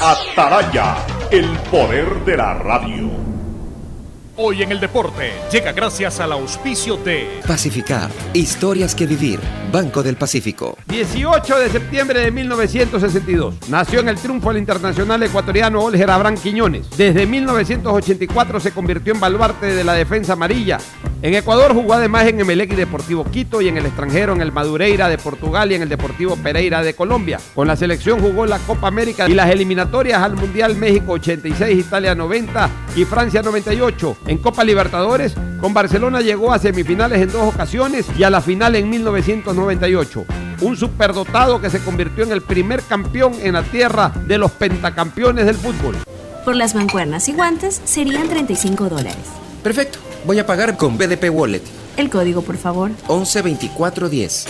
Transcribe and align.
Ataraya, 0.00 0.96
el 1.32 1.58
poder 1.70 2.24
de 2.24 2.36
la 2.36 2.54
radio. 2.54 3.27
Hoy 4.40 4.62
en 4.62 4.70
el 4.70 4.78
deporte 4.78 5.32
llega 5.50 5.72
gracias 5.72 6.20
al 6.20 6.30
auspicio 6.30 6.96
de 6.96 7.40
Pacificar, 7.44 8.08
historias 8.32 8.94
que 8.94 9.04
vivir, 9.04 9.40
Banco 9.72 10.00
del 10.00 10.14
Pacífico. 10.14 10.78
18 10.86 11.58
de 11.58 11.68
septiembre 11.68 12.20
de 12.20 12.30
1962. 12.30 13.68
Nació 13.68 13.98
en 13.98 14.08
el 14.08 14.16
triunfo 14.16 14.50
al 14.50 14.58
internacional 14.58 15.20
ecuatoriano 15.24 15.82
Olger 15.82 16.08
Abraham 16.08 16.36
Quiñones. 16.36 16.88
Desde 16.96 17.26
1984 17.26 18.60
se 18.60 18.70
convirtió 18.70 19.12
en 19.12 19.18
baluarte 19.18 19.74
de 19.74 19.82
la 19.82 19.94
defensa 19.94 20.34
amarilla. 20.34 20.78
En 21.20 21.34
Ecuador 21.34 21.74
jugó 21.74 21.94
además 21.94 22.28
en 22.28 22.38
Emelec 22.38 22.72
y 22.74 22.76
Deportivo 22.76 23.24
Quito 23.24 23.60
y 23.60 23.66
en 23.66 23.76
el 23.76 23.86
extranjero 23.86 24.34
en 24.34 24.40
el 24.40 24.52
Madureira 24.52 25.08
de 25.08 25.18
Portugal 25.18 25.72
y 25.72 25.74
en 25.74 25.82
el 25.82 25.88
Deportivo 25.88 26.36
Pereira 26.36 26.80
de 26.80 26.94
Colombia. 26.94 27.40
Con 27.56 27.66
la 27.66 27.74
selección 27.74 28.20
jugó 28.20 28.46
la 28.46 28.60
Copa 28.60 28.86
América 28.86 29.28
y 29.28 29.34
las 29.34 29.50
eliminatorias 29.50 30.22
al 30.22 30.36
Mundial 30.36 30.76
México 30.76 31.14
86, 31.14 31.76
Italia 31.76 32.14
90 32.14 32.70
y 32.94 33.04
Francia 33.04 33.42
98. 33.42 34.16
En 34.28 34.36
Copa 34.36 34.62
Libertadores, 34.62 35.32
con 35.58 35.72
Barcelona 35.72 36.20
llegó 36.20 36.52
a 36.52 36.58
semifinales 36.58 37.22
en 37.22 37.32
dos 37.32 37.54
ocasiones 37.54 38.04
y 38.18 38.24
a 38.24 38.30
la 38.30 38.42
final 38.42 38.76
en 38.76 38.90
1998. 38.90 40.26
Un 40.60 40.76
superdotado 40.76 41.62
que 41.62 41.70
se 41.70 41.80
convirtió 41.80 42.24
en 42.24 42.32
el 42.32 42.42
primer 42.42 42.82
campeón 42.82 43.32
en 43.40 43.54
la 43.54 43.62
tierra 43.62 44.12
de 44.26 44.36
los 44.36 44.50
pentacampeones 44.50 45.46
del 45.46 45.54
fútbol. 45.54 45.96
Por 46.44 46.56
las 46.56 46.74
mancuernas 46.74 47.26
y 47.30 47.32
guantes 47.32 47.80
serían 47.86 48.28
35 48.28 48.90
dólares. 48.90 49.16
Perfecto, 49.62 49.98
voy 50.26 50.38
a 50.38 50.46
pagar 50.46 50.76
con 50.76 50.98
BDP 50.98 51.30
Wallet. 51.32 51.62
El 51.96 52.10
código, 52.10 52.42
por 52.42 52.58
favor. 52.58 52.90
112410. 53.08 54.46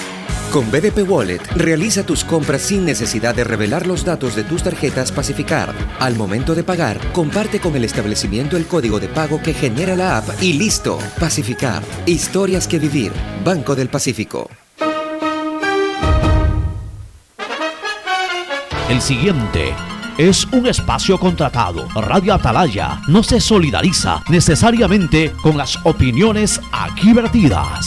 Con 0.53 0.71
BDP 0.71 1.07
Wallet, 1.07 1.43
realiza 1.57 2.07
tus 2.07 2.25
compras 2.25 2.63
sin 2.63 2.87
necesidad 2.87 3.35
de 3.35 3.45
revelar 3.45 3.87
los 3.87 4.03
datos 4.03 4.35
de 4.35 4.45
tus 4.45 4.63
tarjetas 4.63 5.13
Pacificar. 5.13 5.75
Al 5.99 6.17
momento 6.17 6.55
de 6.55 6.65
pagar, 6.65 6.99
comparte 7.13 7.61
con 7.61 7.77
el 7.77 7.85
establecimiento 7.85 8.57
el 8.57 8.67
código 8.67 8.99
de 8.99 9.09
pago 9.09 9.43
que 9.43 9.53
genera 9.53 9.95
la 9.95 10.17
app 10.17 10.43
y 10.43 10.55
listo. 10.55 10.99
Pacificar, 11.21 11.83
historias 12.07 12.67
que 12.67 12.79
vivir. 12.79 13.13
Banco 13.45 13.77
del 13.77 13.91
Pacífico. 13.91 14.49
El 18.89 19.03
siguiente 19.03 19.75
es 20.17 20.47
un 20.47 20.67
espacio 20.67 21.21
contratado. 21.21 21.87
Radio 21.95 22.33
Atalaya 22.33 23.03
no 23.07 23.23
se 23.23 23.39
solidariza 23.39 24.23
necesariamente 24.31 25.31
con 25.43 25.59
las 25.59 25.77
opiniones 25.85 26.59
aquí 26.73 27.13
vertidas. 27.13 27.87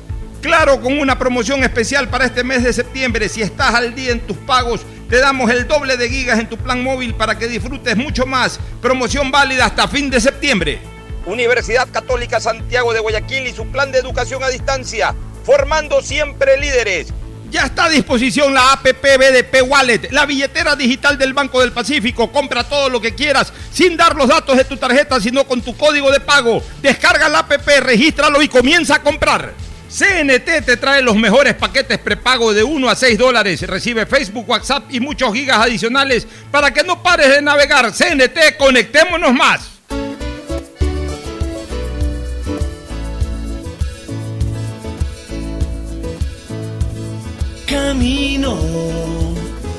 Claro, 0.41 0.81
con 0.81 0.99
una 0.99 1.19
promoción 1.19 1.63
especial 1.63 2.09
para 2.09 2.25
este 2.25 2.43
mes 2.43 2.63
de 2.63 2.73
septiembre, 2.73 3.29
si 3.29 3.43
estás 3.43 3.75
al 3.75 3.93
día 3.93 4.11
en 4.11 4.21
tus 4.21 4.37
pagos, 4.37 4.81
te 5.07 5.19
damos 5.19 5.51
el 5.51 5.67
doble 5.67 5.97
de 5.97 6.09
gigas 6.09 6.39
en 6.39 6.49
tu 6.49 6.57
plan 6.57 6.81
móvil 6.81 7.13
para 7.13 7.37
que 7.37 7.47
disfrutes 7.47 7.95
mucho 7.95 8.25
más. 8.25 8.59
Promoción 8.81 9.29
válida 9.29 9.65
hasta 9.65 9.87
fin 9.87 10.09
de 10.09 10.19
septiembre. 10.19 10.79
Universidad 11.27 11.87
Católica 11.91 12.39
Santiago 12.39 12.91
de 12.91 13.01
Guayaquil 13.01 13.45
y 13.45 13.53
su 13.53 13.67
plan 13.67 13.91
de 13.91 13.99
educación 13.99 14.43
a 14.43 14.49
distancia, 14.49 15.13
formando 15.43 16.01
siempre 16.01 16.57
líderes. 16.57 17.13
Ya 17.51 17.65
está 17.65 17.85
a 17.85 17.89
disposición 17.89 18.51
la 18.51 18.71
APP 18.71 19.03
BDP 19.03 19.69
Wallet, 19.69 20.09
la 20.09 20.25
billetera 20.25 20.75
digital 20.75 21.19
del 21.19 21.33
Banco 21.33 21.61
del 21.61 21.71
Pacífico. 21.71 22.31
Compra 22.31 22.63
todo 22.63 22.89
lo 22.89 22.99
que 22.99 23.13
quieras 23.13 23.53
sin 23.71 23.95
dar 23.95 24.15
los 24.15 24.29
datos 24.29 24.57
de 24.57 24.63
tu 24.63 24.77
tarjeta, 24.77 25.19
sino 25.21 25.45
con 25.45 25.61
tu 25.61 25.77
código 25.77 26.11
de 26.11 26.19
pago. 26.19 26.63
Descarga 26.81 27.29
la 27.29 27.39
APP, 27.39 27.67
regístralo 27.81 28.41
y 28.41 28.47
comienza 28.47 28.95
a 28.95 29.03
comprar. 29.03 29.53
CNT 29.91 30.63
te 30.65 30.77
trae 30.77 31.01
los 31.01 31.17
mejores 31.17 31.53
paquetes 31.55 31.97
prepago 31.97 32.53
de 32.53 32.63
1 32.63 32.89
a 32.89 32.95
6 32.95 33.17
dólares. 33.17 33.67
Recibe 33.67 34.05
Facebook, 34.05 34.47
WhatsApp 34.47 34.85
y 34.89 35.01
muchos 35.01 35.33
gigas 35.33 35.57
adicionales 35.57 36.25
para 36.49 36.73
que 36.73 36.81
no 36.83 37.03
pares 37.03 37.27
de 37.27 37.41
navegar. 37.41 37.91
CNT, 37.91 38.55
conectémonos 38.57 39.33
más. 39.33 39.67
Camino 47.67 48.57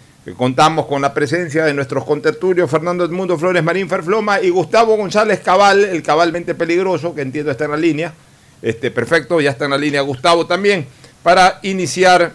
que 0.23 0.33
contamos 0.33 0.85
con 0.85 1.01
la 1.01 1.13
presencia 1.13 1.65
de 1.65 1.73
nuestros 1.73 2.05
contertulios 2.05 2.69
Fernando 2.69 3.03
Edmundo 3.03 3.37
Flores 3.37 3.63
Marín 3.63 3.89
Ferfloma 3.89 4.39
y 4.39 4.49
Gustavo 4.49 4.95
González 4.95 5.39
Cabal, 5.39 5.83
el 5.83 6.03
cabalmente 6.03 6.53
peligroso, 6.53 7.15
que 7.15 7.21
entiendo 7.21 7.51
está 7.51 7.65
en 7.65 7.71
la 7.71 7.77
línea. 7.77 8.13
Este, 8.61 8.91
perfecto, 8.91 9.41
ya 9.41 9.49
está 9.49 9.65
en 9.65 9.71
la 9.71 9.77
línea 9.77 10.01
Gustavo 10.01 10.45
también, 10.45 10.85
para 11.23 11.59
iniciar 11.63 12.33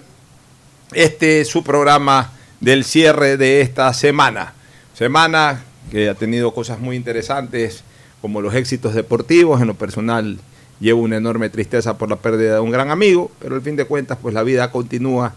este 0.93 1.45
su 1.45 1.63
programa 1.63 2.33
del 2.61 2.85
cierre 2.85 3.37
de 3.37 3.61
esta 3.61 3.93
semana. 3.95 4.55
Semana 4.95 5.63
que 5.91 6.09
ha 6.09 6.15
tenido 6.15 6.53
cosas 6.53 6.81
muy 6.81 6.97
interesantes, 6.97 7.85
como 8.21 8.41
los 8.41 8.55
éxitos 8.55 8.95
deportivos. 8.95 9.61
En 9.61 9.69
lo 9.69 9.75
personal, 9.75 10.39
llevo 10.81 11.03
una 11.03 11.17
enorme 11.17 11.49
tristeza 11.51 11.97
por 11.97 12.09
la 12.09 12.17
pérdida 12.17 12.55
de 12.55 12.61
un 12.61 12.73
gran 12.73 12.91
amigo, 12.91 13.31
pero 13.39 13.55
al 13.55 13.63
fin 13.63 13.77
de 13.77 13.85
cuentas, 13.85 14.19
pues 14.21 14.35
la 14.35 14.43
vida 14.43 14.73
continúa 14.73 15.35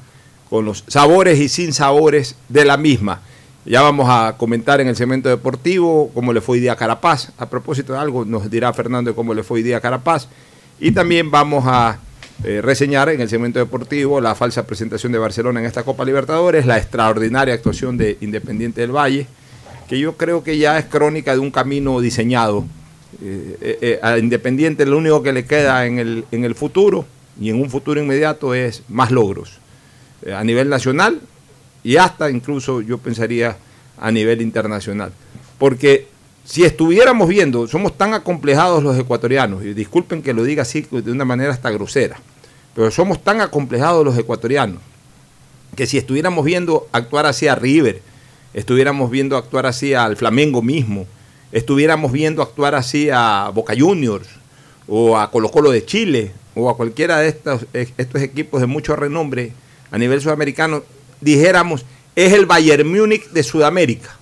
con 0.49 0.65
los 0.65 0.83
sabores 0.87 1.39
y 1.39 1.47
sin 1.47 1.73
sabores 1.73 2.35
de 2.49 2.65
la 2.65 2.77
misma. 2.77 3.21
Ya 3.65 3.81
vamos 3.81 4.07
a 4.09 4.35
comentar 4.37 4.81
en 4.81 4.87
el 4.87 4.95
segmento 4.95 5.29
deportivo 5.29 6.09
cómo 6.13 6.33
le 6.33 6.41
fue 6.41 6.53
hoy 6.53 6.61
día 6.61 6.75
Carapaz. 6.75 7.31
A 7.37 7.47
propósito 7.47 7.93
de 7.93 7.99
algo, 7.99 8.25
nos 8.25 8.49
dirá 8.49 8.73
Fernando 8.73 9.13
cómo 9.13 9.33
le 9.33 9.43
fue 9.43 9.57
hoy 9.57 9.63
día 9.63 9.79
Carapaz. 9.79 10.27
Y 10.79 10.91
también 10.91 11.29
vamos 11.29 11.65
a 11.67 11.99
eh, 12.43 12.61
reseñar 12.63 13.09
en 13.09 13.21
el 13.21 13.29
segmento 13.29 13.59
deportivo 13.59 14.21
la 14.21 14.33
falsa 14.33 14.65
presentación 14.65 15.11
de 15.11 15.19
Barcelona 15.19 15.59
en 15.59 15.65
esta 15.65 15.83
Copa 15.83 16.05
Libertadores, 16.05 16.65
la 16.65 16.77
extraordinaria 16.77 17.53
actuación 17.53 17.97
de 17.97 18.17
Independiente 18.21 18.81
del 18.81 18.95
Valle, 18.95 19.27
que 19.87 19.99
yo 19.99 20.15
creo 20.17 20.43
que 20.43 20.57
ya 20.57 20.79
es 20.79 20.85
crónica 20.85 21.33
de 21.33 21.39
un 21.39 21.51
camino 21.51 21.99
diseñado. 21.99 22.65
Eh, 23.21 23.77
eh, 23.81 23.99
a 24.01 24.17
Independiente 24.17 24.85
lo 24.85 24.97
único 24.97 25.21
que 25.21 25.33
le 25.33 25.45
queda 25.45 25.85
en 25.85 25.99
el, 25.99 26.25
en 26.31 26.45
el 26.45 26.55
futuro 26.55 27.05
y 27.39 27.49
en 27.49 27.61
un 27.61 27.69
futuro 27.69 28.01
inmediato 28.01 28.53
es 28.53 28.83
más 28.87 29.11
logros 29.11 29.59
a 30.35 30.43
nivel 30.43 30.69
nacional 30.69 31.21
y 31.83 31.97
hasta 31.97 32.29
incluso 32.29 32.81
yo 32.81 32.97
pensaría 32.97 33.57
a 33.97 34.11
nivel 34.11 34.41
internacional. 34.41 35.11
Porque 35.57 36.07
si 36.45 36.63
estuviéramos 36.63 37.27
viendo, 37.27 37.67
somos 37.67 37.97
tan 37.97 38.13
acomplejados 38.13 38.83
los 38.83 38.97
ecuatorianos, 38.97 39.63
y 39.63 39.73
disculpen 39.73 40.21
que 40.21 40.33
lo 40.33 40.43
diga 40.43 40.63
así 40.63 40.85
de 40.89 41.11
una 41.11 41.25
manera 41.25 41.51
hasta 41.51 41.69
grosera, 41.69 42.19
pero 42.73 42.91
somos 42.91 43.23
tan 43.23 43.41
acomplejados 43.41 44.03
los 44.05 44.17
ecuatorianos 44.17 44.79
que 45.75 45.85
si 45.85 45.97
estuviéramos 45.97 46.43
viendo 46.43 46.87
actuar 46.91 47.25
así 47.25 47.47
a 47.47 47.55
River, 47.55 48.01
estuviéramos 48.53 49.11
viendo 49.11 49.37
actuar 49.37 49.65
así 49.65 49.93
al 49.93 50.17
Flamengo 50.17 50.61
mismo, 50.61 51.05
estuviéramos 51.51 52.11
viendo 52.11 52.41
actuar 52.41 52.75
así 52.75 53.09
a 53.11 53.51
Boca 53.53 53.73
Juniors 53.77 54.27
o 54.87 55.17
a 55.17 55.29
Colo 55.31 55.51
Colo 55.51 55.71
de 55.71 55.85
Chile 55.85 56.31
o 56.55 56.69
a 56.69 56.75
cualquiera 56.75 57.19
de 57.19 57.29
estos, 57.29 57.65
estos 57.73 58.21
equipos 58.21 58.59
de 58.61 58.67
mucho 58.67 58.95
renombre 58.95 59.53
a 59.91 59.97
nivel 59.97 60.21
sudamericano, 60.21 60.83
dijéramos, 61.21 61.85
es 62.15 62.33
el 62.33 62.45
Bayern 62.45 62.87
Múnich 62.87 63.29
de 63.29 63.43
Sudamérica. 63.43 64.15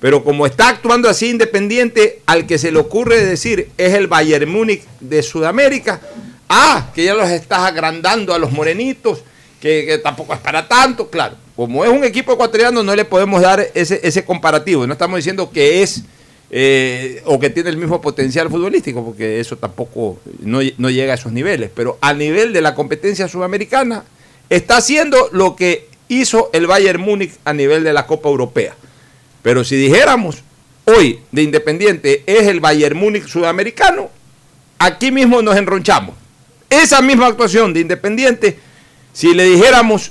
Pero 0.00 0.24
como 0.24 0.46
está 0.46 0.68
actuando 0.68 1.08
así 1.08 1.28
independiente, 1.28 2.22
al 2.26 2.46
que 2.46 2.58
se 2.58 2.72
le 2.72 2.78
ocurre 2.78 3.24
decir 3.24 3.68
es 3.76 3.94
el 3.94 4.06
Bayern 4.06 4.50
Múnich 4.50 4.82
de 5.00 5.22
Sudamérica, 5.22 6.00
ah, 6.48 6.90
que 6.94 7.04
ya 7.04 7.14
los 7.14 7.28
estás 7.28 7.60
agrandando 7.60 8.32
a 8.32 8.38
los 8.38 8.50
morenitos, 8.50 9.22
que, 9.60 10.00
tampoco 10.02 10.32
es 10.32 10.40
para 10.40 10.66
tanto, 10.66 11.10
claro. 11.10 11.36
Como 11.54 11.84
es 11.84 11.90
un 11.90 12.02
equipo 12.04 12.32
ecuatoriano, 12.32 12.82
no 12.82 12.96
le 12.96 13.04
podemos 13.04 13.42
dar 13.42 13.66
ese, 13.74 14.00
ese 14.02 14.24
comparativo. 14.24 14.86
No 14.86 14.94
estamos 14.94 15.18
diciendo 15.18 15.50
que 15.50 15.82
es 15.82 16.04
eh, 16.50 17.22
o 17.26 17.38
que 17.38 17.50
tiene 17.50 17.68
el 17.68 17.76
mismo 17.76 18.00
potencial 18.00 18.48
futbolístico, 18.48 19.04
porque 19.04 19.38
eso 19.38 19.58
tampoco 19.58 20.18
no, 20.40 20.60
no 20.78 20.90
llega 20.90 21.12
a 21.12 21.16
esos 21.16 21.32
niveles. 21.32 21.70
Pero 21.74 21.98
a 22.00 22.14
nivel 22.14 22.54
de 22.54 22.62
la 22.62 22.74
competencia 22.74 23.28
sudamericana, 23.28 24.04
está 24.50 24.78
haciendo 24.78 25.30
lo 25.32 25.56
que 25.56 25.88
hizo 26.08 26.50
el 26.52 26.66
Bayern 26.66 27.00
Múnich 27.00 27.32
a 27.44 27.52
nivel 27.52 27.84
de 27.84 27.92
la 27.92 28.06
Copa 28.06 28.28
Europea. 28.28 28.74
Pero 29.42 29.64
si 29.64 29.76
dijéramos 29.76 30.42
hoy 30.84 31.20
de 31.30 31.42
Independiente 31.42 32.24
es 32.26 32.48
el 32.48 32.60
Bayern 32.60 32.98
Múnich 32.98 33.26
sudamericano, 33.26 34.10
aquí 34.78 35.12
mismo 35.12 35.40
nos 35.40 35.56
enronchamos. 35.56 36.16
Esa 36.68 37.00
misma 37.00 37.28
actuación 37.28 37.72
de 37.72 37.80
Independiente, 37.80 38.58
si 39.12 39.34
le 39.34 39.44
dijéramos, 39.44 40.10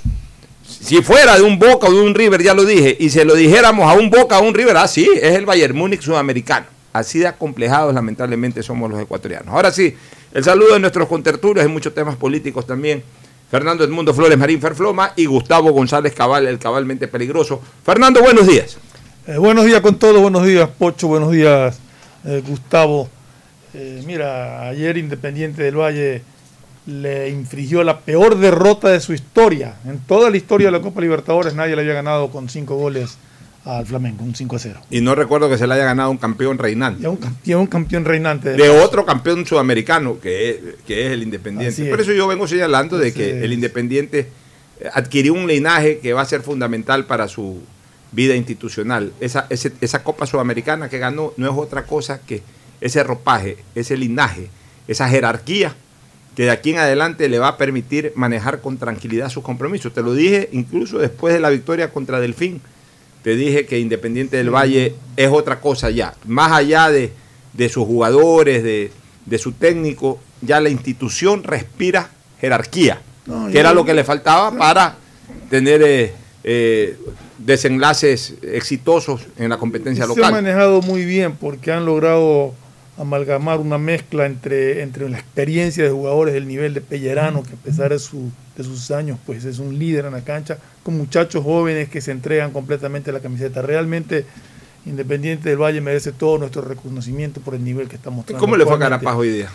si 0.66 1.02
fuera 1.02 1.36
de 1.36 1.42
un 1.42 1.58
Boca 1.58 1.88
o 1.88 1.92
de 1.92 2.00
un 2.00 2.14
River, 2.14 2.42
ya 2.42 2.54
lo 2.54 2.64
dije, 2.64 2.96
y 2.98 3.10
se 3.10 3.24
lo 3.24 3.34
dijéramos 3.34 3.90
a 3.90 3.94
un 3.94 4.10
Boca 4.10 4.38
o 4.38 4.42
a 4.42 4.46
un 4.46 4.54
River, 4.54 4.76
ah, 4.78 4.88
sí, 4.88 5.08
es 5.14 5.34
el 5.34 5.46
Bayern 5.46 5.76
Múnich 5.76 6.02
sudamericano. 6.02 6.66
Así 6.92 7.20
de 7.20 7.28
acomplejados 7.28 7.94
lamentablemente 7.94 8.62
somos 8.62 8.90
los 8.90 9.00
ecuatorianos. 9.00 9.54
Ahora 9.54 9.70
sí, 9.70 9.94
el 10.32 10.42
saludo 10.42 10.74
de 10.74 10.80
nuestros 10.80 11.08
contertulios, 11.08 11.64
hay 11.64 11.70
muchos 11.70 11.94
temas 11.94 12.16
políticos 12.16 12.66
también. 12.66 13.04
Fernando 13.50 13.82
Edmundo 13.82 14.14
Flores 14.14 14.38
Marín 14.38 14.60
Ferfloma 14.60 15.12
y 15.16 15.26
Gustavo 15.26 15.72
González 15.72 16.14
Cabal, 16.14 16.46
el 16.46 16.60
cabalmente 16.60 17.08
peligroso. 17.08 17.60
Fernando, 17.84 18.22
buenos 18.22 18.46
días. 18.46 18.78
Eh, 19.26 19.38
buenos 19.38 19.66
días 19.66 19.80
con 19.80 19.98
todos, 19.98 20.22
buenos 20.22 20.46
días 20.46 20.68
Pocho, 20.78 21.08
buenos 21.08 21.32
días 21.32 21.80
eh, 22.24 22.42
Gustavo. 22.46 23.08
Eh, 23.74 24.04
mira, 24.06 24.68
ayer 24.68 24.96
Independiente 24.98 25.64
del 25.64 25.76
Valle 25.76 26.22
le 26.86 27.28
infligió 27.30 27.82
la 27.82 27.98
peor 27.98 28.36
derrota 28.36 28.88
de 28.88 29.00
su 29.00 29.14
historia. 29.14 29.74
En 29.84 29.98
toda 29.98 30.30
la 30.30 30.36
historia 30.36 30.68
de 30.68 30.72
la 30.72 30.80
Copa 30.80 31.00
Libertadores 31.00 31.52
nadie 31.52 31.74
le 31.74 31.82
había 31.82 31.94
ganado 31.94 32.30
con 32.30 32.48
cinco 32.48 32.76
goles 32.76 33.18
al 33.64 33.84
Flamengo, 33.86 34.24
un 34.24 34.34
5 34.34 34.56
a 34.56 34.58
0. 34.58 34.80
Y 34.90 35.00
no 35.02 35.14
recuerdo 35.14 35.48
que 35.50 35.58
se 35.58 35.66
le 35.66 35.74
haya 35.74 35.84
ganado 35.84 36.10
un 36.10 36.16
campeón 36.16 36.56
reinante. 36.58 37.02
Y 37.02 37.52
a 37.52 37.56
un, 37.58 37.62
un 37.62 37.66
campeón 37.66 38.04
reinante. 38.04 38.50
De 38.54 38.68
otro 38.70 39.04
campeón 39.04 39.44
sudamericano, 39.46 40.18
que 40.20 40.50
es, 40.50 40.56
que 40.86 41.06
es 41.06 41.12
el 41.12 41.22
Independiente. 41.22 41.82
Es. 41.84 41.88
Por 41.90 42.00
eso 42.00 42.12
yo 42.12 42.26
vengo 42.26 42.46
señalando 42.48 42.96
de 42.98 43.12
que 43.12 43.38
es. 43.38 43.42
el 43.44 43.52
Independiente 43.52 44.28
adquirió 44.94 45.34
un 45.34 45.46
linaje 45.46 45.98
que 45.98 46.12
va 46.14 46.22
a 46.22 46.24
ser 46.24 46.40
fundamental 46.40 47.04
para 47.04 47.28
su 47.28 47.60
vida 48.12 48.34
institucional. 48.34 49.12
Esa, 49.20 49.46
ese- 49.50 49.72
esa 49.80 50.02
Copa 50.02 50.26
Sudamericana 50.26 50.88
que 50.88 50.98
ganó 50.98 51.32
no 51.36 51.46
es 51.50 51.56
otra 51.56 51.84
cosa 51.84 52.20
que 52.22 52.42
ese 52.80 53.02
ropaje, 53.04 53.58
ese 53.74 53.96
linaje, 53.96 54.48
esa 54.88 55.08
jerarquía 55.08 55.74
que 56.34 56.44
de 56.44 56.50
aquí 56.50 56.70
en 56.70 56.78
adelante 56.78 57.28
le 57.28 57.38
va 57.38 57.48
a 57.48 57.56
permitir 57.58 58.12
manejar 58.14 58.60
con 58.62 58.78
tranquilidad 58.78 59.28
sus 59.28 59.42
compromisos. 59.44 59.92
Te 59.92 60.00
lo 60.00 60.14
dije 60.14 60.48
incluso 60.52 60.98
después 60.98 61.34
de 61.34 61.40
la 61.40 61.50
victoria 61.50 61.90
contra 61.92 62.18
Delfín. 62.20 62.62
Te 63.22 63.36
dije 63.36 63.66
que 63.66 63.78
Independiente 63.78 64.36
del 64.38 64.50
Valle 64.50 64.94
es 65.16 65.28
otra 65.28 65.60
cosa 65.60 65.90
ya. 65.90 66.14
Más 66.26 66.52
allá 66.52 66.90
de, 66.90 67.12
de 67.52 67.68
sus 67.68 67.84
jugadores, 67.86 68.62
de, 68.62 68.90
de 69.26 69.38
su 69.38 69.52
técnico, 69.52 70.18
ya 70.40 70.60
la 70.60 70.70
institución 70.70 71.42
respira 71.44 72.10
jerarquía, 72.40 73.02
No, 73.26 73.48
que 73.50 73.58
era 73.58 73.74
lo 73.74 73.84
que 73.84 73.92
le 73.92 74.04
faltaba 74.04 74.56
para 74.56 74.96
tener 75.50 75.82
eh, 75.84 76.12
eh, 76.44 76.96
desenlaces 77.36 78.34
exitosos 78.42 79.26
en 79.36 79.50
la 79.50 79.58
competencia 79.58 80.06
Se 80.06 80.12
ha 80.12 80.14
local. 80.14 80.32
manejado 80.32 80.80
muy 80.80 81.04
bien 81.04 81.36
porque 81.36 81.72
han 81.72 81.84
logrado 81.84 82.54
amalgamar 83.00 83.60
una 83.60 83.78
mezcla 83.78 84.26
entre, 84.26 84.82
entre 84.82 85.08
la 85.08 85.18
experiencia 85.18 85.82
de 85.82 85.90
jugadores 85.90 86.34
del 86.34 86.46
nivel 86.46 86.74
de 86.74 86.80
Pellerano, 86.82 87.42
que 87.42 87.54
a 87.54 87.56
pesar 87.56 87.90
de, 87.92 87.98
su- 87.98 88.30
de 88.56 88.62
sus 88.64 88.90
años, 88.90 89.18
pues 89.24 89.44
es 89.46 89.58
un 89.58 89.78
líder 89.78 90.04
en 90.04 90.12
la 90.12 90.20
cancha, 90.20 90.58
con 90.82 90.98
muchachos 90.98 91.42
jóvenes 91.42 91.88
que 91.88 92.00
se 92.02 92.10
entregan 92.10 92.50
completamente 92.50 93.08
a 93.10 93.14
la 93.14 93.20
camiseta. 93.20 93.62
Realmente, 93.62 94.26
Independiente 94.86 95.48
del 95.50 95.58
Valle 95.58 95.80
merece 95.80 96.10
todo 96.12 96.38
nuestro 96.38 96.62
reconocimiento 96.62 97.40
por 97.40 97.54
el 97.54 97.62
nivel 97.64 97.86
que 97.88 97.96
está 97.96 98.10
¿Y 98.10 98.14
mostrando. 98.14 98.40
¿Cómo 98.40 98.56
le 98.56 98.64
fue 98.64 98.76
a. 98.76 98.78
Carapaz 98.78 99.14
hoy 99.16 99.30
día? 99.30 99.48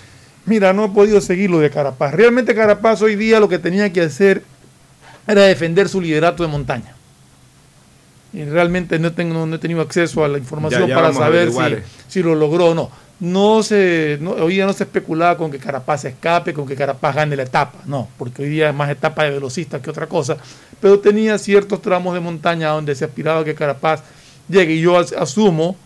Mira, 0.46 0.72
no 0.74 0.86
he 0.86 0.90
podido 0.90 1.20
seguir 1.22 1.50
lo 1.50 1.60
de 1.60 1.70
Carapaz. 1.72 2.14
Realmente 2.14 2.54
Carapaz 2.54 3.02
hoy 3.02 3.16
día 3.16 3.40
lo 3.40 3.50
que 3.50 3.58
tenía 3.60 3.92
que 3.92 4.02
hacer 4.02 4.44
era 5.28 5.44
defender 5.44 5.90
su 5.90 6.00
liderato 6.02 6.44
de 6.44 6.50
montaña. 6.50 6.95
Y 8.36 8.44
realmente 8.46 9.00
no, 9.00 9.14
tengo, 9.14 9.46
no 9.46 9.56
he 9.56 9.60
tenido 9.60 9.82
acceso 9.82 10.24
a 10.26 10.28
la 10.28 10.38
información 10.38 10.82
Ya, 10.82 10.88
ya 10.90 10.96
para 10.96 11.14
saber 11.14 11.50
si, 11.52 11.56
si 12.10 12.24
lo 12.24 12.36
logró 12.36 12.68
o 12.72 12.76
no. 12.76 12.92
No 13.22 13.64
se, 13.64 14.18
no, 14.20 14.32
hoy 14.32 14.56
día 14.56 14.66
no 14.66 14.74
se 14.74 14.84
especulaba 14.84 15.38
con 15.38 15.50
que 15.50 15.58
Carapaz 15.58 16.02
se 16.02 16.10
escape, 16.10 16.54
con 16.54 16.68
que 16.68 16.76
Carapaz 16.76 17.16
gane 17.16 17.38
la 17.38 17.44
etapa. 17.44 17.80
No, 17.86 18.10
porque 18.18 18.44
hoy 18.44 18.50
día 18.50 18.70
es 18.70 18.76
más 18.76 18.90
etapa 18.90 19.24
de 19.24 19.32
velocista 19.32 19.82
que 19.82 19.90
otra 19.90 20.08
cosa. 20.08 20.36
Pero 20.82 21.00
tenía 21.00 21.38
ciertos 21.38 21.82
tramos 21.82 22.14
de 22.14 22.20
montaña 22.20 22.70
donde 22.72 22.94
se 22.94 23.06
aspiraba 23.06 23.40
a 23.40 23.44
que 23.46 23.56
Carapaz 23.56 24.02
llegue. 24.50 24.74
Y 24.74 24.82
yo 24.82 25.00
as- 25.00 25.14
asumo 25.14 25.78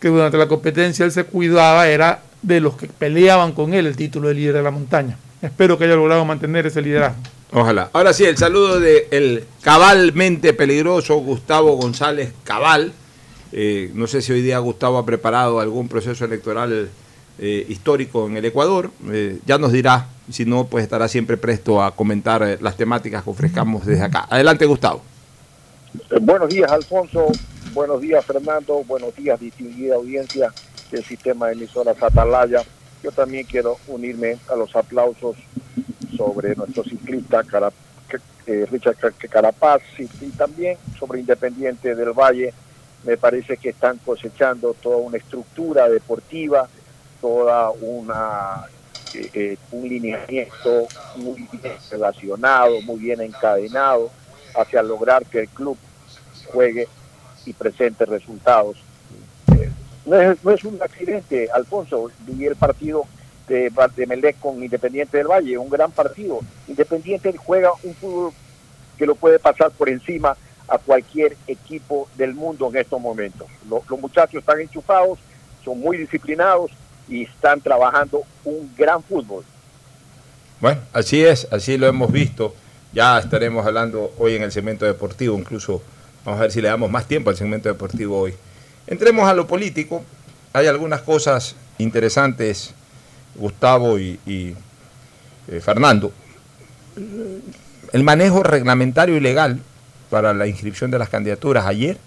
que 0.00 0.08
durante 0.08 0.38
la 0.38 0.48
competencia 0.48 1.04
él 1.04 1.12
se 1.12 1.24
cuidaba 1.24 1.86
era 1.88 2.22
de 2.40 2.60
los 2.60 2.74
que 2.76 2.86
peleaban 2.86 3.52
con 3.52 3.74
él 3.74 3.86
el 3.86 3.96
título 3.96 4.28
de 4.28 4.34
líder 4.34 4.54
de 4.54 4.62
la 4.62 4.70
montaña. 4.70 5.18
Espero 5.42 5.76
que 5.76 5.84
haya 5.84 5.94
logrado 5.94 6.24
mantener 6.24 6.66
ese 6.66 6.80
liderazgo. 6.80 7.20
Ojalá. 7.54 7.90
Ahora 7.92 8.14
sí, 8.14 8.24
el 8.24 8.38
saludo 8.38 8.80
el 8.82 9.44
cabalmente 9.60 10.54
peligroso 10.54 11.16
Gustavo 11.16 11.76
González 11.76 12.32
Cabal. 12.44 12.92
Eh, 13.52 13.90
no 13.92 14.06
sé 14.06 14.22
si 14.22 14.32
hoy 14.32 14.40
día 14.40 14.58
Gustavo 14.58 14.96
ha 14.96 15.04
preparado 15.04 15.60
algún 15.60 15.86
proceso 15.86 16.24
electoral 16.24 16.88
eh, 17.38 17.66
histórico 17.68 18.26
en 18.26 18.38
el 18.38 18.46
Ecuador. 18.46 18.90
Eh, 19.10 19.38
ya 19.44 19.58
nos 19.58 19.72
dirá. 19.72 20.06
Si 20.30 20.46
no, 20.46 20.66
pues 20.66 20.84
estará 20.84 21.08
siempre 21.08 21.36
presto 21.36 21.82
a 21.82 21.94
comentar 21.94 22.58
las 22.62 22.76
temáticas 22.76 23.22
que 23.22 23.30
ofrezcamos 23.30 23.84
desde 23.84 24.04
acá. 24.04 24.26
Adelante, 24.30 24.64
Gustavo. 24.64 25.02
Buenos 26.22 26.48
días, 26.48 26.70
Alfonso. 26.70 27.26
Buenos 27.74 28.00
días, 28.00 28.24
Fernando. 28.24 28.82
Buenos 28.84 29.14
días, 29.14 29.38
distinguida 29.38 29.96
audiencia 29.96 30.50
del 30.90 31.04
sistema 31.04 31.48
de 31.48 31.54
emisoras 31.54 32.02
Atalaya. 32.02 32.62
Yo 33.02 33.10
también 33.12 33.44
quiero 33.44 33.76
unirme 33.88 34.38
a 34.48 34.56
los 34.56 34.74
aplausos 34.74 35.36
sobre 36.16 36.54
nuestro 36.54 36.84
ciclista 36.84 37.44
eh, 38.46 38.66
Richard 38.70 38.96
Ca- 38.96 39.12
Carapaz 39.28 39.82
y, 39.98 40.02
y 40.02 40.30
también 40.30 40.76
sobre 40.98 41.20
Independiente 41.20 41.94
del 41.94 42.12
Valle. 42.12 42.52
Me 43.04 43.16
parece 43.16 43.56
que 43.56 43.70
están 43.70 43.98
cosechando 43.98 44.74
toda 44.74 44.96
una 44.96 45.16
estructura 45.16 45.88
deportiva, 45.88 46.68
toda 47.20 47.70
una 47.70 48.64
eh, 49.14 49.30
eh, 49.34 49.56
un 49.72 49.88
lineamiento 49.88 50.88
muy 51.16 51.48
bien 51.50 51.74
relacionado, 51.90 52.80
muy 52.82 53.00
bien 53.00 53.20
encadenado 53.20 54.10
hacia 54.54 54.82
lograr 54.82 55.24
que 55.26 55.40
el 55.40 55.48
club 55.48 55.76
juegue 56.52 56.88
y 57.44 57.52
presente 57.52 58.04
resultados. 58.04 58.76
Eh, 59.52 59.70
no, 60.06 60.20
es, 60.20 60.44
no 60.44 60.50
es 60.52 60.64
un 60.64 60.80
accidente, 60.80 61.48
Alfonso, 61.52 62.10
vi 62.20 62.46
el 62.46 62.56
partido 62.56 63.04
de, 63.48 63.72
de 63.96 64.06
Melec 64.06 64.38
con 64.40 64.62
Independiente 64.62 65.16
del 65.18 65.26
Valle, 65.26 65.58
un 65.58 65.68
gran 65.70 65.90
partido. 65.90 66.40
Independiente 66.68 67.34
juega 67.36 67.70
un 67.82 67.94
fútbol 67.94 68.32
que 68.98 69.06
lo 69.06 69.14
puede 69.14 69.38
pasar 69.38 69.70
por 69.72 69.88
encima 69.88 70.36
a 70.68 70.78
cualquier 70.78 71.36
equipo 71.46 72.08
del 72.16 72.34
mundo 72.34 72.68
en 72.70 72.76
estos 72.76 73.00
momentos. 73.00 73.46
Lo- 73.68 73.82
los 73.88 74.00
muchachos 74.00 74.40
están 74.40 74.60
enchufados, 74.60 75.18
son 75.64 75.80
muy 75.80 75.96
disciplinados 75.96 76.70
y 77.08 77.24
están 77.24 77.60
trabajando 77.60 78.22
un 78.44 78.70
gran 78.76 79.02
fútbol. 79.02 79.44
Bueno, 80.60 80.80
así 80.92 81.24
es, 81.24 81.48
así 81.50 81.76
lo 81.76 81.86
hemos 81.88 82.12
visto. 82.12 82.54
Ya 82.92 83.18
estaremos 83.18 83.66
hablando 83.66 84.12
hoy 84.18 84.36
en 84.36 84.42
el 84.42 84.52
segmento 84.52 84.84
deportivo, 84.84 85.36
incluso 85.36 85.82
vamos 86.24 86.38
a 86.38 86.42
ver 86.44 86.52
si 86.52 86.60
le 86.60 86.68
damos 86.68 86.90
más 86.90 87.06
tiempo 87.08 87.30
al 87.30 87.36
segmento 87.36 87.68
deportivo 87.68 88.18
hoy. 88.18 88.34
Entremos 88.86 89.28
a 89.28 89.34
lo 89.34 89.46
político. 89.46 90.04
Hay 90.52 90.66
algunas 90.66 91.00
cosas 91.00 91.56
interesantes, 91.78 92.74
Gustavo 93.34 93.98
y, 93.98 94.18
eh, 95.48 95.60
Fernando. 95.60 96.12
El 97.92 98.04
manejo 98.04 98.42
reglamentario 98.42 99.16
y 99.16 99.20
legal 99.20 99.60
para 100.10 100.34
la 100.34 100.46
inscripción 100.46 100.90
de 100.90 100.98
las 100.98 101.08
candidaturas 101.08 101.66
ayer 101.66 101.98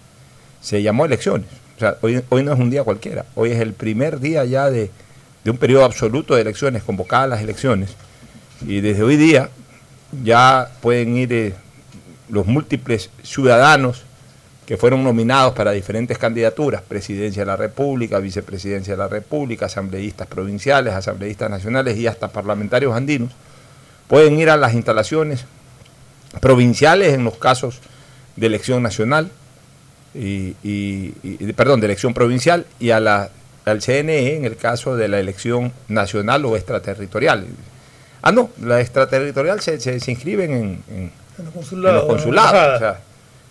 se 0.62 0.82
llamó 0.82 1.06
elecciones. 1.06 1.48
O 1.76 1.80
sea, 1.80 1.98
hoy, 2.02 2.24
hoy 2.30 2.44
no 2.44 2.54
es 2.54 2.60
un 2.60 2.70
día 2.70 2.84
cualquiera, 2.84 3.26
hoy 3.36 3.52
es 3.52 3.60
el 3.60 3.74
primer 3.74 4.20
día 4.20 4.46
ya 4.46 4.70
de, 4.70 4.90
de 5.44 5.52
un 5.52 5.58
periodo 5.58 5.86
absoluto 5.86 6.36
de 6.36 6.42
elecciones, 6.42 6.84
convocadas 6.84 7.30
las 7.30 7.42
elecciones. 7.42 7.96
Y 8.66 8.80
desde 8.82 9.04
hoy 9.04 9.18
día 9.18 9.50
ya 10.24 10.72
pueden 10.82 11.18
ir 11.18 11.34
eh, 11.34 11.54
los 12.30 12.46
múltiples 12.46 13.10
ciudadanos 13.24 14.05
que 14.66 14.78
fueron 14.78 15.04
nominados 15.04 15.54
para 15.54 15.72
diferentes 15.72 16.18
candidaturas, 16.18 16.82
presidencia 16.82 17.44
de 17.44 17.46
la 17.48 17.56
República, 17.56 18.18
vicepresidencia 18.20 18.94
de 18.94 18.98
la 18.98 19.08
República, 19.08 19.68
asambleístas 19.68 20.28
provinciales, 20.28 20.94
asambleístas 20.94 21.50
nacionales 21.52 21.98
y 21.98 22.08
hasta 22.08 22.30
parlamentarios 22.30 22.96
andinos, 22.96 23.32
pueden 24.08 24.40
ir 24.40 24.50
a 24.50 24.58
las 24.58 24.74
instalaciones 24.74 25.46
provinciales 26.42 27.14
en 27.14 27.24
los 27.24 27.38
casos 27.38 27.80
de 28.36 28.48
elección 28.48 28.82
nacional, 28.84 29.30
y, 30.14 30.56
y- 30.64 31.14
y- 31.24 31.54
perdón, 31.54 31.80
de 31.82 31.86
elección 31.88 32.14
provincial, 32.14 32.66
y 32.80 32.90
a 32.92 33.00
la, 33.00 33.30
al 33.66 33.82
CNE 33.82 34.36
en 34.36 34.46
el 34.46 34.56
caso 34.58 34.96
de 34.96 35.08
la 35.08 35.20
elección 35.20 35.74
nacional 35.88 36.46
o 36.46 36.56
extraterritorial. 36.56 37.46
Ah, 38.22 38.32
no, 38.32 38.50
la 38.62 38.82
extraterritorial 38.82 39.60
se, 39.62 39.80
se, 39.80 40.00
se 40.00 40.12
inscriben 40.12 40.52
en, 40.52 40.84
en- 40.90 40.96
En 40.98 41.12
los 41.38 41.46
en 41.48 41.52
consulados. 41.52 41.96
los 42.04 42.06
consulados. 42.16 42.98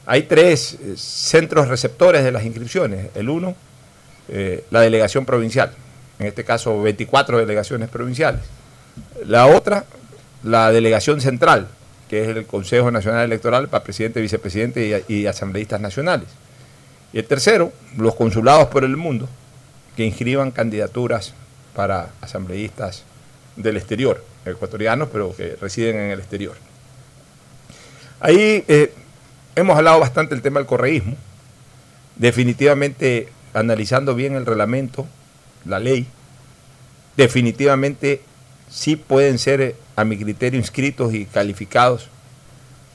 Hay 0.07 0.23
tres 0.25 0.75
eh, 0.75 0.95
centros 0.97 1.69
receptores 1.69 2.25
de 2.25 2.33
las 2.33 2.45
inscripciones. 2.45 3.09
El 3.15 3.29
uno, 3.29 3.55
eh, 4.29 4.65
la 4.71 4.81
delegación 4.81 5.25
provincial. 5.25 5.73
En 6.19 6.27
este 6.27 6.45
caso, 6.45 6.81
24 6.83 7.39
delegaciones 7.39 7.89
provinciales. 7.89 8.43
La 9.27 9.47
otra, 9.47 9.85
la 10.43 10.71
delegación 10.71 11.21
central, 11.21 11.69
que 12.09 12.23
es 12.23 12.29
el 12.29 12.47
Consejo 12.47 12.91
Nacional 12.91 13.25
Electoral 13.25 13.69
para 13.69 13.83
presidente, 13.83 14.21
vicepresidente 14.21 15.05
y, 15.09 15.15
y 15.15 15.27
asambleístas 15.27 15.81
nacionales. 15.81 16.29
Y 17.13 17.19
el 17.19 17.27
tercero, 17.27 17.73
los 17.97 18.15
consulados 18.15 18.69
por 18.69 18.85
el 18.85 18.97
mundo, 18.97 19.29
que 19.97 20.05
inscriban 20.05 20.51
candidaturas 20.51 21.33
para 21.75 22.11
asambleístas 22.21 23.05
del 23.57 23.77
exterior, 23.77 24.23
ecuatorianos, 24.45 25.09
pero 25.13 25.35
que 25.35 25.57
residen 25.61 25.97
en 25.97 26.11
el 26.11 26.21
exterior. 26.21 26.57
Ahí 28.21 28.65
eh, 28.69 28.93
hemos 29.57 29.77
hablado 29.77 30.01
bastante 30.01 30.35
del 30.35 30.43
tema 30.43 30.61
del 30.61 30.67
correísmo. 30.67 31.17
Definitivamente, 32.17 33.29
analizando 33.53 34.15
bien 34.15 34.35
el 34.35 34.47
reglamento, 34.47 35.07
la 35.65 35.79
ley, 35.79 36.07
definitivamente 37.17 38.23
sí 38.69 38.97
pueden 38.97 39.39
ser, 39.39 39.61
eh, 39.61 39.77
a 39.97 40.05
mi 40.05 40.19
criterio, 40.19 40.59
inscritos 40.59 41.15
y 41.15 41.27
calificados 41.27 42.09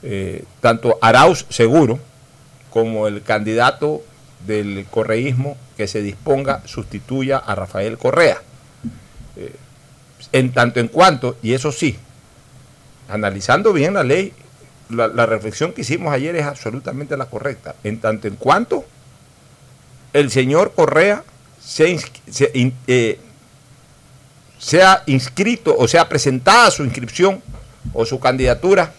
eh, 0.02 0.44
tanto 0.60 0.98
Arauz 1.02 1.44
seguro 1.50 1.98
como 2.70 3.06
el 3.06 3.22
candidato 3.22 4.02
del 4.46 4.86
correísmo 4.90 5.58
que 5.76 5.86
se 5.86 6.00
disponga 6.00 6.62
sustituya 6.66 7.36
a 7.36 7.54
Rafael 7.54 7.98
Correa. 7.98 8.38
Eh, 9.36 9.54
en 10.32 10.52
tanto 10.52 10.80
en 10.80 10.88
cuanto, 10.88 11.36
y 11.42 11.54
eso 11.54 11.72
sí, 11.72 11.96
analizando 13.08 13.72
bien 13.72 13.94
la 13.94 14.04
ley, 14.04 14.32
la, 14.90 15.26
reflexión 15.26 15.72
que 15.72 15.82
hicimos 15.82 16.12
ayer 16.12 16.34
es 16.36 16.44
absolutamente 16.44 17.16
la 17.16 17.26
correcta. 17.26 17.74
En 17.84 18.00
tanto 18.00 18.28
en 18.28 18.36
cuanto 18.36 18.84
el 20.12 20.30
señor 20.30 20.72
Correa 20.74 21.22
se, 21.60 21.88
ins- 21.94 22.10
se 22.30 22.50
in- 22.54 22.74
eh, 22.86 23.18
sea 24.58 25.02
inscrito 25.06 25.74
o 25.76 25.88
sea 25.88 26.08
presentada 26.08 26.70
su 26.70 26.84
inscripción 26.84 27.42
o 27.94 28.04
su 28.04 28.20
candidatura 28.20 28.92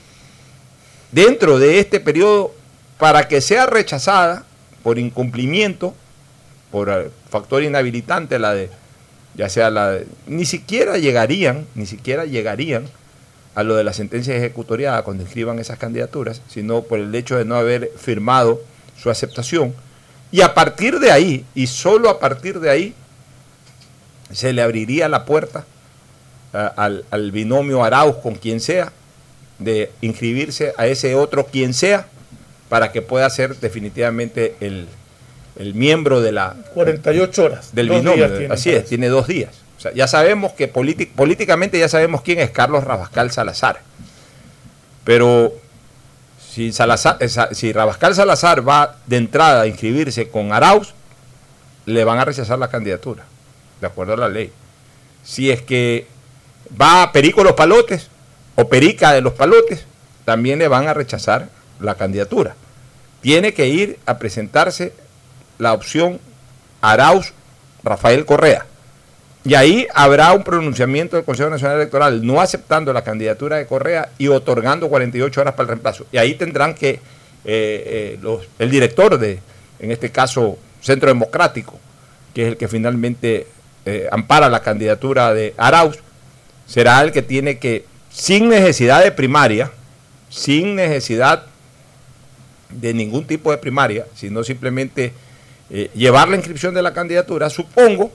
dentro 1.12 1.60
de 1.60 1.80
este 1.80 2.00
periodo 2.00 2.54
para 2.98 3.28
que 3.28 3.42
sea 3.42 3.66
rechazada 3.66 4.46
por 4.84 4.98
incumplimiento, 4.98 5.94
por 6.72 7.12
factor 7.30 7.62
inhabilitante, 7.64 8.40
la 8.40 8.54
de, 8.54 8.70
ya 9.36 9.50
sea 9.50 9.70
la 9.70 9.92
de, 9.92 10.08
ni 10.28 10.46
siquiera 10.46 10.98
llegarían, 10.98 11.66
ni 11.76 11.86
siquiera 11.86 12.26
llegarían 12.26 12.86
a 13.56 13.64
lo 13.64 13.76
de 13.76 13.84
la 13.84 13.94
sentencia 13.94 14.36
ejecutoriada 14.36 15.04
cuando 15.04 15.24
inscriban 15.24 15.60
esas 15.60 15.78
candidaturas, 15.78 16.42
sino 16.48 16.84
por 16.84 17.00
el 17.00 17.14
hecho 17.14 17.38
de 17.38 17.46
no 17.46 17.56
haber 17.56 17.92
firmado 17.98 18.62
su 19.02 19.10
aceptación. 19.10 19.74
Y 20.32 20.42
a 20.42 20.54
partir 20.54 21.00
de 21.00 21.12
ahí, 21.12 21.46
y 21.54 21.68
solo 21.68 22.10
a 22.10 22.20
partir 22.20 22.60
de 22.60 22.70
ahí, 22.70 22.94
se 24.32 24.54
le 24.54 24.62
abriría 24.62 25.10
la 25.10 25.26
puerta 25.26 25.66
ah, 26.54 26.72
al, 26.78 27.04
al 27.12 27.32
binomio 27.32 27.84
Arauz 27.84 28.18
con 28.18 28.36
quien 28.36 28.62
sea, 28.62 28.94
de 29.60 29.92
inscribirse 30.02 30.74
a 30.78 30.88
ese 30.88 31.16
otro 31.16 31.46
quien 31.46 31.74
sea, 31.74 32.08
para 32.70 32.92
que 32.94 33.02
pueda 33.02 33.30
ser 33.30 33.58
definitivamente 33.58 34.56
el, 34.62 34.88
el 35.58 35.74
miembro 35.74 36.22
de 36.22 36.32
la, 36.32 36.56
48 36.74 37.44
horas. 37.44 37.76
del 37.76 37.90
binomio. 37.90 38.30
tiene 38.32 38.54
Así 38.54 38.72
es, 38.72 38.86
tiene 38.86 39.10
dos 39.10 39.28
días. 39.28 39.61
O 39.82 39.84
sea, 39.84 39.94
ya 39.94 40.08
sabemos 40.08 40.52
que 40.52 40.68
políticamente 40.68 41.80
ya 41.80 41.90
sabemos 41.90 42.22
quién 42.22 42.38
es 42.38 42.52
Carlos 42.52 42.84
Rabascal 42.84 43.32
Salazar. 43.32 43.82
Pero 45.04 45.54
si, 46.38 46.72
Salazar, 46.72 47.18
eh, 47.20 47.28
si 47.54 47.74
Rabascal 47.74 48.14
Salazar 48.14 48.68
va 48.68 48.98
de 49.08 49.18
entrada 49.18 49.62
a 49.62 49.66
inscribirse 49.66 50.30
con 50.30 50.54
Arauz, 50.54 50.94
le 51.88 52.04
van 52.04 52.20
a 52.20 52.26
rechazar 52.26 52.60
la 52.60 52.68
candidatura, 52.68 53.24
de 53.80 53.88
acuerdo 53.88 54.14
a 54.14 54.18
la 54.18 54.30
ley. 54.30 54.52
Si 55.24 55.50
es 55.50 55.64
que 55.64 56.06
va 56.80 57.12
Perico 57.12 57.44
Los 57.44 57.54
Palotes 57.54 58.08
o 58.54 58.70
Perica 58.70 59.14
de 59.14 59.22
Los 59.22 59.34
Palotes, 59.34 59.88
también 60.26 60.60
le 60.60 60.68
van 60.68 60.90
a 60.90 60.94
rechazar 60.94 61.50
la 61.80 61.96
candidatura. 61.96 62.54
Tiene 63.22 63.56
que 63.56 63.66
ir 63.66 63.98
a 64.06 64.20
presentarse 64.20 64.94
la 65.58 65.74
opción 65.74 66.20
Arauz 66.82 67.34
Rafael 67.84 68.28
Correa. 68.28 68.68
Y 69.44 69.56
ahí 69.56 69.88
habrá 69.96 70.34
un 70.34 70.44
pronunciamiento 70.44 71.16
del 71.16 71.26
Consejo 71.26 71.50
Nacional 71.50 71.78
Electoral 71.78 72.26
no 72.26 72.40
aceptando 72.42 72.94
la 72.94 73.04
candidatura 73.04 73.58
de 73.58 73.66
Correa 73.66 74.10
y 74.20 74.28
otorgando 74.28 74.88
48 74.88 75.42
horas 75.42 75.54
para 75.56 75.64
el 75.64 75.68
reemplazo. 75.70 76.06
Y 76.12 76.18
ahí 76.18 76.36
tendrán 76.36 76.76
que 76.76 76.90
eh, 76.92 77.00
eh, 77.46 78.20
los- 78.22 78.48
el 78.60 78.70
director 78.70 79.18
de, 79.18 79.40
en 79.80 79.90
este 79.92 80.12
caso, 80.12 80.60
Centro 80.80 81.10
Democrático, 81.10 81.80
que 82.36 82.44
es 82.44 82.48
el 82.50 82.58
que 82.58 82.68
finalmente 82.68 83.48
eh, 83.88 84.08
ampara 84.12 84.48
la 84.48 84.60
candidatura 84.62 85.34
de 85.34 85.56
Arauz, 85.58 85.98
será 86.68 87.02
el 87.02 87.12
que 87.12 87.24
tiene 87.24 87.58
que, 87.58 87.86
sin 88.12 88.48
necesidad 88.48 89.04
de 89.04 89.12
primaria, 89.12 89.72
sin 90.30 90.76
necesidad 90.76 91.46
de 92.70 92.94
ningún 92.94 93.26
tipo 93.26 93.50
de 93.50 93.58
primaria, 93.58 94.06
sino 94.16 94.44
simplemente 94.44 95.14
llevar 95.96 96.28
la 96.30 96.36
inscripción 96.36 96.74
de 96.76 96.82
la 96.82 96.94
candidatura, 96.94 97.50
supongo, 97.50 98.12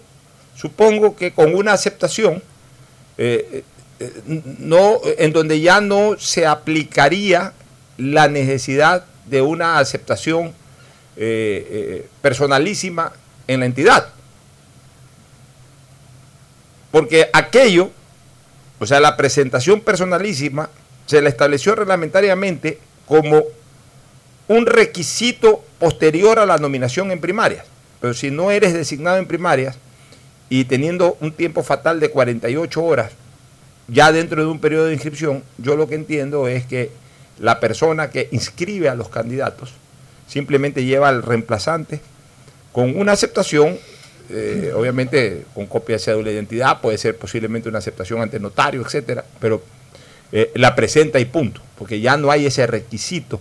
supongo 0.57 1.17
que 1.17 1.33
con 1.33 1.55
una 1.55 1.73
aceptación, 1.73 2.43
eh, 3.19 3.63
eh, 4.01 4.23
no, 4.59 5.01
en 5.05 5.33
donde 5.33 5.61
ya 5.61 5.81
no 5.81 6.17
se 6.19 6.47
aplicaría 6.47 7.53
la 7.99 8.29
necesidad 8.29 9.05
de 9.27 9.43
una 9.43 9.79
aceptación 9.79 10.53
eh, 11.17 12.07
personalísima 12.23 13.13
en 13.47 13.61
la 13.61 13.67
entidad. 13.67 14.09
Porque 16.91 17.29
aquello, 17.33 17.91
o 18.79 18.87
sea, 18.87 19.01
la 19.01 19.17
presentación 19.17 19.81
personalísima, 19.81 20.71
se 21.07 21.23
la 21.23 21.29
estableció 21.29 21.75
reglamentariamente 21.75 22.79
como 23.07 23.45
un 24.49 24.67
requisito 24.67 25.65
posterior 25.79 26.39
a 26.39 26.47
la 26.47 26.59
nominación 26.59 27.11
en 27.11 27.21
primarias. 27.21 27.67
Pero 28.01 28.15
si 28.15 28.31
no 28.31 28.51
eres 28.51 28.73
designado 28.73 29.17
en 29.19 29.27
primarias 29.27 29.79
y 30.49 30.65
teniendo 30.65 31.17
un 31.21 31.33
tiempo 31.33 31.63
fatal 31.63 32.01
de 32.01 32.11
48 32.11 32.83
horas 32.85 33.13
ya 33.89 34.11
dentro 34.13 34.43
de 34.43 34.49
un 34.51 34.59
periodo 34.61 34.87
de 34.87 34.95
inscripción, 34.95 35.43
yo 35.59 35.77
lo 35.77 35.89
que 35.89 35.95
entiendo 35.95 36.49
es 36.49 36.67
que 36.67 36.91
la 37.39 37.61
persona 37.61 38.11
que 38.11 38.29
inscribe 38.33 38.89
a 38.89 38.95
los 38.95 39.09
candidatos 39.09 39.73
simplemente 40.27 40.85
lleva 40.85 41.09
al 41.09 41.23
reemplazante 41.23 42.01
con 42.73 42.99
una 42.99 43.13
aceptación, 43.13 43.79
eh, 44.31 44.73
obviamente 44.75 45.45
con 45.55 45.67
copia 45.67 45.97
de 45.97 46.01
cédula 46.01 46.29
de 46.31 46.35
identidad, 46.35 46.81
puede 46.81 46.99
ser 46.99 47.17
posiblemente 47.17 47.69
una 47.69 47.79
aceptación 47.79 48.21
ante 48.21 48.41
notario, 48.41 48.83
etcétera, 48.83 49.25
pero 49.41 49.63
eh, 50.33 50.51
la 50.57 50.75
presenta 50.75 51.21
y 51.21 51.25
punto, 51.27 51.61
porque 51.79 52.01
ya 52.01 52.17
no 52.17 52.31
hay 52.33 52.47
ese 52.47 52.67
requisito 52.67 53.41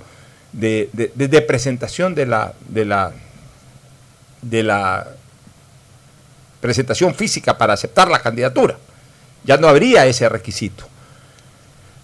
de, 0.53 0.89
de- 0.93 1.11
de- 1.15 1.27
de 1.27 1.41
presentación 1.41 2.13
de 2.13 2.27
la, 2.27 2.53
de 2.69 2.85
la 2.85 3.13
de 4.43 4.61
la 4.63 5.07
presentación 6.65 7.13
física 7.13 7.57
para 7.57 7.73
aceptar 7.73 8.09
la 8.09 8.19
candidatura. 8.19 8.75
Ya 9.43 9.57
no 9.57 9.67
habría 9.67 10.05
ese 10.07 10.27
requisito. 10.27 10.83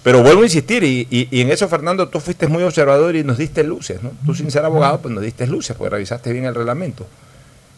Pero 0.04 0.22
vuelvo 0.24 0.42
a 0.42 0.46
insistir, 0.46 0.84
y, 0.84 1.08
y- 1.10 1.28
y 1.32 1.42
en 1.42 1.52
eso, 1.52 1.68
Fernando, 1.68 2.08
tú 2.10 2.20
fuiste 2.20 2.48
muy 2.48 2.62
observador 2.64 3.16
y 3.16 3.24
nos 3.24 3.38
diste 3.38 3.64
luces, 3.64 4.02
¿no? 4.04 4.12
Tú, 4.26 4.34
sin 4.36 4.50
ser 4.52 4.64
abogado, 4.66 5.00
pues 5.02 5.14
nos 5.14 5.24
diste 5.24 5.46
luces, 5.48 5.76
porque 5.76 5.90
revisaste 5.92 6.32
bien 6.32 6.46
el 6.46 6.54
reglamento. 6.56 7.08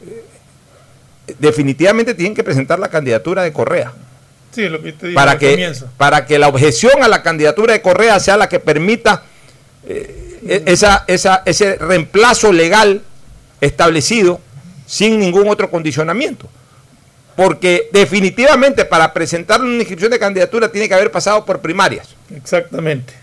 Eh, 0.05 0.23
definitivamente 1.39 2.13
tienen 2.13 2.35
que 2.35 2.43
presentar 2.43 2.79
la 2.79 2.89
candidatura 2.89 3.43
de 3.43 3.53
Correa 3.53 3.93
Sí, 4.51 4.67
lo 4.69 4.81
que 4.83 4.91
te 4.93 5.07
dije 5.07 5.15
para 5.15 5.37
que, 5.39 5.51
comienzo. 5.51 5.87
para 5.97 6.25
que 6.25 6.37
la 6.37 6.47
objeción 6.49 7.01
a 7.01 7.07
la 7.07 7.23
candidatura 7.23 7.73
de 7.73 7.81
Correa 7.81 8.19
sea 8.19 8.37
la 8.37 8.47
que 8.49 8.59
permita 8.59 9.23
eh, 9.87 10.39
e- 10.45 10.63
esa, 10.67 11.05
esa, 11.07 11.41
ese 11.45 11.75
reemplazo 11.77 12.51
legal 12.53 13.01
establecido 13.61 14.39
sin 14.85 15.19
ningún 15.19 15.47
otro 15.49 15.69
condicionamiento. 15.71 16.47
Porque 17.35 17.89
definitivamente 17.91 18.85
para 18.85 19.11
presentar 19.13 19.61
una 19.61 19.75
inscripción 19.75 20.11
de 20.11 20.19
candidatura 20.19 20.71
tiene 20.71 20.87
que 20.87 20.93
haber 20.93 21.11
pasado 21.11 21.45
por 21.45 21.59
primarias. 21.59 22.09
Exactamente. 22.35 23.13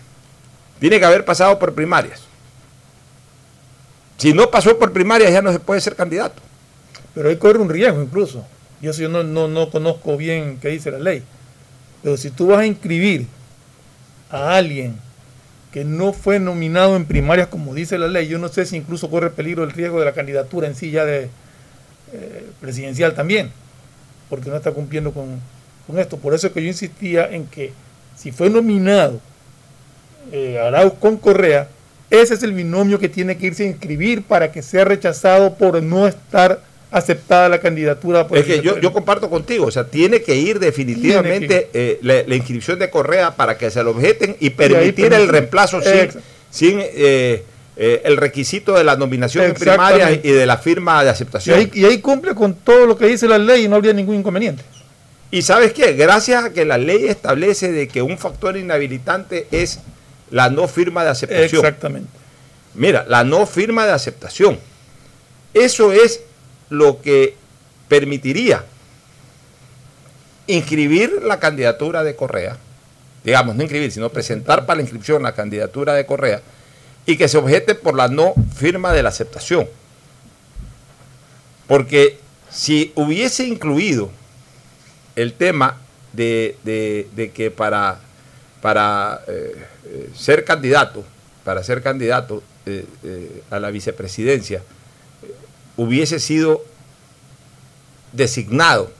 Tiene 0.79 0.99
que 0.99 1.05
haber 1.05 1.23
pasado 1.23 1.57
por 1.59 1.73
primarias. 1.73 2.21
Si 4.17 4.33
no 4.33 4.51
pasó 4.51 4.77
por 4.77 4.91
primaria 4.91 5.29
ya 5.29 5.41
no 5.41 5.51
se 5.51 5.59
puede 5.59 5.81
ser 5.81 5.95
candidato. 5.95 6.41
Pero 7.15 7.29
él 7.29 7.37
corre 7.37 7.59
un 7.59 7.69
riesgo 7.69 8.01
incluso. 8.01 8.45
Yo, 8.81 8.91
yo 8.91 9.09
no, 9.09 9.23
no, 9.23 9.47
no 9.47 9.69
conozco 9.69 10.17
bien 10.17 10.59
qué 10.61 10.69
dice 10.69 10.91
la 10.91 10.99
ley. 10.99 11.23
Pero 12.03 12.17
si 12.17 12.31
tú 12.31 12.47
vas 12.47 12.59
a 12.59 12.65
inscribir 12.65 13.27
a 14.29 14.55
alguien 14.55 14.95
que 15.71 15.85
no 15.85 16.13
fue 16.13 16.39
nominado 16.39 16.95
en 16.95 17.05
primarias 17.05 17.47
como 17.47 17.73
dice 17.73 17.97
la 17.97 18.07
ley, 18.07 18.27
yo 18.27 18.37
no 18.39 18.49
sé 18.49 18.65
si 18.65 18.75
incluso 18.75 19.09
corre 19.09 19.29
peligro 19.29 19.63
el 19.63 19.71
riesgo 19.71 19.99
de 19.99 20.05
la 20.05 20.13
candidatura 20.13 20.67
en 20.67 20.75
sí 20.75 20.91
ya 20.91 21.05
de 21.05 21.29
eh, 22.13 22.45
presidencial 22.59 23.13
también, 23.13 23.51
porque 24.31 24.49
no 24.49 24.55
está 24.55 24.71
cumpliendo 24.71 25.11
con, 25.11 25.41
con 25.85 25.99
esto. 25.99 26.15
Por 26.15 26.33
eso 26.33 26.47
es 26.47 26.53
que 26.53 26.61
yo 26.61 26.69
insistía 26.69 27.29
en 27.29 27.45
que 27.45 27.73
si 28.15 28.31
fue 28.31 28.49
nominado 28.49 29.19
eh, 30.31 30.57
Arauz 30.57 30.93
con 31.01 31.17
Correa, 31.17 31.67
ese 32.09 32.35
es 32.35 32.43
el 32.43 32.53
binomio 32.53 32.97
que 32.97 33.09
tiene 33.09 33.37
que 33.37 33.47
irse 33.47 33.63
a 33.63 33.67
inscribir 33.67 34.23
para 34.23 34.49
que 34.53 34.61
sea 34.61 34.85
rechazado 34.85 35.55
por 35.55 35.83
no 35.83 36.07
estar 36.07 36.63
aceptada 36.91 37.49
la 37.49 37.59
candidatura. 37.59 38.25
Por 38.25 38.37
Es 38.37 38.45
que 38.45 38.61
yo, 38.61 38.79
yo 38.79 38.93
comparto 38.93 39.29
contigo, 39.29 39.65
o 39.65 39.71
sea, 39.71 39.85
tiene 39.85 40.21
que 40.21 40.35
ir 40.37 40.59
definitivamente 40.59 41.69
eh, 41.73 41.99
la, 42.01 42.23
la 42.25 42.35
inscripción 42.35 42.79
de 42.79 42.89
Correa 42.89 43.35
para 43.35 43.57
que 43.57 43.69
se 43.69 43.83
lo 43.83 43.91
objeten 43.91 44.37
y 44.39 44.51
permitir 44.51 45.11
el 45.13 45.27
reemplazo 45.27 45.81
sin, 45.81 46.09
sin 46.49 46.79
eh, 46.79 47.43
eh, 47.77 48.01
el 48.03 48.17
requisito 48.17 48.73
de 48.73 48.83
la 48.83 48.95
nominación 48.97 49.45
en 49.45 49.53
primaria 49.53 49.95
Exactamente. 49.95 50.27
y 50.27 50.31
de 50.31 50.45
la 50.45 50.57
firma 50.57 51.01
de 51.01 51.07
y, 51.07 51.11
aceptación. 51.11 51.57
ahí, 51.57 51.71
y 51.73 51.85
ahí 51.85 51.99
cumple 51.99 52.35
con 52.35 52.53
todo 52.53 52.85
lo 52.85 52.97
que 52.97 53.07
dice 53.07 53.27
la 53.27 53.37
ley 53.37 53.65
y 53.65 53.67
no 53.67 53.77
habría 53.77 53.93
ningún 53.93 54.15
inconveniente. 54.15 54.63
Y 55.31 55.43
sabes 55.43 55.71
qué, 55.71 55.93
gracias 55.93 56.43
a 56.43 56.49
que 56.51 56.65
la 56.65 56.77
ley 56.77 57.07
establece 57.07 57.71
de 57.71 57.87
que 57.87 58.01
un 58.01 58.17
factor 58.17 58.57
inhabilitante 58.57 59.47
es 59.51 59.79
la 60.29 60.49
no 60.49 60.67
firma 60.67 61.05
de 61.05 61.11
aceptación. 61.11 61.65
Exactamente. 61.65 62.09
Mira, 62.73 63.05
la 63.07 63.23
no 63.23 63.45
firma 63.45 63.85
de 63.85 63.93
aceptación. 63.93 64.59
Eso 65.53 65.93
es 65.93 66.21
lo 66.69 67.01
que 67.01 67.35
permitiría 67.87 68.63
inscribir 70.47 71.21
la 71.23 71.39
candidatura 71.39 72.03
de 72.03 72.15
Correa, 72.15 72.57
digamos, 73.23 73.55
no 73.55 73.61
inscribir, 73.61 73.91
sino 73.91 74.09
presentar 74.09 74.65
para 74.65 74.77
la 74.77 74.81
inscripción 74.81 75.23
la 75.23 75.33
candidatura 75.33 75.93
de 75.93 76.05
Correa 76.05 76.41
y 77.05 77.17
que 77.17 77.27
se 77.27 77.37
objete 77.37 77.75
por 77.75 77.95
la 77.95 78.07
no 78.07 78.33
firma 78.55 78.93
de 78.93 79.03
la 79.03 79.09
aceptación. 79.09 79.67
Porque 81.67 82.19
si 82.49 82.91
hubiese 82.95 83.45
incluido 83.47 84.09
el 85.15 85.33
tema 85.33 85.77
de, 86.13 86.57
de- 86.63 87.07
de 87.15 87.31
que 87.31 87.49
para, 87.51 87.99
para 88.61 89.21
eh, 89.27 89.65
eh, 89.85 90.09
ser 90.15 90.43
candidato, 90.45 91.03
para 91.43 91.63
ser 91.63 91.81
candidato 91.81 92.43
eh, 92.65 92.85
eh, 93.03 93.41
a 93.49 93.59
la 93.59 93.71
vicepresidencia, 93.71 94.61
hubiese 95.77 96.19
sido 96.19 96.63
designado, 98.11 98.91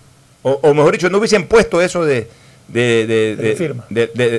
o, 0.42 0.52
o 0.64 0.74
mejor 0.74 0.94
dicho, 0.94 1.10
no 1.10 1.18
hubiesen 1.18 1.46
puesto 1.48 1.82
eso 1.82 2.04
de- 2.06 2.28
de- 2.70 3.06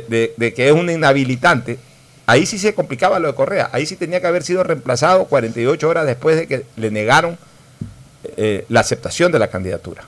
de- 0.08 0.34
de 0.36 0.54
que 0.54 0.66
es 0.68 0.72
un 0.74 0.88
inhabilitante, 0.90 1.78
ahí 2.26 2.46
sí 2.46 2.58
se 2.58 2.74
complicaba 2.74 3.18
lo 3.18 3.28
de 3.28 3.34
Correa, 3.34 3.70
ahí 3.72 3.86
sí 3.86 3.96
tenía 3.96 4.20
que 4.20 4.26
haber 4.26 4.42
sido 4.42 4.62
reemplazado 4.62 5.26
48 5.26 5.88
horas 5.88 6.06
después 6.06 6.36
de 6.36 6.46
que 6.46 6.64
le 6.76 6.90
negaron 6.90 7.38
eh, 8.36 8.64
la 8.68 8.80
aceptación 8.80 9.32
de 9.32 9.38
la 9.38 9.48
candidatura. 9.48 10.04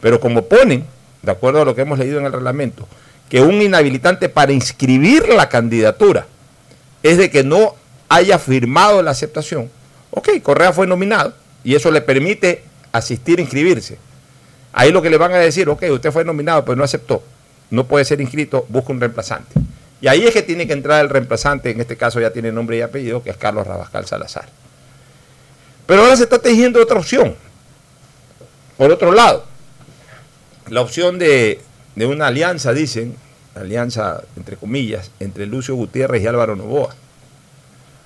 Pero 0.00 0.20
como 0.20 0.46
ponen, 0.46 0.84
de 1.22 1.30
acuerdo 1.30 1.62
a 1.62 1.64
lo 1.64 1.74
que 1.74 1.82
hemos 1.82 1.98
leído 1.98 2.18
en 2.18 2.26
el 2.26 2.32
reglamento, 2.32 2.86
que 3.28 3.40
un 3.40 3.62
inhabilitante 3.62 4.28
para 4.28 4.52
inscribir 4.52 5.28
la 5.28 5.48
candidatura 5.48 6.26
es 7.02 7.18
de 7.18 7.30
que 7.30 7.42
no 7.42 7.74
haya 8.08 8.38
firmado 8.38 9.02
la 9.02 9.12
aceptación, 9.12 9.70
ok, 10.10 10.28
Correa 10.42 10.72
fue 10.72 10.86
nominado 10.86 11.34
y 11.62 11.74
eso 11.74 11.90
le 11.90 12.00
permite 12.00 12.64
asistir 12.92 13.38
a 13.38 13.42
inscribirse. 13.42 13.98
Ahí 14.72 14.90
lo 14.92 15.00
que 15.00 15.10
le 15.10 15.16
van 15.16 15.32
a 15.32 15.38
decir, 15.38 15.68
ok, 15.68 15.84
usted 15.90 16.12
fue 16.12 16.24
nominado, 16.24 16.64
pero 16.64 16.76
no 16.76 16.84
aceptó, 16.84 17.22
no 17.70 17.86
puede 17.86 18.04
ser 18.04 18.20
inscrito, 18.20 18.66
busca 18.68 18.92
un 18.92 19.00
reemplazante. 19.00 19.54
Y 20.04 20.08
ahí 20.08 20.26
es 20.26 20.34
que 20.34 20.42
tiene 20.42 20.66
que 20.66 20.74
entrar 20.74 21.00
el 21.02 21.08
reemplazante, 21.08 21.70
en 21.70 21.80
este 21.80 21.96
caso 21.96 22.20
ya 22.20 22.30
tiene 22.30 22.52
nombre 22.52 22.76
y 22.76 22.82
apellido, 22.82 23.22
que 23.22 23.30
es 23.30 23.38
Carlos 23.38 23.66
Rabascal 23.66 24.04
Salazar. 24.04 24.46
Pero 25.86 26.02
ahora 26.02 26.14
se 26.14 26.24
está 26.24 26.38
tejiendo 26.38 26.82
otra 26.82 26.98
opción. 26.98 27.34
Por 28.76 28.92
otro 28.92 29.12
lado, 29.12 29.46
la 30.68 30.82
opción 30.82 31.18
de, 31.18 31.58
de 31.94 32.04
una 32.04 32.26
alianza, 32.26 32.74
dicen, 32.74 33.16
alianza 33.54 34.22
entre 34.36 34.56
comillas, 34.58 35.10
entre 35.20 35.46
Lucio 35.46 35.74
Gutiérrez 35.74 36.22
y 36.22 36.26
Álvaro 36.26 36.54
Novoa. 36.54 36.94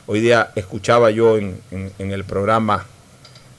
Hoy 0.06 0.20
día 0.20 0.52
escuchaba 0.54 1.10
yo 1.10 1.36
en, 1.36 1.60
en- 1.72 1.90
en 1.98 2.12
el 2.12 2.22
programa 2.22 2.86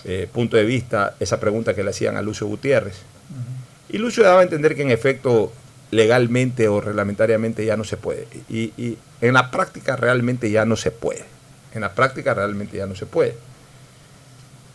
eh, 0.06 0.30
Punto 0.32 0.56
de 0.56 0.63
Vista 0.63 1.13
esa 1.19 1.41
pregunta 1.41 1.75
que 1.75 1.84
le 1.84 1.89
hacían 1.89 2.15
a 2.15 2.21
Lucio 2.21 2.47
Gutiérrez. 2.47 2.95
Y 3.89 3.97
Lucio 3.97 4.23
daba 4.23 4.39
a 4.39 4.43
entender 4.43 4.78
que 4.78 4.84
en 4.84 4.91
efecto 4.91 5.52
legalmente 5.91 6.67
o 6.67 6.82
reglamentariamente 6.82 7.65
ya 7.65 7.75
no 7.78 7.84
se 7.84 7.97
puede. 7.97 8.28
Y, 8.49 8.73
y 8.78 8.97
en 9.21 9.34
la 9.34 9.52
práctica 9.52 9.95
realmente 9.95 10.49
ya 10.52 10.65
no 10.65 10.75
se 10.75 10.91
puede. 10.91 11.25
En 11.73 11.82
la 11.82 11.93
práctica 11.93 12.34
realmente 12.34 12.78
ya 12.78 12.86
no 12.86 12.95
se 12.95 13.06
puede. 13.06 13.36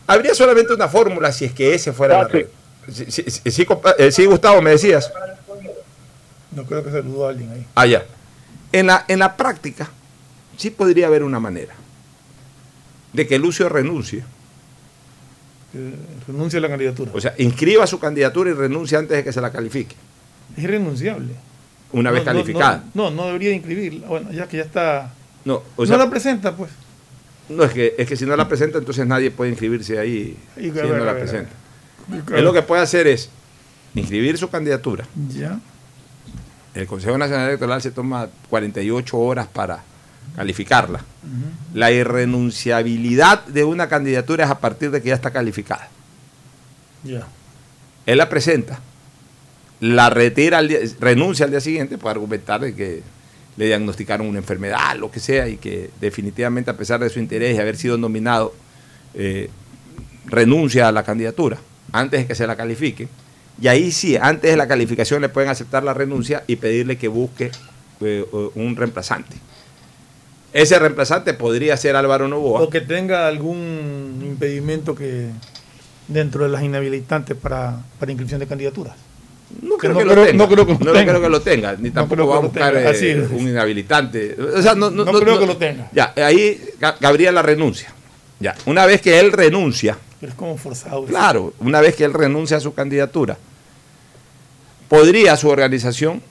Habría 0.07 0.33
solamente 0.35 0.73
una 0.73 0.87
fórmula 0.87 1.31
si 1.31 1.45
es 1.45 1.53
que 1.53 1.73
ese 1.73 1.91
fuera 1.93 2.19
la 2.23 2.27
regla. 2.27 2.49
Sí, 2.91 3.05
sí, 3.09 3.23
sí, 3.27 3.51
sí, 3.51 3.65
compa- 3.65 3.95
eh, 3.97 4.11
sí, 4.11 4.25
Gustavo, 4.25 4.61
me 4.61 4.69
decías. 4.71 5.11
No 6.51 6.63
creo 6.65 6.83
que 6.83 6.91
saludó 6.91 7.25
a 7.25 7.29
alguien 7.29 7.51
ahí. 7.51 7.65
Ah, 7.75 7.85
ya. 7.87 8.05
En 8.71 8.87
la, 8.87 9.03
en 9.07 9.19
la 9.19 9.35
práctica, 9.35 9.89
sí 10.57 10.69
podría 10.69 11.07
haber 11.07 11.23
una 11.23 11.39
manera 11.39 11.73
de 13.13 13.25
que 13.27 13.39
Lucio 13.39 13.67
renuncie. 13.67 14.23
Que 15.71 15.91
renuncia 16.27 16.59
a 16.59 16.61
la 16.61 16.69
candidatura. 16.69 17.11
O 17.13 17.19
sea, 17.19 17.33
inscriba 17.39 17.87
su 17.87 17.99
candidatura 17.99 18.51
y 18.51 18.53
renuncie 18.53 18.97
antes 18.97 19.17
de 19.17 19.23
que 19.23 19.33
se 19.33 19.41
la 19.41 19.51
califique, 19.51 19.95
es 20.55 20.63
irrenunciable. 20.63 21.33
una 21.91 22.11
vez 22.11 22.21
No, 22.21 22.25
calificada. 22.25 22.83
No, 22.93 23.09
no, 23.09 23.15
no 23.15 23.25
debería 23.27 23.51
inscribirla. 23.51 24.07
Bueno, 24.07 24.31
ya 24.31 24.47
que 24.47 24.57
ya 24.57 24.63
está. 24.63 25.13
No, 25.43 25.61
o 25.75 25.85
sea, 25.85 25.97
no 25.97 26.03
la 26.03 26.09
presenta, 26.09 26.55
pues. 26.55 26.71
no, 27.49 27.63
es, 27.63 27.71
que, 27.71 27.95
es 27.97 28.07
que 28.07 28.15
si 28.15 28.25
no 28.25 28.35
la 28.35 28.47
presenta, 28.47 28.79
entonces 28.79 29.05
nadie 29.05 29.29
puede 29.31 29.51
inscribirse 29.51 29.99
ahí 29.99 30.37
Y, 30.57 30.61
si 30.63 30.69
no 30.71 30.97
la 30.97 31.13
ver, 31.13 31.23
presenta. 31.23 31.51
Él 32.35 32.43
lo 32.43 32.53
que 32.53 32.61
puede 32.61 32.81
hacer 32.81 33.07
es 33.07 33.29
inscribir 33.93 34.37
su 34.37 34.49
candidatura. 34.49 35.05
Ya. 35.29 35.59
El 36.73 36.87
Consejo 36.87 37.17
Nacional 37.17 37.47
Electoral 37.47 37.81
se 37.81 37.91
toma 37.91 38.27
48 38.49 39.17
horas 39.17 39.47
para 39.47 39.83
calificarla. 40.35 41.01
La 41.73 41.91
irrenunciabilidad 41.91 43.45
de 43.45 43.63
una 43.63 43.87
candidatura 43.87 44.45
es 44.45 44.51
a 44.51 44.59
partir 44.59 44.91
de 44.91 45.01
que 45.01 45.09
ya 45.09 45.15
está 45.15 45.31
calificada. 45.31 45.89
Ya. 47.03 47.27
Él 48.05 48.17
la 48.17 48.27
presenta, 48.27 48.79
la 49.79 50.09
retira, 50.09 50.59
al 50.59 50.67
día- 50.67 50.79
renuncia 50.99 51.45
al 51.45 51.51
día 51.51 51.59
siguiente 51.61 51.97
por 51.97 52.11
argumentar 52.11 52.61
de 52.61 52.73
que 52.75 53.01
le 53.57 53.65
diagnosticaron 53.67 54.27
una 54.27 54.39
enfermedad, 54.39 54.95
lo 54.97 55.09
que 55.11 55.19
sea, 55.19 55.47
y 55.47 55.57
que 55.57 55.89
definitivamente 56.01 56.69
a 56.71 56.77
pesar 56.77 56.99
de 56.99 57.09
su 57.09 57.19
interés 57.19 57.55
y 57.55 57.59
haber 57.59 57.77
sido 57.77 57.97
nominado, 57.97 58.53
eh, 59.13 59.49
renuncia 60.25 60.87
a 60.87 60.91
la 60.91 61.03
candidatura 61.03 61.57
antes 61.91 62.21
de 62.21 62.27
que 62.27 62.35
se 62.35 62.47
la 62.47 62.55
califique. 62.55 63.07
Y 63.61 63.67
ahí 63.69 63.91
sí, 63.91 64.17
antes 64.17 64.51
de 64.51 64.57
la 64.57 64.67
calificación 64.67 65.21
le 65.21 65.29
pueden 65.29 65.49
aceptar 65.49 65.83
la 65.83 65.93
renuncia 65.93 66.43
y 66.47 66.57
pedirle 66.57 66.97
que 66.97 67.07
busque 67.07 67.51
eh, 68.01 68.25
un 68.55 68.75
reemplazante. 68.75 69.37
Ese 70.51 70.77
reemplazante 70.79 71.33
podría 71.33 71.77
ser 71.77 71.95
Álvaro 71.95 72.27
Novoa. 72.27 72.61
O 72.61 72.69
que 72.69 72.81
tenga 72.81 73.27
algún 73.27 74.21
impedimento 74.25 74.95
que 74.95 75.29
dentro 76.07 76.43
de 76.43 76.49
las 76.49 76.63
inhabilitantes 76.63 77.37
para, 77.37 77.81
para 77.99 78.11
inscripción 78.11 78.39
de 78.39 78.47
candidaturas. 78.47 78.95
No 79.61 79.77
creo, 79.77 79.93
no 79.93 79.99
que, 79.99 80.03
creo- 80.05 80.15
lo 80.15 80.25
tenga. 80.25 80.37
no 80.37 80.49
creo 80.49 80.65
que 80.65 80.73
lo 80.73 80.79
No 80.79 80.91
tenga. 80.93 81.11
creo 81.11 81.21
que 81.21 81.29
lo 81.29 81.41
tenga, 81.41 81.75
ni 81.79 81.91
tampoco 81.91 82.27
va 82.27 82.37
a 82.37 82.39
buscar 82.39 82.75
eh, 82.75 83.27
un 83.31 83.47
inhabilitante. 83.47 84.35
O 84.57 84.61
sea, 84.61 84.73
no, 84.75 84.89
no- 84.89 85.05
No 85.05 85.11
no- 85.13 85.19
creo 85.19 85.39
que 85.39 85.45
lo 85.45 85.57
tenga. 85.57 85.89
Ya, 85.93 86.13
ahí 86.17 86.59
ca- 86.79 86.95
cabría 86.99 87.31
la 87.31 87.41
renuncia. 87.41 87.93
Ya, 88.39 88.55
una 88.65 88.85
vez 88.85 89.01
que 89.01 89.19
él 89.19 89.31
renuncia, 89.31 89.97
Pero 90.19 90.31
es 90.31 90.37
como 90.37 90.57
forzado. 90.57 91.05
claro, 91.05 91.53
una 91.59 91.79
vez 91.79 91.95
que 91.95 92.03
él 92.03 92.13
renuncia 92.13 92.57
a 92.57 92.59
su 92.59 92.73
candidatura, 92.73 93.37
podría 94.89 95.35
su 95.37 95.49
organización 95.49 96.21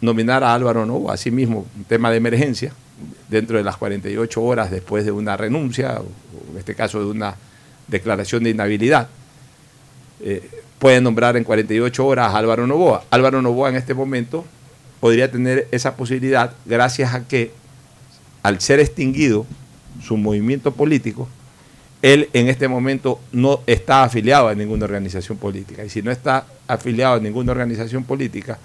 nominar 0.00 0.44
a 0.44 0.54
Álvaro 0.54 0.84
Novoa, 0.84 1.14
así 1.14 1.30
mismo, 1.30 1.66
un 1.76 1.84
tema 1.84 2.10
de 2.10 2.16
emergencia, 2.18 2.72
dentro 3.28 3.56
de 3.56 3.64
las 3.64 3.76
48 3.76 4.42
horas 4.42 4.70
después 4.70 5.04
de 5.04 5.10
una 5.12 5.36
renuncia, 5.36 5.98
o, 6.00 6.02
o 6.02 6.52
en 6.52 6.58
este 6.58 6.74
caso 6.74 6.98
de 7.00 7.06
una 7.06 7.34
declaración 7.88 8.44
de 8.44 8.50
inhabilidad. 8.50 9.08
Eh, 10.20 10.42
pueden 10.84 11.02
nombrar 11.02 11.34
en 11.38 11.44
48 11.44 12.06
horas 12.06 12.34
a 12.34 12.36
Álvaro 12.36 12.66
Novoa. 12.66 13.04
Álvaro 13.08 13.40
Novoa 13.40 13.70
en 13.70 13.76
este 13.76 13.94
momento 13.94 14.44
podría 15.00 15.30
tener 15.30 15.66
esa 15.70 15.96
posibilidad 15.96 16.52
gracias 16.66 17.14
a 17.14 17.26
que 17.26 17.52
al 18.42 18.60
ser 18.60 18.80
extinguido 18.80 19.46
su 20.06 20.18
movimiento 20.18 20.72
político, 20.72 21.26
él 22.02 22.28
en 22.34 22.48
este 22.48 22.68
momento 22.68 23.18
no 23.32 23.60
está 23.66 24.04
afiliado 24.04 24.48
a 24.48 24.54
ninguna 24.54 24.84
organización 24.84 25.38
política. 25.38 25.86
Y 25.86 25.88
si 25.88 26.02
no 26.02 26.10
está 26.10 26.44
afiliado 26.68 27.14
a 27.14 27.18
ninguna 27.18 27.52
organización 27.52 28.04
política, 28.04 28.58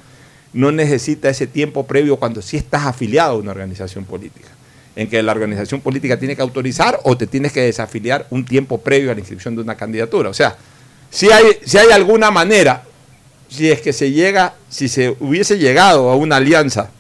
no 0.52 0.74
necesita 0.74 1.30
ese 1.30 1.48
tiempo 1.48 1.88
previo 1.88 2.18
cuando 2.18 2.42
sí 2.42 2.58
estás 2.58 2.86
afiliado 2.86 3.36
a 3.36 3.38
una 3.38 3.52
organización 3.52 4.04
política. 4.04 4.50
en 4.98 5.08
que 5.08 5.24
la 5.24 5.32
organización 5.32 5.80
política 5.80 6.20
tiene 6.20 6.36
que 6.36 6.42
autorizar 6.42 7.00
o 7.06 7.16
te 7.16 7.28
tienes 7.28 7.54
que 7.54 7.62
desafiliar 7.62 8.28
un 8.32 8.44
tiempo 8.44 8.82
previo 8.82 9.12
a 9.12 9.14
la 9.14 9.22
inscripción 9.22 9.56
de 9.56 9.62
una 9.62 9.78
candidatura. 9.78 10.28
O 10.30 10.34
sea, 10.34 10.58
si 11.10 11.32
hay, 11.32 11.60
si 11.66 11.78
hay 11.78 11.92
alguna 11.92 12.32
manera, 12.32 12.84
si 13.50 13.72
es 13.72 13.82
que 13.82 13.94
se 13.94 14.12
llega, 14.12 14.56
si 14.70 14.88
se 14.88 15.16
hubiese 15.20 15.58
llegado 15.58 16.10
a 16.10 16.16
una 16.16 16.38
alianza 16.38 16.92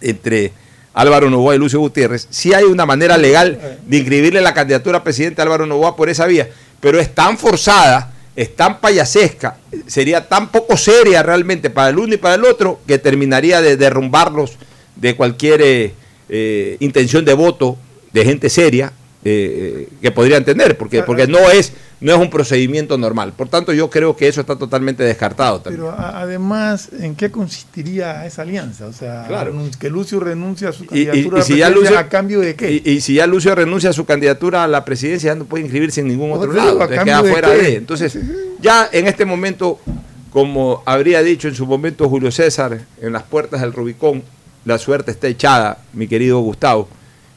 entre 0.00 0.52
Álvaro 0.92 1.30
Novoa 1.30 1.54
y 1.54 1.58
Lucio 1.58 1.80
Gutiérrez, 1.80 2.26
si 2.30 2.52
hay 2.52 2.64
una 2.64 2.86
manera 2.86 3.16
legal 3.16 3.78
de 3.86 3.96
inscribirle 3.96 4.40
la 4.40 4.54
candidatura 4.54 4.98
a 4.98 5.04
presidente 5.04 5.42
Álvaro 5.42 5.66
Novoa 5.66 5.96
por 5.96 6.08
esa 6.08 6.26
vía, 6.26 6.48
pero 6.80 7.00
es 7.00 7.14
tan 7.14 7.38
forzada, 7.38 8.12
es 8.36 8.54
tan 8.54 8.80
payasesca, 8.80 9.58
sería 9.86 10.28
tan 10.28 10.50
poco 10.50 10.76
seria 10.76 11.22
realmente 11.22 11.70
para 11.70 11.90
el 11.90 11.98
uno 11.98 12.14
y 12.14 12.18
para 12.18 12.34
el 12.34 12.44
otro 12.44 12.80
que 12.86 12.98
terminaría 12.98 13.60
de 13.60 13.76
derrumbarlos 13.76 14.58
de 14.96 15.16
cualquier 15.16 15.62
eh, 15.62 15.94
eh, 16.28 16.76
intención 16.80 17.24
de 17.24 17.34
voto 17.34 17.76
de 18.12 18.24
gente 18.24 18.48
seria 18.48 18.92
eh, 19.24 19.88
que 20.02 20.10
podrían 20.10 20.44
tener, 20.44 20.76
porque, 20.76 21.02
porque 21.02 21.26
no 21.26 21.50
es 21.50 21.72
no 22.04 22.12
es 22.14 22.18
un 22.20 22.28
procedimiento 22.28 22.98
normal. 22.98 23.32
Por 23.32 23.48
tanto, 23.48 23.72
yo 23.72 23.88
creo 23.88 24.14
que 24.14 24.28
eso 24.28 24.42
está 24.42 24.56
totalmente 24.56 25.02
descartado 25.02 25.60
también. 25.60 25.84
Pero 25.86 25.96
además, 25.98 26.90
¿en 27.00 27.14
qué 27.14 27.30
consistiría 27.30 28.26
esa 28.26 28.42
alianza? 28.42 28.86
O 28.86 28.92
sea, 28.92 29.24
Claro. 29.26 29.54
que 29.78 29.88
Lucio 29.88 30.20
renuncie 30.20 30.68
a 30.68 30.72
su 30.72 30.84
Y, 30.84 31.00
y- 31.00 31.06
candidatura 31.06 31.38
y 31.38 31.40
a 31.40 31.44
si 31.44 31.56
ya 31.56 31.66
presidencia, 31.66 31.70
Lucio, 31.90 31.98
a 31.98 32.08
cambio 32.10 32.40
de 32.40 32.54
qué. 32.54 32.72
Y, 32.84 32.90
y 32.90 33.00
si 33.00 33.14
ya 33.14 33.26
Lucio 33.26 33.54
renuncia 33.54 33.88
a 33.90 33.92
su 33.94 34.04
candidatura 34.04 34.64
a 34.64 34.68
la 34.68 34.84
presidencia, 34.84 35.32
ya 35.32 35.34
no 35.38 35.46
puede 35.46 35.64
inscribirse 35.64 36.02
en 36.02 36.08
ningún 36.08 36.30
otro 36.32 36.48
Por 36.48 36.56
eso 36.58 36.58
lado. 36.58 36.70
digo, 36.72 36.82
¿a 36.82 36.84
entonces 36.84 36.96
cambio 36.98 37.14
queda 37.14 37.22
de 37.22 37.30
fuera 37.32 37.48
qué? 37.64 37.70
de. 37.70 37.76
Entonces, 37.76 38.18
ya 38.60 38.88
en 38.92 39.06
este 39.06 39.24
momento, 39.24 39.78
como 40.30 40.82
habría 40.84 41.22
dicho 41.22 41.48
en 41.48 41.54
su 41.54 41.64
momento 41.66 42.08
Julio 42.08 42.30
César, 42.30 42.80
en 43.00 43.12
las 43.14 43.22
puertas 43.22 43.62
del 43.62 43.72
Rubicón, 43.72 44.22
la 44.66 44.76
suerte 44.78 45.10
está 45.10 45.28
echada, 45.28 45.78
mi 45.94 46.06
querido 46.06 46.38
Gustavo. 46.40 46.86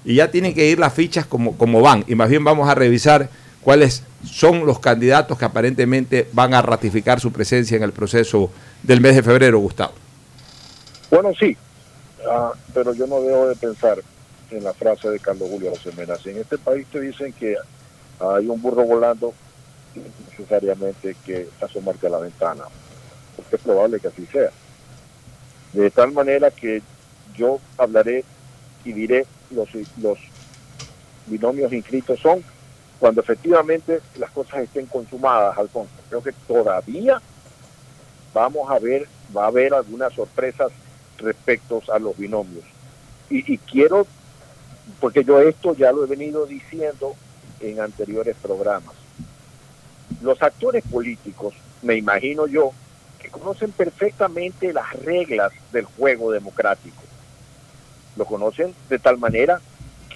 Y 0.03 0.15
ya 0.15 0.29
tienen 0.31 0.53
que 0.53 0.69
ir 0.69 0.77
las 0.79 0.93
fichas 0.93 1.25
como, 1.25 1.57
como 1.57 1.81
van. 1.81 2.03
Y 2.07 2.15
más 2.15 2.29
bien 2.29 2.43
vamos 2.43 2.69
a 2.69 2.75
revisar 2.75 3.29
cuáles 3.67 4.01
son 4.23 4.65
los 4.65 4.79
candidatos 4.79 5.37
que 5.37 5.43
aparentemente 5.43 6.29
van 6.31 6.53
a 6.53 6.61
ratificar 6.61 7.19
su 7.19 7.33
presencia 7.33 7.75
en 7.75 7.83
el 7.83 7.91
proceso 7.91 8.49
del 8.81 9.01
mes 9.01 9.13
de 9.13 9.21
febrero, 9.21 9.59
Gustavo. 9.59 9.91
Bueno, 11.11 11.33
sí, 11.37 11.57
ah, 12.31 12.53
pero 12.73 12.93
yo 12.93 13.05
no 13.07 13.19
debo 13.19 13.49
de 13.49 13.57
pensar 13.57 14.01
en 14.51 14.63
la 14.63 14.73
frase 14.73 15.09
de 15.09 15.19
Carlos 15.19 15.49
Julio 15.51 15.71
Rosemena. 15.71 16.15
Si 16.15 16.29
en 16.29 16.37
este 16.37 16.57
país 16.57 16.87
te 16.89 17.01
dicen 17.01 17.33
que 17.33 17.57
hay 18.21 18.47
un 18.47 18.61
burro 18.61 18.85
volando, 18.85 19.33
necesariamente 20.31 21.17
que 21.25 21.49
asomarte 21.59 22.07
a 22.07 22.11
la 22.11 22.19
ventana, 22.19 22.63
porque 23.35 23.57
es 23.57 23.61
probable 23.61 23.99
que 23.99 24.07
así 24.07 24.25
sea. 24.27 24.49
De 25.73 25.91
tal 25.91 26.13
manera 26.13 26.51
que 26.51 26.81
yo 27.35 27.59
hablaré 27.77 28.23
y 28.85 28.93
diré 28.93 29.25
los, 29.51 29.67
los 30.01 30.19
binomios 31.25 31.73
inscritos 31.73 32.17
son 32.21 32.41
cuando 32.99 33.21
efectivamente 33.21 34.01
las 34.17 34.31
cosas 34.31 34.61
estén 34.61 34.87
consumadas, 34.87 35.57
Alfonso. 35.57 35.91
Creo 36.09 36.23
que 36.23 36.31
todavía 36.47 37.21
vamos 38.33 38.69
a 38.69 38.79
ver, 38.79 39.07
va 39.35 39.45
a 39.45 39.47
haber 39.47 39.73
algunas 39.73 40.13
sorpresas 40.13 40.71
respecto 41.17 41.81
a 41.91 41.99
los 41.99 42.17
binomios. 42.17 42.63
Y, 43.29 43.53
y 43.53 43.57
quiero, 43.57 44.07
porque 44.99 45.23
yo 45.23 45.39
esto 45.41 45.75
ya 45.75 45.91
lo 45.91 46.03
he 46.03 46.07
venido 46.07 46.45
diciendo 46.45 47.15
en 47.59 47.79
anteriores 47.79 48.35
programas, 48.41 48.95
los 50.21 50.41
actores 50.41 50.83
políticos, 50.89 51.53
me 51.81 51.95
imagino 51.95 52.47
yo, 52.47 52.71
que 53.19 53.29
conocen 53.29 53.71
perfectamente 53.71 54.73
las 54.73 54.93
reglas 54.93 55.51
del 55.71 55.85
juego 55.85 56.31
democrático. 56.31 57.03
Lo 58.15 58.25
conocen 58.25 58.73
de 58.89 58.99
tal 58.99 59.17
manera 59.17 59.61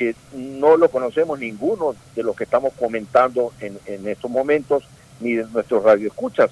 que 0.02 0.16
no 0.34 0.78
lo 0.78 0.90
conocemos 0.90 1.38
ninguno 1.38 1.96
de 2.16 2.24
los 2.24 2.36
que 2.36 2.46
estamos 2.46 2.74
comentando 2.74 3.54
en, 3.60 3.78
en 3.86 4.08
estos 4.08 4.32
momentos, 4.32 4.84
ni 5.20 5.34
de 5.34 5.46
nuestros 5.46 5.84
radioescuchas. 5.84 6.50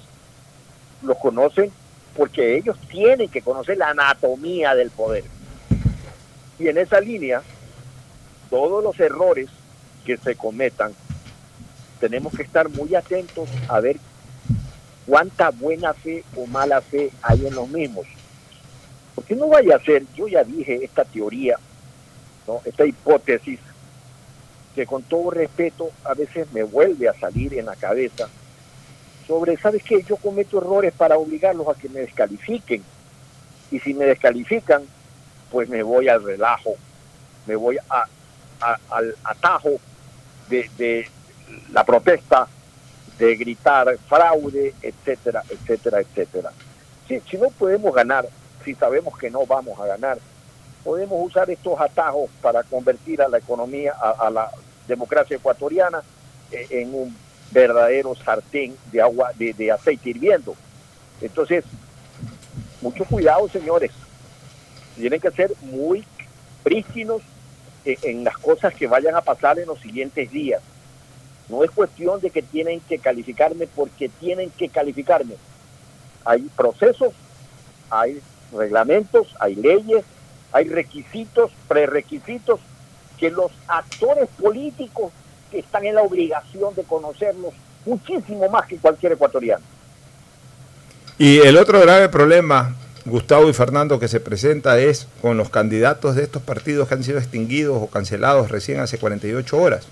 Los 1.02 1.18
conocen 1.18 1.72
porque 2.16 2.56
ellos 2.56 2.76
tienen 2.88 3.28
que 3.28 3.42
conocer 3.42 3.76
la 3.76 3.90
anatomía 3.90 4.76
del 4.76 4.92
poder. 4.92 5.24
Y 6.60 6.68
en 6.68 6.78
esa 6.78 7.00
línea, 7.00 7.42
todos 8.50 8.84
los 8.84 9.00
errores 9.00 9.48
que 10.06 10.16
se 10.16 10.36
cometan, 10.36 10.92
tenemos 11.98 12.32
que 12.32 12.44
estar 12.44 12.68
muy 12.68 12.94
atentos 12.94 13.48
a 13.66 13.80
ver 13.80 13.96
cuánta 15.06 15.50
buena 15.50 15.92
fe 15.92 16.22
o 16.36 16.46
mala 16.46 16.80
fe 16.82 17.10
hay 17.20 17.48
en 17.48 17.56
los 17.56 17.68
mismos. 17.68 18.06
Porque 19.16 19.34
no 19.34 19.48
vaya 19.48 19.74
a 19.74 19.80
ser, 19.80 20.04
yo 20.14 20.28
ya 20.28 20.44
dije 20.44 20.84
esta 20.84 21.04
teoría, 21.04 21.58
esta 22.64 22.86
hipótesis, 22.86 23.58
que 24.74 24.86
con 24.86 25.02
todo 25.02 25.30
respeto 25.30 25.90
a 26.04 26.14
veces 26.14 26.46
me 26.52 26.62
vuelve 26.62 27.08
a 27.08 27.14
salir 27.14 27.54
en 27.54 27.66
la 27.66 27.76
cabeza 27.76 28.28
sobre, 29.30 29.56
¿sabes 29.56 29.84
qué? 29.84 30.02
Yo 30.02 30.16
cometo 30.16 30.58
errores 30.58 30.92
para 30.92 31.16
obligarlos 31.16 31.68
a 31.68 31.74
que 31.74 31.88
me 31.88 32.00
descalifiquen. 32.00 32.82
Y 33.70 33.78
si 33.78 33.94
me 33.94 34.04
descalifican, 34.04 34.82
pues 35.52 35.68
me 35.68 35.84
voy 35.84 36.08
al 36.08 36.24
relajo, 36.24 36.74
me 37.46 37.54
voy 37.54 37.78
a, 37.88 38.06
al 38.90 39.14
atajo 39.22 39.70
de, 40.48 41.08
la 41.72 41.84
protesta, 41.84 42.48
de 43.18 43.36
gritar 43.36 43.96
fraude, 44.08 44.74
etcétera, 44.82 45.44
etcétera, 45.48 46.00
etcétera. 46.00 46.50
Si 47.06 47.36
no 47.36 47.50
podemos 47.50 47.94
ganar, 47.94 48.26
si 48.64 48.74
sabemos 48.74 49.16
que 49.16 49.30
no 49.30 49.46
vamos 49.46 49.78
a 49.78 49.86
ganar, 49.86 50.18
podemos 50.84 51.18
usar 51.26 51.50
estos 51.50 51.80
atajos 51.80 52.30
para 52.40 52.62
convertir 52.62 53.22
a 53.22 53.28
la 53.28 53.38
economía, 53.38 53.94
a, 54.00 54.26
a 54.26 54.30
la 54.30 54.50
democracia 54.88 55.36
ecuatoriana 55.36 56.02
eh, 56.50 56.66
en 56.70 56.94
un 56.94 57.16
verdadero 57.50 58.14
sartén 58.14 58.76
de 58.92 59.00
agua, 59.00 59.32
de, 59.36 59.72
aceite 59.72 60.10
hirviendo. 60.10 60.54
Entonces, 61.20 61.64
mucho 62.80 63.04
cuidado, 63.04 63.48
señores. 63.48 63.90
Tienen 64.96 65.20
que 65.20 65.30
ser 65.30 65.52
muy 65.62 66.04
prístinos 66.62 67.22
en, 67.84 67.96
en 68.02 68.24
las 68.24 68.36
cosas 68.38 68.74
que 68.74 68.86
vayan 68.86 69.14
a 69.14 69.20
pasar 69.20 69.58
en 69.58 69.66
los 69.66 69.80
siguientes 69.80 70.30
días. 70.30 70.62
No 71.48 71.64
es 71.64 71.70
cuestión 71.70 72.20
de 72.20 72.30
que 72.30 72.42
tienen 72.42 72.80
que 72.80 72.98
calificarme 72.98 73.66
porque 73.66 74.08
tienen 74.08 74.50
que 74.50 74.68
calificarme. 74.68 75.34
Hay 76.24 76.42
procesos, 76.54 77.12
hay 77.88 78.20
reglamentos, 78.52 79.34
hay 79.40 79.56
leyes, 79.56 80.04
hay 80.52 80.68
requisitos, 80.68 81.50
prerequisitos 81.68 82.60
que 83.18 83.30
los 83.30 83.52
actores 83.68 84.28
políticos 84.40 85.12
que 85.50 85.60
están 85.60 85.84
en 85.84 85.94
la 85.94 86.02
obligación 86.02 86.74
de 86.74 86.82
conocerlos 86.84 87.54
muchísimo 87.84 88.48
más 88.48 88.66
que 88.66 88.76
cualquier 88.76 89.12
ecuatoriano. 89.12 89.64
Y 91.18 91.38
el 91.40 91.58
otro 91.58 91.80
grave 91.80 92.08
problema, 92.08 92.74
Gustavo 93.04 93.48
y 93.48 93.52
Fernando, 93.52 94.00
que 94.00 94.08
se 94.08 94.20
presenta 94.20 94.78
es 94.78 95.06
con 95.20 95.36
los 95.36 95.50
candidatos 95.50 96.16
de 96.16 96.22
estos 96.22 96.42
partidos 96.42 96.88
que 96.88 96.94
han 96.94 97.04
sido 97.04 97.18
extinguidos 97.18 97.82
o 97.82 97.88
cancelados 97.88 98.50
recién 98.50 98.80
hace 98.80 98.98
48 98.98 99.56
horas 99.56 99.86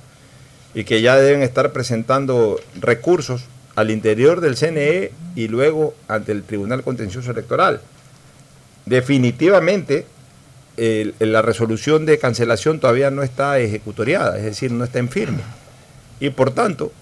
y 0.74 0.84
que 0.84 1.02
ya 1.02 1.16
deben 1.16 1.42
estar 1.42 1.72
presentando 1.72 2.58
recursos 2.80 3.44
al 3.74 3.90
interior 3.90 4.40
del 4.40 4.56
CNE 4.56 5.12
y 5.34 5.48
luego 5.48 5.94
ante 6.08 6.32
el 6.32 6.42
Tribunal 6.42 6.82
Contencioso 6.82 7.30
Electoral. 7.30 7.80
Definitivamente, 8.86 10.06
la 11.18 11.42
resolución 11.42 12.06
de 12.06 12.18
cancelación 12.18 12.78
todavía 12.78 13.10
no 13.10 13.22
está 13.22 13.58
ejecutoriada, 13.58 14.36
es 14.38 14.44
decir, 14.44 14.70
no 14.70 14.84
está 14.84 14.98
en 15.00 15.08
firme. 15.08 15.40
Y 16.20 16.30
por 16.30 16.52
tanto, 16.52 16.92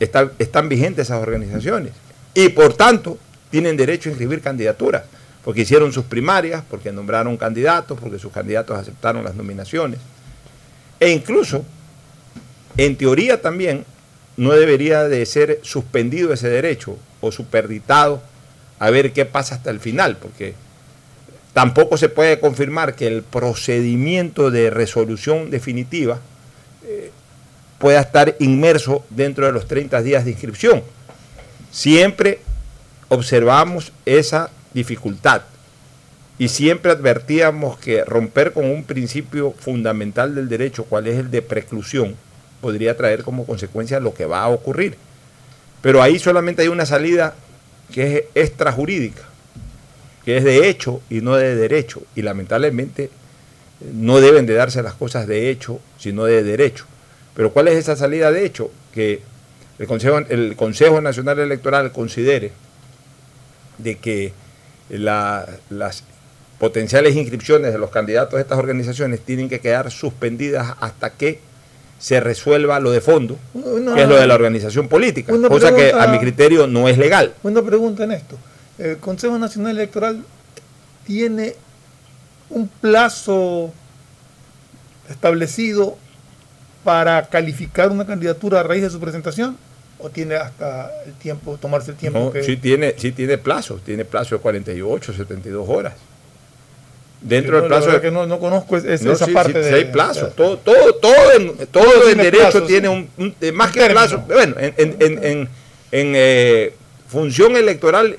está- 0.00 0.30
están 0.38 0.68
vigentes 0.68 1.06
esas 1.08 1.22
organizaciones. 1.22 1.92
Y 2.34 2.48
por 2.50 2.74
tanto, 2.74 3.18
tienen 3.50 3.76
derecho 3.76 4.08
a 4.08 4.12
inscribir 4.12 4.40
candidaturas, 4.40 5.04
porque 5.44 5.62
hicieron 5.62 5.92
sus 5.92 6.04
primarias, 6.04 6.62
porque 6.68 6.92
nombraron 6.92 7.36
candidatos, 7.36 7.98
porque 8.00 8.18
sus 8.18 8.32
candidatos 8.32 8.78
aceptaron 8.78 9.24
las 9.24 9.34
nominaciones. 9.34 9.98
E 11.00 11.10
incluso, 11.10 11.64
en 12.76 12.96
teoría 12.96 13.40
también, 13.40 13.84
no 14.36 14.52
debería 14.52 15.04
de 15.04 15.24
ser 15.26 15.60
suspendido 15.62 16.32
ese 16.32 16.48
derecho 16.48 16.96
o 17.20 17.32
superditado 17.32 18.22
a 18.78 18.90
ver 18.90 19.12
qué 19.12 19.24
pasa 19.24 19.56
hasta 19.56 19.70
el 19.70 19.80
final, 19.80 20.16
porque 20.16 20.54
tampoco 21.58 21.96
se 21.96 22.08
puede 22.08 22.38
confirmar 22.38 22.94
que 22.94 23.08
el 23.08 23.24
procedimiento 23.24 24.52
de 24.52 24.70
resolución 24.70 25.50
definitiva 25.50 26.20
eh, 26.86 27.10
pueda 27.80 28.00
estar 28.00 28.36
inmerso 28.38 29.04
dentro 29.10 29.44
de 29.44 29.50
los 29.50 29.66
30 29.66 30.00
días 30.02 30.24
de 30.24 30.30
inscripción. 30.30 30.84
Siempre 31.72 32.38
observamos 33.08 33.90
esa 34.06 34.50
dificultad 34.72 35.42
y 36.38 36.46
siempre 36.46 36.92
advertíamos 36.92 37.76
que 37.76 38.04
romper 38.04 38.52
con 38.52 38.64
un 38.66 38.84
principio 38.84 39.52
fundamental 39.58 40.36
del 40.36 40.48
derecho, 40.48 40.84
cual 40.84 41.08
es 41.08 41.18
el 41.18 41.28
de 41.32 41.42
preclusión, 41.42 42.14
podría 42.60 42.96
traer 42.96 43.24
como 43.24 43.44
consecuencia 43.44 43.98
lo 43.98 44.14
que 44.14 44.26
va 44.26 44.42
a 44.42 44.48
ocurrir. 44.48 44.96
Pero 45.82 46.02
ahí 46.02 46.20
solamente 46.20 46.62
hay 46.62 46.68
una 46.68 46.86
salida 46.86 47.34
que 47.92 48.28
es 48.36 48.44
extrajurídica, 48.46 49.27
que 50.28 50.36
es 50.36 50.44
de 50.44 50.68
hecho 50.68 51.00
y 51.08 51.22
no 51.22 51.36
de 51.36 51.56
derecho. 51.56 52.02
Y 52.14 52.20
lamentablemente 52.20 53.08
no 53.94 54.20
deben 54.20 54.44
de 54.44 54.52
darse 54.52 54.82
las 54.82 54.92
cosas 54.92 55.26
de 55.26 55.48
hecho, 55.48 55.80
sino 55.96 56.26
de 56.26 56.42
derecho. 56.42 56.84
Pero 57.34 57.50
¿cuál 57.50 57.68
es 57.68 57.76
esa 57.76 57.96
salida 57.96 58.30
de 58.30 58.44
hecho? 58.44 58.70
Que 58.92 59.22
el 59.78 59.86
Consejo, 59.86 60.18
el 60.18 60.54
Consejo 60.54 61.00
Nacional 61.00 61.38
Electoral 61.38 61.92
considere 61.92 62.52
de 63.78 63.96
que 63.96 64.34
la- 64.90 65.46
las 65.70 66.04
potenciales 66.58 67.16
inscripciones 67.16 67.72
de 67.72 67.78
los 67.78 67.88
candidatos 67.88 68.34
de 68.34 68.42
estas 68.42 68.58
organizaciones 68.58 69.20
tienen 69.20 69.48
que 69.48 69.60
quedar 69.60 69.90
suspendidas 69.90 70.74
hasta 70.78 71.08
que 71.14 71.40
se 71.98 72.20
resuelva 72.20 72.80
lo 72.80 72.90
de 72.90 73.00
fondo, 73.00 73.38
Una- 73.54 73.94
que 73.94 74.02
es 74.02 74.08
lo 74.10 74.16
de 74.16 74.26
la 74.26 74.34
organización 74.34 74.88
política, 74.88 75.32
cosa 75.48 75.74
que 75.74 75.90
a 75.90 76.06
mi 76.08 76.18
criterio 76.18 76.66
no 76.66 76.86
es 76.86 76.98
legal. 76.98 77.32
Una 77.42 77.62
pregunta 77.62 78.04
en 78.04 78.12
esto. 78.12 78.36
¿El 78.78 78.98
Consejo 78.98 79.38
Nacional 79.38 79.72
Electoral 79.72 80.24
tiene 81.06 81.54
un 82.50 82.68
plazo 82.68 83.72
establecido 85.10 85.96
para 86.84 87.26
calificar 87.28 87.90
una 87.90 88.06
candidatura 88.06 88.60
a 88.60 88.62
raíz 88.62 88.82
de 88.82 88.90
su 88.90 89.00
presentación? 89.00 89.56
¿O 90.00 90.10
tiene 90.10 90.36
hasta 90.36 90.92
el 91.06 91.14
tiempo, 91.14 91.58
tomarse 91.60 91.90
el 91.90 91.96
tiempo 91.96 92.20
No, 92.20 92.30
que... 92.30 92.44
sí 92.44 92.56
tiene, 92.56 92.94
sí 92.96 93.10
tiene 93.10 93.36
plazo, 93.36 93.80
tiene 93.84 94.04
plazo 94.04 94.36
de 94.36 94.40
48, 94.40 95.12
72 95.12 95.68
horas. 95.68 95.94
Dentro 97.20 97.58
del 97.58 97.66
plazo 97.66 97.90
de- 97.90 98.00
que 98.00 98.12
no, 98.12 98.26
no 98.26 98.38
conozco 98.38 98.76
es- 98.76 98.84
es- 98.84 99.02
No, 99.02 99.10
esa 99.10 99.24
sí, 99.26 99.32
parte 99.32 99.54
sí, 99.64 99.70
de... 99.70 99.74
hay 99.74 99.84
plazo. 99.86 100.28
Todo, 100.28 100.56
todo, 100.58 100.94
todo 100.94 101.32
en, 101.36 101.66
todo 101.66 102.08
en 102.08 102.18
derecho 102.18 102.42
plazo, 102.50 102.62
tiene 102.62 102.88
un, 102.88 103.08
un- 103.18 103.34
eh, 103.40 103.50
más 103.50 103.72
que 103.72 103.80
término. 103.80 104.00
plazo. 104.00 104.18
Bueno, 104.28 104.54
en, 104.60 104.72
en- 104.76 104.96
en- 105.00 105.24
en- 105.24 105.48
en, 105.90 106.12
eh, 106.14 106.74
función 107.08 107.56
electoral, 107.56 108.18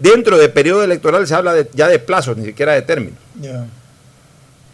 dentro 0.00 0.36
de 0.38 0.48
periodo 0.48 0.82
electoral 0.82 1.26
se 1.26 1.34
habla 1.34 1.52
de- 1.54 1.68
ya 1.72 1.86
de 1.88 1.98
plazos, 1.98 2.36
ni 2.36 2.44
siquiera 2.46 2.72
de 2.74 2.82
términos. 2.82 3.18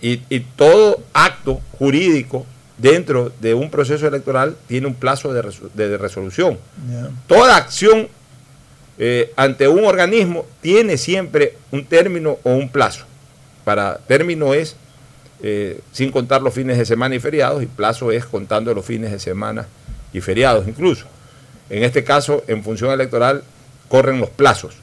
Y, 0.03 0.23
y 0.29 0.41
todo 0.41 1.01
acto 1.13 1.61
jurídico 1.79 2.47
dentro 2.79 3.33
de 3.41 3.55
un 3.55 3.71
proceso 3.71 4.07
electoral 4.07 4.57
tiene 4.67 4.87
un 4.87 4.95
plazo 4.95 5.33
de, 5.33 5.97
resolución. 5.99 6.59
Toda 7.27 7.57
acción 7.57 8.09
eh, 8.99 9.33
ante 9.37 9.69
un 9.69 9.85
organismo 9.85 10.47
tiene 10.61 10.97
siempre 10.99 11.57
un 11.71 11.85
término 11.87 12.39
o 12.43 12.51
un 12.53 12.69
plazo. 12.69 13.05
Para 13.65 13.99
término 14.07 14.55
es 14.55 14.77
eh, 15.43 15.81
sin 15.93 16.11
contar 16.13 16.41
los 16.43 16.55
fines 16.55 16.79
de 16.79 16.87
semana 16.87 17.15
y 17.15 17.19
feriados 17.21 17.63
y 17.63 17.67
plazo 17.67 18.11
es 18.13 18.25
contando 18.25 18.73
los 18.75 18.85
fines 18.85 19.11
de 19.11 19.19
semana 19.19 19.67
y 20.13 20.21
feriados 20.21 20.67
incluso. 20.69 21.07
En 21.69 21.83
este 21.83 22.05
caso, 22.05 22.45
en 22.47 22.63
función 22.63 22.91
electoral, 22.93 23.43
corren 23.89 24.21
los 24.21 24.31
plazos. 24.31 24.75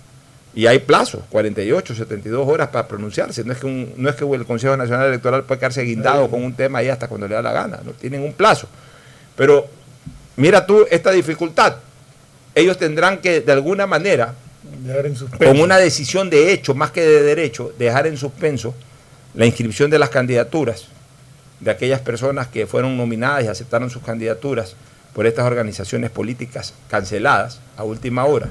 Y 0.55 0.67
hay 0.67 0.79
plazos, 0.79 1.21
48, 1.29 1.95
72 1.95 2.47
horas 2.47 2.67
para 2.69 2.87
pronunciarse. 2.87 3.43
No 3.43 3.53
es 3.53 3.59
que, 3.59 3.65
un- 3.65 3.93
no 3.97 4.09
es 4.09 4.15
que 4.15 4.23
el 4.25 4.45
Consejo 4.45 4.77
Nacional 4.77 5.07
Electoral 5.07 5.43
puede 5.45 5.59
quedarse 5.59 5.81
guindado 5.83 6.29
con 6.29 6.43
un 6.43 6.53
tema 6.53 6.79
ahí 6.79 6.89
hasta 6.89 7.07
cuando 7.07 7.27
le 7.27 7.33
da 7.35 7.41
la 7.41 7.51
gana. 7.51 7.79
No 7.83 7.91
tienen 7.93 8.21
un 8.21 8.33
plazo. 8.33 8.67
Pero 9.35 9.65
mira 10.35 10.65
tú 10.65 10.85
esta 10.91 11.11
dificultad. 11.11 11.77
Ellos 12.53 12.77
tendrán 12.77 13.17
que, 13.17 13.41
de 13.41 13.51
alguna 13.51 13.87
manera, 13.87 14.35
en 14.85 15.15
con 15.47 15.59
una 15.59 15.77
decisión 15.77 16.29
de 16.29 16.53
hecho, 16.53 16.75
más 16.75 16.91
que 16.91 17.01
de 17.01 17.23
derecho, 17.23 17.73
dejar 17.79 18.05
en 18.05 18.15
suspenso 18.17 18.75
la 19.33 19.47
inscripción 19.47 19.89
de 19.89 19.97
las 19.97 20.09
candidaturas 20.09 20.85
de 21.59 21.71
aquellas 21.71 22.01
personas 22.01 22.47
que 22.47 22.67
fueron 22.67 22.95
nominadas 22.95 23.43
y 23.43 23.47
aceptaron 23.47 23.89
sus 23.89 24.03
candidaturas 24.03 24.75
por 25.13 25.25
estas 25.25 25.45
organizaciones 25.45 26.11
políticas 26.11 26.73
canceladas 26.89 27.59
a 27.75 27.83
última 27.83 28.25
hora. 28.25 28.49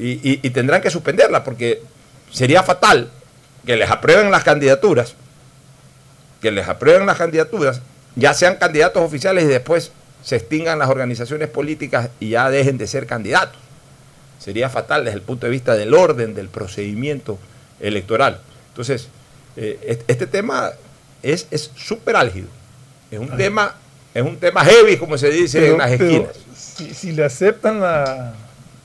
Y, 0.00 0.12
y- 0.28 0.40
y 0.42 0.50
tendrán 0.50 0.80
que 0.80 0.90
suspenderla 0.90 1.44
porque 1.44 1.82
sería 2.32 2.62
fatal 2.62 3.10
que 3.66 3.76
les 3.76 3.90
aprueben 3.90 4.30
las 4.30 4.42
candidaturas, 4.44 5.14
que 6.40 6.50
les 6.50 6.66
aprueben 6.68 7.06
las 7.06 7.18
candidaturas, 7.18 7.80
ya 8.16 8.32
sean 8.34 8.56
candidatos 8.56 9.02
oficiales 9.02 9.44
y 9.44 9.48
después 9.48 9.92
se 10.22 10.36
extingan 10.36 10.78
las 10.78 10.88
organizaciones 10.88 11.48
políticas 11.48 12.08
y 12.18 12.30
ya 12.30 12.48
dejen 12.50 12.78
de 12.78 12.86
ser 12.86 13.06
candidatos 13.06 13.58
sería 14.38 14.70
fatal 14.70 15.04
desde 15.04 15.16
el 15.18 15.22
punto 15.22 15.44
de 15.44 15.50
vista 15.52 15.74
del 15.76 15.92
orden 15.92 16.34
del 16.34 16.48
procedimiento 16.48 17.38
electoral. 17.78 18.40
Entonces, 18.68 19.08
eh, 19.56 19.78
est- 19.86 20.02
este 20.08 20.26
tema 20.26 20.70
es 21.22 21.46
es 21.50 21.70
súper 21.76 22.16
álgido. 22.16 22.46
Es 23.10 23.18
un 23.18 23.36
tema, 23.36 23.74
es 24.14 24.22
un 24.22 24.38
tema 24.38 24.64
heavy, 24.64 24.96
como 24.96 25.18
se 25.18 25.28
dice 25.28 25.60
Pero- 25.60 25.72
en 25.72 25.78
las 25.78 25.90
esquinas. 25.90 26.30
si, 26.56 26.94
si 26.94 27.12
le 27.12 27.24
aceptan 27.26 27.80
la, 27.80 28.32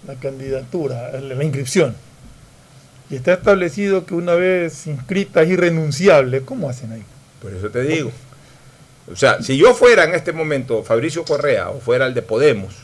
la 0.08 0.16
candidatura, 0.16 1.12
la, 1.20 1.44
inscripción, 1.44 1.96
y 3.10 3.16
está 3.16 3.34
establecido 3.34 4.06
que 4.06 4.14
una 4.14 4.34
vez 4.34 4.88
inscrita 4.88 5.42
es 5.42 5.50
irrenunciable, 5.50 6.42
¿cómo 6.42 6.70
hacen 6.70 6.92
ahí? 6.92 7.04
Por 7.42 7.54
eso 7.54 7.70
te 7.70 7.82
digo. 7.84 8.12
O 9.12 9.16
sea, 9.16 9.42
si 9.42 9.58
yo 9.58 9.74
fuera 9.74 10.04
en 10.04 10.16
este 10.16 10.34
momento 10.34 10.84
Fabricio 10.84 11.24
Correa 11.24 11.70
o 11.70 11.80
fuera 11.80 12.08
el 12.08 12.14
de 12.14 12.22
Podemos, 12.24 12.76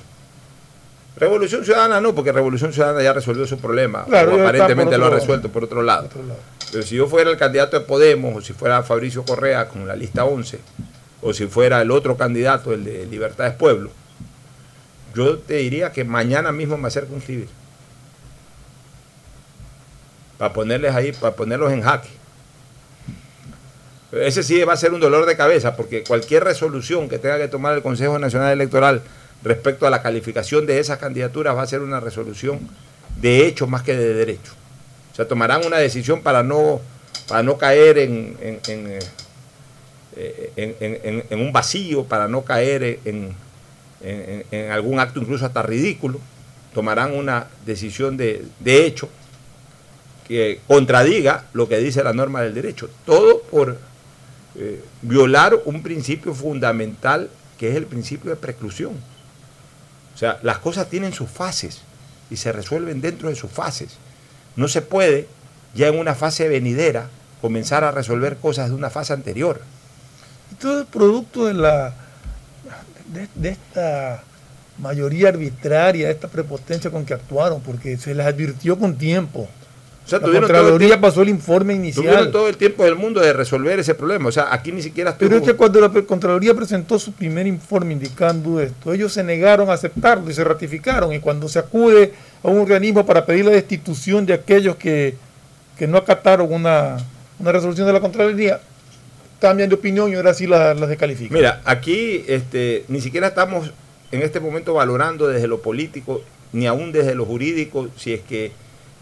Revolución 1.17 1.65
Ciudadana 1.65 1.99
no, 1.99 2.15
porque 2.15 2.31
Revolución 2.31 2.71
Ciudadana 2.73 3.03
ya 3.03 3.13
resolvió 3.13 3.45
su 3.45 3.57
problema, 3.59 4.05
Claro, 4.05 4.35
o 4.35 4.41
aparentemente 4.41 4.97
lo 4.97 5.07
ha 5.07 5.09
resuelto 5.09 5.49
por 5.49 5.63
otro 5.63 5.81
lado. 5.81 6.05
Otro 6.05 6.23
lado. 6.23 6.39
Pero 6.71 6.83
si 6.83 6.95
yo 6.95 7.07
fuera 7.07 7.29
el 7.29 7.37
candidato 7.37 7.77
de 7.77 7.85
Podemos, 7.85 8.35
o 8.35 8.41
si 8.41 8.53
fuera 8.53 8.81
Fabricio 8.81 9.23
Correa 9.23 9.67
con 9.67 9.87
la 9.87 9.95
lista 9.95 10.23
11, 10.23 10.59
o 11.21 11.33
si 11.33 11.47
fuera 11.47 11.81
el 11.81 11.91
otro 11.91 12.15
candidato, 12.15 12.73
el 12.73 12.83
de 12.85 13.05
Libertades 13.05 13.53
Pueblo, 13.53 13.91
yo 15.15 15.37
te 15.37 15.55
diría 15.55 15.91
que 15.91 16.03
mañana 16.03 16.51
mismo 16.51 16.77
me 16.77 16.87
acerco 16.87 17.13
a 17.13 17.17
inscribir. 17.17 17.47
Para 20.37 20.53
ponerles 20.53 20.95
ahí, 20.95 21.11
para 21.11 21.35
ponerlos 21.35 21.71
en 21.71 21.81
jaque. 21.81 22.09
Ese 24.11 24.43
sí 24.43 24.61
va 24.63 24.73
a 24.73 24.77
ser 24.77 24.91
un 24.93 24.99
dolor 24.99 25.25
de 25.25 25.37
cabeza, 25.37 25.75
porque 25.75 26.03
cualquier 26.03 26.43
resolución 26.43 27.07
que 27.07 27.17
tenga 27.17 27.37
que 27.37 27.47
tomar 27.47 27.75
el 27.75 27.81
Consejo 27.81 28.19
Nacional 28.19 28.51
Electoral 28.51 29.01
respecto 29.43 29.87
a 29.87 29.89
la 29.89 30.01
calificación 30.01 30.65
de 30.65 30.79
esas 30.79 30.97
candidaturas 30.97 31.55
va 31.55 31.61
a 31.61 31.67
ser 31.67 31.81
una 31.81 31.99
resolución 31.99 32.59
de 33.21 33.47
hecho 33.47 33.67
más 33.67 33.83
que 33.83 33.95
de 33.95 34.13
derecho. 34.13 34.51
O 35.13 35.15
sea, 35.15 35.27
tomarán 35.27 35.65
una 35.65 35.77
decisión 35.77 36.21
para 36.21 36.43
no, 36.43 36.81
para 37.27 37.43
no 37.43 37.57
caer 37.57 37.97
en, 37.99 38.37
en- 38.41 38.99
eh, 40.17 41.25
un 41.31 41.53
vacío, 41.53 42.03
para 42.03 42.27
no 42.27 42.41
caer 42.43 42.99
en, 43.05 43.33
en- 44.03 44.71
algún 44.71 44.99
acto 44.99 45.19
incluso 45.19 45.45
hasta 45.45 45.61
ridículo. 45.61 46.19
Tomarán 46.73 47.13
una 47.13 47.47
decisión 47.65 48.15
de, 48.17 48.45
de 48.59 48.85
hecho 48.85 49.09
que 50.27 50.61
contradiga 50.67 51.45
lo 51.53 51.67
que 51.67 51.77
dice 51.77 52.03
la 52.03 52.13
norma 52.13 52.41
del 52.41 52.53
derecho. 52.53 52.89
Todo 53.05 53.41
por 53.41 53.77
eh, 54.55 54.83
violar 55.01 55.59
un 55.65 55.83
principio 55.83 56.33
fundamental 56.33 57.29
que 57.57 57.69
es 57.69 57.75
el 57.75 57.85
principio 57.85 58.31
de 58.31 58.37
preclusión. 58.37 58.93
O 60.13 60.17
sea, 60.17 60.39
las 60.43 60.59
cosas 60.59 60.89
tienen 60.89 61.13
sus 61.13 61.29
fases 61.29 61.81
y 62.29 62.37
se 62.37 62.51
resuelven 62.51 63.01
dentro 63.01 63.29
de 63.29 63.35
sus 63.35 63.51
fases. 63.51 63.97
No 64.55 64.67
se 64.67 64.81
puede 64.81 65.27
ya 65.73 65.87
en 65.87 65.97
una 65.99 66.15
fase 66.15 66.47
venidera 66.47 67.09
comenzar 67.41 67.83
a 67.83 67.91
resolver 67.91 68.37
cosas 68.37 68.69
de 68.69 68.75
una 68.75 68.89
fase 68.89 69.13
anterior. 69.13 69.61
Y 70.51 70.55
todo 70.55 70.81
es 70.81 70.87
producto 70.87 71.45
de 71.45 71.53
la 71.55 71.93
de, 73.13 73.27
de 73.35 73.49
esta 73.49 74.23
mayoría 74.77 75.29
arbitraria, 75.29 76.07
de 76.07 76.13
esta 76.13 76.27
prepotencia 76.27 76.89
con 76.89 77.05
que 77.05 77.13
actuaron, 77.13 77.61
porque 77.61 77.97
se 77.97 78.15
les 78.15 78.25
advirtió 78.25 78.77
con 78.77 78.97
tiempo. 78.97 79.47
O 80.03 80.07
sea, 80.07 80.19
la 80.19 80.25
tuvieron 80.25 80.47
todo, 80.47 80.57
el 80.57 80.63
Contraloría 80.63 80.87
tiempo, 80.87 81.07
pasó 81.07 81.21
el 81.21 81.29
informe 81.29 81.73
tuvieron 81.73 81.85
inicial. 81.85 82.31
todo 82.31 82.49
el 82.49 82.57
tiempo 82.57 82.83
del 82.83 82.95
mundo 82.95 83.21
de 83.21 83.33
resolver 83.33 83.79
ese 83.79 83.93
problema. 83.93 84.29
O 84.29 84.31
sea, 84.31 84.51
aquí 84.51 84.71
ni 84.71 84.81
siquiera 84.81 85.11
estuvo... 85.11 85.29
Pero 85.29 85.41
es 85.41 85.47
que 85.47 85.55
cuando 85.55 85.79
la 85.79 85.89
Contraloría 85.89 86.55
presentó 86.55 86.97
su 86.97 87.11
primer 87.13 87.45
informe 87.45 87.93
indicando 87.93 88.59
esto, 88.59 88.93
ellos 88.93 89.13
se 89.13 89.23
negaron 89.23 89.69
a 89.69 89.73
aceptarlo 89.73 90.29
y 90.29 90.33
se 90.33 90.43
ratificaron. 90.43 91.13
Y 91.13 91.19
cuando 91.19 91.47
se 91.47 91.59
acude 91.59 92.13
a 92.43 92.47
un 92.47 92.59
organismo 92.59 93.05
para 93.05 93.25
pedir 93.25 93.45
la 93.45 93.51
destitución 93.51 94.25
de 94.25 94.33
aquellos 94.33 94.75
que, 94.75 95.15
que 95.77 95.87
no 95.87 95.99
acataron 95.99 96.51
una, 96.51 96.97
una 97.39 97.51
resolución 97.51 97.85
de 97.85 97.93
la 97.93 97.99
Contraloría, 97.99 98.59
cambian 99.41 99.67
de 99.67 99.75
opinión 99.75 100.11
y 100.11 100.15
ahora 100.15 100.33
sí 100.33 100.47
las 100.47 100.79
las 100.79 100.87
descalifican. 100.87 101.35
Mira, 101.35 101.61
aquí 101.65 102.23
este, 102.27 102.85
ni 102.87 103.01
siquiera 103.01 103.27
estamos 103.27 103.71
en 104.11 104.21
este 104.21 104.39
momento 104.39 104.75
valorando 104.75 105.27
desde 105.27 105.47
lo 105.47 105.61
político, 105.61 106.21
ni 106.53 106.67
aún 106.67 106.91
desde 106.91 107.15
lo 107.15 107.25
jurídico, 107.25 107.89
si 107.97 108.13
es 108.13 108.21
que 108.21 108.51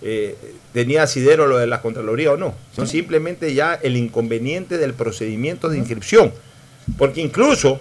eh, 0.01 0.35
tenía 0.71 1.03
asidero 1.03 1.45
lo 1.45 1.57
de 1.57 1.67
la 1.67 1.81
Contraloría 1.81 2.31
o 2.31 2.37
no. 2.37 2.55
Son 2.73 2.87
simplemente 2.87 3.53
ya 3.53 3.73
el 3.73 3.97
inconveniente 3.97 4.77
del 4.77 4.93
procedimiento 4.93 5.67
de 5.67 5.77
inscripción. 5.77 6.31
Porque 6.97 7.21
incluso 7.21 7.79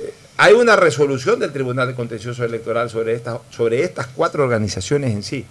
eh, 0.00 0.12
hay 0.38 0.54
una 0.54 0.76
resolución 0.76 1.38
del 1.38 1.52
Tribunal 1.52 1.88
de 1.88 1.94
Contencioso 1.94 2.44
Electoral 2.44 2.88
sobre 2.88 3.14
estas, 3.14 3.40
sobre 3.50 3.82
estas 3.82 4.06
cuatro 4.06 4.42
organizaciones 4.42 5.12
en 5.12 5.22
sí, 5.22 5.44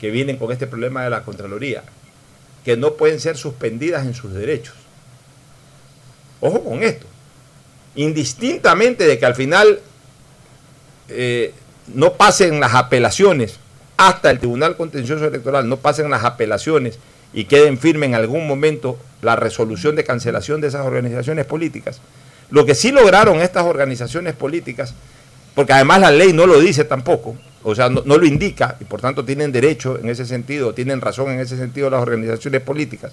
que 0.00 0.10
vienen 0.10 0.36
con 0.36 0.50
este 0.50 0.66
problema 0.66 1.04
de 1.04 1.10
la 1.10 1.24
Contraloría, 1.24 1.82
que 2.64 2.76
no 2.76 2.94
pueden 2.94 3.20
ser 3.20 3.36
suspendidas 3.36 4.06
en 4.06 4.14
sus 4.14 4.32
derechos. 4.32 4.79
Ojo 6.40 6.62
con 6.64 6.82
esto. 6.82 7.06
Indistintamente 7.94 9.06
de 9.06 9.18
que 9.18 9.26
al 9.26 9.34
final 9.34 9.80
eh, 11.08 11.52
no 11.94 12.14
pasen 12.14 12.60
las 12.60 12.74
apelaciones 12.74 13.58
hasta 13.96 14.30
el 14.30 14.38
Tribunal 14.38 14.76
Contencioso 14.76 15.26
Electoral, 15.26 15.68
no 15.68 15.76
pasen 15.76 16.10
las 16.10 16.24
apelaciones 16.24 16.98
y 17.32 17.44
queden 17.44 17.78
firme 17.78 18.06
en 18.06 18.14
algún 18.14 18.46
momento 18.46 18.98
la 19.22 19.36
resolución 19.36 19.96
de 19.96 20.04
cancelación 20.04 20.60
de 20.60 20.68
esas 20.68 20.86
organizaciones 20.86 21.44
políticas. 21.44 22.00
Lo 22.50 22.64
que 22.64 22.74
sí 22.74 22.92
lograron 22.92 23.40
estas 23.40 23.64
organizaciones 23.64 24.34
políticas, 24.34 24.94
porque 25.54 25.72
además 25.72 26.00
la 26.00 26.10
ley 26.10 26.32
no 26.32 26.46
lo 26.46 26.58
dice 26.58 26.84
tampoco, 26.84 27.36
o 27.62 27.74
sea, 27.74 27.90
no, 27.90 28.02
no 28.04 28.16
lo 28.16 28.24
indica, 28.24 28.76
y 28.80 28.84
por 28.84 29.00
tanto 29.00 29.24
tienen 29.24 29.52
derecho 29.52 29.98
en 29.98 30.08
ese 30.08 30.24
sentido, 30.24 30.72
tienen 30.72 31.00
razón 31.00 31.30
en 31.30 31.40
ese 31.40 31.56
sentido 31.56 31.90
las 31.90 32.00
organizaciones 32.02 32.62
políticas, 32.62 33.12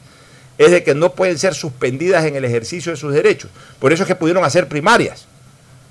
es 0.58 0.72
de 0.72 0.84
que 0.84 0.96
no 0.96 1.14
pueden 1.14 1.38
ser 1.38 1.54
suspendidas 1.54 2.26
en 2.26 2.36
el 2.36 2.46
ejercicio 2.46 2.92
de 2.92 2.98
sus 2.98 3.14
derechos. 3.14 3.50
Por 3.80 3.94
eso 3.94 4.04
es 4.04 4.08
que 4.08 4.16
pudieron 4.16 4.44
hacer 4.44 4.68
primarias. 4.68 5.26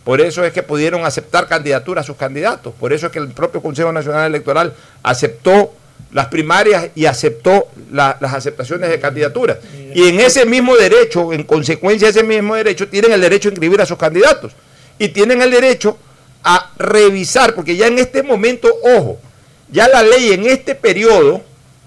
Por 0.04 0.20
eso 0.20 0.44
es 0.44 0.52
que 0.52 0.62
pudieron 0.62 1.04
aceptar 1.04 1.48
candidaturas 1.48 2.04
a 2.04 2.06
sus 2.06 2.16
candidatos. 2.16 2.72
Por 2.78 2.92
eso 2.92 3.06
es 3.06 3.12
que 3.12 3.18
el 3.18 3.28
propio 3.28 3.60
Consejo 3.60 3.92
Nacional 3.92 4.26
Electoral 4.26 4.74
aceptó 5.02 5.72
las 6.12 6.26
primarias 6.26 6.88
y 6.94 7.06
aceptó 7.06 7.68
la- 7.90 8.16
las 8.20 8.32
aceptaciones 8.34 8.88
de 8.90 9.00
candidaturas. 9.00 9.58
Y 9.94 10.08
en 10.08 10.20
ese 10.20 10.46
mismo 10.46 10.76
derecho, 10.76 11.32
en 11.32 11.42
consecuencia 11.42 12.06
de 12.06 12.12
ese 12.12 12.22
mismo 12.22 12.54
derecho, 12.54 12.88
tienen 12.88 13.12
el 13.12 13.20
derecho 13.20 13.48
a 13.48 13.52
inscribir 13.52 13.80
a 13.80 13.86
sus 13.86 13.98
candidatos. 13.98 14.52
Y 14.98 15.08
tienen 15.08 15.42
el 15.42 15.50
derecho 15.50 15.98
a 16.44 16.70
revisar, 16.78 17.54
porque 17.54 17.76
ya 17.76 17.88
en 17.88 17.98
este 17.98 18.22
momento, 18.22 18.68
ojo, 18.84 19.18
ya 19.70 19.88
la 19.88 20.02
ley 20.02 20.32
en 20.32 20.46
este 20.46 20.74
periodo, 20.76 21.42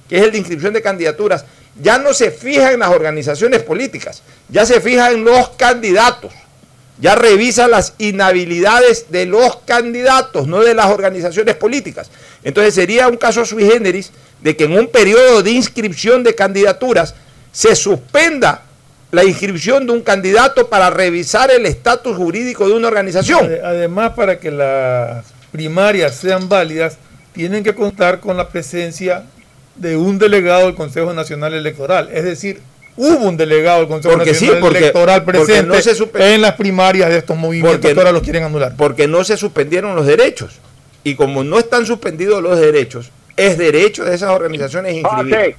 que 0.10 0.18
es 0.18 0.24
el 0.24 0.32
de 0.32 0.38
inscripción 0.40 0.74
de 0.74 0.82
candidaturas, 0.82 1.46
ya 1.82 1.98
no 1.98 2.14
se 2.14 2.32
fija 2.32 2.72
en 2.72 2.80
las 2.80 2.90
organizaciones 2.90 3.62
políticas, 3.64 4.22
ya 4.50 4.66
se 4.66 4.82
fija 4.82 5.12
en 5.12 5.24
los 5.24 5.50
candidatos 5.50 6.32
ya 7.02 7.16
revisa 7.16 7.70
las 7.70 7.94
inhabilidades 7.98 9.06
de 9.10 9.26
los 9.26 9.56
candidatos, 9.66 10.48
no 10.48 10.60
de 10.60 10.74
las 10.74 10.88
organizaciones 10.88 11.56
políticas. 11.56 12.12
Entonces 12.44 12.74
sería 12.76 13.08
un 13.08 13.16
caso 13.16 13.46
sui 13.46 13.64
generis 13.64 14.12
de 14.42 14.58
que 14.58 14.66
en 14.66 14.78
un 14.78 14.88
periodo 14.90 15.42
de 15.42 15.52
inscripción 15.52 16.24
de 16.24 16.36
candidaturas 16.36 17.16
se 17.54 17.74
suspenda 17.78 18.64
la 19.12 19.24
inscripción 19.24 19.88
de 19.88 19.94
un 19.94 20.02
candidato 20.02 20.68
para 20.68 20.90
revisar 20.90 21.52
el 21.52 21.66
estatus 21.66 22.18
jurídico 22.18 22.68
de 22.68 22.74
una 22.74 22.90
organización. 22.90 23.46
Ade- 23.46 23.62
Además, 23.64 24.12
para 24.14 24.38
que 24.38 24.52
las 24.52 25.24
primarias 25.54 26.16
sean 26.16 26.50
válidas, 26.50 26.98
tienen 27.32 27.64
que 27.64 27.74
contar 27.74 28.20
con 28.20 28.36
la 28.36 28.50
presencia 28.50 29.24
de 29.76 29.96
un 29.98 30.20
delegado 30.20 30.66
del 30.66 30.76
Consejo 30.76 31.14
Nacional 31.14 31.54
Electoral. 31.54 32.10
Es 32.12 32.24
decir, 32.24 32.62
hubo 32.98 33.28
un 33.28 33.38
delegado 33.38 33.80
del 33.80 33.88
Consejo 33.88 34.16
Porque 34.16 34.34
sí, 34.34 34.46
Nacional 34.46 34.62
porque- 34.62 34.78
Electoral 34.80 35.24
porque 35.24 35.40
presente 35.40 35.68
no 35.68 35.82
se 35.82 35.96
suspe- 35.96 36.22
en 36.36 36.42
las 36.42 36.56
primarias 36.56 37.10
de 37.10 37.18
estos 37.18 37.38
movimientos 37.38 37.78
Porque- 37.80 37.94
que 37.94 38.00
ahora 38.00 38.12
los 38.12 38.24
quieren 38.24 38.44
anular. 38.44 38.74
Porque 38.78 39.08
no 39.08 39.24
se 39.24 39.38
suspendieron 39.38 39.96
los 39.96 40.06
derechos. 40.06 40.60
Y 41.04 41.16
como 41.16 41.44
no 41.46 41.58
están 41.60 41.86
suspendidos 41.86 42.44
los 42.44 42.60
derechos, 42.60 43.10
es 43.38 43.58
derecho 43.58 44.04
de 44.04 44.16
esas 44.16 44.32
organizaciones 44.32 44.96
inscribir. 44.96 45.56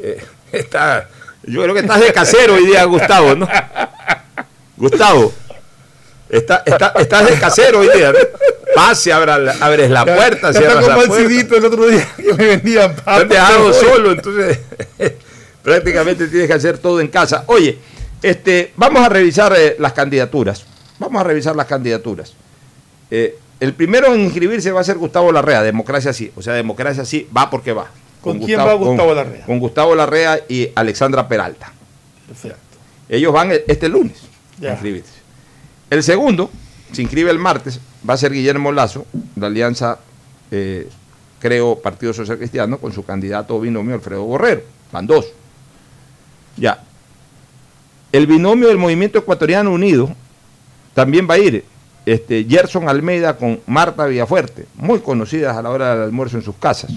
Eh, 0.00 0.18
está, 0.52 1.08
yo 1.44 1.62
creo 1.62 1.74
que 1.74 1.80
estás 1.80 2.00
de 2.00 2.12
casero 2.12 2.54
hoy 2.54 2.66
día, 2.66 2.84
Gustavo, 2.84 3.34
¿no? 3.34 3.48
Gustavo, 4.76 5.32
está, 6.28 6.62
está- 6.64 6.92
estás 6.98 7.28
de 7.28 7.38
casero 7.38 7.80
hoy 7.80 7.88
día, 7.94 8.12
¿no? 8.12 8.18
Pase, 8.74 9.12
abra 9.12 9.34
abres 9.60 9.90
la 9.90 10.04
puerta, 10.04 10.50
ya 10.52 10.58
cierras 10.60 10.86
la 10.86 10.94
el 11.00 11.06
puerta. 11.08 11.28
cidito 11.28 11.56
el 11.56 11.64
otro 11.64 11.86
día 11.88 12.08
que 12.16 12.32
me 12.34 12.46
vendían 12.46 12.94
Te 12.96 13.02
papas. 13.02 13.56
Hoy- 13.58 13.74
solo, 13.74 14.12
entonces 14.12 14.58
prácticamente 15.62 16.28
tienes 16.28 16.48
que 16.48 16.54
hacer 16.54 16.78
todo 16.78 17.00
en 17.00 17.08
casa. 17.08 17.44
Oye, 17.46 17.78
este, 18.22 18.72
vamos 18.76 19.02
a 19.04 19.08
revisar 19.08 19.52
eh, 19.56 19.76
las 19.78 19.92
candidaturas. 19.92 20.64
Vamos 20.98 21.20
a 21.20 21.24
revisar 21.24 21.56
las 21.56 21.66
candidaturas. 21.66 22.34
Eh, 23.10 23.36
el 23.60 23.74
primero 23.74 24.12
en 24.14 24.20
inscribirse 24.20 24.72
va 24.72 24.80
a 24.80 24.84
ser 24.84 24.96
Gustavo 24.98 25.30
Larrea, 25.32 25.62
Democracia 25.62 26.12
Sí. 26.12 26.32
O 26.36 26.42
sea, 26.42 26.54
Democracia 26.54 27.04
Sí 27.04 27.28
va 27.36 27.48
porque 27.50 27.72
va. 27.72 27.86
¿Con 28.20 28.38
quién 28.38 28.58
va 28.60 28.72
Gustavo 28.74 29.08
con- 29.08 29.16
Larrea? 29.16 29.44
Con 29.46 29.58
Gustavo 29.58 29.94
Larrea 29.94 30.40
y 30.48 30.70
Alexandra 30.74 31.26
Peralta. 31.28 31.72
Perfecto. 32.26 32.58
Ellos 33.08 33.32
van 33.32 33.52
el- 33.52 33.62
este 33.66 33.88
lunes 33.88 34.16
Ya. 34.58 34.70
a 34.70 34.72
inscribirse. 34.72 35.10
El 35.90 36.02
segundo 36.02 36.50
se 36.92 37.02
inscribe 37.02 37.30
el 37.30 37.38
martes, 37.38 37.78
va 38.08 38.14
a 38.14 38.16
ser 38.16 38.32
Guillermo 38.32 38.72
Lazo, 38.72 39.06
de 39.34 39.46
Alianza, 39.46 39.98
eh, 40.50 40.88
creo, 41.40 41.78
Partido 41.80 42.12
Social 42.12 42.38
Cristiano, 42.38 42.78
con 42.78 42.92
su 42.92 43.04
candidato 43.04 43.58
binomio 43.60 43.94
Alfredo 43.94 44.24
Borrero. 44.24 44.62
Van 44.92 45.06
dos. 45.06 45.26
Ya. 46.56 46.82
El 48.12 48.26
binomio 48.26 48.68
del 48.68 48.78
Movimiento 48.78 49.18
Ecuatoriano 49.18 49.72
Unido 49.72 50.10
también 50.94 51.26
va 51.28 51.34
a 51.34 51.38
ir. 51.38 51.64
Este, 52.04 52.44
Gerson 52.48 52.88
Almeida 52.88 53.36
con 53.36 53.60
Marta 53.66 54.06
Villafuerte, 54.06 54.66
muy 54.74 54.98
conocidas 54.98 55.56
a 55.56 55.62
la 55.62 55.70
hora 55.70 55.94
del 55.94 56.02
almuerzo 56.04 56.36
en 56.36 56.42
sus 56.42 56.56
casas. 56.56 56.90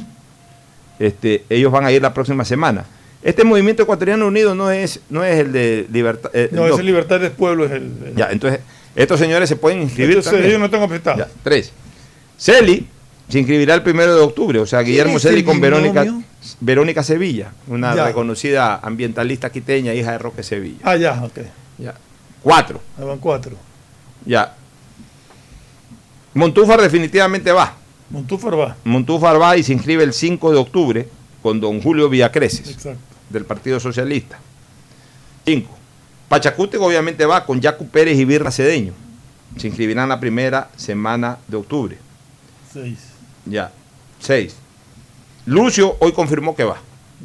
Este, 0.98 1.44
ellos 1.50 1.72
van 1.72 1.86
a 1.86 1.92
ir 1.92 2.02
la 2.02 2.14
próxima 2.14 2.44
semana. 2.44 2.86
Este 3.22 3.44
movimiento 3.44 3.84
ecuatoriano 3.84 4.28
unido 4.28 4.56
no 4.56 4.72
es, 4.72 5.00
no 5.10 5.24
es 5.24 5.40
el 5.40 5.52
de 5.52 5.88
libertad. 5.92 6.32
eh, 6.34 6.50
No, 6.52 6.66
ese 6.68 6.82
Libertad 6.84 7.20
del 7.20 7.32
Pueblo 7.32 7.66
es 7.66 7.72
el. 7.72 7.84
el- 8.06 8.16
ya, 8.16 8.30
entonces, 8.32 8.62
estos 8.96 9.20
señores 9.20 9.50
se 9.50 9.56
pueden 9.56 9.82
inscribir. 9.82 10.12
Entonces, 10.18 10.32
también. 10.32 10.50
ellos 10.50 10.60
no 10.60 10.66
completados. 10.80 11.20
Ya, 11.20 11.28
tres. 11.44 11.72
Celi 12.38 12.88
se 13.30 13.40
inscribirá 13.40 13.74
el 13.74 13.82
primero 13.84 14.16
de 14.16 14.22
octubre, 14.22 14.60
o 14.60 14.66
sea, 14.66 14.82
Guillermo 14.82 15.20
Celi 15.20 15.40
el 15.40 15.46
con 15.46 15.60
Verónica, 15.60 17.04
Sevilla, 17.04 17.52
una 17.68 17.96
Ya. 17.96 18.06
reconocida 18.06 18.80
ambientalista 18.82 19.52
quiteña, 19.52 19.94
hija 19.94 20.12
de 20.14 20.18
Roque 20.20 20.44
Sevilla. 20.44 20.78
Ah, 20.84 20.96
ya, 20.96 21.24
ok. 21.24 21.40
Ya. 21.78 21.96
Cuatro. 22.44 22.82
Ahí 22.98 23.06
van 23.06 23.18
cuatro. 23.18 23.56
Ya. 24.26 24.56
Montúfar 26.34 26.82
definitivamente 26.82 27.52
va. 27.52 27.74
Montúfar 28.10 28.60
va. 28.60 28.76
Montúfar 28.84 29.42
va 29.42 29.58
y 29.58 29.64
se 29.64 29.74
inscribe 29.74 30.04
el 30.04 30.14
5 30.14 30.52
de 30.52 30.58
octubre 30.58 31.08
con 31.42 31.60
don 31.60 31.82
Julio 31.82 32.10
Villacreces, 32.10 32.70
Exacto. 32.70 33.00
del 33.30 33.46
Partido 33.46 33.80
Socialista. 33.80 34.38
5. 35.46 35.70
Pachacútec 36.30 36.82
obviamente 36.82 37.26
va 37.26 37.46
con 37.46 37.62
Yacu 37.62 37.88
Pérez 37.88 38.18
y 38.18 38.26
Birra 38.26 38.52
Cedeño. 38.52 38.94
Se 39.58 39.68
inscribirán 39.68 40.10
la 40.10 40.20
primera 40.20 40.70
semana 40.76 41.38
de 41.48 41.58
octubre. 41.58 41.98
Seis. 42.72 43.00
Ya. 43.46 43.72
6. 44.20 44.56
Lucio 45.46 45.96
hoy 46.00 46.12
confirmó 46.12 46.56
que 46.56 46.64
va. 46.64 46.78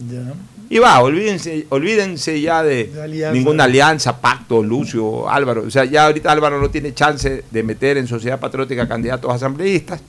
Ya. 0.08 0.32
Y 0.68 0.78
va, 0.78 1.00
olvídense, 1.00 1.66
olvídense 1.70 2.40
ya 2.40 2.62
de, 2.62 2.84
De 2.84 3.02
alianza. 3.02 3.32
ninguna 3.34 3.64
alianza, 3.64 4.20
pacto, 4.20 4.62
Lucio, 4.62 5.28
Álvaro. 5.28 5.64
O 5.66 5.70
sea, 5.70 5.84
ya 5.84 6.06
ahorita 6.06 6.30
Álvaro 6.30 6.60
no 6.60 6.70
tiene 6.70 6.94
chance 6.94 7.42
de 7.50 7.62
meter 7.64 7.96
en 7.96 8.06
Sociedad 8.06 8.38
Patriótica 8.38 8.86
candidatos 8.86 9.32
asambleístas. 9.34 10.00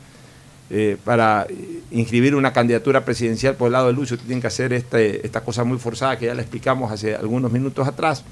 Eh, 0.73 0.95
para 1.03 1.47
eh, 1.49 1.81
inscribir 1.91 2.33
una 2.33 2.53
candidatura 2.53 3.03
presidencial 3.03 3.55
por 3.55 3.67
el 3.67 3.73
lado 3.73 3.87
de 3.87 3.93
Lucio 3.93 4.17
tienen 4.17 4.39
que 4.39 4.47
hacer 4.47 4.71
este, 4.71 5.25
esta 5.25 5.41
cosa 5.41 5.65
muy 5.65 5.77
forzada 5.77 6.17
que 6.17 6.27
ya 6.27 6.33
le 6.33 6.41
explicamos 6.43 6.89
hace 6.89 7.13
algunos 7.13 7.51
minutos 7.51 7.85
atrás, 7.85 8.23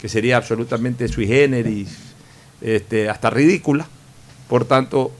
que 0.00 0.08
sería 0.08 0.36
absolutamente 0.38 1.08
sui 1.08 1.26
generis, 1.26 1.88
este, 2.60 3.08
hasta 3.08 3.30
ridícula. 3.30 3.86
Por 4.48 4.64
tanto, 4.64 5.12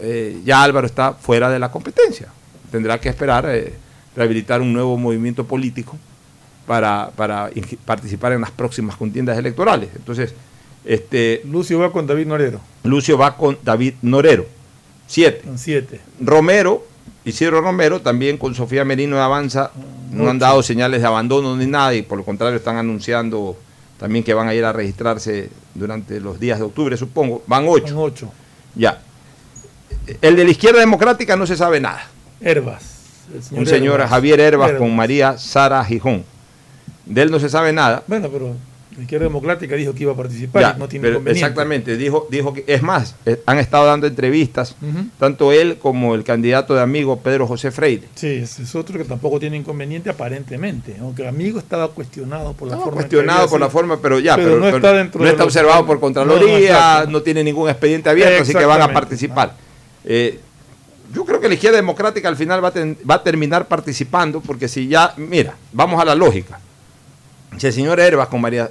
eh, 0.00 0.40
ya 0.44 0.62
Álvaro 0.62 0.86
está 0.86 1.12
fuera 1.12 1.50
de 1.50 1.58
la 1.58 1.70
competencia. 1.70 2.28
Tendrá 2.70 2.98
que 2.98 3.08
esperar 3.08 3.46
eh, 3.48 3.74
rehabilitar 4.16 4.60
un 4.60 4.72
nuevo 4.72 4.96
movimiento 4.96 5.46
político 5.46 5.98
para, 6.66 7.10
participar 7.84 8.32
en 8.32 8.40
las 8.40 8.50
próximas 8.50 8.96
contiendas 8.96 9.36
electorales. 9.36 9.90
Entonces, 9.94 10.34
este, 10.84 11.42
Lucio 11.44 11.78
va 11.78 11.92
con 11.92 12.06
David 12.06 12.26
Norero. 12.26 12.60
Lucio 12.84 13.18
va 13.18 13.36
con 13.36 13.58
David 13.62 13.94
Norero, 14.02 14.46
7. 15.06 15.42
Con 15.44 15.58
siete. 15.58 16.00
Romero, 16.20 16.86
Isidro 17.24 17.60
Romero, 17.60 18.00
también 18.00 18.38
con 18.38 18.54
Sofía 18.54 18.84
Merino 18.84 19.16
de 19.16 19.22
Avanza, 19.22 19.72
no 20.10 20.30
han 20.30 20.38
dado 20.38 20.62
señales 20.62 21.02
de 21.02 21.06
abandono 21.06 21.56
ni 21.56 21.66
nada 21.66 21.94
y 21.94 22.02
por 22.02 22.18
lo 22.18 22.24
contrario 22.24 22.56
están 22.56 22.76
anunciando 22.76 23.56
también 24.00 24.24
que 24.24 24.32
van 24.32 24.48
a 24.48 24.54
ir 24.54 24.64
a 24.64 24.72
registrarse 24.72 25.50
durante 25.74 26.20
los 26.20 26.40
días 26.40 26.58
de 26.58 26.64
octubre, 26.64 26.96
supongo. 26.96 27.42
Van 27.46 27.66
ocho. 27.68 28.00
ocho. 28.00 28.32
Ya. 28.74 28.98
El 30.22 30.36
de 30.36 30.44
la 30.44 30.50
izquierda 30.50 30.80
democrática 30.80 31.36
no 31.36 31.46
se 31.46 31.54
sabe 31.54 31.80
nada. 31.80 32.08
Herbas. 32.40 32.82
Un 33.50 33.66
señor 33.66 33.96
Herbas. 33.96 34.10
Javier 34.10 34.40
Herbas 34.40 34.70
Herbas. 34.70 34.80
con 34.80 34.96
María 34.96 35.36
Sara 35.36 35.84
Gijón. 35.84 36.24
De 37.04 37.20
él 37.20 37.30
no 37.30 37.38
se 37.38 37.50
sabe 37.50 37.74
nada. 37.74 38.02
Bueno, 38.06 38.30
pero 38.32 38.56
la 39.00 39.04
izquierda 39.04 39.24
democrática 39.24 39.74
dijo 39.76 39.94
que 39.94 40.02
iba 40.02 40.12
a 40.12 40.16
participar 40.16 40.62
Ya, 40.62 40.74
y 40.76 40.78
no 40.78 40.86
tiene 40.86 41.08
pero 41.08 41.30
exactamente, 41.30 41.96
dijo, 41.96 42.26
dijo 42.30 42.52
que, 42.52 42.64
es 42.66 42.82
más, 42.82 43.14
eh, 43.24 43.40
han 43.46 43.58
estado 43.58 43.86
dando 43.86 44.06
entrevistas, 44.06 44.76
tanto 45.18 45.52
él 45.52 45.78
como 45.80 46.14
el 46.14 46.22
candidato 46.22 46.74
de 46.74 46.82
amigo 46.82 47.18
Pedro 47.20 47.46
José 47.46 47.70
Freire. 47.70 48.06
Sí, 48.14 48.26
ese 48.28 48.62
es 48.64 48.74
otro 48.74 48.98
que 48.98 49.04
tampoco 49.04 49.40
tiene 49.40 49.56
inconveniente 49.56 50.10
aparentemente, 50.10 50.96
aunque 51.00 51.22
el 51.22 51.28
amigo 51.28 51.58
estaba 51.58 51.88
cuestionado 51.88 52.52
por 52.52 52.68
la 52.68 52.74
Estaba 52.74 52.84
forma. 52.84 53.00
cuestionado 53.00 53.48
por 53.48 53.60
la 53.60 53.70
forma, 53.70 53.96
pero 54.00 54.18
ya, 54.18 54.36
Pero 54.36 54.48
pero, 54.48 54.58
no 54.58 54.64
pero 54.66 54.76
está 54.76 54.92
dentro 54.92 55.18
no 55.20 55.24
de 55.24 55.30
está 55.30 55.44
los- 55.44 55.54
observado 55.56 55.86
por 55.86 55.96
no, 55.96 56.00
Contraloría, 56.02 57.06
no, 57.08 57.22
tiene 57.22 57.42
ningún 57.42 57.70
expediente 57.70 58.10
abierto, 58.10 58.42
así 58.42 58.52
que 58.54 58.64
van 58.66 58.82
a 58.82 58.92
participar. 58.92 59.54
Eh, 60.04 60.38
yo 61.14 61.24
creo 61.24 61.40
que 61.40 61.48
la 61.48 61.54
izquierda 61.54 61.76
democrática 61.78 62.28
al 62.28 62.36
final 62.36 62.62
va 62.62 62.68
a, 62.68 62.72
ten- 62.72 62.98
va 63.10 63.14
a 63.16 63.22
terminar 63.22 63.66
participando, 63.66 64.40
porque 64.40 64.68
si 64.68 64.88
ya, 64.88 65.14
mira, 65.16 65.54
vamos 65.72 66.00
a 66.00 66.04
la 66.04 66.14
lógica. 66.14 66.60
Si 67.58 67.66
el 67.66 67.72
señor 67.72 67.98
Herbas 67.98 68.28
con 68.28 68.40
María 68.40 68.70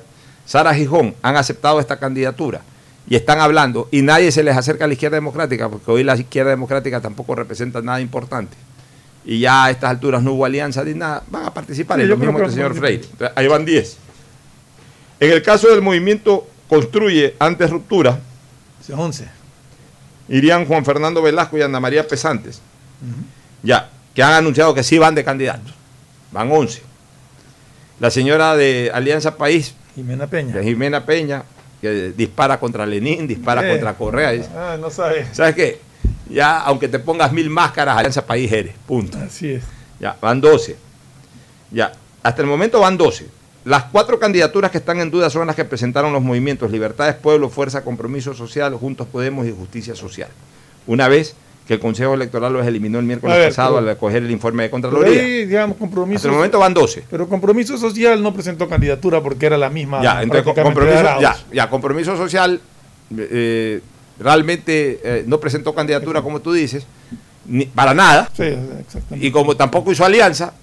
Sara 0.50 0.74
Gijón 0.74 1.14
han 1.22 1.38
aceptado 1.38 1.80
esta 1.80 2.00
candidatura 2.00 2.62
y 3.08 3.16
están 3.16 3.40
hablando 3.40 3.88
y 3.92 4.02
nadie 4.02 4.32
se 4.32 4.42
les 4.42 4.58
acerca 4.58 4.86
a 4.86 4.88
la 4.88 4.94
izquierda 4.94 5.16
democrática, 5.18 5.70
porque 5.70 5.92
hoy 5.92 6.04
la 6.04 6.16
izquierda 6.16 6.50
democrática 6.50 7.00
tampoco 7.00 7.36
representa 7.36 7.82
nada 7.84 8.02
importante. 8.02 8.58
y 9.24 9.42
ya 9.42 9.66
a 9.66 9.70
estas 9.70 9.92
alturas 9.92 10.24
no 10.24 10.34
hubo 10.34 10.46
alianza 10.46 10.84
ni 10.84 10.96
nada, 10.96 11.22
van 11.30 11.46
a 11.46 11.54
participar, 11.54 11.98
Sí, 11.98 12.04
es 12.04 12.10
lo 12.10 12.18
mismo 12.18 12.40
que 12.40 12.46
el 12.46 12.52
señor. 12.52 12.74
Freire. 12.74 13.04
Ahí 13.36 13.48
van 13.48 13.64
10. 13.64 13.98
En 15.20 15.32
el 15.32 15.44
caso 15.44 15.68
del 15.70 15.82
movimiento 15.84 16.48
Construye 16.68 17.36
antes 17.40 17.70
ruptura, 17.70 18.20
Sí, 18.84 18.92
11. 18.96 19.28
irían 20.30 20.66
Juan 20.66 20.84
Fernando 20.84 21.22
Velasco 21.22 21.58
y 21.60 21.62
Ana 21.62 21.80
María 21.80 22.08
Pesantes. 22.08 22.60
Ya, 23.62 23.90
que 24.16 24.24
han 24.24 24.34
anunciado 24.34 24.74
que 24.74 24.82
sí 24.84 24.98
van 24.98 25.14
de 25.14 25.24
candidatos. 25.24 25.74
Van 26.32 26.52
11. 26.52 26.82
La 28.00 28.10
señora 28.10 28.56
de 28.56 28.90
Alianza 28.94 29.36
País, 29.36 29.74
Jimena 30.00 30.28
Peña. 30.28 30.56
de 30.56 30.64
Jimena 30.64 31.06
Peña, 31.06 31.44
que 31.82 32.12
dispara 32.16 32.60
contra 32.60 32.86
Lenín, 32.86 33.28
dispara 33.28 33.68
contra 33.70 33.94
Correa. 33.94 34.32
dice, 34.32 34.50
Ah, 34.56 34.78
no 34.80 34.90
sabes. 34.90 35.28
¿Sabes 35.34 35.56
qué? 35.56 35.80
Ya, 36.30 36.60
aunque 36.62 36.88
te 36.88 37.00
pongas 37.00 37.32
mil 37.32 37.50
máscaras, 37.50 37.98
Alianza 37.98 38.26
País 38.26 38.52
eres. 38.52 38.76
Punto. 38.88 39.18
Así 39.18 39.52
es. 39.54 39.64
Ya, 40.00 40.16
van 40.22 40.40
12. 40.42 40.76
Ya, 41.72 41.92
hasta 42.24 42.42
el 42.42 42.48
momento 42.48 42.80
van 42.80 42.98
12. 42.98 43.28
Las 43.66 43.84
cuatro 43.86 44.20
candidaturas 44.20 44.72
que 44.72 44.78
están 44.78 45.00
en 45.02 45.12
duda 45.12 45.30
son 45.30 45.46
las 45.48 45.56
que 45.56 45.66
presentaron 45.66 46.14
los 46.14 46.22
movimientos 46.22 46.72
Libertades 46.72 47.16
Pueblo, 47.16 47.50
Fuerza, 47.50 47.84
Compromiso 47.84 48.34
Social, 48.34 48.74
Juntos 48.76 49.08
Podemos 49.12 49.46
y 49.48 49.52
Justicia 49.52 49.96
Social. 49.96 50.30
Una 50.88 51.08
vez 51.08 51.36
que 51.70 51.76
el 51.76 51.80
Consejo 51.80 52.16
Electoral 52.16 52.52
los 52.52 52.66
eliminó 52.66 52.98
el 52.98 53.06
miércoles 53.06 53.38
ver, 53.38 53.50
pasado 53.50 53.76
pero- 53.76 53.78
al 53.78 53.86
recoger 53.94 54.24
el 54.24 54.32
informe 54.32 54.64
de 54.64 54.70
Contraloría. 54.72 55.22
ahí, 55.22 55.46
digamos, 55.46 55.78
compromiso. 55.78 56.18
Hasta 56.18 56.28
el 56.30 56.34
momento 56.34 56.58
van 56.58 56.74
12. 56.74 57.04
Pero 57.12 57.30
Compromiso 57.30 57.78
Social 57.78 58.24
no 58.24 58.34
presentó 58.34 58.68
candidatura 58.68 59.22
porque 59.22 59.46
era 59.46 59.56
la 59.56 59.70
misma. 59.70 60.02
Ya, 60.02 60.24
entonces 60.24 60.52
compromiso, 60.52 60.94
de 60.96 60.98
Arauz. 60.98 61.22
ya, 61.22 61.38
ya, 61.54 61.70
compromiso 61.70 62.18
social 62.18 62.60
eh, 63.16 63.82
realmente 64.20 65.00
eh, 65.04 65.24
no 65.28 65.40
presentó 65.40 65.76
candidatura, 65.76 66.24
como 66.24 66.40
tú 66.42 66.54
dices, 66.54 66.88
ni, 67.46 67.66
para 67.66 67.94
nada. 67.94 68.30
Sí, 68.36 68.44
exactamente. 68.44 69.28
Y 69.28 69.30
como 69.30 69.56
tampoco 69.56 69.92
hizo 69.92 70.04
alianza, 70.04 70.54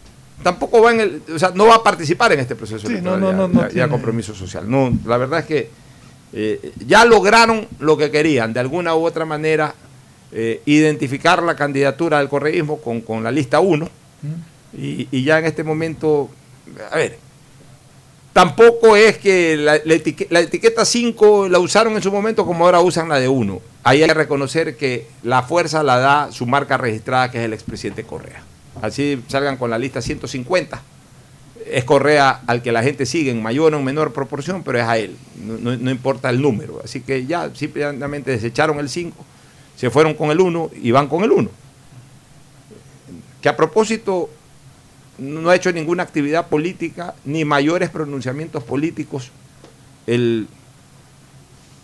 tampoco 0.43 0.83
va 0.83 0.91
en 0.93 1.01
el, 1.01 1.23
o 1.35 1.39
sea, 1.39 1.53
no 1.55 1.67
va 1.67 1.77
a 1.77 1.83
participar 1.85 2.33
en 2.33 2.41
este 2.41 2.57
proceso 2.57 2.85
Sí, 2.87 2.95
electoral, 2.95 3.21
no, 3.21 3.27
no, 3.27 3.31
ya- 3.33 3.37
no, 3.39 3.49
no 3.49 3.61
ya- 3.61 3.67
ya 3.69 3.73
tiene- 3.75 3.89
compromiso 3.91 4.35
social. 4.35 4.69
No, 4.69 4.93
la 5.05 5.19
verdad 5.19 5.39
es 5.39 5.47
que 5.47 5.71
eh, 6.33 6.73
ya 6.85 7.05
lograron 7.05 7.69
lo 7.79 7.97
que 7.97 8.11
querían, 8.11 8.53
de 8.53 8.59
alguna 8.59 8.97
u 8.97 9.05
otra 9.07 9.25
manera, 9.25 9.73
eh, 10.33 10.61
identificar 10.67 11.43
la 11.43 11.55
candidatura 11.57 12.19
del 12.19 12.29
correísmo 12.29 12.79
con, 12.81 13.01
con 13.01 13.23
la 13.23 13.31
lista 13.31 13.61
1 13.61 13.89
y, 14.77 15.09
y 15.11 15.23
ya 15.25 15.39
en 15.39 15.45
este 15.47 15.63
momento, 15.65 16.29
a 16.91 16.97
ver, 16.97 17.19
tampoco 18.33 18.97
es 18.97 19.19
que 19.19 19.57
la, 19.57 19.75
la 19.85 19.95
etique- 19.95 20.27
la 20.31 20.41
etiqueta 20.41 20.85
5 20.85 21.49
la 21.49 21.59
usaron 21.59 21.95
en 21.95 22.03
su 22.03 22.13
momento 22.13 22.45
como 22.45 22.65
ahora 22.67 22.81
usan 22.81 23.09
la 23.09 23.19
de 23.19 23.29
1. 23.29 23.61
Ahí 23.85 24.03
hay 24.03 24.09
que 24.09 24.15
reconocer 24.15 24.77
que 24.77 25.07
la 25.23 25.43
fuerza 25.43 25.83
la 25.83 25.99
da 25.99 26.33
su 26.33 26.45
marca 26.47 26.77
registrada, 26.77 27.31
que 27.31 27.39
es 27.39 27.45
el 27.45 27.53
expresidente 27.53 28.03
Correa. 28.05 28.43
Así 28.83 29.23
salgan 29.29 29.57
con 29.57 29.71
la 29.71 29.79
lista 29.79 30.03
150. 30.03 30.83
Es 31.67 31.85
Correa 31.85 32.43
al 32.47 32.63
que 32.63 32.73
la 32.73 32.83
gente 32.83 33.07
sigue 33.07 33.31
en 33.31 33.43
mayor 33.43 33.75
o 33.75 33.81
menor 33.83 34.13
proporción, 34.13 34.63
pero 34.63 34.79
es 34.79 34.85
a 34.85 34.99
él. 34.99 35.17
No, 35.43 35.57
no- 35.59 35.77
no 35.77 35.91
importa 35.91 36.29
el 36.31 36.43
número. 36.43 36.81
Así 36.85 37.01
que 37.01 37.25
ya 37.27 37.51
simplemente 37.55 38.33
desecharon 38.33 38.79
el 38.81 38.89
5, 38.89 39.17
se 39.77 39.91
fueron 39.91 40.15
con 40.15 40.31
el 40.31 40.41
1 40.41 40.71
y 40.83 40.91
van 40.91 41.07
con 41.09 41.23
el 41.23 41.31
1. 41.33 41.49
Que 43.41 43.49
a 43.49 43.57
propósito 43.57 44.29
no 45.19 45.49
ha 45.51 45.55
hecho 45.57 45.71
ninguna 45.73 46.03
actividad 46.03 46.49
política 46.49 47.15
ni 47.25 47.45
mayores 47.45 47.91
pronunciamientos 47.91 48.65
políticos 48.65 49.31
el 50.07 50.47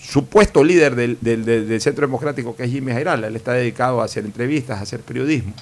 supuesto 0.01 0.65
líder 0.65 0.95
del, 0.97 1.19
del- 1.21 1.45
del- 1.45 1.81
Centro 1.81 2.07
Democrático 2.07 2.57
que 2.57 2.65
es 2.65 2.71
Jimmy 2.71 2.93
Jairala. 2.93 3.29
Él 3.29 3.37
está 3.37 3.53
dedicado 3.53 4.01
a 4.01 4.05
hacer 4.05 4.25
entrevistas, 4.25 4.79
a 4.79 4.83
hacer 4.83 5.01
periodismo. 5.01 5.53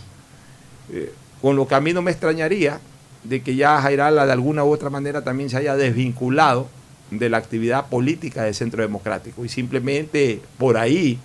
Eh, 0.92 1.12
con 1.42 1.56
lo 1.56 1.66
que 1.68 1.74
a 1.74 1.80
mí 1.80 1.92
no 1.92 2.02
me 2.02 2.10
extrañaría 2.10 2.80
de 3.24 3.42
que 3.42 3.54
ya 3.54 3.80
Jairala 3.82 4.26
de 4.26 4.32
alguna 4.32 4.64
u 4.64 4.72
otra 4.72 4.88
manera 4.90 5.22
también 5.22 5.50
se 5.50 5.56
haya 5.58 5.76
desvinculado 5.76 6.68
de 7.10 7.28
la 7.28 7.36
actividad 7.36 7.86
política 7.88 8.44
del 8.44 8.54
Centro 8.54 8.82
Democrático 8.82 9.44
y 9.44 9.48
simplemente 9.48 10.40
por 10.58 10.76
ahí 10.78 11.18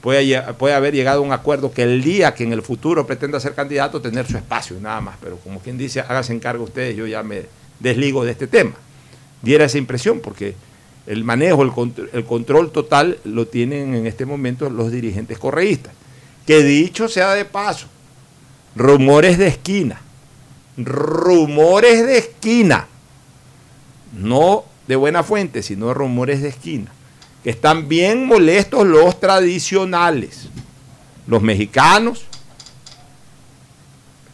puede, 0.00 0.36
haber 0.74 0.94
llegado 0.94 1.20
a 1.20 1.26
un 1.26 1.32
acuerdo 1.32 1.72
que 1.72 1.82
el 1.82 2.02
día 2.02 2.34
que 2.34 2.44
en 2.44 2.52
el 2.52 2.62
futuro 2.62 3.06
pretenda 3.06 3.40
ser 3.40 3.54
candidato 3.54 4.00
tener 4.00 4.26
su 4.26 4.36
espacio, 4.36 4.76
nada 4.80 5.00
más, 5.00 5.16
pero 5.20 5.36
como 5.38 5.60
quien 5.60 5.76
dice, 5.78 6.00
háganse 6.00 6.32
encargo 6.32 6.64
ustedes, 6.64 6.96
yo 6.96 7.06
ya 7.06 7.22
me 7.22 7.42
desligo 7.80 8.24
de 8.24 8.32
este 8.32 8.46
tema. 8.46 8.72
Diera 9.42 9.64
esa 9.64 9.78
impresión 9.78 10.20
porque 10.20 10.54
el 11.06 11.24
manejo, 11.24 11.62
el, 11.62 11.70
contr- 11.70 12.08
el 12.12 12.24
control 12.24 12.70
total 12.70 13.18
lo 13.24 13.46
tienen 13.46 13.94
en 13.94 14.06
este 14.06 14.26
momento 14.26 14.68
los 14.68 14.90
dirigentes 14.90 15.38
correístas. 15.38 15.92
Que 16.46 16.62
dicho 16.62 17.08
sea 17.08 17.34
de 17.34 17.44
paso, 17.44 17.86
rumores 18.74 19.38
de 19.38 19.48
esquina, 19.48 20.00
rumores 20.76 22.06
de 22.06 22.18
esquina, 22.18 22.86
no 24.16 24.64
de 24.86 24.96
buena 24.96 25.22
fuente, 25.22 25.62
sino 25.62 25.92
rumores 25.92 26.40
de 26.42 26.48
esquina, 26.48 26.90
que 27.42 27.50
están 27.50 27.88
bien 27.88 28.26
molestos 28.26 28.86
los 28.86 29.20
tradicionales, 29.20 30.48
los 31.26 31.42
mexicanos, 31.42 32.24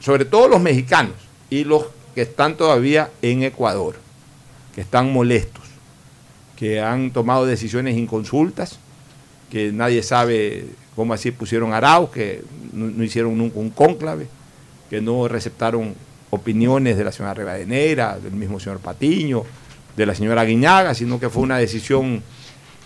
sobre 0.00 0.24
todo 0.24 0.48
los 0.48 0.60
mexicanos 0.60 1.14
y 1.50 1.64
los 1.64 1.86
que 2.14 2.22
están 2.22 2.56
todavía 2.56 3.10
en 3.22 3.42
Ecuador, 3.42 3.96
que 4.74 4.80
están 4.80 5.12
molestos, 5.12 5.64
que 6.56 6.80
han 6.80 7.10
tomado 7.10 7.46
decisiones 7.46 7.96
inconsultas, 7.96 8.78
que 9.50 9.72
nadie 9.72 10.02
sabe 10.02 10.66
cómo 10.96 11.14
así 11.14 11.30
pusieron 11.30 11.72
Arauz, 11.72 12.10
que 12.10 12.42
no, 12.72 12.86
no 12.86 13.04
hicieron 13.04 13.36
nunca 13.36 13.58
un 13.58 13.70
cónclave, 13.70 14.28
que 14.88 15.00
no 15.00 15.26
receptaron 15.28 15.94
opiniones 16.30 16.96
de 16.96 17.04
la 17.04 17.12
señora 17.12 17.34
Rivadeneira, 17.34 18.18
del 18.18 18.32
mismo 18.32 18.60
señor 18.60 18.78
Patiño, 18.78 19.44
de 19.96 20.06
la 20.06 20.14
señora 20.14 20.44
Guiñaga, 20.44 20.94
sino 20.94 21.20
que 21.20 21.30
fue 21.30 21.42
una 21.42 21.58
decisión 21.58 22.22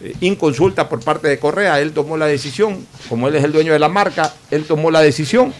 eh, 0.03 0.14
inconsulta 0.20 0.88
por 0.88 1.01
parte 1.03 1.28
de 1.28 1.38
Correa. 1.38 1.80
Él 1.80 1.92
tomó 1.92 2.16
la 2.16 2.26
decisión, 2.26 2.86
como 3.09 3.28
él 3.28 3.34
es 3.36 3.44
el 3.44 3.53
dueño 3.53 3.72
de 3.72 3.78
la 3.78 3.88
marca, 3.88 4.32
él 4.51 4.64
tomó 4.64 4.90
la 4.90 5.01
decisión 5.01 5.53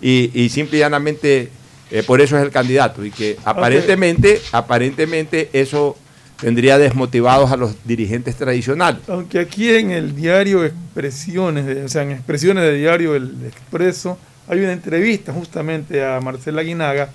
y, 0.00 0.30
y 0.34 0.48
simple 0.48 0.78
y 0.78 0.80
llanamente 0.80 1.50
eh, 1.90 2.02
por 2.02 2.20
eso 2.20 2.36
es 2.38 2.42
el 2.42 2.50
candidato. 2.50 3.04
Y 3.04 3.10
que 3.10 3.36
aparentemente, 3.44 4.40
aparentemente 4.52 5.50
eso 5.52 5.96
tendría 6.40 6.76
desmotivados 6.78 7.52
a 7.52 7.56
los 7.56 7.76
dirigentes 7.84 8.34
tradicionales. 8.34 9.00
Aunque 9.08 9.38
aquí 9.38 9.70
en 9.70 9.90
el 9.92 10.16
diario 10.16 10.64
Expresiones, 10.64 11.66
de- 11.66 11.84
o 11.84 11.88
sea, 11.88 12.02
en 12.02 12.10
Expresiones 12.12 12.64
de 12.64 12.74
Diario 12.74 13.14
El 13.14 13.32
Expreso, 13.46 14.18
hay 14.48 14.58
una 14.58 14.72
entrevista 14.72 15.32
justamente 15.32 16.04
a 16.04 16.18
Marcela 16.20 16.62
Guinaga 16.62 17.10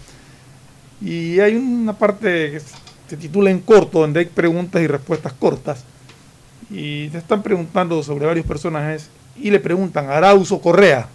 y 1.01 1.39
hay 1.39 1.55
una 1.55 1.93
parte 1.93 2.51
que 2.51 2.61
se 3.09 3.17
titula 3.17 3.51
En 3.51 3.59
corto, 3.59 3.99
donde 3.99 4.21
hay 4.21 4.25
preguntas 4.27 4.81
y 4.81 4.87
respuestas 4.87 5.33
cortas. 5.33 5.83
Y 6.69 7.07
te 7.09 7.17
están 7.19 7.43
preguntando 7.43 8.01
sobre 8.03 8.25
varios 8.25 8.45
personajes 8.45 9.09
y 9.37 9.51
le 9.51 9.59
preguntan 9.59 10.09
Arauz 10.09 10.51
o 10.51 10.59
Correa. 10.61 11.07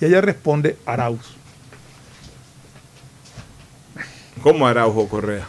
Y 0.00 0.04
ella 0.04 0.20
responde 0.20 0.76
Arauz. 0.86 1.34
¿Cómo 4.42 4.66
Araujo 4.66 5.08
Correa? 5.08 5.46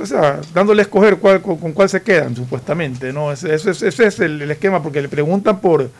O 0.00 0.06
sea, 0.06 0.40
dándole 0.54 0.80
a 0.82 0.84
escoger 0.84 1.18
cuál, 1.18 1.40
con, 1.42 1.56
con 1.58 1.72
cuál 1.72 1.88
se 1.88 2.02
quedan, 2.02 2.34
supuestamente. 2.34 3.12
¿no? 3.12 3.30
Ese, 3.30 3.54
ese 3.54 3.70
es- 3.70 3.82
ese 3.82 4.06
es 4.06 4.20
el, 4.20 4.40
el 4.42 4.50
esquema, 4.50 4.82
porque 4.82 5.02
le 5.02 5.08
preguntan 5.08 5.60
por 5.60 5.90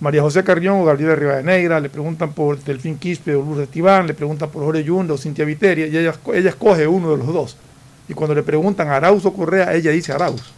María 0.00 0.22
José 0.22 0.44
Carrión 0.44 0.80
o 0.80 0.84
Gabriela 0.84 1.16
Rivadeneira, 1.16 1.80
le 1.80 1.90
preguntan 1.90 2.32
por 2.32 2.58
Delfín 2.62 2.96
Quispe 2.98 3.34
o 3.34 3.42
Lourdes 3.42 3.68
Tibán, 3.68 4.06
le 4.06 4.14
preguntan 4.14 4.48
por 4.50 4.62
Jorge 4.62 4.84
Yunda 4.84 5.14
o 5.14 5.18
Cintia 5.18 5.44
Viteria, 5.44 5.86
y 5.88 5.96
ella, 5.96 6.14
ella 6.34 6.50
escoge 6.50 6.86
uno 6.86 7.10
de 7.10 7.16
los 7.18 7.26
dos. 7.26 7.56
Y 8.08 8.14
cuando 8.14 8.34
le 8.34 8.42
preguntan 8.44 8.88
a 8.88 8.96
Arauz 8.96 9.26
o 9.26 9.32
Correa, 9.32 9.74
ella 9.74 9.90
dice 9.90 10.12
Arauz. 10.12 10.54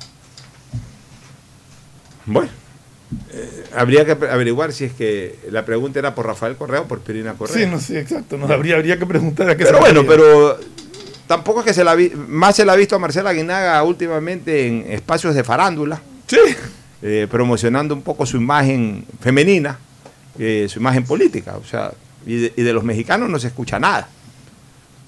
Bueno, 2.27 2.51
eh, 3.33 3.65
habría 3.75 4.05
que 4.05 4.13
averiguar 4.13 4.73
si 4.73 4.85
es 4.85 4.93
que 4.93 5.39
la 5.51 5.65
pregunta 5.65 5.99
era 5.99 6.15
por 6.15 6.27
Rafael 6.27 6.57
Correa 6.57 6.83
o 6.83 6.89
por 6.89 7.01
Pirina 7.01 7.35
Correa. 7.35 7.57
Sí, 7.57 7.67
no 7.67 7.81
sé, 7.81 8.01
exacto. 8.01 8.37
No, 8.37 8.47
habría, 8.53 8.77
habría 8.77 8.99
que 8.99 9.07
preguntar 9.07 9.49
a 9.51 9.57
qué 9.57 9.65
Pero 9.65 9.81
bueno, 9.81 10.05
pero 10.07 10.59
tampoco 11.27 11.61
es 11.61 11.67
que 11.67 11.75
se 11.75 11.85
la 11.85 11.95
vi, 11.95 12.11
más 12.11 12.57
se 12.57 12.65
la 12.65 12.73
ha 12.75 12.77
visto 12.77 12.95
a 12.97 12.99
Marcela 12.99 13.33
Guinaga 13.33 13.83
últimamente 13.83 14.67
en 14.67 14.87
espacios 14.91 15.35
de 15.35 15.45
farándula, 15.45 16.01
Sí. 16.27 16.39
eh, 17.03 17.27
promocionando 17.31 17.95
un 17.95 18.03
poco 18.03 18.27
su 18.27 18.37
imagen 18.37 19.05
femenina, 19.21 19.79
eh, 20.39 20.67
su 20.69 20.79
imagen 20.79 21.05
política, 21.05 21.57
o 21.57 21.65
sea, 21.65 21.93
y 22.27 22.37
de, 22.43 22.53
y 22.57 22.63
de 22.63 22.73
los 22.73 22.85
mexicanos 22.85 23.29
no 23.29 23.39
se 23.39 23.49
escucha 23.49 23.79
nada. 23.81 24.09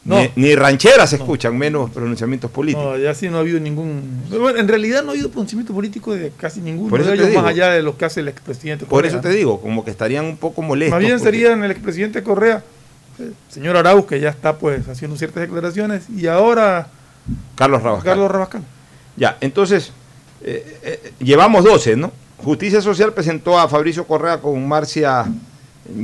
No. 0.04 0.18
Ni, 0.18 0.30
ni 0.34 0.54
rancheras 0.56 1.10
se 1.10 1.16
escuchan, 1.16 1.56
menos 1.56 1.88
pronunciamientos 1.90 2.50
políticos. 2.50 2.84
No, 2.84 2.98
ya 2.98 3.14
sí 3.14 3.28
no 3.28 3.36
ha 3.36 3.40
habido 3.40 3.60
ningún. 3.60 4.22
Bueno, 4.30 4.58
en 4.58 4.66
realidad 4.66 5.02
no 5.04 5.10
ha 5.10 5.12
habido 5.12 5.30
pronunciamiento 5.30 5.72
político 5.72 6.12
de 6.12 6.32
casi 6.36 6.60
ninguno 6.60 6.90
Por 6.90 7.00
eso 7.00 7.10
de 7.10 7.14
ellos, 7.16 7.28
digo. 7.28 7.40
más 7.40 7.50
allá 7.50 7.70
de 7.70 7.82
lo 7.82 7.96
que 7.96 8.04
hace 8.04 8.18
el 8.18 8.26
expresidente 8.28 8.84
Por 8.84 8.98
Correa, 8.98 9.10
eso 9.12 9.20
te 9.20 9.28
digo, 9.28 9.60
como 9.60 9.84
que 9.84 9.92
estarían 9.92 10.24
un 10.24 10.36
poco 10.36 10.60
molestos. 10.62 10.92
Más 10.98 11.00
bien 11.06 11.18
porque- 11.18 11.30
serían 11.30 11.62
el 11.62 11.70
expresidente 11.70 12.20
Correa, 12.24 12.64
el 13.20 13.32
señor 13.48 13.76
Arauz, 13.76 14.06
que 14.06 14.18
ya 14.18 14.30
está 14.30 14.58
pues 14.58 14.88
haciendo 14.88 15.16
ciertas 15.16 15.42
declaraciones, 15.42 16.04
y 16.10 16.26
ahora 16.26 16.88
Carlos 17.54 17.80
Rabascal. 17.82 18.10
Carlos 18.12 18.30
Rabascal. 18.32 18.62
Ya, 19.16 19.38
entonces, 19.40 19.92
eh, 20.42 20.78
eh, 20.82 21.12
llevamos 21.20 21.62
12, 21.62 21.94
¿no? 21.94 22.10
Justicia 22.38 22.80
Social 22.80 23.12
presentó 23.12 23.56
a 23.56 23.68
Fabricio 23.68 24.04
Correa 24.04 24.40
con 24.40 24.66
Marcia 24.66 25.26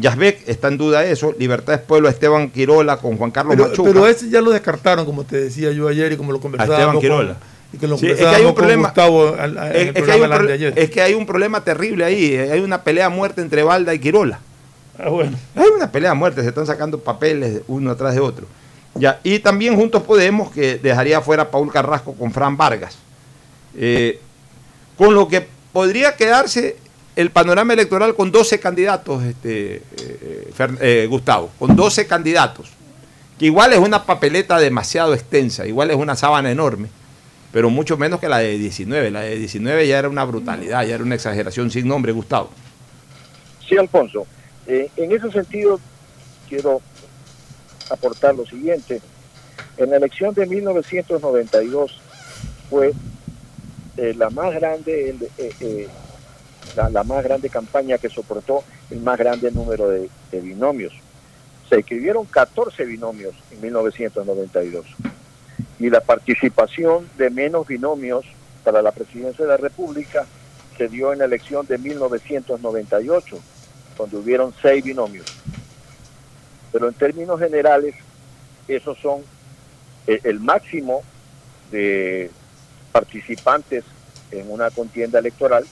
Yazbek 0.00 0.48
está 0.48 0.68
en 0.68 0.78
duda 0.78 1.04
eso. 1.04 1.34
Libertad 1.38 1.74
es 1.76 1.80
Pueblo, 1.80 2.08
Esteban 2.08 2.50
Quirola 2.50 2.96
con 2.96 3.16
Juan 3.16 3.30
Carlos 3.30 3.54
Pero, 3.56 3.68
Machuca. 3.68 3.90
pero 3.90 4.06
ese 4.06 4.28
ya 4.28 4.40
lo 4.40 4.50
descartaron, 4.50 5.04
como 5.06 5.24
te 5.24 5.36
decía 5.40 5.70
yo 5.72 5.88
ayer 5.88 6.12
y 6.12 6.16
como 6.16 6.32
lo 6.32 6.40
conversábamos. 6.40 6.76
Esteban 6.78 6.94
con- 6.94 7.00
Quirola. 7.02 7.36
y 7.72 7.76
que 7.78 7.86
lo 7.86 7.96
Sí, 7.98 8.06
es 8.06 8.12
que 8.12 8.24
conversábamos 8.24 8.36
hay 8.36 8.42
un 8.42 8.46
con 8.48 8.54
problema. 8.56 8.82
Gustavo 8.88 9.28
al- 9.38 9.58
al- 9.58 9.76
en 9.76 9.76
Es, 9.76 9.82
el 9.82 9.88
es 9.88 9.92
que 9.92 9.98
hay 9.98 10.02
programa 10.02 10.24
un 10.24 10.30
del 10.30 10.38
pro- 10.38 10.46
de 10.48 10.52
ayer. 10.54 10.72
es 10.76 10.90
que 10.90 11.02
hay 11.02 11.14
un 11.14 11.26
problema 11.26 11.64
terrible 11.64 12.04
ahí. 12.04 12.34
eh, 12.34 12.52
Hay 12.52 12.60
una 12.60 12.82
pelea 12.82 13.06
a 13.06 13.10
muerte 13.10 13.40
entre 13.40 13.62
Valda 13.62 13.94
y 13.94 13.98
Quirola. 14.00 14.40
Ah, 14.98 15.10
bueno. 15.10 15.38
Hay 15.54 15.68
una 15.76 15.92
pelea 15.92 16.10
a 16.10 16.14
muerte, 16.14 16.42
se 16.42 16.48
están 16.48 16.66
sacando 16.66 16.98
papeles 16.98 17.60
uno 17.68 17.92
atrás 17.92 18.14
de 18.14 18.20
otro. 18.20 18.46
Ya, 18.94 19.20
y 19.22 19.38
también 19.38 19.76
Juntos 19.76 20.02
Podemos, 20.02 20.50
que 20.50 20.76
dejaría 20.78 21.20
fuera 21.20 21.44
a 21.44 21.50
Paul 21.52 21.70
Carrasco 21.70 22.14
con 22.14 22.32
Fran 22.32 22.56
Vargas. 22.56 22.98
Eh, 23.76 24.18
con 24.96 25.14
lo 25.14 25.28
que 25.28 25.46
podría 25.72 26.16
quedarse 26.16 26.76
el 27.18 27.32
panorama 27.32 27.72
electoral 27.72 28.14
con 28.14 28.30
12 28.30 28.60
candidatos, 28.60 29.24
este, 29.24 29.82
eh, 30.00 30.52
eh, 30.80 31.06
Gustavo, 31.10 31.50
con 31.58 31.74
12 31.74 32.06
candidatos. 32.06 32.70
Que 33.36 33.46
igual 33.46 33.72
es 33.72 33.80
una 33.80 34.06
papeleta 34.06 34.56
demasiado 34.60 35.14
extensa, 35.14 35.66
igual 35.66 35.90
es 35.90 35.96
una 35.96 36.14
sábana 36.14 36.52
enorme, 36.52 36.88
pero 37.50 37.70
mucho 37.70 37.96
menos 37.96 38.20
que 38.20 38.28
la 38.28 38.38
de 38.38 38.56
19. 38.56 39.10
La 39.10 39.22
de 39.22 39.34
19 39.34 39.88
ya 39.88 39.98
era 39.98 40.08
una 40.08 40.24
brutalidad, 40.24 40.86
ya 40.86 40.94
era 40.94 41.02
una 41.02 41.16
exageración 41.16 41.72
sin 41.72 41.88
nombre, 41.88 42.12
Gustavo. 42.12 42.50
Sí, 43.68 43.76
Alfonso. 43.76 44.24
Eh, 44.68 44.88
en 44.96 45.10
ese 45.10 45.32
sentido, 45.32 45.80
quiero 46.48 46.80
aportar 47.90 48.36
lo 48.36 48.46
siguiente. 48.46 49.00
En 49.76 49.90
la 49.90 49.96
elección 49.96 50.34
de 50.34 50.46
1992 50.46 52.00
fue 52.70 52.92
eh, 53.96 54.14
la 54.16 54.30
más 54.30 54.54
grande, 54.54 55.16
la, 56.76 57.04
más 57.04 57.24
grande 57.24 57.48
campaña 57.48 57.98
que 57.98 58.08
soportó 58.08 58.64
el 58.90 59.00
más 59.00 59.18
grande 59.18 59.50
número 59.50 59.88
de, 59.88 60.08
binomios. 60.32 60.92
Se 61.68 61.80
escribieron 61.80 62.24
14 62.24 62.84
binomios 62.84 63.34
en 63.50 63.60
1992 63.60 64.86
y 65.78 65.90
la 65.90 66.00
participación 66.00 67.08
de 67.18 67.30
menos 67.30 67.66
binomios 67.66 68.24
para 68.64 68.82
la 68.82 68.92
presidencia 68.92 69.44
de 69.44 69.50
la 69.50 69.56
República 69.56 70.26
se 70.76 70.88
dio 70.88 71.12
en 71.12 71.18
la 71.18 71.24
elección 71.24 71.66
de 71.66 71.76
1998, 71.76 73.38
donde 73.96 74.16
hubieron 74.16 74.54
seis 74.62 74.84
binomios. 74.84 75.26
Pero 76.72 76.88
en 76.88 76.94
términos 76.94 77.40
generales, 77.40 77.94
esos 78.68 78.96
son 78.98 79.22
eh, 80.06 80.20
el 80.24 80.38
máximo 80.40 81.02
de 81.70 82.30
participantes 82.92 83.84
en 84.30 84.50
una 84.50 84.70
contienda 84.70 85.18
electoral, 85.18 85.66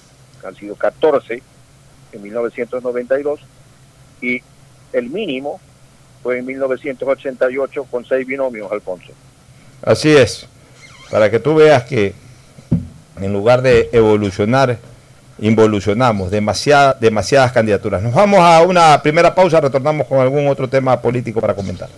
han 0.45 0.55
sido 0.57 0.75
14 0.75 1.43
en 2.13 2.23
1992, 2.23 3.41
y 4.21 4.43
el 4.93 5.11
mínimo 5.11 5.61
fue 6.23 6.39
en 6.39 6.47
1988 6.47 7.85
con 7.91 8.05
seis 8.05 8.27
binomios, 8.27 8.71
Alfonso. 8.73 9.13
Así 9.83 10.11
es, 10.11 10.47
para 11.11 11.31
que 11.31 11.39
tú 11.39 11.55
veas 11.55 11.85
que 11.85 12.15
en 13.21 13.33
lugar 13.33 13.63
de 13.63 13.89
evolucionar, 13.93 14.79
involucionamos 15.39 16.31
demasiada- 16.31 16.95
demasiadas 16.99 17.53
candidaturas. 17.53 18.03
Nos 18.03 18.15
vamos 18.15 18.41
a 18.41 18.63
una 18.63 19.01
primera 19.03 19.35
pausa, 19.35 19.61
retornamos 19.61 20.07
con 20.07 20.19
algún 20.21 20.49
otro 20.49 20.69
tema 20.69 21.01
político 21.01 21.41
para 21.41 21.55
comentar. 21.55 21.89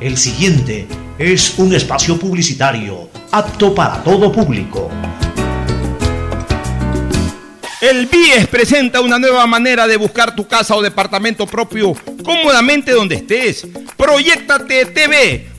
El 0.00 0.16
siguiente 0.16 0.86
es 1.18 1.58
un 1.58 1.74
espacio 1.74 2.18
publicitario 2.18 3.08
apto 3.32 3.74
para 3.74 4.02
todo 4.02 4.32
público. 4.32 4.90
El 7.80 8.06
BIES 8.06 8.46
presenta 8.48 9.00
una 9.00 9.18
nueva 9.18 9.46
manera 9.46 9.86
de 9.86 9.96
buscar 9.96 10.36
tu 10.36 10.46
casa 10.46 10.76
o 10.76 10.82
departamento 10.82 11.46
propio 11.46 11.94
cómodamente 12.22 12.92
donde 12.92 13.14
estés. 13.14 13.66
Proyectate 13.96 14.84
TV, 14.84 15.46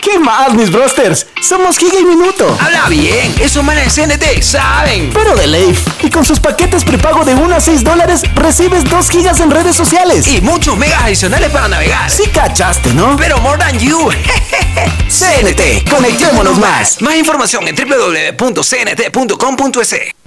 ¿Qué 0.00 0.18
más, 0.18 0.54
mis 0.54 0.70
brosters? 0.70 1.26
Somos 1.42 1.76
Giga 1.76 2.00
y 2.00 2.04
Minuto. 2.04 2.56
Habla 2.58 2.88
bien, 2.88 3.34
esos 3.38 3.62
manes 3.62 3.94
de 3.94 4.06
CNT 4.06 4.42
saben. 4.42 5.10
Pero 5.12 5.36
de 5.36 5.46
Leif. 5.46 5.86
Y 6.02 6.08
con 6.08 6.24
sus 6.24 6.40
paquetes 6.40 6.84
prepago 6.84 7.22
de 7.24 7.34
1 7.34 7.54
a 7.54 7.60
6 7.60 7.84
dólares, 7.84 8.22
recibes 8.34 8.84
2 8.84 9.10
gigas 9.10 9.40
en 9.40 9.50
redes 9.50 9.76
sociales. 9.76 10.26
Y 10.26 10.40
muchos 10.40 10.78
megas 10.78 11.02
adicionales 11.02 11.50
para 11.50 11.68
navegar. 11.68 12.10
Sí 12.10 12.22
cachaste, 12.32 12.94
¿no? 12.94 13.16
Pero 13.18 13.38
more 13.40 13.58
than 13.58 13.78
you. 13.78 14.08
CNT, 15.08 15.90
conectémonos 15.90 16.58
más. 16.58 17.02
Más 17.02 17.16
información 17.16 17.68
en 17.68 17.76
www.cnt.com.es. 17.76 18.54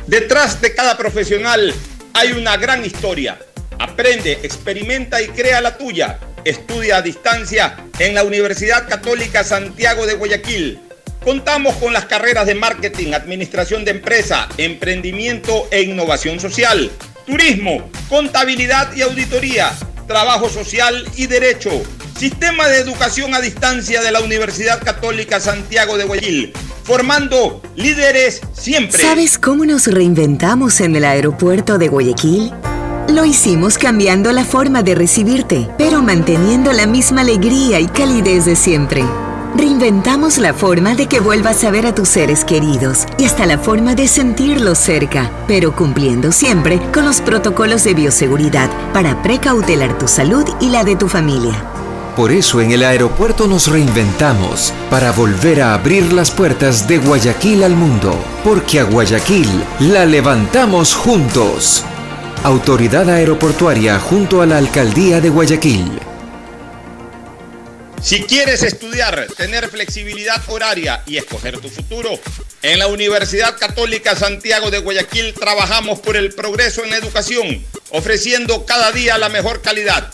Detrás 0.05 0.61
de 0.61 0.75
cada 0.75 0.95
profesional 0.97 1.73
hay 2.13 2.33
una 2.33 2.57
gran 2.57 2.85
historia. 2.85 3.39
Aprende, 3.83 4.39
experimenta 4.43 5.21
y 5.21 5.27
crea 5.27 5.59
la 5.59 5.77
tuya. 5.77 6.17
Estudia 6.45 6.97
a 6.97 7.01
distancia 7.01 7.75
en 7.99 8.15
la 8.15 8.23
Universidad 8.23 8.87
Católica 8.87 9.43
Santiago 9.43 10.05
de 10.05 10.13
Guayaquil. 10.13 10.79
Contamos 11.21 11.75
con 11.75 11.91
las 11.91 12.05
carreras 12.05 12.47
de 12.47 12.55
marketing, 12.55 13.11
administración 13.11 13.83
de 13.83 13.91
empresa, 13.91 14.47
emprendimiento 14.55 15.67
e 15.69 15.81
innovación 15.81 16.39
social, 16.39 16.89
turismo, 17.25 17.89
contabilidad 18.07 18.95
y 18.95 19.01
auditoría, 19.01 19.73
trabajo 20.07 20.47
social 20.47 21.05
y 21.17 21.27
derecho. 21.27 21.69
Sistema 22.17 22.69
de 22.69 22.77
educación 22.77 23.35
a 23.35 23.41
distancia 23.41 24.01
de 24.01 24.11
la 24.11 24.21
Universidad 24.21 24.81
Católica 24.81 25.41
Santiago 25.41 25.97
de 25.97 26.05
Guayaquil, 26.05 26.53
formando 26.85 27.61
líderes 27.75 28.39
siempre. 28.53 29.01
¿Sabes 29.01 29.37
cómo 29.37 29.65
nos 29.65 29.87
reinventamos 29.87 30.79
en 30.79 30.95
el 30.95 31.03
aeropuerto 31.03 31.77
de 31.77 31.89
Guayaquil? 31.89 32.53
Lo 33.09 33.25
hicimos 33.25 33.77
cambiando 33.77 34.31
la 34.31 34.45
forma 34.45 34.81
de 34.81 34.95
recibirte, 34.95 35.69
pero 35.77 36.01
manteniendo 36.01 36.71
la 36.71 36.87
misma 36.87 37.21
alegría 37.21 37.79
y 37.79 37.87
calidez 37.87 38.45
de 38.45 38.55
siempre. 38.55 39.03
Reinventamos 39.55 40.37
la 40.37 40.53
forma 40.53 40.95
de 40.95 41.07
que 41.07 41.19
vuelvas 41.19 41.63
a 41.63 41.69
ver 41.69 41.85
a 41.85 41.93
tus 41.93 42.09
seres 42.09 42.43
queridos 42.43 43.05
y 43.19 43.25
hasta 43.25 43.45
la 43.45 43.59
forma 43.59 43.93
de 43.93 44.07
sentirlos 44.07 44.79
cerca, 44.79 45.29
pero 45.47 45.75
cumpliendo 45.75 46.31
siempre 46.31 46.79
con 46.91 47.05
los 47.05 47.21
protocolos 47.21 47.83
de 47.83 47.93
bioseguridad 47.93 48.69
para 48.93 49.21
precautelar 49.21 49.97
tu 49.97 50.07
salud 50.07 50.45
y 50.59 50.69
la 50.69 50.83
de 50.83 50.95
tu 50.95 51.07
familia. 51.07 51.63
Por 52.15 52.31
eso 52.31 52.61
en 52.61 52.71
el 52.71 52.83
aeropuerto 52.83 53.47
nos 53.47 53.67
reinventamos 53.67 54.73
para 54.89 55.11
volver 55.11 55.61
a 55.61 55.73
abrir 55.73 56.13
las 56.13 56.31
puertas 56.31 56.87
de 56.87 56.99
Guayaquil 56.99 57.63
al 57.63 57.75
mundo, 57.75 58.15
porque 58.43 58.79
a 58.79 58.83
Guayaquil 58.83 59.49
la 59.79 60.05
levantamos 60.05 60.95
juntos. 60.95 61.83
Autoridad 62.43 63.09
Aeroportuaria 63.09 63.97
junto 63.99 64.41
a 64.41 64.45
la 64.45 64.57
Alcaldía 64.57 65.21
de 65.21 65.29
Guayaquil. 65.29 65.89
Si 68.01 68.23
quieres 68.23 68.63
estudiar, 68.63 69.27
tener 69.37 69.69
flexibilidad 69.69 70.41
horaria 70.49 71.03
y 71.05 71.15
escoger 71.15 71.59
tu 71.59 71.69
futuro, 71.69 72.19
en 72.61 72.79
la 72.79 72.87
Universidad 72.87 73.57
Católica 73.57 74.17
Santiago 74.17 74.71
de 74.71 74.79
Guayaquil 74.79 75.33
trabajamos 75.33 76.01
por 76.01 76.17
el 76.17 76.33
progreso 76.33 76.83
en 76.83 76.89
la 76.89 76.97
educación, 76.97 77.65
ofreciendo 77.91 78.65
cada 78.65 78.91
día 78.91 79.17
la 79.17 79.29
mejor 79.29 79.61
calidad. 79.61 80.13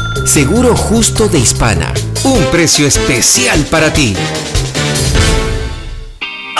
Seguro 0.25 0.75
Justo 0.75 1.27
de 1.27 1.39
Hispana. 1.39 1.93
Un 2.23 2.43
precio 2.45 2.87
especial 2.87 3.65
para 3.69 3.91
ti. 3.91 4.15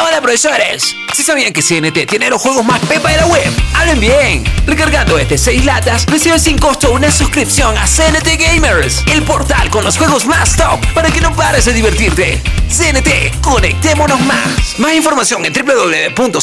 Hola 0.04 0.20
profesores, 0.20 0.96
¿sí 1.14 1.22
sabían 1.22 1.54
que 1.54 1.62
CNT 1.62 2.08
tiene 2.10 2.32
los 2.32 2.42
juegos 2.42 2.66
más 2.66 2.80
pepa 2.88 3.12
de 3.12 3.18
la 3.18 3.28
web? 3.28 3.54
¡Hablen 3.76 4.00
bien! 4.00 4.44
Recargando 4.66 5.20
este 5.20 5.38
6 5.38 5.64
latas, 5.64 6.08
recibes 6.08 6.42
sin 6.42 6.58
costo 6.58 6.92
una 6.92 7.12
suscripción 7.12 7.78
a 7.78 7.86
CNT 7.86 8.28
Gamers, 8.40 9.04
el 9.06 9.22
portal 9.22 9.70
con 9.70 9.84
los 9.84 10.00
juegos 10.00 10.26
más 10.26 10.58
top 10.58 10.80
para 10.96 11.12
que 11.12 11.22
no 11.22 11.36
pares 11.36 11.66
de 11.66 11.74
divertirte. 11.74 12.42
CNT, 12.68 13.42
conectémonos 13.42 14.20
más. 14.22 14.80
Más 14.80 14.96
información 14.96 15.46
en 15.46 15.54
www.cnt.com.es. 15.54 16.42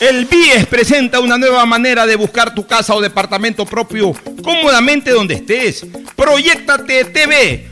El 0.00 0.26
BIES 0.26 0.66
presenta 0.66 1.20
una 1.20 1.38
nueva 1.38 1.64
manera 1.64 2.04
de 2.04 2.16
buscar 2.16 2.54
tu 2.54 2.66
casa 2.66 2.94
o 2.94 3.00
departamento 3.00 3.64
propio 3.64 4.12
cómodamente 4.42 5.10
donde 5.10 5.36
estés. 5.36 5.86
Proyectate 6.16 7.06
TV, 7.06 7.71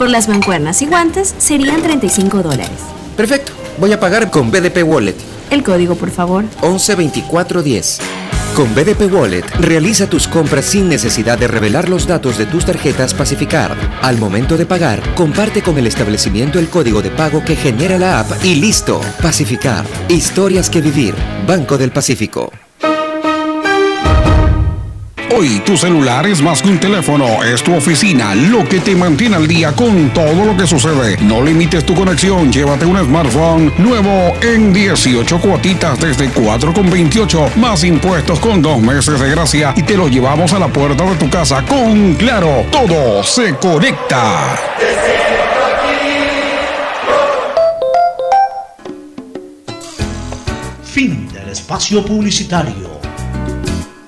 Por 0.00 0.08
las 0.08 0.28
mancuernas 0.28 0.80
y 0.80 0.86
guantes 0.86 1.34
serían 1.36 1.82
35 1.82 2.42
dólares. 2.42 2.70
Perfecto. 3.18 3.52
Voy 3.76 3.92
a 3.92 4.00
pagar 4.00 4.30
con 4.30 4.50
BDP 4.50 4.82
Wallet. 4.82 5.14
El 5.50 5.62
código, 5.62 5.94
por 5.94 6.10
favor. 6.10 6.46
112410. 6.62 7.98
Con 8.56 8.74
BDP 8.74 9.12
Wallet, 9.12 9.44
realiza 9.58 10.08
tus 10.08 10.26
compras 10.26 10.64
sin 10.64 10.88
necesidad 10.88 11.36
de 11.36 11.48
revelar 11.48 11.90
los 11.90 12.06
datos 12.06 12.38
de 12.38 12.46
tus 12.46 12.64
tarjetas 12.64 13.12
Pacificar. 13.12 13.76
Al 14.00 14.16
momento 14.16 14.56
de 14.56 14.64
pagar, 14.64 15.02
comparte 15.14 15.60
con 15.60 15.76
el 15.76 15.86
establecimiento 15.86 16.58
el 16.58 16.70
código 16.70 17.02
de 17.02 17.10
pago 17.10 17.44
que 17.44 17.54
genera 17.54 17.98
la 17.98 18.20
app 18.20 18.42
y 18.42 18.54
listo. 18.54 19.02
Pacificar. 19.20 19.84
Historias 20.08 20.70
que 20.70 20.80
vivir. 20.80 21.14
Banco 21.46 21.76
del 21.76 21.92
Pacífico. 21.92 22.50
Hoy 25.32 25.60
tu 25.60 25.76
celular 25.76 26.26
es 26.26 26.42
más 26.42 26.60
que 26.60 26.68
un 26.68 26.80
teléfono, 26.80 27.42
es 27.44 27.62
tu 27.62 27.74
oficina, 27.74 28.34
lo 28.34 28.64
que 28.68 28.80
te 28.80 28.96
mantiene 28.96 29.36
al 29.36 29.46
día 29.46 29.72
con 29.72 30.10
todo 30.12 30.44
lo 30.44 30.56
que 30.56 30.66
sucede. 30.66 31.16
No 31.22 31.42
limites 31.42 31.86
tu 31.86 31.94
conexión, 31.94 32.52
llévate 32.52 32.84
un 32.84 32.98
smartphone 32.98 33.72
nuevo 33.78 34.34
en 34.42 34.72
18 34.72 35.40
cuotitas 35.40 36.00
desde 36.00 36.30
4,28 36.30 37.54
más 37.56 37.84
impuestos 37.84 38.40
con 38.40 38.60
dos 38.60 38.80
meses 38.80 39.20
de 39.20 39.30
gracia 39.30 39.72
y 39.76 39.82
te 39.82 39.96
lo 39.96 40.08
llevamos 40.08 40.52
a 40.52 40.58
la 40.58 40.68
puerta 40.68 41.04
de 41.04 41.16
tu 41.16 41.30
casa 41.30 41.64
con 41.64 42.14
Claro. 42.14 42.66
Todo 42.70 43.22
se 43.22 43.54
conecta. 43.54 44.56
Fin 50.82 51.28
del 51.32 51.48
espacio 51.50 52.04
publicitario. 52.04 52.89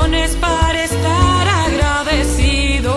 Razones 0.00 0.36
para 0.40 0.84
estar 0.84 1.48
agradecido. 1.48 2.94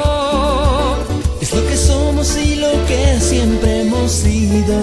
Es 1.42 1.54
lo 1.54 1.68
que 1.68 1.78
somos 1.78 2.38
y 2.38 2.56
lo 2.56 2.72
que 2.86 3.20
siempre 3.20 3.82
hemos 3.82 4.12
sido. 4.12 4.80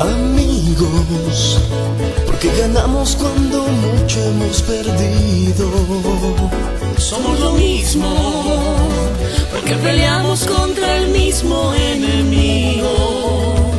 Amigos, 0.00 1.60
porque 2.26 2.50
ganamos 2.58 3.16
cuando 3.16 3.66
mucho 3.66 4.22
hemos 4.22 4.62
perdido. 4.62 5.70
Somos 6.98 7.40
lo 7.40 7.52
mismo, 7.52 8.14
porque 9.52 9.74
peleamos 9.76 10.46
contra 10.46 10.98
el 10.98 11.08
mismo 11.08 11.72
enemigo. 11.74 13.75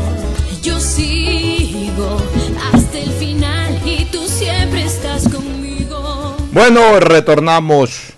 Bueno, 6.57 6.99
retornamos, 6.99 8.13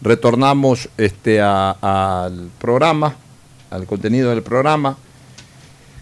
retornamos 0.00 0.88
este 0.96 1.42
al 1.42 2.48
programa, 2.58 3.16
al 3.68 3.84
contenido 3.84 4.30
del 4.30 4.42
programa. 4.42 4.96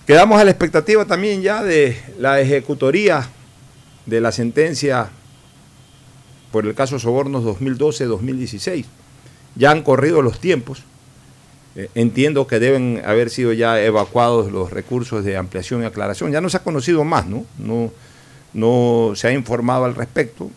Quedamos 0.07 0.41
a 0.41 0.45
la 0.45 0.53
expectativa 0.53 1.05
también 1.05 1.43
ya 1.43 1.65
de 1.65 2.01
la 2.17 2.41
ejecutoría 2.41 3.29
de 4.07 4.21
la 4.21 4.31
sentencia 4.31 5.11
por 6.53 6.65
el 6.65 6.77
caso 6.77 7.01
Sobornos 7.01 7.43
2012-2016. 7.43 8.85
Ya 9.57 9.73
han 9.73 9.83
corrido 9.83 10.23
los 10.23 10.39
tiempos. 10.39 10.85
Eh, 11.75 11.91
entiendo 11.97 12.47
que 12.47 12.61
deben 12.61 13.03
haber 13.05 13.31
sido 13.31 13.53
ya 13.53 13.83
evacuados 13.83 14.53
los 14.53 14.71
recursos 14.71 15.25
de 15.25 15.37
ampliación 15.37 15.83
y 15.83 15.87
aclaración. 15.87 16.31
Ya 16.31 16.41
no 16.41 16.51
se 16.51 16.59
ha 16.59 16.63
conocido 16.63 17.03
más, 17.03 17.27
¿no? 17.27 17.47
No, 17.59 17.91
no 18.53 19.17
se 19.17 19.27
ha 19.27 19.33
informado 19.33 19.87
al 19.87 19.97
respecto. 19.97 20.53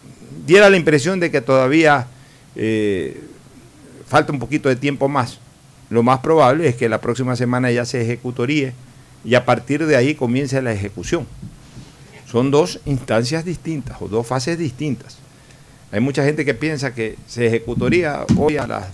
Diera 0.45 0.69
la 0.69 0.77
impresión 0.77 1.19
de 1.19 1.31
que 1.31 1.41
todavía 1.41 2.07
eh, 2.55 3.21
falta 4.07 4.31
un 4.31 4.39
poquito 4.39 4.69
de 4.69 4.75
tiempo 4.75 5.07
más. 5.07 5.39
Lo 5.89 6.03
más 6.03 6.19
probable 6.19 6.67
es 6.67 6.75
que 6.75 6.89
la 6.89 6.99
próxima 6.99 7.35
semana 7.35 7.71
ya 7.71 7.85
se 7.85 8.01
ejecutoríe 8.01 8.73
y 9.23 9.35
a 9.35 9.45
partir 9.45 9.85
de 9.85 9.95
ahí 9.95 10.15
comience 10.15 10.61
la 10.61 10.73
ejecución. 10.73 11.25
Son 12.29 12.51
dos 12.51 12.79
instancias 12.85 13.45
distintas 13.45 14.01
o 14.01 14.07
dos 14.07 14.25
fases 14.25 14.57
distintas. 14.57 15.17
Hay 15.91 15.99
mucha 15.99 16.23
gente 16.23 16.43
que 16.43 16.53
piensa 16.53 16.93
que 16.93 17.15
se 17.27 17.47
ejecutaría 17.47 18.25
hoy 18.37 18.57
a 18.57 18.65
las 18.67 18.85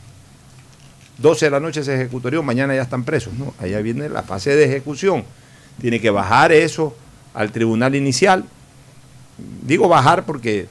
12 1.20 1.45
de 1.45 1.52
la 1.52 1.60
noche 1.60 1.84
se 1.84 1.95
ejecutaría, 1.95 2.41
mañana 2.41 2.76
ya 2.76 2.82
están 2.82 3.04
presos. 3.04 3.34
No, 3.34 3.54
allá 3.60 3.80
viene 3.82 4.08
la 4.10 4.24
fase 4.24 4.56
de 4.56 4.66
ejecución. 4.66 5.24
Tiene 5.82 6.00
que 6.00 6.10
bajar 6.10 6.52
eso 6.52 6.95
al 7.34 7.52
tribunal 7.52 7.95
inicial. 7.95 8.45
Digo 9.62 9.88
bajar 9.88 10.26
porque 10.26 10.68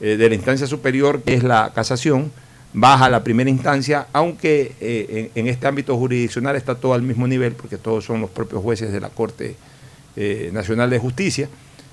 eh, 0.00 0.16
de 0.16 0.28
la 0.28 0.34
instancia 0.34 0.66
superior, 0.66 1.22
que 1.22 1.34
es 1.34 1.42
la 1.42 1.72
casación, 1.74 2.32
baja 2.72 3.06
a 3.06 3.10
la 3.10 3.24
primera 3.24 3.50
instancia, 3.50 4.06
aunque 4.12 4.74
eh, 4.80 5.30
en, 5.34 5.46
este 5.46 5.66
ámbito 5.66 5.96
jurisdiccional 5.96 6.56
está 6.56 6.74
todo 6.74 6.94
al 6.94 7.02
mismo 7.02 7.26
nivel, 7.26 7.52
porque 7.52 7.76
todos 7.76 8.04
son 8.04 8.20
los 8.20 8.30
propios 8.30 8.62
jueces 8.62 8.92
de 8.92 9.00
la 9.00 9.10
Corte 9.10 9.56
eh, 10.16 10.50
Nacional 10.52 10.90
de 10.90 10.98
Justicia. 10.98 11.48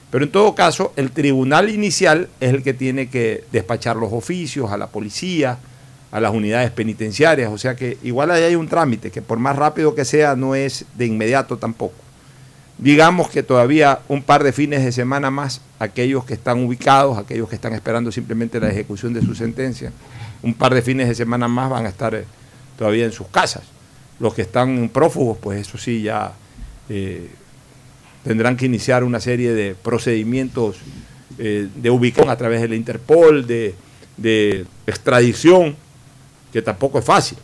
Pero 0.09 0.23
en 0.23 0.31
todo 0.31 0.55
caso, 0.55 0.93
el 0.95 1.11
tribunal 1.11 1.69
inicial 1.69 2.29
es 2.39 2.53
el 2.53 2.63
que 2.63 2.73
tiene 2.73 3.09
que 3.09 3.43
despachar 3.51 3.97
los 3.97 4.13
oficios 4.13 4.71
a 4.71 4.77
la 4.77 4.87
policía, 4.87 5.57
a 6.11 6.21
las 6.21 6.33
unidades 6.33 6.71
penitenciarias. 6.71 7.51
O 7.51 7.57
sea 7.57 7.75
que 7.75 7.97
igual 8.03 8.31
ahí 8.31 8.43
hay 8.43 8.55
un 8.55 8.69
trámite 8.69 9.11
que 9.11 9.21
por 9.21 9.37
más 9.39 9.55
rápido 9.57 9.95
que 9.95 10.05
sea 10.05 10.35
no 10.35 10.55
es 10.55 10.85
de 10.95 11.05
inmediato 11.07 11.57
tampoco. 11.57 12.06
Digamos 12.77 13.29
que 13.29 13.41
todavía 13.41 13.99
un 14.07 14.21
par 14.21 14.43
de 14.43 14.53
fines 14.53 14.83
de 14.83 14.91
semana 14.91 15.31
más, 15.31 15.61
aquellos 15.79 16.25
que 16.25 16.35
están 16.35 16.63
ubicados, 16.63 17.17
aquellos 17.17 17.49
que 17.49 17.55
están 17.55 17.73
esperando 17.73 18.11
simplemente 18.11 18.59
la 18.59 18.69
ejecución 18.69 19.13
de 19.13 19.21
su 19.21 19.33
sentencia, 19.33 19.91
un 20.43 20.53
par 20.53 20.73
de 20.75 20.83
fines 20.83 21.07
de 21.07 21.15
semana 21.15 21.47
más 21.47 21.69
van 21.71 21.85
a 21.87 21.89
estar 21.89 22.13
eh, 22.13 22.25
todavía 22.77 23.05
en 23.05 23.11
sus 23.11 23.27
casas. 23.27 23.63
Los 24.19 24.33
que 24.33 24.43
están 24.43 24.89
prófugos, 24.89 25.37
pues 25.39 25.59
eso 25.59 25.77
sí 25.77 26.03
ya 26.03 26.33
eh, 26.89 27.29
tendrán 28.23 28.57
que 28.57 28.65
iniciar 28.65 29.03
una 29.03 29.19
serie 29.19 29.53
de 29.53 29.73
procedimientos 29.73 30.77
eh, 31.39 31.67
de 31.75 31.89
ubicación 31.89 32.29
a 32.29 32.35
través 32.35 32.61
de 32.61 32.67
la 32.67 32.75
Interpol, 32.75 33.45
de, 33.47 33.75
extradición, 34.85 35.75
que 36.51 36.61
tampoco 36.61 36.99
es 36.99 37.05
fácil. 37.05 37.37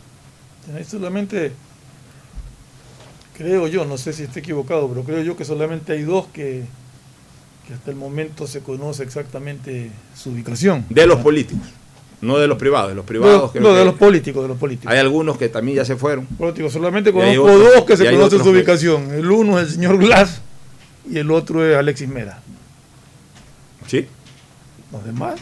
Solamente, 0.88 1.52
creo 3.36 3.66
yo, 3.68 3.84
no 3.84 3.98
sé 3.98 4.12
si 4.12 4.22
estoy 4.24 4.40
equivocado, 4.40 4.88
pero 4.88 5.02
creo 5.04 5.22
yo 5.22 5.36
que 5.36 5.44
solamente 5.44 5.92
hay 5.92 6.02
dos 6.02 6.26
que, 6.32 6.64
que 7.66 7.74
hasta 7.74 7.90
el 7.90 7.96
momento 7.96 8.46
se 8.46 8.60
conoce 8.60 9.02
exactamente 9.02 9.90
su 10.16 10.30
ubicación. 10.30 10.84
De 10.88 11.06
los 11.06 11.20
políticos. 11.20 11.66
No 12.20 12.38
de 12.38 12.46
los 12.46 12.56
privados, 12.56 12.88
de 12.88 12.94
los 12.94 13.04
privados. 13.04 13.54
No, 13.54 13.60
no, 13.60 13.74
de 13.74 13.84
los 13.84 13.94
políticos, 13.96 14.42
de 14.42 14.48
los 14.48 14.56
políticos. 14.56 14.90
Hay 14.92 14.98
algunos 14.98 15.36
que 15.36 15.48
también 15.50 15.76
ya 15.76 15.84
se 15.84 15.96
fueron. 15.96 16.24
Políticos, 16.26 16.72
solamente 16.72 17.12
conozco 17.12 17.42
otros- 17.42 17.74
dos 17.74 17.84
que 17.84 17.96
se 17.98 18.10
conocen 18.10 18.38
su 18.38 18.44
que- 18.44 18.50
ubicación. 18.50 19.10
El 19.12 19.30
uno 19.30 19.58
es 19.58 19.68
el 19.68 19.74
señor 19.74 19.98
Glass 19.98 20.40
y 21.10 21.18
el 21.18 21.30
otro 21.30 21.62
es 21.68 21.76
Alexis 21.76 22.08
Mera. 22.08 22.40
Sí. 23.86 24.06
Los 24.90 25.04
demás 25.04 25.34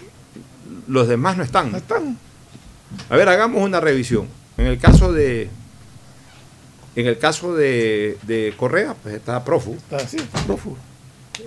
Los 0.89 1.07
demás 1.07 1.37
no 1.37 1.45
están. 1.45 1.71
no 1.71 1.79
están. 1.79 2.17
A 3.09 3.17
ver, 3.17 3.29
hagamos 3.29 3.63
una 3.63 3.81
revisión. 3.81 4.27
En 4.59 4.67
el 4.67 4.79
caso 4.79 5.13
de. 5.13 5.49
En 6.95 7.07
el 7.07 7.19
caso 7.19 7.55
de, 7.55 8.19
de 8.23 8.53
Correa, 8.57 8.95
pues 9.03 9.15
está 9.15 9.43
prófugo. 9.45 9.77
Está 9.77 9.97
así, 9.97 10.19
prófugo. 10.47 10.77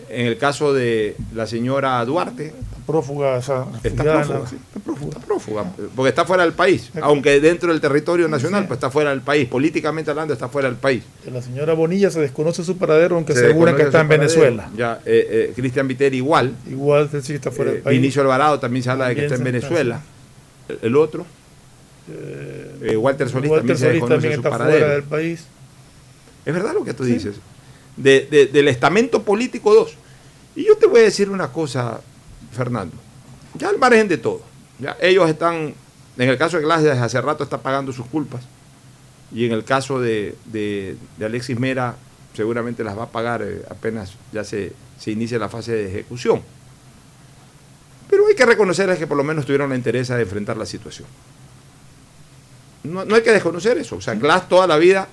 En 0.09 0.25
el 0.25 0.37
caso 0.37 0.73
de 0.73 1.15
la 1.33 1.45
señora 1.45 2.03
Duarte, 2.05 2.53
Prófuga, 2.87 3.37
o 3.37 3.41
sea, 3.41 3.65
está 3.83 4.03
prófuga. 4.03 4.47
sí, 4.47 4.55
está 4.67 4.79
prófuga. 4.79 5.09
Está 5.15 5.25
prófuga, 5.25 5.65
porque 5.95 6.09
está 6.09 6.23
fuera 6.25 6.43
del 6.43 6.53
país. 6.53 6.91
Aunque 7.01 7.39
dentro 7.39 7.71
del 7.71 7.81
territorio 7.81 8.27
nacional, 8.27 8.67
pues 8.67 8.77
está 8.77 8.91
fuera 8.91 9.09
del 9.11 9.21
país. 9.21 9.47
Políticamente 9.47 10.11
hablando, 10.11 10.33
está 10.33 10.49
fuera 10.49 10.67
del 10.67 10.77
país. 10.77 11.03
La 11.31 11.41
señora 11.41 11.73
Bonilla 11.73 12.11
se 12.11 12.19
desconoce 12.21 12.63
su 12.63 12.77
paradero, 12.77 13.15
aunque 13.15 13.33
Se 13.33 13.45
aseguran 13.45 13.75
que 13.75 13.83
está 13.83 14.01
en. 14.01 14.07
Venezuela. 14.07 14.69
Ya, 14.75 14.99
eh, 15.05 15.27
eh, 15.49 15.53
Cristian 15.55 15.87
Viteri 15.87 16.17
igual. 16.17 16.53
Igual 16.69 17.09
sí 17.23 17.33
está 17.33 17.49
fuera 17.51 17.71
Eh, 17.71 17.73
del 17.75 17.83
país. 17.83 17.99
Vinicio 17.99 18.21
Alvarado 18.21 18.59
también 18.59 18.83
se 18.83 18.89
habla 18.91 19.07
de 19.07 19.15
que 19.15 19.25
está 19.25 19.35
en 19.35 19.41
está, 19.47 19.51
Venezuela. 19.51 20.01
El, 20.69 20.79
el 20.83 20.95
otro. 20.95 21.25
Eh, 22.07 22.95
Walter 22.97 23.29
Solís 23.29 23.49
Walter 23.49 23.61
también 23.75 23.77
se 23.77 23.85
Solís 23.87 24.09
también 24.09 24.33
su 24.33 24.39
está 24.39 24.49
paradero. 24.49 24.77
fuera 24.79 24.93
del 24.93 25.03
país. 25.03 25.45
Es 26.45 26.53
verdad 26.53 26.73
lo 26.73 26.83
que 26.85 26.93
tú 26.93 27.03
dices. 27.03 27.35
De- 27.97 28.27
de- 28.29 28.45
del 28.47 28.67
estamento 28.67 29.23
político 29.23 29.73
2. 29.73 29.95
Y 30.55 30.65
yo 30.65 30.77
te 30.77 30.85
voy 30.87 30.99
a 30.99 31.03
decir 31.03 31.29
una 31.29 31.51
cosa, 31.51 31.99
Fernando. 32.51 32.95
Ya 33.55 33.69
al 33.69 33.77
margen 33.79 34.07
de 34.07 34.17
todo. 34.17 34.41
Ya 34.79 34.95
ellos 35.01 35.29
están, 35.29 35.73
en 36.17 36.29
el 36.29 36.37
caso 36.37 36.57
de 36.57 36.63
Glass, 36.63 36.83
desde 36.83 36.99
hace 36.99 37.19
rato 37.21 37.43
está 37.43 37.57
pagando 37.61 37.91
sus 37.91 38.05
culpas. 38.05 38.43
Y 39.31 39.45
en 39.45 39.51
el 39.53 39.63
caso 39.63 39.99
de, 39.99 40.35
de- 40.45 40.97
de 41.17 41.25
Alexis 41.25 41.59
Mera, 41.59 41.95
seguramente 42.35 42.83
las 42.83 42.97
va 42.97 43.03
a 43.03 43.09
pagar 43.11 43.41
eh, 43.41 43.63
apenas 43.69 44.13
ya 44.31 44.43
se, 44.43 44.73
se 44.99 45.11
inicie 45.11 45.39
la 45.39 45.49
fase 45.49 45.71
de 45.71 45.87
ejecución. 45.87 46.41
Pero 48.09 48.27
hay 48.27 48.35
que 48.35 48.45
reconocerles 48.45 48.99
que 48.99 49.07
por 49.07 49.17
lo 49.17 49.23
menos 49.23 49.45
tuvieron 49.45 49.69
la 49.69 49.75
interés 49.75 50.09
de 50.09 50.21
enfrentar 50.21 50.57
la 50.57 50.65
situación. 50.65 51.07
No, 52.85 53.05
no 53.05 53.15
hay 53.15 53.21
que 53.21 53.31
desconocer 53.31 53.77
eso. 53.77 53.97
O 53.97 54.01
sea, 54.01 54.15
Glass 54.15 54.47
toda 54.47 54.67
la 54.67 54.77
vida 54.77 55.07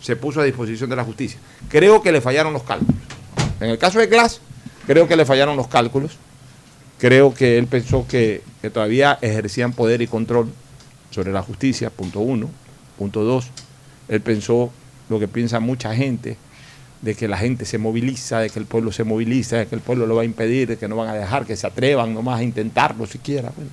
se 0.00 0.16
puso 0.16 0.40
a 0.40 0.44
disposición 0.44 0.90
de 0.90 0.96
la 0.96 1.04
justicia. 1.04 1.38
Creo 1.68 2.02
que 2.02 2.12
le 2.12 2.20
fallaron 2.20 2.52
los 2.52 2.62
cálculos. 2.62 2.94
En 3.60 3.70
el 3.70 3.78
caso 3.78 3.98
de 3.98 4.06
Glass, 4.06 4.40
creo 4.86 5.06
que 5.06 5.16
le 5.16 5.24
fallaron 5.24 5.56
los 5.56 5.68
cálculos. 5.68 6.16
Creo 6.98 7.34
que 7.34 7.58
él 7.58 7.66
pensó 7.66 8.06
que, 8.06 8.42
que 8.60 8.70
todavía 8.70 9.18
ejercían 9.20 9.72
poder 9.72 10.02
y 10.02 10.06
control 10.06 10.50
sobre 11.10 11.32
la 11.32 11.42
justicia, 11.42 11.90
punto 11.90 12.20
uno. 12.20 12.50
Punto 12.98 13.24
dos, 13.24 13.46
él 14.08 14.20
pensó 14.20 14.70
lo 15.08 15.18
que 15.18 15.28
piensa 15.28 15.60
mucha 15.60 15.94
gente, 15.94 16.36
de 17.02 17.14
que 17.14 17.28
la 17.28 17.38
gente 17.38 17.64
se 17.64 17.78
moviliza, 17.78 18.40
de 18.40 18.50
que 18.50 18.58
el 18.58 18.66
pueblo 18.66 18.92
se 18.92 19.04
moviliza, 19.04 19.56
de 19.56 19.66
que 19.66 19.74
el 19.74 19.80
pueblo 19.80 20.06
lo 20.06 20.16
va 20.16 20.22
a 20.22 20.24
impedir, 20.24 20.68
de 20.68 20.76
que 20.76 20.86
no 20.86 20.96
van 20.96 21.08
a 21.08 21.14
dejar 21.14 21.46
que 21.46 21.56
se 21.56 21.66
atrevan 21.66 22.12
nomás 22.12 22.40
a 22.40 22.42
intentarlo 22.42 23.06
siquiera. 23.06 23.50
Bueno, 23.56 23.70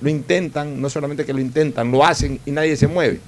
lo 0.00 0.08
intentan, 0.08 0.80
no 0.80 0.88
solamente 0.88 1.24
que 1.24 1.32
lo 1.32 1.40
intentan, 1.40 1.90
lo 1.90 2.04
hacen 2.04 2.40
y 2.44 2.50
nadie 2.50 2.76
se 2.76 2.86
mueve. 2.86 3.20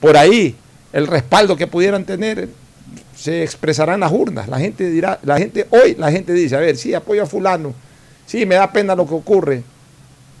Por 0.00 0.16
ahí, 0.16 0.54
el 0.92 1.06
respaldo 1.06 1.56
que 1.56 1.66
pudieran 1.66 2.04
tener 2.04 2.48
se 3.16 3.42
expresará 3.42 3.94
en 3.94 4.00
las 4.00 4.12
urnas. 4.12 4.48
La 4.48 4.58
gente 4.58 4.88
dirá, 4.90 5.18
la 5.22 5.38
gente 5.38 5.66
hoy, 5.70 5.96
la 5.98 6.10
gente 6.10 6.32
dice, 6.32 6.56
a 6.56 6.60
ver, 6.60 6.76
sí, 6.76 6.94
apoyo 6.94 7.22
a 7.22 7.26
fulano, 7.26 7.74
sí, 8.26 8.46
me 8.46 8.54
da 8.54 8.72
pena 8.72 8.94
lo 8.94 9.06
que 9.06 9.14
ocurre, 9.14 9.62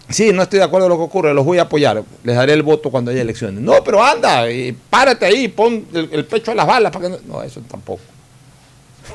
sí, 0.08 0.32
no 0.32 0.42
estoy 0.42 0.60
de 0.60 0.64
acuerdo 0.64 0.86
con 0.86 0.96
lo 0.96 0.98
que 0.98 1.08
ocurre, 1.08 1.34
los 1.34 1.44
voy 1.44 1.58
a 1.58 1.62
apoyar, 1.62 2.02
les 2.22 2.36
daré 2.36 2.52
el 2.52 2.62
voto 2.62 2.90
cuando 2.90 3.10
haya 3.10 3.22
elecciones. 3.22 3.62
No, 3.62 3.82
pero 3.84 4.02
anda, 4.02 4.44
párate 4.88 5.26
ahí, 5.26 5.48
pon 5.48 5.86
el, 5.92 6.08
el 6.12 6.24
pecho 6.24 6.52
a 6.52 6.54
las 6.54 6.66
balas 6.66 6.92
para 6.92 7.08
que 7.08 7.10
no... 7.10 7.18
No, 7.34 7.42
eso 7.42 7.60
tampoco. 7.68 8.02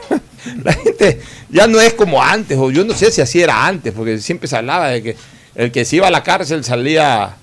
la 0.64 0.74
gente 0.74 1.22
ya 1.49 1.68
no 1.68 1.80
es 1.80 1.93
como 1.93 2.22
antes, 2.22 2.57
o 2.57 2.70
yo 2.72 2.84
no 2.84 2.93
sé 2.93 3.11
si 3.11 3.22
así 3.22 3.41
era 3.41 3.66
antes, 3.66 3.93
porque 3.93 4.20
siempre 4.20 4.47
se 4.47 4.57
hablaba 4.57 4.89
de 4.89 5.01
que 5.01 5.16
el 5.55 5.71
que 5.71 5.85
se 5.85 5.97
iba 5.97 6.07
a 6.07 6.11
la 6.11 6.23
cárcel 6.23 6.63
salía, 6.63 7.35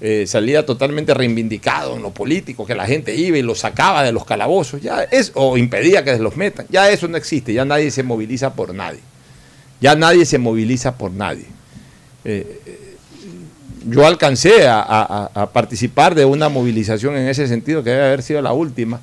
eh, 0.00 0.24
salía 0.26 0.64
totalmente 0.64 1.12
reivindicado 1.14 1.96
en 1.96 2.02
lo 2.02 2.10
político, 2.10 2.64
que 2.66 2.74
la 2.74 2.86
gente 2.86 3.14
iba 3.14 3.36
y 3.38 3.42
lo 3.42 3.54
sacaba 3.54 4.02
de 4.02 4.12
los 4.12 4.24
calabozos, 4.24 4.80
ya 4.80 5.02
es, 5.04 5.32
o 5.34 5.56
impedía 5.58 6.04
que 6.04 6.16
los 6.18 6.36
metan. 6.36 6.66
Ya 6.70 6.90
eso 6.90 7.08
no 7.08 7.16
existe, 7.16 7.52
ya 7.52 7.64
nadie 7.64 7.90
se 7.90 8.02
moviliza 8.02 8.54
por 8.54 8.74
nadie. 8.74 9.00
Ya 9.80 9.94
nadie 9.94 10.24
se 10.24 10.38
moviliza 10.38 10.96
por 10.96 11.10
nadie. 11.12 11.44
Eh, 12.24 12.60
eh, 12.66 12.84
yo 13.86 14.06
alcancé 14.06 14.66
a, 14.66 14.80
a- 15.34 15.50
participar 15.52 16.14
de 16.14 16.24
una 16.24 16.48
movilización 16.48 17.16
en 17.16 17.28
ese 17.28 17.46
sentido, 17.46 17.84
que 17.84 17.90
debe 17.90 18.04
haber 18.06 18.22
sido 18.22 18.42
la 18.42 18.52
última, 18.52 19.00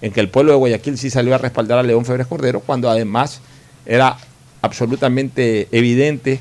en 0.00 0.12
que 0.12 0.20
el 0.20 0.28
pueblo 0.28 0.52
de 0.52 0.58
Guayaquil 0.58 0.98
sí 0.98 1.10
salió 1.10 1.34
a 1.34 1.38
respaldar 1.38 1.78
a 1.78 1.82
León 1.82 2.04
Febres 2.04 2.26
Cordero, 2.26 2.60
cuando 2.60 2.88
además 2.90 3.40
era 3.86 4.16
absolutamente 4.62 5.68
evidente 5.72 6.40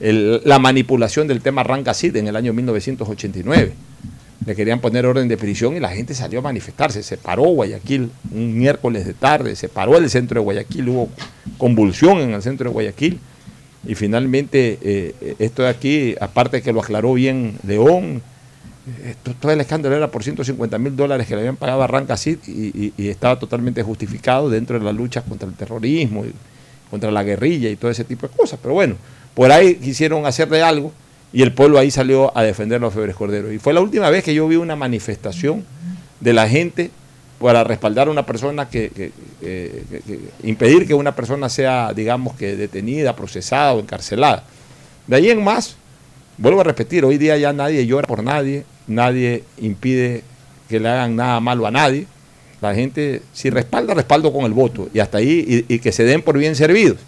la 0.00 0.58
manipulación 0.58 1.26
del 1.26 1.40
tema 1.40 1.62
Rancacid 1.62 2.14
en 2.16 2.28
el 2.28 2.36
año 2.36 2.52
1989. 2.52 3.72
Le 4.46 4.54
querían 4.56 4.80
poner 4.80 5.04
orden 5.04 5.28
de 5.28 5.36
prisión 5.36 5.76
y 5.76 5.80
la 5.80 5.90
gente 5.90 6.14
salió 6.14 6.38
a 6.38 6.42
manifestarse. 6.42 7.02
Se 7.02 7.16
paró 7.18 7.42
Guayaquil 7.42 8.10
un 8.32 8.56
miércoles 8.56 9.04
de 9.04 9.12
tarde, 9.12 9.56
se 9.56 9.68
paró 9.68 9.98
el 9.98 10.08
centro 10.08 10.40
de 10.40 10.44
Guayaquil, 10.44 10.88
hubo 10.88 11.08
convulsión 11.58 12.18
en 12.18 12.30
el 12.32 12.42
centro 12.42 12.70
de 12.70 12.72
Guayaquil. 12.72 13.18
Y 13.86 13.94
finalmente, 13.94 14.78
eh, 14.82 15.34
esto 15.38 15.62
de 15.62 15.68
aquí, 15.68 16.14
aparte 16.20 16.62
que 16.62 16.72
lo 16.72 16.80
aclaró 16.80 17.12
bien 17.14 17.54
León, 17.66 18.22
esto- 19.04 19.34
todo 19.38 19.52
el 19.52 19.60
escándalo 19.60 19.96
era 19.96 20.10
por 20.10 20.22
150 20.24 20.78
mil 20.78 20.96
dólares 20.96 21.26
que 21.26 21.34
le 21.34 21.40
habían 21.40 21.56
pagado 21.56 21.82
a 21.82 21.86
Rancacid 21.86 22.38
y, 22.46 22.50
y- 22.86 22.92
y 22.96 23.08
estaba 23.08 23.38
totalmente 23.38 23.82
justificado 23.82 24.48
dentro 24.48 24.78
de 24.78 24.84
la 24.84 24.92
lucha 24.92 25.22
contra 25.22 25.46
el 25.48 25.54
terrorismo, 25.54 26.24
y 26.24 26.32
contra 26.90 27.10
la 27.10 27.22
guerrilla 27.22 27.68
y 27.68 27.76
todo 27.76 27.90
ese 27.90 28.04
tipo 28.04 28.26
de 28.26 28.34
cosas. 28.34 28.58
Pero 28.62 28.74
bueno, 28.74 28.96
por 29.38 29.52
ahí 29.52 29.76
quisieron 29.76 30.26
hacerle 30.26 30.62
algo 30.64 30.90
y 31.32 31.42
el 31.42 31.52
pueblo 31.52 31.78
ahí 31.78 31.92
salió 31.92 32.36
a 32.36 32.42
defender 32.42 32.82
a 32.82 32.90
Febres 32.90 33.14
Cordero. 33.14 33.52
Y 33.52 33.60
fue 33.60 33.72
la 33.72 33.80
última 33.80 34.10
vez 34.10 34.24
que 34.24 34.34
yo 34.34 34.48
vi 34.48 34.56
una 34.56 34.74
manifestación 34.74 35.64
de 36.18 36.32
la 36.32 36.48
gente 36.48 36.90
para 37.38 37.62
respaldar 37.62 38.08
a 38.08 38.10
una 38.10 38.26
persona 38.26 38.68
que- 38.68 38.90
que- 38.90 39.12
impedir 40.42 40.88
que 40.88 40.94
una 40.94 41.14
persona 41.14 41.48
sea, 41.48 41.92
digamos 41.94 42.34
que 42.34 42.56
detenida, 42.56 43.14
procesada 43.14 43.74
o 43.74 43.78
encarcelada. 43.78 44.42
De 45.06 45.14
ahí 45.14 45.30
en 45.30 45.44
más, 45.44 45.76
vuelvo 46.36 46.62
a 46.62 46.64
repetir, 46.64 47.04
hoy 47.04 47.16
día 47.16 47.36
ya 47.36 47.52
nadie 47.52 47.86
llora 47.86 48.08
por 48.08 48.24
nadie, 48.24 48.64
nadie 48.88 49.44
impide 49.58 50.24
que 50.68 50.80
le 50.80 50.88
hagan 50.88 51.14
nada 51.14 51.38
malo 51.38 51.64
a 51.64 51.70
nadie. 51.70 52.08
La 52.60 52.74
gente, 52.74 53.22
si 53.32 53.50
respalda, 53.50 53.94
respaldo 53.94 54.32
con 54.32 54.46
el 54.46 54.52
voto 54.52 54.88
y 54.92 54.98
hasta 54.98 55.18
ahí, 55.18 55.64
y, 55.68 55.74
y 55.74 55.78
que 55.78 55.92
se 55.92 56.02
den 56.02 56.22
por 56.22 56.36
bien 56.36 56.56
servidos. 56.56 56.98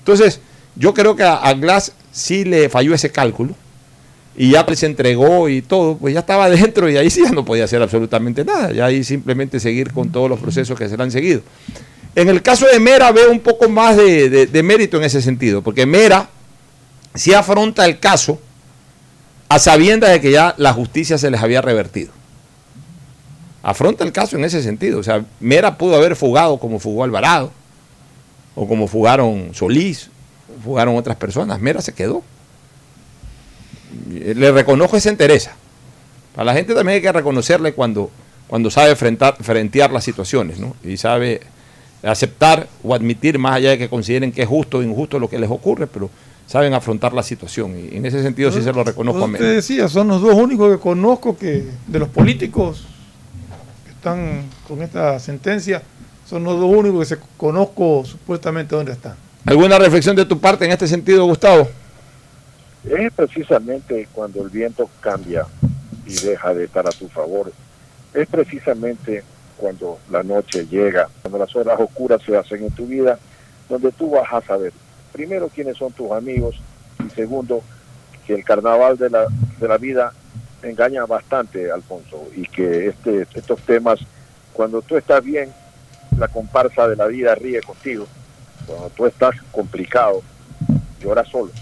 Entonces, 0.00 0.40
yo 0.76 0.94
creo 0.94 1.16
que 1.16 1.24
a, 1.24 1.52
Glass 1.54 1.92
sí 2.12 2.44
le 2.44 2.68
falló 2.68 2.94
ese 2.94 3.10
cálculo 3.10 3.54
y 4.36 4.50
ya 4.50 4.66
se 4.74 4.86
entregó 4.86 5.48
y 5.48 5.62
todo, 5.62 5.96
pues 5.96 6.14
ya 6.14 6.20
estaba 6.20 6.48
dentro 6.50 6.88
y 6.90 6.96
ahí 6.96 7.10
sí 7.10 7.22
ya 7.24 7.30
no 7.32 7.44
podía 7.44 7.64
hacer 7.64 7.82
absolutamente 7.82 8.44
nada, 8.44 8.72
ya 8.72 8.86
ahí 8.86 9.02
simplemente 9.04 9.60
seguir 9.60 9.92
con 9.92 10.10
todos 10.10 10.28
los 10.28 10.38
procesos 10.40 10.78
que 10.78 10.88
se 10.88 10.96
le 10.96 11.02
han 11.02 11.10
seguido. 11.10 11.40
En 12.14 12.28
el 12.28 12.42
caso 12.42 12.66
de 12.70 12.78
Mera 12.78 13.12
veo 13.12 13.30
un 13.30 13.40
poco 13.40 13.68
más 13.68 13.96
de, 13.96 14.30
de- 14.30 14.46
de 14.46 14.62
mérito 14.62 14.96
en 14.96 15.04
ese 15.04 15.20
sentido, 15.20 15.62
porque 15.62 15.84
Mera 15.86 16.28
sí 17.14 17.34
afronta 17.34 17.84
el 17.84 17.98
caso 17.98 18.40
a 19.48 19.58
sabiendas 19.58 20.10
de 20.10 20.20
que 20.20 20.30
ya 20.30 20.54
la 20.58 20.72
justicia 20.72 21.18
se 21.18 21.30
les 21.30 21.40
había 21.42 21.60
revertido. 21.62 22.10
Afronta 23.62 24.04
el 24.04 24.12
caso 24.12 24.36
en 24.36 24.44
ese 24.44 24.62
sentido. 24.62 24.98
O 24.98 25.02
sea, 25.02 25.24
Mera 25.40 25.76
pudo 25.76 25.96
haber 25.96 26.16
fugado 26.16 26.58
como 26.58 26.78
fugó 26.78 27.04
Alvarado, 27.04 27.52
o 28.54 28.66
como 28.66 28.86
fugaron 28.88 29.50
Solís, 29.54 30.10
fugaron 30.62 30.96
otras 30.96 31.16
personas. 31.16 31.60
Mera 31.60 31.80
se 31.80 31.92
quedó. 31.92 32.22
Le 34.10 34.52
reconozco 34.52 34.96
esa 34.96 35.10
entereza. 35.10 35.52
A 36.36 36.44
la 36.44 36.54
gente 36.54 36.74
también 36.74 36.96
hay 36.96 37.02
que 37.02 37.12
reconocerle 37.12 37.72
cuando, 37.72 38.10
cuando 38.46 38.70
sabe 38.70 38.94
frentar, 38.94 39.36
frentear 39.40 39.90
las 39.90 40.04
situaciones, 40.04 40.58
¿no? 40.58 40.76
Y 40.84 40.96
sabe 40.96 41.40
aceptar 42.02 42.68
o 42.82 42.94
admitir, 42.94 43.38
más 43.38 43.56
allá 43.56 43.70
de 43.70 43.78
que 43.78 43.88
consideren 43.88 44.32
que 44.32 44.42
es 44.42 44.48
justo 44.48 44.78
o 44.78 44.82
injusto 44.82 45.18
lo 45.18 45.28
que 45.28 45.38
les 45.38 45.50
ocurre, 45.50 45.86
pero 45.86 46.10
saben 46.46 46.74
afrontar 46.74 47.12
la 47.12 47.22
situación. 47.22 47.74
Y 47.78 47.96
en 47.96 48.06
ese 48.06 48.22
sentido 48.22 48.52
sí 48.52 48.62
se 48.62 48.72
lo 48.72 48.84
reconozco 48.84 49.24
a 49.24 49.26
te 49.26 49.32
Mera. 49.32 49.44
decía, 49.46 49.88
son 49.88 50.08
los 50.08 50.20
dos 50.20 50.34
únicos 50.34 50.70
que 50.70 50.80
conozco 50.80 51.36
que 51.36 51.64
de 51.86 51.98
los 51.98 52.08
políticos 52.08 52.86
que 53.84 53.92
están 53.92 54.44
con 54.68 54.82
esta 54.82 55.18
sentencia, 55.18 55.82
son 56.28 56.44
los 56.44 56.60
dos 56.60 56.70
únicos 56.70 57.08
que 57.08 57.16
se 57.16 57.22
conozco 57.36 58.04
supuestamente 58.04 58.76
dónde 58.76 58.92
están. 58.92 59.14
¿Alguna 59.46 59.78
reflexión 59.78 60.16
de 60.16 60.24
tu 60.24 60.40
parte 60.40 60.64
en 60.64 60.72
este 60.72 60.88
sentido, 60.88 61.24
Gustavo? 61.24 61.68
Es 62.84 63.12
precisamente 63.12 64.08
cuando 64.12 64.42
el 64.42 64.50
viento 64.50 64.90
cambia 65.00 65.46
y 66.04 66.14
deja 66.14 66.52
de 66.52 66.64
estar 66.64 66.84
a 66.84 66.90
tu 66.90 67.08
favor. 67.08 67.52
Es 68.12 68.26
precisamente 68.26 69.22
cuando 69.56 70.00
la 70.10 70.24
noche 70.24 70.66
llega, 70.66 71.08
cuando 71.22 71.38
las 71.38 71.54
horas 71.54 71.78
oscuras 71.78 72.20
se 72.22 72.36
hacen 72.36 72.64
en 72.64 72.72
tu 72.72 72.86
vida, 72.86 73.20
donde 73.68 73.92
tú 73.92 74.10
vas 74.10 74.32
a 74.32 74.40
saber, 74.40 74.72
primero, 75.12 75.48
quiénes 75.48 75.76
son 75.76 75.92
tus 75.92 76.10
amigos 76.10 76.56
y 77.06 77.08
segundo, 77.14 77.62
que 78.26 78.34
el 78.34 78.44
carnaval 78.44 78.98
de 78.98 79.10
la, 79.10 79.26
de 79.60 79.68
la 79.68 79.78
vida 79.78 80.12
engaña 80.64 81.06
bastante, 81.06 81.70
Alfonso, 81.70 82.28
y 82.34 82.42
que 82.48 82.88
este, 82.88 83.28
estos 83.32 83.60
temas, 83.60 84.00
cuando 84.52 84.82
tú 84.82 84.96
estás 84.96 85.22
bien, 85.22 85.52
la 86.18 86.26
comparsa 86.26 86.88
de 86.88 86.96
la 86.96 87.06
vida 87.06 87.36
ríe 87.36 87.60
contigo. 87.60 88.08
Cuando 88.66 88.90
tú 88.90 89.06
estás 89.06 89.34
complicado, 89.52 90.22
lloras 91.00 91.28
solo. 91.28 91.52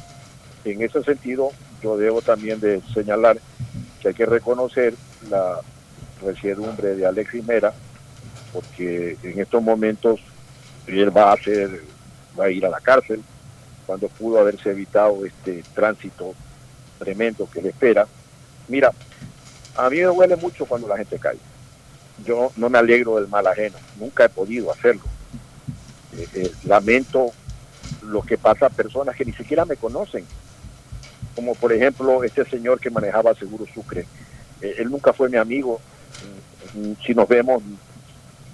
En 0.65 0.83
ese 0.83 1.03
sentido, 1.03 1.51
yo 1.83 1.97
debo 1.97 2.23
también 2.23 2.61
de 2.61 2.81
señalar 2.93 3.39
que 4.01 4.09
hay 4.09 4.15
que 4.15 4.27
reconocer 4.27 4.95
la 5.29 5.61
resiedumbre 6.23 6.95
de 6.95 7.07
Alexis 7.07 7.45
Mera, 7.45 7.75
porque 8.53 9.19
en 9.23 9.41
estos 9.41 9.63
momentos 9.63 10.21
él 10.87 11.17
va 11.17 11.33
a 11.33 11.37
ser, 11.37 11.83
va 12.39 12.45
a 12.45 12.51
ir 12.51 12.65
a 12.65 12.71
la 12.71 12.81
cárcel, 12.81 13.23
cuando 13.87 14.09
pudo 14.09 14.41
haberse 14.41 14.71
evitado 14.71 15.25
este 15.27 15.63
tránsito 15.75 16.35
tremendo 16.99 17.49
que 17.51 17.61
le 17.61 17.71
espera. 17.71 18.07
Mira, 18.69 18.93
a 19.77 19.91
mí 19.91 19.97
me 19.97 20.05
duele 20.05 20.37
mucho 20.37 20.65
cuando 20.65 20.89
la 20.89 20.97
gente 20.97 21.19
cae. 21.19 21.37
Yo 22.25 22.53
no 22.57 22.71
me 22.71 22.79
alegro 22.79 23.17
del 23.17 23.29
mal 23.29 23.47
ajeno, 23.47 23.77
nunca 23.99 24.25
he 24.25 24.29
podido 24.29 24.71
hacerlo. 24.71 25.03
Eh, 26.17 26.29
eh, 26.35 26.53
lamento 26.65 27.33
lo 28.03 28.23
que 28.23 28.39
pasa 28.39 28.67
a 28.67 28.71
personas 28.71 29.17
que 29.17 29.25
ni 29.25 29.33
siquiera 29.33 29.65
me 29.65 29.77
conocen, 29.77 30.25
como 31.35 31.55
por 31.55 31.73
ejemplo 31.73 32.23
este 32.23 32.45
señor 32.45 32.79
que 32.81 32.91
manejaba 32.91 33.35
Seguro 33.35 33.67
Sucre. 33.73 34.07
Eh, 34.61 34.77
él 34.79 34.91
nunca 34.91 35.13
fue 35.13 35.29
mi 35.29 35.37
amigo. 35.37 35.81
Mm, 36.75 36.93
Si 37.05 37.15
nos 37.15 37.29
vemos, 37.29 37.63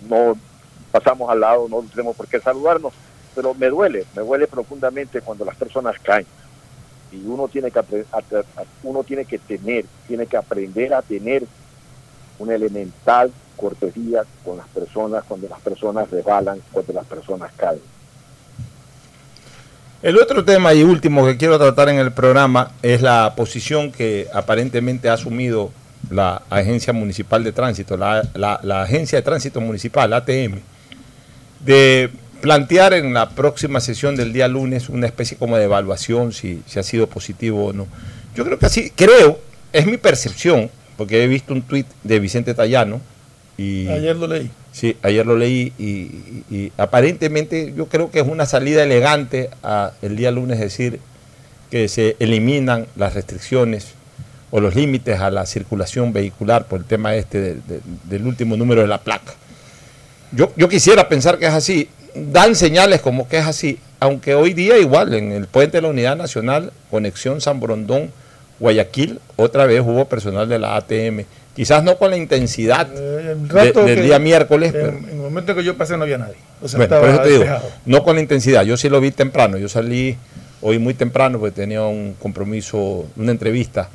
no 0.08 0.36
pasamos 0.90 1.30
al 1.30 1.40
lado, 1.40 1.68
no 1.68 1.82
tenemos 1.82 2.16
por 2.16 2.26
qué 2.26 2.40
saludarnos, 2.40 2.92
pero 3.34 3.54
me 3.54 3.68
duele, 3.68 4.06
me 4.14 4.22
duele 4.22 4.46
profundamente 4.46 5.20
cuando 5.20 5.44
las 5.44 5.56
personas 5.56 5.96
caen. 6.02 6.26
Y 7.12 7.26
uno 7.26 7.48
tiene 7.48 7.70
que 7.70 7.80
uno 8.84 9.04
tiene 9.04 9.24
que 9.24 9.38
tener, 9.38 9.84
tiene 10.06 10.26
que 10.26 10.36
aprender 10.36 10.94
a 10.94 11.02
tener 11.02 11.44
una 12.40 12.54
elemental 12.54 13.30
cortesía 13.56 14.22
con 14.44 14.56
las 14.56 14.66
personas 14.68 15.22
cuando 15.28 15.48
las 15.48 15.60
personas 15.60 16.10
rebalan, 16.10 16.60
cuando 16.72 16.92
las 16.92 17.06
personas 17.06 17.52
caen. 17.56 17.80
El 20.02 20.18
otro 20.18 20.44
tema 20.44 20.72
y 20.72 20.82
último 20.82 21.26
que 21.26 21.36
quiero 21.36 21.58
tratar 21.58 21.90
en 21.90 21.98
el 21.98 22.10
programa 22.10 22.72
es 22.82 23.02
la 23.02 23.34
posición 23.36 23.92
que 23.92 24.26
aparentemente 24.32 25.10
ha 25.10 25.12
asumido 25.12 25.70
la 26.08 26.42
Agencia 26.48 26.94
Municipal 26.94 27.44
de 27.44 27.52
Tránsito, 27.52 27.98
la 27.98 28.82
Agencia 28.82 29.18
de 29.18 29.22
Tránsito 29.22 29.60
Municipal, 29.60 30.12
ATM, 30.14 30.60
de 31.60 32.10
plantear 32.40 32.94
en 32.94 33.12
la 33.12 33.28
próxima 33.30 33.80
sesión 33.80 34.16
del 34.16 34.32
día 34.32 34.48
lunes 34.48 34.88
una 34.88 35.06
especie 35.06 35.36
como 35.36 35.56
de 35.56 35.64
evaluación 35.64 36.32
si, 36.32 36.62
si 36.66 36.78
ha 36.78 36.82
sido 36.82 37.06
positivo 37.06 37.66
o 37.66 37.72
no. 37.72 37.86
Yo 38.34 38.44
creo 38.44 38.58
que 38.58 38.66
así, 38.66 38.90
creo, 38.94 39.38
es 39.72 39.86
mi 39.86 39.98
percepción, 39.98 40.70
porque 41.00 41.24
he 41.24 41.26
visto 41.28 41.54
un 41.54 41.62
tuit 41.62 41.86
de 42.04 42.20
Vicente 42.20 42.52
Tallano 42.52 43.00
y... 43.56 43.88
Ayer 43.88 44.14
lo 44.16 44.26
leí. 44.26 44.50
Sí, 44.70 44.98
ayer 45.00 45.24
lo 45.24 45.34
leí 45.34 45.72
y, 45.78 45.84
y- 45.88 46.44
y 46.50 46.72
aparentemente 46.76 47.72
yo 47.74 47.86
creo 47.86 48.10
que 48.10 48.20
es 48.20 48.28
una 48.28 48.44
salida 48.44 48.82
elegante 48.82 49.48
a 49.62 49.92
el 50.02 50.14
día 50.14 50.30
lunes 50.30 50.58
decir 50.60 51.00
que 51.70 51.88
se 51.88 52.16
eliminan 52.18 52.86
las 52.96 53.14
restricciones 53.14 53.94
o 54.50 54.60
los 54.60 54.74
límites 54.74 55.18
a 55.20 55.30
la 55.30 55.46
circulación 55.46 56.12
vehicular 56.12 56.66
por 56.66 56.80
el 56.80 56.84
tema 56.84 57.14
este 57.14 57.40
de- 57.40 57.54
de- 57.54 57.80
del 58.04 58.26
último 58.26 58.58
número 58.58 58.82
de 58.82 58.86
la 58.88 58.98
placa. 59.00 59.32
Yo, 60.32 60.52
yo 60.54 60.68
quisiera 60.68 61.08
pensar 61.08 61.38
que 61.38 61.46
es 61.46 61.54
así, 61.54 61.88
dan 62.14 62.54
señales 62.54 63.00
como 63.00 63.26
que 63.26 63.38
es 63.38 63.46
así, 63.46 63.78
aunque 64.00 64.34
hoy 64.34 64.52
día 64.52 64.76
igual 64.76 65.14
en 65.14 65.32
el 65.32 65.46
puente 65.46 65.78
de 65.78 65.82
la 65.82 65.88
Unidad 65.88 66.16
Nacional, 66.18 66.74
conexión 66.90 67.40
San 67.40 67.58
Borondón, 67.58 68.10
Guayaquil, 68.60 69.18
otra 69.36 69.66
vez 69.66 69.80
hubo 69.80 70.04
personal 70.04 70.48
de 70.48 70.58
la 70.58 70.76
ATM, 70.76 71.24
quizás 71.56 71.82
no 71.82 71.96
con 71.96 72.10
la 72.10 72.16
intensidad 72.16 72.88
Eh, 72.94 73.34
de- 73.52 73.72
del 73.72 74.02
día 74.04 74.18
miércoles, 74.18 74.72
En, 74.74 74.80
pero- 74.80 74.98
en 74.98 75.08
el 75.08 75.16
momento 75.16 75.54
que 75.54 75.64
yo 75.64 75.76
pasé 75.76 75.96
no 75.96 76.04
había 76.04 76.18
nadie. 76.18 76.36
O 76.62 76.68
sea, 76.68 76.78
bueno, 76.78 77.00
por 77.00 77.08
eso 77.08 77.22
te 77.22 77.28
digo, 77.30 77.44
no 77.86 78.02
con 78.04 78.16
la 78.16 78.22
intensidad. 78.22 78.62
Yo 78.64 78.76
sí 78.76 78.88
lo 78.88 79.00
vi 79.00 79.10
temprano. 79.10 79.56
Yo 79.56 79.68
salí 79.68 80.16
hoy 80.60 80.78
muy 80.78 80.92
temprano 80.94 81.38
porque 81.40 81.56
tenía 81.56 81.82
un 81.82 82.14
compromiso, 82.20 83.06
una 83.16 83.32
entrevista 83.32 83.88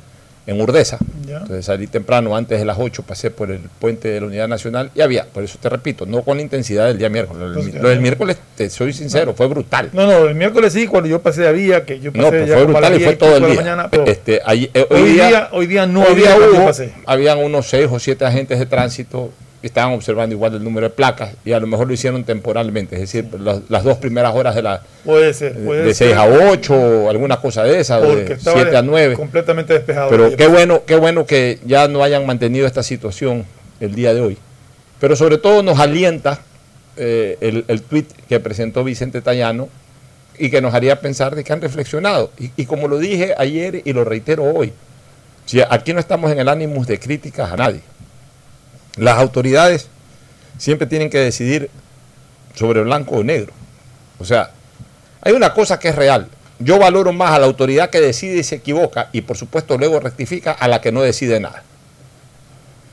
en 0.46 0.60
Urdesa. 0.60 0.98
Entonces 1.26 1.64
salí 1.64 1.86
temprano, 1.88 2.36
antes 2.36 2.58
de 2.58 2.64
las 2.64 2.76
8, 2.78 3.02
pasé 3.02 3.30
por 3.30 3.50
el 3.50 3.58
puente 3.80 4.08
de 4.08 4.20
la 4.20 4.26
Unidad 4.26 4.46
Nacional 4.48 4.90
y 4.94 5.00
había, 5.00 5.24
por 5.26 5.42
eso 5.42 5.58
te 5.60 5.68
repito, 5.68 6.06
no 6.06 6.22
con 6.22 6.36
la 6.36 6.42
intensidad 6.44 6.86
del 6.86 6.98
día 6.98 7.08
miércoles. 7.08 7.42
Lo 7.42 7.88
del, 7.88 7.96
lo 7.96 8.00
miércoles, 8.02 8.36
te 8.56 8.70
soy 8.70 8.92
sincero, 8.92 9.34
fue 9.34 9.46
brutal. 9.48 9.90
No, 9.92 10.06
no, 10.06 10.28
el 10.28 10.34
miércoles 10.36 10.72
sí, 10.72 10.86
cuando 10.86 11.08
yo 11.08 11.20
pasé 11.20 11.46
había, 11.48 11.84
que 11.84 11.98
yo 11.98 12.12
pasé 12.12 12.22
No, 12.24 12.30
pues 12.30 12.48
ya 12.48 12.54
fue 12.54 12.64
brutal 12.64 12.94
y 12.94 12.98
10 12.98 13.08
fue 13.08 13.16
todo 13.16 13.36
el 13.36 13.42
de 13.42 13.48
día. 13.50 13.60
mañana, 13.60 13.88
pero 13.90 14.04
Este, 14.06 14.40
ahí- 14.44 14.70
eh, 14.72 14.86
hoy, 14.90 15.02
día, 15.12 15.48
hoy 15.52 15.66
día 15.66 15.86
no 15.86 16.00
hoy 16.02 16.06
había 16.12 16.36
día 16.38 16.48
hubo- 16.48 16.72
habían 17.06 17.38
unos 17.38 17.66
seis 17.68 17.88
o 17.90 17.98
siete 17.98 18.24
agentes 18.24 18.58
de 18.58 18.66
tránsito 18.66 19.30
estaban 19.66 19.92
observando 19.92 20.34
igual 20.34 20.54
el 20.54 20.64
número 20.64 20.88
de 20.88 20.94
placas 20.94 21.30
y 21.44 21.52
a 21.52 21.60
lo 21.60 21.66
mejor 21.66 21.86
lo 21.86 21.92
hicieron 21.92 22.24
temporalmente, 22.24 22.96
es 22.96 23.00
decir, 23.02 23.26
las, 23.40 23.60
las 23.68 23.84
dos 23.84 23.98
primeras 23.98 24.34
horas 24.34 24.54
de 24.54 24.62
la 24.62 24.82
Puede 25.04 25.32
ser, 25.34 25.54
puede 25.64 25.84
de 25.84 25.94
ser. 25.94 26.16
6 26.16 26.16
a 26.16 26.50
8 26.50 26.74
o 26.74 27.10
alguna 27.10 27.36
cosa 27.38 27.62
de 27.64 27.80
esa, 27.80 28.00
de 28.00 28.32
estaba 28.32 28.62
7 28.62 28.76
a 28.76 28.82
9. 28.82 29.14
completamente 29.14 29.74
despejado. 29.74 30.10
Pero 30.10 30.36
qué 30.36 30.46
bueno, 30.46 30.82
qué 30.86 30.96
bueno 30.96 31.26
que 31.26 31.58
ya 31.64 31.88
no 31.88 32.02
hayan 32.02 32.26
mantenido 32.26 32.66
esta 32.66 32.82
situación 32.82 33.44
el 33.80 33.94
día 33.94 34.14
de 34.14 34.20
hoy. 34.20 34.38
Pero 35.00 35.16
sobre 35.16 35.38
todo 35.38 35.62
nos 35.62 35.78
alienta 35.78 36.40
eh, 36.96 37.36
el, 37.40 37.64
el 37.68 37.82
tuit 37.82 38.10
que 38.28 38.40
presentó 38.40 38.82
Vicente 38.84 39.20
Tallano 39.20 39.68
y 40.38 40.50
que 40.50 40.60
nos 40.60 40.74
haría 40.74 41.00
pensar 41.00 41.34
de 41.34 41.44
que 41.44 41.52
han 41.52 41.60
reflexionado. 41.60 42.30
Y, 42.38 42.50
y 42.56 42.66
como 42.66 42.88
lo 42.88 42.98
dije 42.98 43.34
ayer 43.36 43.82
y 43.84 43.92
lo 43.92 44.04
reitero 44.04 44.44
hoy, 44.44 44.72
si 45.44 45.60
aquí 45.60 45.92
no 45.92 46.00
estamos 46.00 46.32
en 46.32 46.40
el 46.40 46.48
ánimo 46.48 46.84
de 46.84 46.98
críticas 46.98 47.52
a 47.52 47.56
nadie. 47.56 47.80
Las 48.96 49.18
autoridades 49.18 49.88
siempre 50.58 50.86
tienen 50.86 51.10
que 51.10 51.18
decidir 51.18 51.70
sobre 52.54 52.82
blanco 52.82 53.16
o 53.16 53.24
negro. 53.24 53.52
O 54.18 54.24
sea, 54.24 54.50
hay 55.20 55.32
una 55.32 55.52
cosa 55.52 55.78
que 55.78 55.88
es 55.88 55.96
real. 55.96 56.28
Yo 56.58 56.78
valoro 56.78 57.12
más 57.12 57.32
a 57.32 57.38
la 57.38 57.46
autoridad 57.46 57.90
que 57.90 58.00
decide 58.00 58.38
y 58.38 58.42
se 58.42 58.56
equivoca 58.56 59.10
y 59.12 59.20
por 59.20 59.36
supuesto 59.36 59.76
luego 59.76 60.00
rectifica 60.00 60.52
a 60.52 60.68
la 60.68 60.80
que 60.80 60.92
no 60.92 61.02
decide 61.02 61.38
nada. 61.38 61.62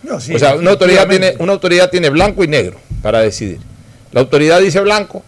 No, 0.03 0.19
sí, 0.19 0.35
o 0.35 0.39
sea, 0.39 0.55
una 0.55 0.71
autoridad, 0.71 1.07
tiene, 1.07 1.35
una 1.39 1.53
autoridad 1.53 1.89
tiene 1.89 2.09
blanco 2.09 2.43
y 2.43 2.47
negro 2.49 2.77
para 3.01 3.19
decidir. 3.19 3.59
La 4.11 4.19
autoridad 4.19 4.59
dice 4.59 4.81
blanco, 4.81 5.23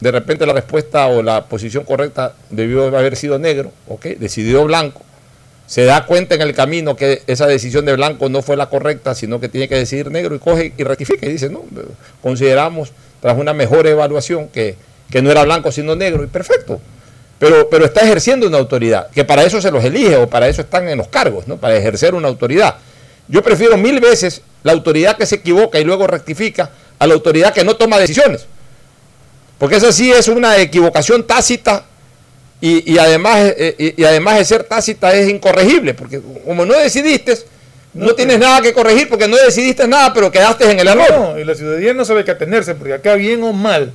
de 0.00 0.10
repente 0.10 0.44
la 0.44 0.52
respuesta 0.52 1.06
o 1.06 1.22
la 1.22 1.46
posición 1.46 1.84
correcta 1.84 2.34
debió 2.50 2.86
haber 2.86 3.16
sido 3.16 3.38
negro, 3.38 3.72
¿ok? 3.88 4.04
Decidió 4.18 4.64
blanco. 4.64 5.02
Se 5.70 5.84
da 5.84 6.04
cuenta 6.04 6.34
en 6.34 6.40
el 6.40 6.52
camino 6.52 6.96
que 6.96 7.22
esa 7.28 7.46
decisión 7.46 7.84
de 7.84 7.94
blanco 7.94 8.28
no 8.28 8.42
fue 8.42 8.56
la 8.56 8.68
correcta, 8.68 9.14
sino 9.14 9.38
que 9.38 9.48
tiene 9.48 9.68
que 9.68 9.76
decidir 9.76 10.10
negro 10.10 10.34
y 10.34 10.40
coge 10.40 10.72
y 10.76 10.82
rectifica 10.82 11.26
y 11.26 11.28
dice, 11.28 11.48
no, 11.48 11.62
consideramos 12.20 12.90
tras 13.20 13.38
una 13.38 13.52
mejor 13.52 13.86
evaluación 13.86 14.48
que, 14.48 14.74
que 15.12 15.22
no 15.22 15.30
era 15.30 15.44
blanco 15.44 15.70
sino 15.70 15.94
negro 15.94 16.24
y 16.24 16.26
perfecto. 16.26 16.80
Pero, 17.38 17.70
pero 17.70 17.84
está 17.84 18.00
ejerciendo 18.00 18.48
una 18.48 18.58
autoridad, 18.58 19.10
que 19.10 19.24
para 19.24 19.44
eso 19.44 19.60
se 19.60 19.70
los 19.70 19.84
elige 19.84 20.16
o 20.16 20.28
para 20.28 20.48
eso 20.48 20.60
están 20.60 20.88
en 20.88 20.98
los 20.98 21.06
cargos, 21.06 21.46
¿no? 21.46 21.56
Para 21.56 21.76
ejercer 21.76 22.16
una 22.16 22.26
autoridad. 22.26 22.74
Yo 23.28 23.40
prefiero 23.40 23.76
mil 23.76 24.00
veces 24.00 24.42
la 24.64 24.72
autoridad 24.72 25.16
que 25.16 25.24
se 25.24 25.36
equivoca 25.36 25.78
y 25.78 25.84
luego 25.84 26.08
rectifica 26.08 26.72
a 26.98 27.06
la 27.06 27.14
autoridad 27.14 27.54
que 27.54 27.62
no 27.62 27.76
toma 27.76 27.96
decisiones. 28.00 28.44
Porque 29.56 29.76
esa 29.76 29.92
sí 29.92 30.10
es 30.10 30.26
una 30.26 30.56
equivocación 30.56 31.24
tácita 31.28 31.84
y, 32.60 32.92
y 32.92 32.98
además, 32.98 33.38
eh, 33.56 33.74
y, 33.78 34.02
y 34.02 34.04
además 34.04 34.38
de 34.38 34.44
ser 34.44 34.64
tácita 34.64 35.14
es 35.14 35.28
incorregible, 35.28 35.94
porque 35.94 36.20
como 36.46 36.64
no 36.66 36.74
decidiste, 36.74 37.38
no, 37.94 38.12
tienes 38.14 38.38
nada 38.38 38.60
que 38.62 38.72
corregir 38.72 39.08
porque 39.08 39.26
no 39.26 39.36
decidiste 39.36 39.88
nada, 39.88 40.12
pero 40.14 40.30
quedaste 40.30 40.70
en 40.70 40.78
el 40.78 40.88
error. 40.88 41.10
No, 41.10 41.38
y 41.38 41.44
la 41.44 41.54
ciudadanía 41.54 41.94
no 41.94 42.04
sabe 42.04 42.24
qué 42.24 42.30
atenerse, 42.32 42.74
porque 42.74 42.92
acá 42.94 43.14
bien 43.14 43.42
o 43.42 43.52
mal, 43.52 43.92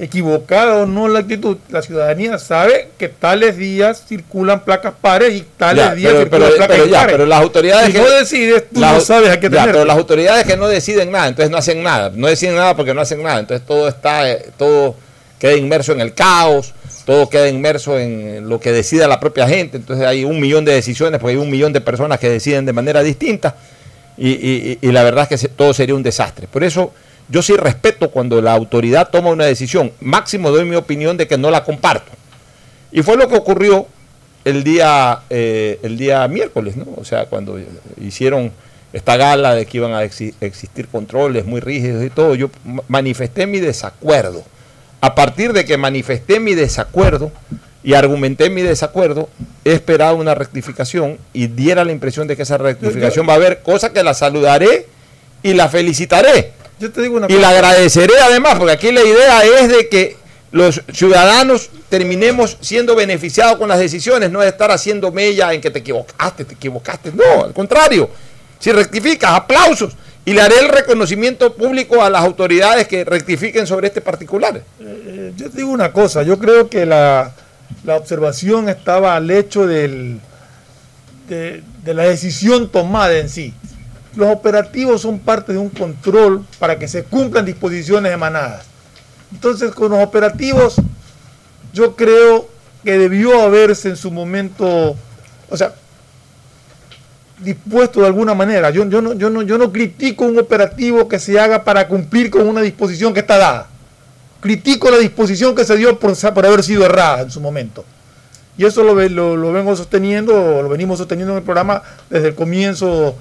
equivocada 0.00 0.78
o 0.78 0.86
no 0.86 1.06
la 1.08 1.20
actitud, 1.20 1.58
la 1.70 1.82
ciudadanía 1.82 2.38
sabe 2.38 2.88
que 2.98 3.08
tales 3.08 3.56
días 3.58 4.04
circulan 4.08 4.64
placas 4.64 4.94
pares 5.00 5.34
y 5.34 5.44
tales 5.56 5.84
Ya, 5.84 5.94
días 5.94 6.12
pero, 6.12 6.22
circulan 6.24 6.42
pero- 6.48 6.56
placas 6.56 6.76
pero 6.76 6.86
ya, 6.86 6.96
impares. 6.96 7.12
pero 7.12 7.26
las 7.26 7.40
autoridades 7.40 7.86
si 7.86 7.92
que 7.92 7.98
no 7.98 8.10
decides, 8.10 8.64
tú 8.72 8.80
las- 8.80 8.94
no 8.94 9.00
sabes 9.00 9.30
a 9.30 9.38
qué 9.40 9.50
ya, 9.50 9.64
pero 9.66 9.84
las 9.84 9.96
autoridades 9.96 10.44
que 10.46 10.56
no 10.56 10.66
deciden 10.68 11.10
nada, 11.10 11.28
entonces 11.28 11.50
no 11.50 11.58
hacen 11.58 11.82
nada, 11.82 12.10
no 12.14 12.26
deciden 12.26 12.56
nada 12.56 12.74
porque 12.74 12.94
no 12.94 13.00
hacen 13.02 13.22
nada, 13.22 13.38
entonces 13.40 13.66
todo 13.66 13.86
está, 13.88 14.30
eh, 14.30 14.46
todo 14.56 14.96
queda 15.38 15.54
inmerso 15.56 15.92
en 15.92 16.00
el 16.00 16.14
caos, 16.14 16.72
todo 17.04 17.28
queda 17.28 17.48
inmerso 17.48 17.98
en 17.98 18.48
lo 18.48 18.60
que 18.60 18.72
decida 18.72 19.08
la 19.08 19.18
propia 19.20 19.48
gente, 19.48 19.76
entonces 19.76 20.06
hay 20.06 20.24
un 20.24 20.40
millón 20.40 20.64
de 20.64 20.72
decisiones 20.72 21.20
porque 21.20 21.32
hay 21.32 21.42
un 21.42 21.50
millón 21.50 21.72
de 21.72 21.80
personas 21.80 22.18
que 22.18 22.28
deciden 22.28 22.64
de 22.64 22.72
manera 22.72 23.02
distinta 23.02 23.56
y, 24.16 24.78
la 24.82 25.02
verdad 25.02 25.26
es 25.30 25.40
que 25.40 25.48
todo 25.48 25.72
sería 25.74 25.94
un 25.94 26.02
desastre. 26.02 26.46
Por 26.46 26.62
eso 26.62 26.92
yo 27.28 27.42
sí 27.42 27.56
respeto 27.56 28.10
cuando 28.10 28.40
la 28.42 28.52
autoridad 28.52 29.08
toma 29.10 29.30
una 29.30 29.44
decisión, 29.46 29.92
máximo 30.00 30.50
doy 30.50 30.64
mi 30.64 30.76
opinión 30.76 31.16
de 31.16 31.26
que 31.26 31.38
no 31.38 31.50
la 31.50 31.64
comparto. 31.64 32.12
Y 32.92 33.02
fue 33.02 33.16
lo 33.16 33.26
que 33.28 33.36
ocurrió 33.36 33.86
el 34.44 34.62
día, 34.64 35.20
eh, 35.30 35.78
el 35.82 35.96
día 35.96 36.28
miércoles, 36.28 36.76
¿no? 36.76 36.86
O 36.96 37.04
sea, 37.04 37.26
cuando 37.26 37.58
hicieron 38.00 38.52
esta 38.92 39.16
gala 39.16 39.54
de 39.54 39.64
que 39.64 39.78
iban 39.78 39.92
a 39.92 40.04
exi- 40.04 40.34
existir 40.40 40.86
controles 40.88 41.46
muy 41.46 41.60
rígidos 41.60 42.04
y 42.04 42.10
todo, 42.10 42.34
yo 42.34 42.50
ma- 42.64 42.82
manifesté 42.88 43.46
mi 43.46 43.60
desacuerdo. 43.60 44.44
A 45.02 45.14
partir 45.14 45.52
de 45.52 45.64
que 45.64 45.76
manifesté 45.76 46.40
mi 46.40 46.54
desacuerdo, 46.54 47.32
y 47.84 47.94
argumenté 47.94 48.50
mi 48.50 48.62
desacuerdo, 48.62 49.28
he 49.64 49.72
esperado 49.72 50.14
una 50.16 50.34
rectificación 50.34 51.18
y 51.32 51.48
diera 51.48 51.84
la 51.84 51.92
impresión 51.92 52.28
de 52.28 52.36
que 52.36 52.42
esa 52.42 52.56
rectificación 52.56 53.28
va 53.28 53.32
a 53.32 53.36
haber, 53.36 53.62
cosa 53.62 53.92
que 53.92 54.02
la 54.02 54.14
saludaré 54.14 54.86
y 55.42 55.54
la 55.54 55.68
felicitaré. 55.68 56.52
Yo 56.78 56.92
te 56.92 57.02
digo 57.02 57.16
una 57.16 57.26
Y 57.28 57.34
la 57.34 57.48
agradeceré 57.48 58.14
además, 58.22 58.54
porque 58.58 58.72
aquí 58.72 58.92
la 58.92 59.02
idea 59.02 59.42
es 59.42 59.68
de 59.68 59.88
que 59.88 60.16
los 60.52 60.82
ciudadanos 60.92 61.70
terminemos 61.88 62.58
siendo 62.60 62.94
beneficiados 62.94 63.56
con 63.56 63.68
las 63.68 63.80
decisiones, 63.80 64.30
no 64.30 64.40
de 64.40 64.48
estar 64.48 64.70
haciendo 64.70 65.10
mella 65.10 65.52
en 65.52 65.60
que 65.60 65.70
te 65.70 65.80
equivocaste, 65.80 66.44
te 66.44 66.54
equivocaste. 66.54 67.10
No, 67.12 67.44
al 67.44 67.52
contrario. 67.52 68.08
Si 68.60 68.70
rectificas, 68.70 69.32
aplausos. 69.32 69.96
Y 70.24 70.34
le 70.34 70.40
haré 70.40 70.60
el 70.60 70.68
reconocimiento 70.68 71.54
público 71.54 72.02
a 72.02 72.08
las 72.08 72.22
autoridades 72.22 72.86
que 72.86 73.04
rectifiquen 73.04 73.66
sobre 73.66 73.88
este 73.88 74.00
particular. 74.00 74.62
Eh, 74.80 75.32
yo 75.36 75.50
te 75.50 75.56
digo 75.58 75.70
una 75.70 75.92
cosa, 75.92 76.22
yo 76.22 76.38
creo 76.38 76.70
que 76.70 76.86
la, 76.86 77.32
la 77.84 77.96
observación 77.96 78.68
estaba 78.68 79.16
al 79.16 79.30
hecho 79.32 79.66
del, 79.66 80.20
de, 81.28 81.64
de 81.82 81.94
la 81.94 82.04
decisión 82.04 82.70
tomada 82.70 83.18
en 83.18 83.28
sí. 83.28 83.52
Los 84.14 84.28
operativos 84.28 85.00
son 85.00 85.18
parte 85.18 85.52
de 85.54 85.58
un 85.58 85.70
control 85.70 86.46
para 86.58 86.78
que 86.78 86.86
se 86.86 87.02
cumplan 87.02 87.44
disposiciones 87.44 88.12
emanadas. 88.12 88.66
Entonces, 89.32 89.72
con 89.72 89.90
los 89.90 90.04
operativos, 90.04 90.76
yo 91.72 91.96
creo 91.96 92.48
que 92.84 92.98
debió 92.98 93.42
haberse 93.42 93.88
en 93.88 93.96
su 93.96 94.10
momento, 94.10 94.94
o 95.48 95.56
sea, 95.56 95.74
dispuesto 97.42 98.00
de 98.00 98.06
alguna 98.06 98.34
manera. 98.34 98.70
Yo, 98.70 98.84
no, 98.84 99.72
critico 99.72 100.24
un 100.24 100.38
operativo 100.38 101.08
que 101.08 101.18
se 101.18 101.38
haga 101.38 101.64
para 101.64 101.88
cumplir 101.88 102.30
con 102.30 102.46
una 102.46 102.60
disposición 102.60 103.12
que 103.12 103.20
está 103.20 103.38
dada. 103.38 103.66
Critico 104.40 104.90
la 104.90 104.98
disposición 104.98 105.54
que 105.54 105.64
se 105.64 105.76
dio 105.76 105.98
por, 105.98 106.14
haber 106.44 106.62
sido 106.62 106.84
errada 106.84 107.22
en 107.22 107.30
su 107.30 107.40
momento. 107.40 107.84
Y 108.58 108.64
eso 108.64 108.82
lo, 108.82 108.94
ve- 108.94 109.08
lo, 109.08 109.36
lo 109.36 109.52
vengo 109.52 109.74
sosteniendo, 109.76 110.62
lo 110.62 110.68
venimos 110.68 110.98
sosteniendo 110.98 111.32
en 111.32 111.38
el 111.38 111.44
programa 111.44 111.82
desde 112.10 112.28
el 112.28 112.34
comienzo 112.34 113.16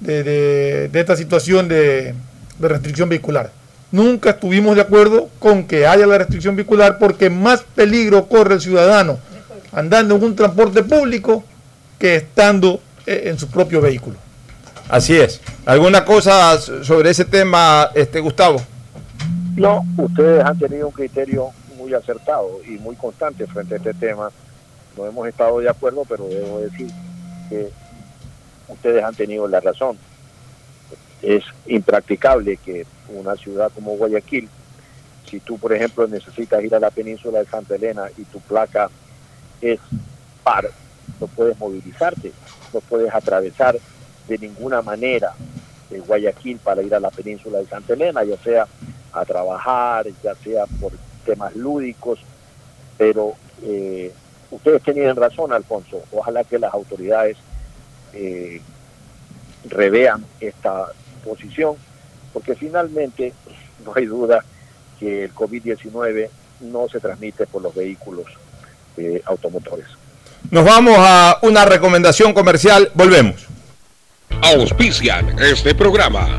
de, 0.00 0.90
esta 0.92 1.16
situación 1.16 1.68
de, 1.68 2.14
restricción 2.60 3.08
vehicular. 3.08 3.50
Nunca 3.90 4.30
estuvimos 4.30 4.74
de 4.76 4.82
acuerdo 4.82 5.28
con 5.38 5.64
que 5.64 5.86
haya 5.86 6.06
la 6.06 6.18
restricción 6.18 6.56
vehicular 6.56 6.98
porque 6.98 7.30
más 7.30 7.62
peligro 7.74 8.26
corre 8.26 8.54
el 8.54 8.60
ciudadano 8.60 9.18
andando 9.72 10.16
en 10.16 10.24
un 10.24 10.36
transporte 10.36 10.82
público 10.82 11.44
que 11.98 12.16
estando 12.16 12.80
en 13.06 13.38
su 13.38 13.48
propio 13.48 13.80
vehículo. 13.80 14.16
Así 14.88 15.16
es. 15.16 15.40
¿Alguna 15.64 16.04
cosa 16.04 16.58
sobre 16.58 17.10
ese 17.10 17.24
tema, 17.24 17.90
este 17.94 18.20
Gustavo? 18.20 18.60
No, 19.56 19.82
ustedes 19.96 20.44
han 20.44 20.58
tenido 20.58 20.88
un 20.88 20.92
criterio 20.92 21.50
muy 21.78 21.94
acertado 21.94 22.60
y 22.66 22.72
muy 22.72 22.96
constante 22.96 23.46
frente 23.46 23.74
a 23.74 23.76
este 23.78 23.94
tema. 23.94 24.30
No 24.96 25.06
hemos 25.06 25.26
estado 25.28 25.60
de 25.60 25.68
acuerdo, 25.68 26.04
pero 26.08 26.26
debo 26.28 26.60
decir 26.60 26.88
que 27.48 27.70
ustedes 28.68 29.02
han 29.02 29.14
tenido 29.14 29.46
la 29.48 29.60
razón. 29.60 29.96
Es 31.22 31.44
impracticable 31.66 32.58
que 32.58 32.86
una 33.08 33.36
ciudad 33.36 33.72
como 33.74 33.96
Guayaquil, 33.96 34.48
si 35.30 35.40
tú, 35.40 35.58
por 35.58 35.72
ejemplo, 35.72 36.06
necesitas 36.06 36.62
ir 36.62 36.74
a 36.74 36.80
la 36.80 36.90
península 36.90 37.38
de 37.38 37.46
Santa 37.46 37.76
Elena 37.76 38.04
y 38.16 38.24
tu 38.24 38.40
placa 38.40 38.90
es 39.60 39.80
par, 40.42 40.70
no 41.20 41.26
puedes 41.26 41.58
movilizarte, 41.58 42.32
no 42.72 42.80
puedes 42.80 43.14
atravesar 43.14 43.78
de 44.28 44.38
ninguna 44.38 44.82
manera 44.82 45.32
de 45.90 46.00
Guayaquil 46.00 46.58
para 46.58 46.82
ir 46.82 46.94
a 46.94 47.00
la 47.00 47.10
península 47.10 47.58
de 47.58 47.66
Santa 47.66 47.92
Elena, 47.94 48.24
ya 48.24 48.36
sea 48.38 48.66
a 49.12 49.24
trabajar, 49.24 50.06
ya 50.22 50.34
sea 50.34 50.64
por 50.80 50.92
temas 51.24 51.54
lúdicos, 51.54 52.18
pero 52.98 53.34
eh, 53.62 54.12
ustedes 54.50 54.82
tenían 54.82 55.16
razón, 55.16 55.52
Alfonso. 55.52 56.02
Ojalá 56.12 56.44
que 56.44 56.58
las 56.58 56.74
autoridades 56.74 57.36
eh, 58.12 58.60
revean 59.68 60.24
esta 60.40 60.88
posición, 61.24 61.76
porque 62.32 62.54
finalmente 62.54 63.32
no 63.84 63.92
hay 63.94 64.06
duda 64.06 64.44
que 64.98 65.24
el 65.24 65.34
COVID-19 65.34 66.28
no 66.60 66.88
se 66.88 67.00
transmite 67.00 67.46
por 67.46 67.62
los 67.62 67.74
vehículos 67.74 68.26
eh, 68.96 69.22
automotores. 69.24 69.86
Nos 70.50 70.64
vamos 70.64 70.96
a 70.98 71.38
una 71.42 71.64
recomendación 71.64 72.32
comercial. 72.32 72.90
Volvemos. 72.94 73.46
Auspician 74.42 75.36
este 75.40 75.74
programa. 75.74 76.38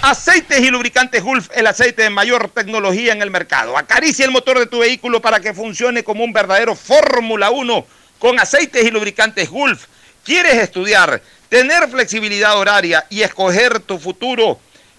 Aceites 0.00 0.60
y 0.60 0.70
lubricantes 0.70 1.22
Gulf, 1.22 1.50
el 1.54 1.66
aceite 1.66 2.02
de 2.02 2.10
mayor 2.10 2.48
tecnología 2.50 3.12
en 3.12 3.20
el 3.20 3.30
mercado. 3.30 3.76
Acaricia 3.76 4.24
el 4.24 4.30
motor 4.30 4.58
de 4.58 4.66
tu 4.66 4.78
vehículo 4.78 5.20
para 5.20 5.40
que 5.40 5.52
funcione 5.52 6.04
como 6.04 6.24
un 6.24 6.32
verdadero 6.32 6.74
Fórmula 6.74 7.50
1 7.50 7.86
con 8.18 8.40
aceites 8.40 8.84
y 8.84 8.90
lubricantes 8.90 9.50
Gulf. 9.50 9.86
¿Quieres 10.24 10.54
estudiar, 10.54 11.20
tener 11.48 11.88
flexibilidad 11.88 12.56
horaria 12.56 13.06
y 13.10 13.22
escoger 13.22 13.80
tu 13.80 13.98
futuro? 13.98 14.58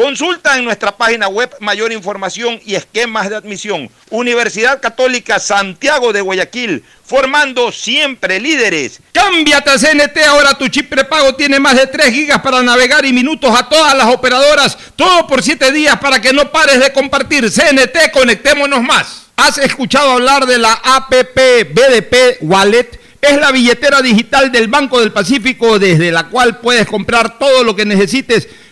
Consulta 0.00 0.56
en 0.56 0.64
nuestra 0.64 0.96
página 0.96 1.28
web 1.28 1.54
mayor 1.60 1.92
información 1.92 2.58
y 2.64 2.74
esquemas 2.74 3.28
de 3.28 3.36
admisión. 3.36 3.90
Universidad 4.08 4.80
Católica 4.80 5.38
Santiago 5.38 6.14
de 6.14 6.22
Guayaquil, 6.22 6.82
formando 7.04 7.70
siempre 7.70 8.40
líderes. 8.40 9.00
Cámbiate 9.12 9.68
a 9.68 9.78
CNT, 9.78 10.16
ahora 10.26 10.54
tu 10.54 10.68
chip 10.68 10.88
prepago 10.88 11.34
tiene 11.34 11.60
más 11.60 11.76
de 11.76 11.86
3 11.86 12.14
gigas 12.14 12.40
para 12.40 12.62
navegar 12.62 13.04
y 13.04 13.12
minutos 13.12 13.54
a 13.54 13.68
todas 13.68 13.94
las 13.94 14.06
operadoras, 14.06 14.78
todo 14.96 15.26
por 15.26 15.42
7 15.42 15.70
días 15.70 15.98
para 15.98 16.18
que 16.18 16.32
no 16.32 16.50
pares 16.50 16.80
de 16.80 16.94
compartir. 16.94 17.50
CNT, 17.50 18.10
conectémonos 18.10 18.82
más. 18.82 19.26
¿Has 19.36 19.58
escuchado 19.58 20.12
hablar 20.12 20.46
de 20.46 20.56
la 20.56 20.80
APP 20.82 21.74
BDP 21.74 22.38
Wallet? 22.40 22.98
Es 23.20 23.38
la 23.38 23.52
billetera 23.52 24.00
digital 24.00 24.50
del 24.50 24.68
Banco 24.68 24.98
del 24.98 25.12
Pacífico 25.12 25.78
desde 25.78 26.10
la 26.10 26.28
cual 26.28 26.56
puedes 26.60 26.86
comprar 26.86 27.38
todo 27.38 27.64
lo 27.64 27.76
que 27.76 27.84
necesites 27.84 28.48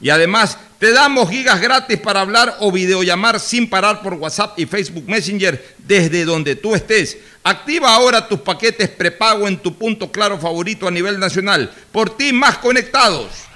Y 0.00 0.10
además 0.10 0.58
te 0.78 0.92
damos 0.92 1.28
gigas 1.28 1.60
gratis 1.60 1.98
para 1.98 2.22
hablar 2.22 2.56
o 2.60 2.72
videollamar 2.72 3.38
sin 3.38 3.68
parar 3.68 4.02
por 4.02 4.14
WhatsApp 4.14 4.58
y 4.58 4.64
Facebook 4.64 5.04
Messenger 5.06 5.76
desde 5.78 6.24
donde 6.24 6.56
tú 6.56 6.74
estés. 6.74 7.18
Activa 7.42 7.94
ahora 7.94 8.26
tus 8.26 8.40
paquetes 8.40 8.88
prepago 8.88 9.46
en 9.46 9.58
tu 9.58 9.74
punto 9.74 10.10
claro 10.10 10.38
favorito 10.38 10.88
a 10.88 10.90
nivel 10.90 11.18
nacional. 11.18 11.70
Por 11.92 12.16
ti 12.16 12.32
más 12.32 12.58
conectados. 12.58 13.49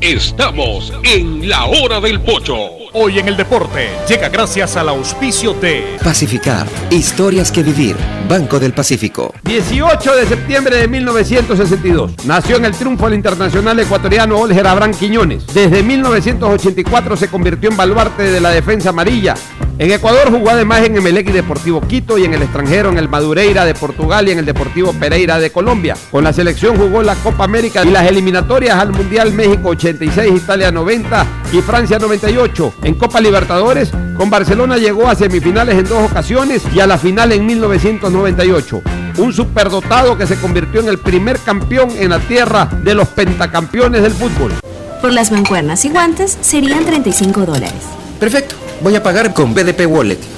Estamos 0.00 0.92
en 1.02 1.48
la 1.48 1.66
hora 1.66 2.00
del 2.00 2.20
pocho. 2.20 2.56
Hoy 2.92 3.18
en 3.18 3.28
el 3.28 3.36
deporte 3.36 3.88
llega 4.08 4.28
gracias 4.28 4.76
al 4.76 4.88
auspicio 4.88 5.54
de 5.54 5.98
Pacificar. 6.02 6.66
Historias 6.90 7.50
que 7.50 7.62
vivir. 7.62 7.96
Banco 8.28 8.60
del 8.60 8.72
Pacífico. 8.72 9.34
18 9.44 10.16
de 10.16 10.26
septiembre 10.26 10.76
de 10.76 10.88
1962. 10.88 12.12
Nació 12.26 12.56
en 12.56 12.66
el 12.66 12.72
triunfo 12.72 13.06
al 13.06 13.14
internacional 13.14 13.78
ecuatoriano 13.80 14.38
Olger 14.38 14.66
Abraham 14.66 14.92
Quiñones. 14.92 15.46
Desde 15.52 15.82
1984 15.82 17.16
se 17.16 17.28
convirtió 17.28 17.70
en 17.70 17.76
baluarte 17.76 18.22
de 18.22 18.40
la 18.40 18.50
defensa 18.50 18.90
amarilla. 18.90 19.34
En 19.78 19.92
Ecuador 19.92 20.30
jugó 20.30 20.50
además 20.50 20.82
en 20.84 20.96
Emelec 20.96 21.28
y 21.28 21.32
Deportivo 21.32 21.80
Quito 21.80 22.18
y 22.18 22.24
en 22.24 22.34
el 22.34 22.42
extranjero 22.42 22.90
en 22.90 22.98
el 22.98 23.08
Madureira 23.08 23.64
de 23.64 23.74
Portugal 23.74 24.26
y 24.26 24.32
en 24.32 24.40
el 24.40 24.44
Deportivo 24.44 24.92
Pereira 24.92 25.38
de 25.38 25.52
Colombia. 25.52 25.96
Con 26.10 26.24
la 26.24 26.32
selección 26.32 26.76
jugó 26.76 27.04
la 27.04 27.14
Copa 27.14 27.44
América 27.44 27.84
y 27.84 27.90
las 27.90 28.08
eliminatorias 28.08 28.76
al 28.76 28.90
Mundial 28.90 29.32
México 29.38 29.68
86, 29.68 30.32
Italia 30.34 30.72
90 30.72 31.26
y 31.52 31.60
Francia 31.60 31.96
98. 32.00 32.74
En 32.82 32.94
Copa 32.94 33.20
Libertadores, 33.20 33.92
con 34.16 34.28
Barcelona 34.28 34.78
llegó 34.78 35.08
a 35.08 35.14
semifinales 35.14 35.78
en 35.78 35.84
dos 35.84 36.10
ocasiones 36.10 36.64
y 36.74 36.80
a 36.80 36.88
la 36.88 36.98
final 36.98 37.30
en 37.30 37.46
1998. 37.46 38.82
Un 39.18 39.32
superdotado 39.32 40.18
que 40.18 40.26
se 40.26 40.40
convirtió 40.40 40.80
en 40.80 40.88
el 40.88 40.98
primer 40.98 41.38
campeón 41.38 41.90
en 41.96 42.10
la 42.10 42.18
tierra 42.18 42.68
de 42.82 42.94
los 42.94 43.06
pentacampeones 43.06 44.02
del 44.02 44.12
fútbol. 44.12 44.54
Por 45.00 45.12
las 45.12 45.30
mancuernas 45.30 45.84
y 45.84 45.90
guantes 45.90 46.36
serían 46.40 46.84
35 46.84 47.46
dólares. 47.46 47.84
Perfecto. 48.18 48.56
Voy 48.80 48.96
a 48.96 49.02
pagar 49.04 49.32
con 49.34 49.54
BDP 49.54 49.86
Wallet. 49.86 50.37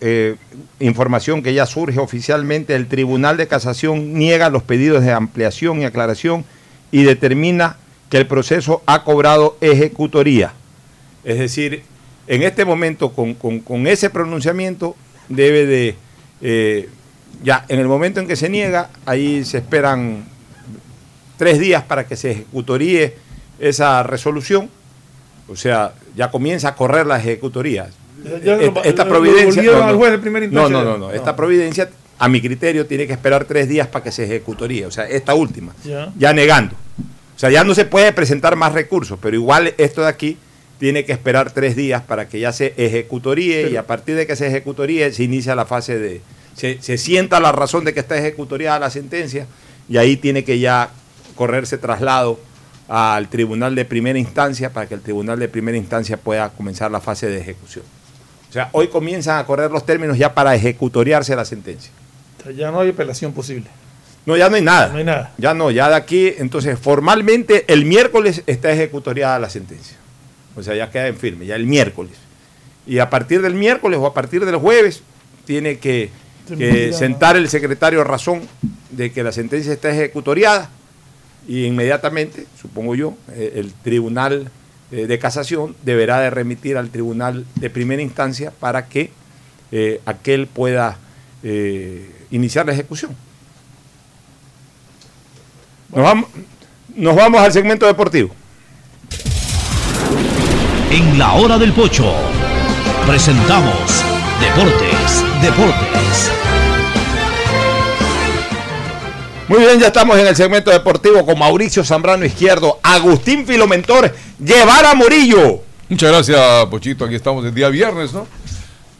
Eh, 0.00 0.36
información 0.80 1.42
que 1.42 1.54
ya 1.54 1.66
surge 1.66 1.98
oficialmente. 1.98 2.74
El 2.74 2.86
Tribunal 2.88 3.36
de 3.36 3.46
Casación 3.48 4.14
niega 4.14 4.50
los 4.50 4.62
pedidos 4.62 5.02
de 5.04 5.12
ampliación 5.12 5.80
y 5.80 5.84
aclaración 5.84 6.44
y 6.90 7.02
determina 7.02 7.76
que 8.10 8.16
el 8.18 8.26
proceso 8.26 8.82
ha 8.86 9.04
cobrado 9.04 9.56
ejecutoría. 9.60 10.52
Es 11.24 11.38
decir, 11.38 11.82
en 12.26 12.42
este 12.42 12.64
momento, 12.64 13.12
con, 13.12 13.34
con- 13.34 13.86
ese 13.86 14.10
pronunciamiento, 14.10 14.96
debe 15.28 15.66
de, 15.66 15.94
eh, 16.40 16.88
ya 17.42 17.64
en 17.68 17.80
el 17.80 17.88
momento 17.88 18.20
en 18.20 18.26
que 18.28 18.36
se 18.36 18.48
niega, 18.48 18.90
ahí 19.04 19.44
se 19.44 19.58
esperan 19.58 20.24
tres 21.36 21.58
días 21.58 21.82
para 21.84 22.06
que 22.06 22.16
se 22.16 22.30
ejecutoríe 22.30 23.14
esa 23.58 24.02
resolución. 24.02 24.70
O 25.48 25.56
sea, 25.56 25.92
ya 26.16 26.30
comienza 26.30 26.68
a 26.68 26.74
correr 26.74 27.06
la 27.06 27.18
ejecutoría. 27.18 27.88
Esta, 28.84 29.08
providencia. 29.08 29.62
volvieron 29.62 29.82
al 29.82 29.96
juez 29.96 30.12
de 30.12 30.18
primera 30.18 30.46
no, 30.48 30.68
no, 30.68 30.84
no, 30.84 30.98
no. 30.98 31.10
Esta 31.10 31.36
providencia, 31.36 31.88
a 32.18 32.28
mi 32.28 32.40
criterio, 32.40 32.86
tiene 32.86 33.06
que 33.06 33.12
esperar 33.12 33.44
tres 33.44 33.68
días 33.68 33.86
para 33.86 34.02
que 34.02 34.12
se 34.12 34.24
ejecutoríe. 34.24 34.86
O 34.86 34.90
sea, 34.90 35.04
esta 35.04 35.34
última. 35.34 35.74
Ya. 35.84 36.12
Ya 36.16 36.32
negando. 36.32 36.74
O 37.36 37.38
sea, 37.38 37.50
ya 37.50 37.62
no 37.62 37.74
se 37.74 37.84
puede 37.84 38.12
presentar 38.12 38.56
más 38.56 38.72
recursos, 38.72 39.18
pero 39.22 39.36
igual 39.36 39.72
esto 39.78 40.02
de 40.02 40.08
aquí 40.08 40.36
tiene 40.78 41.04
que 41.04 41.12
esperar 41.12 41.52
tres 41.52 41.76
días 41.76 42.02
para 42.02 42.28
que 42.28 42.40
ya 42.40 42.52
se 42.52 42.74
ejecutoríe 42.76 43.70
y 43.70 43.76
a 43.76 43.86
partir 43.86 44.16
de 44.16 44.26
que 44.26 44.36
se 44.36 44.46
ejecutoríe 44.46 45.12
se 45.12 45.24
inicia 45.24 45.54
la 45.54 45.66
fase 45.66 45.98
de... 45.98 46.20
Se, 46.54 46.78
se 46.80 46.98
sienta 46.98 47.38
la 47.38 47.52
razón 47.52 47.84
de 47.84 47.94
que 47.94 48.00
está 48.00 48.16
ejecutoriada 48.16 48.80
la 48.80 48.90
sentencia 48.90 49.46
y 49.88 49.96
ahí 49.96 50.16
tiene 50.16 50.42
que 50.42 50.58
ya 50.58 50.90
correrse 51.36 51.78
traslado 51.78 52.40
al 52.88 53.28
tribunal 53.28 53.74
de 53.74 53.84
primera 53.84 54.18
instancia 54.18 54.72
para 54.72 54.86
que 54.88 54.94
el 54.94 55.02
tribunal 55.02 55.38
de 55.38 55.48
primera 55.48 55.76
instancia 55.76 56.16
pueda 56.16 56.48
comenzar 56.50 56.90
la 56.90 57.00
fase 57.00 57.28
de 57.28 57.38
ejecución. 57.38 57.84
O 58.48 58.52
sea, 58.52 58.70
hoy 58.72 58.88
comienzan 58.88 59.38
a 59.38 59.44
correr 59.44 59.70
los 59.70 59.84
términos 59.84 60.16
ya 60.16 60.32
para 60.34 60.54
ejecutoriarse 60.54 61.36
la 61.36 61.44
sentencia. 61.44 61.90
Ya 62.56 62.70
no 62.70 62.80
hay 62.80 62.90
apelación 62.90 63.32
posible. 63.32 63.66
No, 64.24 64.36
ya 64.36 64.48
no 64.48 64.56
hay 64.56 64.62
nada. 64.62 64.88
No 64.88 64.98
hay 64.98 65.04
nada. 65.04 65.32
Ya 65.38 65.54
no, 65.54 65.70
ya 65.70 65.88
de 65.88 65.96
aquí, 65.96 66.34
entonces 66.38 66.78
formalmente 66.78 67.64
el 67.68 67.84
miércoles 67.84 68.42
está 68.46 68.70
ejecutoriada 68.70 69.38
la 69.38 69.50
sentencia. 69.50 69.96
O 70.56 70.62
sea, 70.62 70.74
ya 70.74 70.90
queda 70.90 71.08
en 71.08 71.16
firme, 71.16 71.46
ya 71.46 71.56
el 71.56 71.66
miércoles. 71.66 72.12
Y 72.86 72.98
a 72.98 73.10
partir 73.10 73.42
del 73.42 73.54
miércoles 73.54 73.98
o 74.00 74.06
a 74.06 74.14
partir 74.14 74.44
del 74.44 74.56
jueves 74.56 75.02
tiene 75.44 75.78
que, 75.78 76.10
sentar 76.92 77.36
el 77.36 77.48
secretario 77.48 78.02
razón 78.04 78.42
de 78.90 79.12
que 79.12 79.22
la 79.22 79.32
sentencia 79.32 79.72
está 79.72 79.90
ejecutoriada 79.90 80.70
y 81.46 81.64
inmediatamente, 81.64 82.46
supongo 82.60 82.94
yo, 82.94 83.14
eh, 83.32 83.52
el 83.56 83.72
tribunal 83.72 84.50
eh, 84.90 85.06
de 85.06 85.18
casación 85.18 85.76
deberá 85.82 86.20
de 86.20 86.30
remitir 86.30 86.78
al 86.78 86.88
tribunal 86.88 87.44
de 87.56 87.68
primera 87.68 88.00
instancia 88.00 88.52
para 88.58 88.86
que 88.86 89.10
eh, 89.70 90.00
aquel 90.06 90.46
pueda 90.46 90.96
eh, 91.42 92.10
iniciar 92.30 92.64
la 92.64 92.72
ejecución. 92.72 93.14
Nos 95.94 96.02
vamos, 96.02 96.30
nos 96.94 97.14
vamos 97.14 97.40
al 97.40 97.52
segmento 97.52 97.86
deportivo. 97.86 98.34
En 100.90 101.18
la 101.18 101.34
hora 101.34 101.58
del 101.58 101.72
pocho 101.72 102.10
presentamos 103.06 104.04
Deportes, 104.40 105.24
Deportes. 105.42 106.37
Muy 109.48 109.60
bien, 109.60 109.80
ya 109.80 109.86
estamos 109.86 110.18
en 110.18 110.26
el 110.26 110.36
segmento 110.36 110.70
deportivo 110.70 111.24
con 111.24 111.38
Mauricio 111.38 111.82
Zambrano 111.82 112.22
Izquierdo, 112.22 112.78
Agustín 112.82 113.46
Filomentor, 113.46 114.14
llevar 114.38 114.84
a 114.84 114.94
Murillo. 114.94 115.62
Muchas 115.88 116.12
gracias, 116.12 116.66
Pochito. 116.66 117.06
Aquí 117.06 117.14
estamos 117.14 117.46
el 117.46 117.54
día 117.54 117.70
viernes, 117.70 118.12
¿no? 118.12 118.26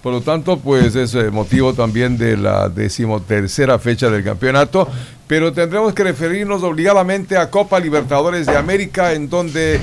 Por 0.03 0.15
lo 0.15 0.23
tanto, 0.23 0.59
pues 0.59 0.97
es 0.97 1.15
eh, 1.15 1.31
motivo 1.31 1.75
también 1.75 2.17
de 2.17 2.39
la 2.39 2.71
decimotercera 2.71 3.79
fecha 3.79 4.09
del 4.09 4.25
campeonato, 4.25 4.89
pero 5.27 5.53
tendremos 5.53 5.93
que 5.93 6.03
referirnos 6.03 6.63
obligadamente 6.63 7.37
a 7.37 7.51
Copa 7.51 7.79
Libertadores 7.79 8.47
de 8.47 8.57
América, 8.57 9.13
en 9.13 9.29
donde 9.29 9.79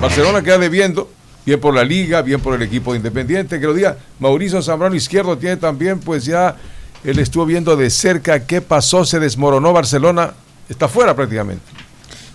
Barcelona 0.00 0.40
queda 0.40 0.56
debiendo, 0.56 1.10
bien 1.44 1.60
por 1.60 1.74
la 1.74 1.84
liga, 1.84 2.22
bien 2.22 2.40
por 2.40 2.54
el 2.54 2.62
equipo 2.62 2.92
de 2.92 2.96
Independiente, 2.96 3.60
que 3.60 3.66
lo 3.66 3.74
diga 3.74 3.98
Mauricio 4.20 4.62
Zambrano 4.62 4.94
Izquierdo 4.94 5.36
tiene 5.36 5.58
también, 5.58 6.00
pues 6.00 6.24
ya 6.24 6.56
él 7.04 7.18
estuvo 7.18 7.46
viendo 7.46 7.76
de 7.76 7.90
cerca 7.90 8.46
qué 8.46 8.60
pasó, 8.60 9.04
se 9.04 9.18
desmoronó 9.20 9.72
Barcelona, 9.72 10.34
está 10.68 10.88
fuera 10.88 11.14
prácticamente. 11.14 11.62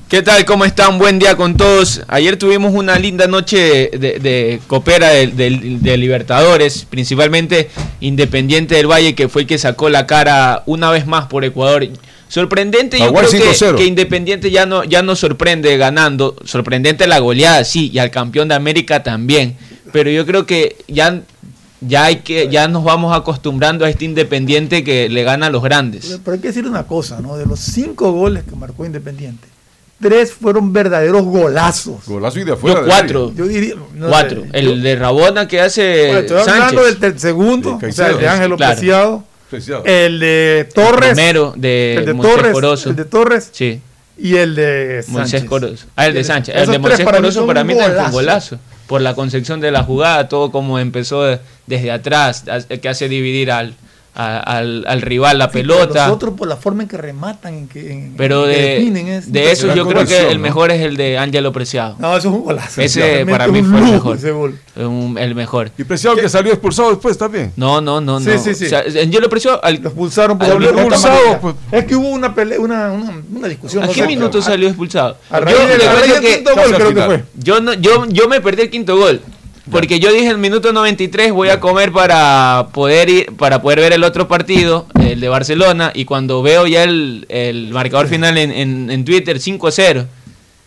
¿Qué 0.10 0.22
tal? 0.22 0.46
¿Cómo 0.46 0.64
están? 0.64 1.00
Buen 1.00 1.18
día 1.18 1.36
con 1.36 1.58
todos. 1.58 2.02
Ayer 2.08 2.38
tuvimos 2.38 2.74
una 2.76 3.00
linda 3.00 3.26
noche 3.26 3.90
de, 3.98 4.20
de 4.20 4.60
copera 4.68 5.10
de, 5.10 5.28
de- 5.28 5.78
de 5.82 5.98
Libertadores, 5.98 6.86
principalmente 6.88 7.70
Independiente 8.00 8.76
del 8.76 8.86
Valle, 8.92 9.16
que 9.16 9.28
fue 9.28 9.42
el 9.44 9.48
que 9.48 9.58
sacó 9.58 9.90
la 9.90 10.06
cara 10.06 10.62
una 10.68 10.92
vez 10.92 11.08
más 11.08 11.26
por 11.26 11.44
Ecuador. 11.46 11.88
Sorprendente, 12.28 13.00
yo 13.00 13.12
creo 13.14 13.30
que, 13.30 13.52
5-0. 13.54 13.76
que 13.78 13.86
Independiente 13.86 14.52
ya 14.52 14.68
no, 14.68 14.84
ya 14.84 15.02
no 15.02 15.16
sorprende 15.16 15.78
ganando. 15.78 16.36
Sorprendente 16.46 17.08
la 17.08 17.18
goleada, 17.20 17.64
sí, 17.64 17.90
y 17.92 17.98
al 17.98 18.12
campeón 18.12 18.50
de 18.50 18.56
América 18.56 19.02
también. 19.02 19.56
Pero 19.92 20.12
yo 20.12 20.26
creo 20.28 20.46
que 20.46 20.76
ya, 20.88 21.22
ya, 21.88 22.06
hay 22.06 22.18
que, 22.18 22.48
ya 22.50 22.68
nos 22.68 22.84
vamos 22.84 23.16
acostumbrando 23.16 23.86
a 23.86 23.90
este 23.90 24.06
Independiente 24.06 24.84
que 24.84 25.10
le 25.10 25.24
gana 25.24 25.48
a 25.48 25.50
los 25.50 25.64
grandes. 25.64 26.20
Pero, 26.24 26.36
hay 26.36 26.40
que 26.42 26.48
decir 26.48 26.68
una 26.68 26.84
cosa, 26.84 27.20
¿no? 27.22 27.38
De 27.38 27.46
los 27.46 27.60
cinco 27.60 28.12
goles 28.12 28.44
que 28.44 28.56
marcó 28.56 28.86
Independiente, 28.86 29.48
tres 30.02 30.34
fueron 30.34 30.74
verdaderos 30.74 31.24
golazos. 31.24 32.06
Golazo 32.06 32.40
y 32.40 32.44
de 32.44 32.56
cuatro. 32.56 33.32
Yo 33.36 33.46
diría, 33.48 33.76
no 33.96 34.08
cuatro. 34.10 34.42
sé, 34.44 34.50
el 34.54 34.66
yo- 34.66 34.76
de 34.78 34.96
Rabona 34.96 35.48
que 35.48 35.62
hace 35.62 36.06
Bueno, 36.08 36.20
estoy 36.20 36.38
Sánchez. 36.38 36.54
hablando 36.54 36.84
del, 36.86 37.00
del 37.00 37.20
segundo, 37.20 37.80
o 37.82 37.92
sea, 37.92 38.08
el 38.10 38.18
de 38.20 38.28
Ángelo 38.28 38.58
Claro. 38.58 38.76
Preciado, 38.76 39.24
Preciado. 39.50 39.84
el 39.86 40.20
de 40.20 40.70
Torres, 40.74 41.10
El 41.10 41.16
primero 41.16 41.54
de 41.56 41.96
el 41.96 42.06
de 42.06 42.14
Moisés 42.14 42.36
Torres, 42.36 42.54
Corozo. 42.54 42.90
el 42.90 42.96
de 42.96 43.06
Torres 43.06 43.50
Sí. 43.54 43.80
y 44.18 44.36
el 44.36 44.56
de 44.56 45.04
Moisés 45.08 45.32
Sánchez. 45.32 45.50
Corozo. 45.50 45.86
Ah, 45.96 46.08
el 46.08 46.14
de 46.16 46.24
Sánchez. 46.24 46.56
El 46.56 46.62
Esos 46.64 46.74
de 46.74 46.80
tres 46.80 46.82
Moisés 46.90 47.06
para 47.06 47.18
mí 47.20 47.22
Corozo 47.24 47.40
son 47.40 47.48
para 47.48 47.64
mí 47.64 47.74
también 47.76 47.96
fue 47.96 48.06
un 48.06 48.12
golazo. 48.12 48.60
Por 48.88 49.02
la 49.02 49.16
concepción 49.16 49.60
de 49.62 49.72
la 49.72 49.84
jugada, 49.84 50.28
todo 50.28 50.52
como 50.52 50.78
empezó 50.80 51.24
de- 51.24 51.40
desde 51.68 51.92
atrás, 51.92 52.44
que 52.82 52.90
hace 52.90 53.08
dividir 53.10 53.52
al, 53.52 53.76
a- 54.16 54.38
al, 54.40 54.86
al 54.88 55.02
rival 55.02 55.38
la 55.40 55.46
Sí, 55.46 55.52
pero 55.54 55.76
pelota. 55.76 56.08
Los 56.08 56.16
otros 56.16 56.34
por 56.36 56.48
la 56.48 56.56
forma 56.56 56.84
en 56.84 56.90
que 56.90 56.98
rematan, 56.98 57.54
en 57.56 57.68
que, 57.68 57.92
en- 57.92 58.14
Pero 58.16 58.46
en 58.46 58.52
que 58.54 58.62
de, 58.62 58.70
definen, 58.76 59.08
es 59.08 59.32
de 59.32 59.52
eso 59.52 59.68
yo 59.68 59.74
creo 59.74 59.86
que 59.86 59.92
impresionante. 60.02 60.32
el 60.34 60.40
mejor 60.40 60.72
es 60.72 60.82
el 60.82 60.98
de 60.98 61.18
Ángelo 61.18 61.52
Preciado. 61.52 61.96
No, 62.00 62.16
eso 62.16 62.30
es 62.30 62.36
un 62.36 62.44
golazo. 62.44 62.82
Ese 62.82 63.26
para 63.26 63.48
mí 63.48 63.64
fue 63.64 63.80
el 63.80 63.86
mejor. 63.86 64.18
ese 64.18 64.32
gol. 64.32 64.60
Un- 64.76 65.18
el 65.20 65.34
mejor. 65.36 65.72
Y 65.78 65.84
Preciado 65.84 66.16
que 66.16 66.30
salió 66.30 66.52
expulsado 66.54 66.90
después 66.92 67.18
también. 67.18 67.52
No, 67.56 67.82
no, 67.82 68.02
no, 68.02 68.20
Sí, 68.20 68.30
no. 68.30 68.38
sí, 68.40 68.54
sí. 68.56 68.66
O 68.66 68.70
sea, 68.70 68.80
Ángelo 69.02 69.30
Preciado 69.30 69.60
al, 69.64 69.76
Lo 69.82 69.90
expulsaron 69.90 70.38
por 70.38 70.60
minuto- 70.60 70.76
carta 70.76 70.96
amarilla. 70.96 71.56
Es 71.72 71.86
que 71.86 71.96
hubo 71.96 72.10
una 72.10 72.36
pelea, 72.36 72.60
una, 72.60 72.92
una, 72.92 73.22
una 73.36 73.48
discusión. 73.48 73.84
¿A 73.84 73.88
no 73.88 73.94
qué 73.94 74.02
sé, 74.02 74.08
minuto 74.08 74.32
pero- 74.32 74.44
salió 74.44 74.68
expulsado? 74.68 75.18
No, 77.62 77.74
yo 77.74 78.28
me 78.28 78.42
perdí 78.42 78.62
el 78.64 78.70
quinto 78.70 78.96
gol. 78.98 79.22
Porque 79.72 80.00
yo 80.00 80.12
dije 80.12 80.28
el 80.28 80.38
minuto 80.38 80.74
93 80.74 81.32
voy 81.32 81.48
a 81.50 81.60
comer 81.62 81.92
para 81.94 82.68
poder 82.74 83.10
ir, 83.10 83.26
para 83.38 83.62
poder 83.62 83.80
ver 83.80 83.94
el 83.94 84.04
otro 84.04 84.28
partido, 84.28 84.88
el 85.00 85.22
de 85.22 85.30
Barcelona, 85.30 85.92
y 85.96 86.04
cuando 86.06 86.42
veo 86.42 86.68
ya 86.68 86.84
el, 86.84 87.26
el 87.30 87.70
marcador 87.72 88.08
final 88.08 88.38
en, 88.38 88.52
en, 88.52 88.92
en 88.92 89.06
Twitter, 89.06 89.38
5-0. 89.38 90.06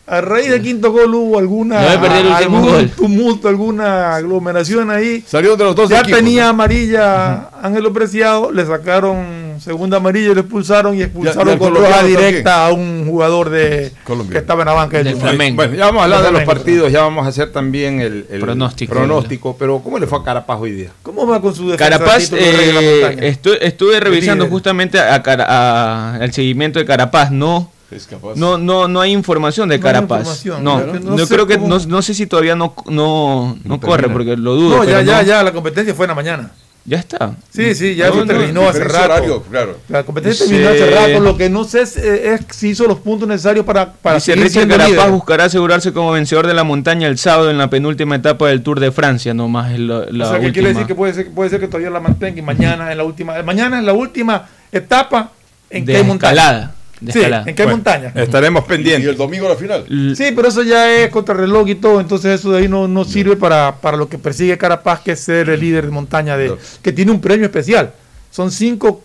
A 0.09 0.21
raíz 0.21 0.49
del 0.49 0.63
quinto 0.63 0.93
gol 0.93 1.13
hubo 1.15 1.39
alguna 1.39 1.83
No 1.83 2.37
algún 2.37 2.63
gol. 2.63 2.89
tumulto, 2.91 3.49
alguna 3.49 4.15
aglomeración 4.15 4.91
ahí. 4.91 5.23
Salió 5.27 5.57
de 5.57 5.65
los 5.65 5.75
dos 5.75 5.91
Ya 5.91 5.99
equipos, 6.01 6.19
tenía 6.21 6.45
¿no? 6.45 6.51
amarilla 6.51 7.51
Ángelo 7.61 7.93
Preciado, 7.93 8.53
le 8.53 8.65
sacaron 8.65 9.46
segunda 9.61 9.97
amarilla 9.99 10.31
y 10.31 10.35
lo 10.35 10.41
expulsaron 10.41 10.97
y 10.97 11.03
expulsaron 11.03 11.47
ya 11.47 11.53
el 11.55 11.59
con 11.59 11.75
roja 11.75 11.87
colombiano 11.89 12.09
directa 12.09 12.67
a 12.67 12.73
un 12.73 13.07
jugador 13.09 13.51
de 13.51 13.93
Colombia. 14.05 14.33
que 14.33 14.39
estaba 14.39 14.63
en 14.63 14.67
la 14.67 14.73
banca 14.75 15.03
del. 15.03 15.17
Flamengo. 15.17 15.57
Bueno, 15.57 15.75
ya 15.75 15.85
vamos 15.87 16.01
a 16.01 16.05
hablar 16.05 16.19
de 16.21 16.25
los 16.25 16.31
Flamengo, 16.43 16.53
partidos, 16.53 16.93
ya 16.93 17.01
vamos 17.03 17.27
a 17.27 17.29
hacer 17.29 17.53
también 17.53 18.01
el, 18.01 18.27
el 18.31 18.41
Pronóstico. 18.41 18.93
pronóstico, 18.95 19.57
pero 19.59 19.79
¿cómo 19.81 19.99
le 19.99 20.07
fue 20.07 20.19
a 20.19 20.23
Carapaz 20.23 20.59
hoy 20.61 20.73
día? 20.73 20.91
¿Cómo 21.03 21.27
va 21.27 21.41
con 21.41 21.55
su 21.55 21.71
defensa? 21.71 21.99
Carapaz, 21.99 22.33
eh, 22.33 23.39
estu- 23.43 23.59
estuve 23.61 24.01
revisando 24.01 24.47
justamente 24.47 24.99
a 24.99 25.23
Cara- 25.23 25.47
a- 25.49 26.15
al 26.17 26.33
seguimiento 26.33 26.79
de 26.79 26.85
Carapaz, 26.85 27.31
no. 27.31 27.71
Es 27.89 28.07
capaz. 28.07 28.35
No, 28.35 28.59
no, 28.59 28.89
no 28.89 29.01
hay 29.01 29.13
información 29.13 29.69
de 29.69 29.79
Carapaz. 29.79 30.19
información, 30.21 30.65
no, 30.65 30.83
claro. 30.83 31.01
no, 31.01 31.11
No 31.17 31.19
sé 31.27 31.33
creo 31.35 31.47
que 31.47 31.57
no, 31.57 31.79
no 31.79 32.03
sé 32.03 32.15
si 32.15 32.27
todavía 32.27 32.57
no, 32.57 32.75
no, 32.87 33.57
no 33.63 33.81
corre 33.81 34.09
porque 34.09 34.37
lo 34.37 34.57
dudo. 34.57 34.79
No, 34.79 34.85
ya, 34.85 34.97
pero 34.97 35.03
ya, 35.03 35.17
no. 35.19 35.23
ya, 35.29 35.43
la 35.45 35.53
competencia 35.53 35.95
fue 35.95 36.07
en 36.07 36.09
la 36.09 36.15
mañana. 36.17 36.51
Ya 36.89 36.99
está. 36.99 37.35
Sí, 37.51 37.75
sí, 37.75 37.97
ya 37.97 38.07
No, 38.07 38.13
eso 38.15 38.21
no, 38.21 38.27
terminó 38.33 38.69
hace 38.69 38.85
rato. 38.85 39.05
horario, 39.13 39.43
claro. 39.43 39.77
La 39.89 40.05
competencia 40.05 40.47
Sí. 40.47 40.53
terminó 40.53 40.71
hace 40.71 40.91
rato. 40.91 41.21
Lo 41.21 41.37
que 41.37 41.51
no 41.51 41.65
sé 41.65 41.81
es, 41.83 41.97
eh, 41.97 42.35
es 42.35 42.41
si 42.57 42.69
hizo 42.69 42.87
los 42.87 43.01
puntos 43.01 43.27
necesarios 43.29 43.67
para, 43.67 43.93
para 43.93 44.17
Dice 44.17 44.27
seguir 44.27 44.45
Richard 44.45 44.53
siendo 44.53 44.77
Carapaz 44.77 44.97
líder. 44.97 45.11
buscará 45.11 45.45
asegurarse 45.47 45.93
como 45.93 46.13
vencedor 46.13 46.47
de 46.47 46.55
la 46.55 46.63
montaña 46.63 47.09
el 47.09 47.19
sábado 47.19 47.51
en 47.51 47.59
la 47.59 47.69
penúltima 47.71 48.15
etapa 48.15 48.47
del 48.49 48.63
Tour 48.63 48.79
de 48.79 48.93
Francia, 48.93 49.35
nomás 49.35 49.73
es 49.73 49.81
la, 49.81 50.07
la 50.11 50.27
o 50.27 50.31
sea, 50.31 50.41
que 50.41 50.53
quiere 50.53 50.69
decir 50.69 50.87
que 50.87 50.95
puede 50.95 51.13
ser, 51.13 51.29
puede 51.33 51.51
ser 51.51 51.59
que 51.59 51.67
todavía 51.67 51.91
la 51.91 51.99
mantenga 51.99 52.39
y 52.39 52.43
mañana 52.43 52.93
en 52.93 52.99
la 52.99 53.05
última, 53.05 53.43
mañana 53.43 53.81
en 53.81 53.87
la 53.87 53.93
última 53.93 54.47
etapa 54.71 55.33
en 55.71 55.85
De 55.87 55.93
que 55.93 55.99
hay 55.99 56.05
montaña. 56.05 56.71
Escalada, 57.01 57.05
de 57.05 57.13
sí, 57.13 57.19
escalada. 57.19 57.45
en 57.51 57.55
Bueno, 57.57 57.71
montaña. 57.73 58.13
Estaremos 58.15 58.65
Y 58.65 58.69
pendientes. 58.69 59.11
el 59.11 59.17
domingo 59.17 59.49
la 59.49 59.57
final. 59.57 59.85
Sí, 60.17 60.33
pero 60.35 60.49
eso 60.49 60.63
ya 60.63 60.91
es 60.93 61.11
contrarreloj 61.11 61.69
y 61.69 61.75
todo, 61.77 62.01
entonces 62.01 62.39
eso 62.41 62.53
de 62.53 62.59
ahí 62.61 62.69
no, 62.69 62.89
no 62.89 63.05
sirve 63.05 63.37
para, 63.37 63.77
para 63.81 63.97
lo 63.97 64.09
que 64.09 64.19
persigue 64.19 64.57
Carapaz, 64.59 65.01
que 65.01 65.13
es 65.13 65.21
ser 65.21 65.49
el 65.51 65.61
líder 65.61 65.85
de 65.87 65.91
montaña, 65.93 66.37
de, 66.37 66.55
que 66.83 66.93
tiene 66.93 67.11
un 67.13 67.21
premio 67.21 67.47
especial. 67.47 67.93
Son 68.31 68.51
cinco 68.51 69.03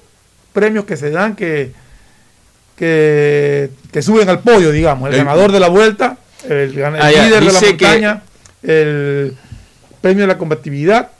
premios 0.53 0.85
que 0.85 0.97
se 0.97 1.09
dan 1.11 1.35
que, 1.35 1.71
que, 2.75 3.69
que 3.91 4.01
suben 4.01 4.29
al 4.29 4.39
podio, 4.39 4.71
digamos. 4.71 5.09
El 5.09 5.15
El- 5.15 5.25
ganador 5.25 5.51
de 5.51 5.59
la 5.59 5.67
vuelta, 5.69 6.17
el, 6.47 6.83
Ah, 6.83 7.09
líder 7.09 7.43
de 7.45 7.51
la 7.51 7.59
que- 7.59 7.67
montaña, 7.67 8.23
el 8.63 9.35
premio 10.01 10.21
de 10.23 10.27
la 10.27 10.37
combatividad, 10.37 11.11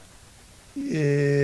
eh, 0.92 1.41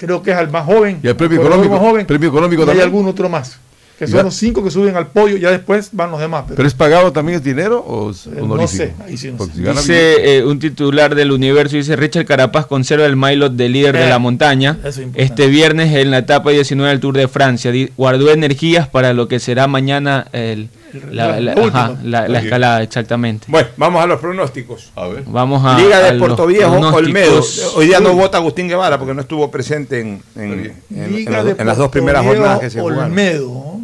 creo 0.00 0.22
que 0.22 0.30
es 0.32 0.36
al 0.36 0.50
más 0.50 0.64
joven. 0.64 0.98
Y 1.02 1.06
el 1.08 1.14
premio 1.16 1.40
económico, 1.40 1.74
más 1.74 1.80
joven, 1.80 2.06
premio 2.06 2.28
económico 2.30 2.62
y 2.62 2.64
hay 2.64 2.66
también. 2.68 2.84
algún 2.86 3.06
otro 3.06 3.28
más. 3.28 3.58
Que 3.98 4.06
son 4.06 4.16
Ya. 4.16 4.22
los 4.22 4.34
cinco 4.34 4.64
que 4.64 4.70
suben 4.70 4.96
al 4.96 5.08
podio, 5.08 5.36
ya 5.36 5.50
después 5.50 5.90
van 5.92 6.10
los 6.10 6.18
demás. 6.18 6.44
pero- 6.46 6.56
¿Pero 6.56 6.66
es 6.68 6.72
pagado 6.72 7.12
también 7.12 7.36
el 7.36 7.44
dinero 7.44 7.80
o 7.86 8.10
es 8.12 8.26
Eh, 8.28 8.30
no 8.42 8.66
sé, 8.66 8.94
ahí 9.06 9.18
sí 9.18 9.30
no 9.30 9.44
sé. 9.44 9.52
Dice 9.60 10.38
eh, 10.38 10.42
un 10.44 10.58
titular 10.58 11.14
del 11.14 11.30
universo, 11.30 11.76
dice 11.76 11.96
Richard 11.96 12.24
Carapaz 12.24 12.64
conserva 12.64 13.04
el 13.04 13.14
Milot 13.14 13.52
de 13.52 13.68
líder 13.68 13.94
de 13.98 14.06
Eh, 14.06 14.08
la 14.08 14.18
montaña. 14.18 14.78
eso 14.82 15.02
es. 15.02 15.08
Este 15.16 15.48
viernes 15.48 15.94
en 15.94 16.10
la 16.10 16.16
etapa 16.18 16.48
19 16.50 16.88
del 16.92 17.00
Tour 17.00 17.14
de 17.18 17.28
Francia. 17.28 17.70
Guardó 17.98 18.30
energías 18.30 18.88
para 18.88 19.12
lo 19.12 19.28
que 19.28 19.38
será 19.38 19.66
mañana 19.66 20.26
el, 20.32 20.70
la, 21.10 21.40
la 21.40 21.52
ajá, 21.52 22.38
escalada, 22.40 22.82
exactamente. 22.82 23.46
Bueno, 23.48 23.68
vamos 23.76 24.02
a 24.02 24.06
los 24.06 24.20
pronósticos. 24.20 24.90
A 24.96 25.08
ver. 25.08 25.24
Vamos 25.26 25.64
a. 25.64 25.78
Liga 25.78 25.98
a 25.98 26.00
de 26.00 26.10
los 26.12 26.18
Puerto 26.20 26.46
Viejo. 26.46 26.70
Olmedo. 26.94 27.42
Hoy 27.76 27.86
día 27.86 28.00
no 28.00 28.14
vota 28.14 28.38
Agustín 28.38 28.68
Guevara 28.68 28.98
porque 28.98 29.14
no 29.14 29.20
estuvo 29.22 29.50
presente 29.50 30.00
en, 30.00 30.22
en- 30.36 30.74
en- 30.94 31.32
las- 31.32 31.44
de 31.44 31.54
en 31.58 31.66
las 31.66 31.76
dos 31.76 31.88
primeras 31.90 32.22
Viejo, 32.22 32.36
jornadas 32.36 32.60
que 32.60 32.70
se 32.70 32.80
jugaron. 32.80 33.04
Olmedo. 33.04 33.74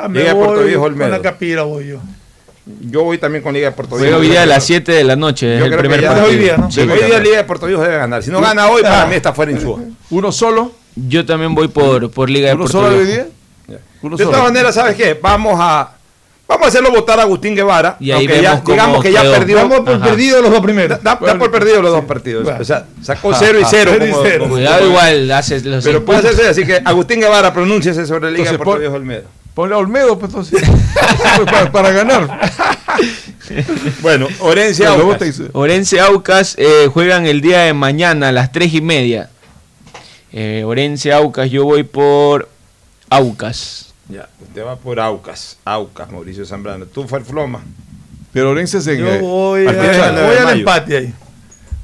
Ah, 0.00 0.08
me 0.08 0.20
Liga 0.20 0.34
de 0.34 0.40
Puerto 0.44 0.64
Viejo, 0.64 0.82
con 0.82 0.92
Olmedo. 0.92 1.10
la 1.10 1.20
capira 1.22 1.62
voy 1.64 1.86
yo. 1.88 1.98
Yo 2.82 3.02
voy 3.02 3.16
también 3.18 3.42
con 3.42 3.54
Liga 3.54 3.70
de 3.70 3.76
Puerto 3.76 3.96
Viejo. 3.96 4.18
hoy 4.18 4.28
día 4.28 4.42
a 4.42 4.46
las 4.46 4.62
7 4.64 4.92
de 4.92 5.02
la 5.04 5.16
noche. 5.16 5.58
Yo 5.58 5.64
el 5.64 5.70
creo 5.70 5.78
primer 5.80 6.00
que 6.00 6.04
ya 6.04 6.10
partido. 6.10 6.28
hoy 6.30 6.36
día, 6.36 6.56
¿no? 6.58 6.70
Sí. 6.70 6.80
hoy 6.82 7.02
día 7.06 7.18
Liga 7.18 7.36
de 7.38 7.44
Puerto 7.44 7.66
Viejo 7.66 7.82
debe 7.82 7.96
ganar. 7.96 8.22
Si 8.22 8.30
no 8.30 8.40
gana 8.40 8.68
hoy, 8.68 8.82
para 8.82 9.06
mí 9.06 9.14
está 9.14 9.32
fuera 9.32 9.50
en 9.52 9.60
su. 9.60 9.94
¿Uno 10.10 10.30
solo? 10.32 10.72
Yo 10.94 11.24
también 11.24 11.54
voy 11.54 11.68
por, 11.68 12.10
por 12.10 12.28
Liga 12.28 12.48
de 12.48 12.54
¿Uno 12.54 12.64
Puerto 12.64 12.78
solo 12.82 12.90
de 12.98 13.04
Viejo. 13.04 13.24
10? 13.68 13.78
Uno 14.02 14.16
De 14.16 14.24
solo. 14.24 14.36
todas 14.36 14.52
maneras, 14.52 14.74
¿sabes 14.74 14.94
qué? 14.96 15.18
Vamos 15.20 15.54
a 15.58 15.92
vamos 16.48 16.64
a 16.64 16.68
hacerlo 16.68 16.90
votar 16.90 17.20
a 17.20 17.22
Agustín 17.22 17.54
Guevara. 17.54 17.96
Y 18.00 18.10
ahí 18.10 18.26
aunque 18.26 18.42
ya, 18.42 18.62
digamos 18.66 19.02
que 19.02 19.12
ya 19.12 19.22
quedó. 19.22 19.32
perdió. 19.32 19.56
Damos 19.58 19.80
por 19.80 20.00
perdido 20.00 20.42
los 20.42 20.50
dos 20.50 20.60
primeros. 20.60 21.02
Da, 21.02 21.18
da 21.20 21.38
por 21.38 21.50
perdido 21.50 21.82
los 21.82 21.92
dos 21.92 22.04
partidos. 22.04 22.44
Bueno. 22.44 22.60
O 22.60 22.64
sea, 22.64 22.86
sacó 23.02 23.32
0 23.32 23.60
y 23.60 23.64
0. 23.68 23.90
Cero 23.94 24.06
y 24.06 24.12
cero. 24.22 24.46
Cuidado, 24.48 24.86
igual 24.88 25.30
hace 25.30 25.60
los 25.60 25.84
Pero 25.84 26.04
puede 26.04 26.20
hacerse 26.20 26.48
así 26.48 26.64
que 26.66 26.80
Agustín 26.84 27.20
Guevara 27.20 27.52
pronúnciese 27.52 28.06
sobre 28.06 28.30
Liga 28.32 28.44
de 28.44 28.50
Entonces, 28.50 28.64
Puerto 28.64 28.80
Viejo 28.80 28.94
Olmedo. 28.94 29.24
Ponle 29.54 29.74
a 29.74 29.78
Olmedo, 29.78 30.18
pues 30.18 30.30
entonces. 30.30 30.62
Pues, 31.36 31.50
para, 31.50 31.70
para 31.70 31.90
ganar. 31.92 32.50
Bueno, 34.02 34.28
Orense 34.40 34.86
Aucas. 34.86 35.40
Orense 35.52 36.00
Aucas 36.00 36.54
eh, 36.58 36.88
juegan 36.92 37.26
el 37.26 37.40
día 37.40 37.60
de 37.60 37.72
mañana 37.72 38.28
a 38.28 38.32
las 38.32 38.52
3 38.52 38.74
y 38.74 38.80
media. 38.80 39.30
Eh, 40.32 40.64
Orense 40.66 41.12
Aucas, 41.12 41.50
yo 41.50 41.64
voy 41.64 41.82
por 41.82 42.48
Aucas. 43.08 43.87
Ya, 44.08 44.28
usted 44.40 44.64
va 44.64 44.76
por 44.76 44.98
Aucas. 45.00 45.58
Aucas, 45.64 46.10
Mauricio 46.10 46.44
Zambrano. 46.46 46.86
Tú, 46.86 47.06
Ferfloma. 47.06 47.62
Pero 48.32 48.50
Orense 48.50 48.78
es 48.78 48.86
en. 48.86 48.98
Yo 49.00 49.06
eh, 49.06 49.18
voy, 49.20 49.66
al 49.66 49.76
mayo. 49.76 50.50
empate 50.50 50.96
ahí. 50.96 51.14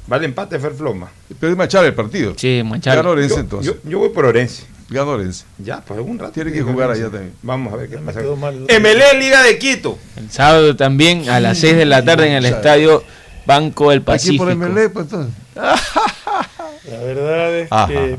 Vale 0.07 0.25
empate, 0.25 0.59
Ferfloma. 0.59 1.09
Pero 1.39 1.51
es 1.51 1.57
Machar 1.57 1.85
el 1.85 1.93
partido. 1.93 2.33
Sí, 2.37 2.61
Machado. 2.63 2.97
Gana 2.97 3.09
Orense 3.09 3.35
Yo, 3.35 3.41
entonces. 3.41 3.73
yo, 3.83 3.89
yo 3.89 3.99
voy 3.99 4.09
por 4.09 4.25
Orense. 4.25 4.63
Gana 4.89 5.11
Orense. 5.11 5.45
Ya, 5.57 5.81
pues 5.81 5.99
un 5.99 6.19
rato. 6.19 6.31
Tiene 6.33 6.51
que 6.51 6.61
jugar 6.61 6.91
allá 6.91 7.05
también. 7.09 7.33
Vamos 7.41 7.73
a 7.73 7.77
ver 7.77 7.89
qué 7.89 7.97
Me 7.97 8.03
pasa. 8.07 8.21
quedó 8.21 8.35
mal. 8.35 8.55
MLE 8.59 9.19
Liga 9.19 9.41
de 9.43 9.57
Quito. 9.57 9.97
El 10.15 10.29
sábado 10.31 10.75
también 10.75 11.27
a 11.29 11.39
las 11.39 11.57
6 11.57 11.75
de 11.77 11.85
la 11.85 12.05
tarde 12.05 12.27
en 12.27 12.33
el 12.33 12.45
estadio 12.45 13.03
Banco 13.47 13.89
del 13.89 13.99
Aquí 13.99 14.05
Pacífico. 14.05 14.45
por 14.45 14.55
MLE, 14.55 14.89
pues 14.89 15.05
entonces. 15.05 15.33
La 15.55 16.99
verdad 16.99 17.55
es 17.59 17.67
Ajá. 17.71 17.87
que 17.87 18.17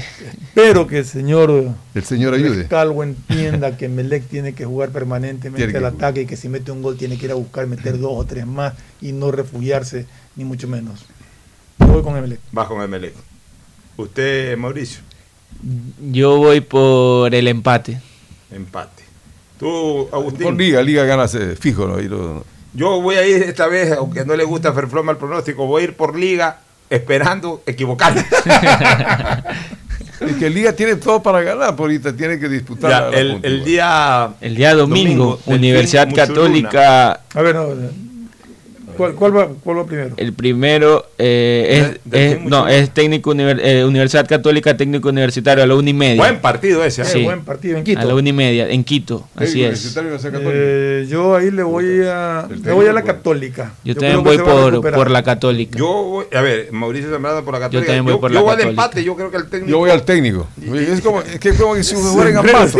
espero 0.00 0.86
que 0.86 0.98
el 0.98 1.04
señor 1.04 1.74
El 1.94 2.04
señor 2.04 2.34
ayude. 2.34 2.66
Calvo 2.66 3.02
entienda 3.02 3.76
que 3.76 3.88
Melec 3.88 4.24
tiene 4.28 4.52
que 4.54 4.64
jugar 4.64 4.90
permanentemente 4.90 5.70
que 5.70 5.76
al 5.78 5.84
jugar. 5.84 5.94
ataque 5.94 6.22
y 6.22 6.26
que 6.26 6.36
si 6.36 6.48
mete 6.48 6.70
un 6.72 6.82
gol 6.82 6.96
tiene 6.96 7.16
que 7.18 7.26
ir 7.26 7.32
a 7.32 7.34
buscar 7.34 7.66
meter 7.66 7.98
dos 7.98 8.12
o 8.14 8.24
tres 8.24 8.46
más 8.46 8.74
y 9.00 9.12
no 9.12 9.30
refugiarse 9.30 10.06
ni 10.36 10.44
mucho 10.44 10.66
menos. 10.68 11.04
Yo 11.78 11.86
voy 11.86 12.02
con 12.02 12.14
Melec. 12.14 12.40
Vas 12.52 12.68
con 12.68 12.90
MLE. 12.90 13.12
Usted, 13.96 14.56
Mauricio. 14.56 15.00
Yo 16.10 16.36
voy 16.36 16.60
por 16.60 17.34
el 17.34 17.48
empate. 17.48 18.00
Empate. 18.50 19.02
Tú, 19.58 20.08
Agustín. 20.12 20.44
Con 20.44 20.56
Liga, 20.56 20.82
Liga 20.82 21.04
gana 21.04 21.24
eh, 21.24 21.56
fijo, 21.58 21.86
¿no? 21.86 21.96
Lo- 21.98 22.44
Yo 22.72 23.00
voy 23.02 23.16
a 23.16 23.26
ir 23.26 23.42
esta 23.42 23.66
vez, 23.66 23.92
aunque 23.92 24.24
no 24.24 24.34
le 24.36 24.44
gusta 24.44 24.72
Ferfloma 24.72 25.12
el 25.12 25.18
pronóstico, 25.18 25.66
voy 25.66 25.82
a 25.82 25.84
ir 25.84 25.96
por 25.96 26.18
Liga 26.18 26.60
esperando 26.88 27.62
equivocarme. 27.66 28.24
Es 30.20 30.36
que 30.36 30.50
Liga 30.50 30.72
tiene 30.74 30.96
todo 30.96 31.22
para 31.22 31.40
ganar, 31.42 31.74
por 31.76 31.86
ahorita 31.86 32.14
tiene 32.14 32.38
que 32.38 32.48
disputar. 32.48 33.10
Ya, 33.10 33.18
el, 33.18 33.38
el 33.42 33.64
día 33.64 34.30
El 34.40 34.54
día 34.54 34.74
domingo, 34.74 35.24
Domingo, 35.24 35.40
Universidad. 35.46 36.14
Católica, 36.14 37.20
A 37.34 37.42
ver, 37.42 37.54
no, 37.54 37.68
¿cuál, 38.96 39.14
cuál 39.14 39.36
va, 39.36 39.48
cuál 39.64 39.78
va 39.78 39.86
primero? 39.86 40.14
el 40.16 40.32
primero 40.32 41.06
eh, 41.18 41.96
es, 42.04 42.10
Del 42.10 42.20
es- 42.38 42.44
no, 42.44 42.68
es 42.68 42.90
técnico 42.90 43.34
univer- 43.34 43.60
eh, 43.62 43.84
Universidad 43.84 44.26
Católica 44.28 44.76
Técnico 44.76 45.08
Universitario 45.08 45.64
a 45.64 45.66
la 45.66 45.74
una 45.74 45.90
y 45.90 45.94
media. 45.94 46.16
buen 46.22 46.40
partido 46.40 46.84
ese. 46.84 47.02
¿eh? 47.02 47.04
Sí. 47.04 47.22
buen 47.24 47.42
partido 47.44 47.78
en 47.78 47.84
Quito. 47.84 48.00
A 48.00 48.04
la 48.04 48.14
una 48.14 48.28
y 48.28 48.32
media, 48.32 48.68
en 48.68 48.84
Quito, 48.84 49.28
así 49.36 49.62
es. 49.64 49.84
Universitario 49.84 50.10
de 50.10 50.16
Universidad 50.16 50.32
Católica. 50.32 50.60
Eh, 50.62 51.06
yo 51.08 51.36
ahí 51.36 51.50
le 51.50 51.62
voy 51.62 52.02
a, 52.06 52.48
le 52.64 52.72
voy 52.72 52.86
a 52.86 52.92
la 52.92 53.02
Católica. 53.02 53.72
Yo, 53.84 53.94
creo 53.94 54.12
también 54.12 54.24
voy 54.24 54.36
a 54.36 54.70
por, 54.80 54.92
por 54.94 55.10
la 55.10 55.22
Católica. 55.22 55.78
Yo 55.78 55.86
voy, 55.92 56.24
a 56.32 56.40
ver, 56.40 56.72
Mauricio 56.72 57.10
Zambrano 57.10 57.44
por 57.44 57.54
la 57.54 57.60
Católica. 57.60 57.86
también 57.86 58.04
voy 58.04 58.20
por 58.20 58.30
la 58.30 58.40
yo 58.40 58.42
voy 58.44 58.50
al 58.52 58.56
Católica. 58.58 58.82
empate, 58.82 59.04
yo 59.04 59.16
creo 59.16 59.30
que 59.30 59.36
el 59.36 59.48
técnico. 59.48 59.70
Yo 59.70 59.78
voy 59.78 59.90
al 59.90 60.02
técnico. 60.04 60.48
Es 60.72 61.00
como, 61.00 61.20
es 61.22 61.38
que 61.40 61.52
como 61.54 61.74
que 61.74 61.84
si 61.84 61.94
jugar 62.00 62.28
en 62.28 62.36
Ambato. 62.38 62.78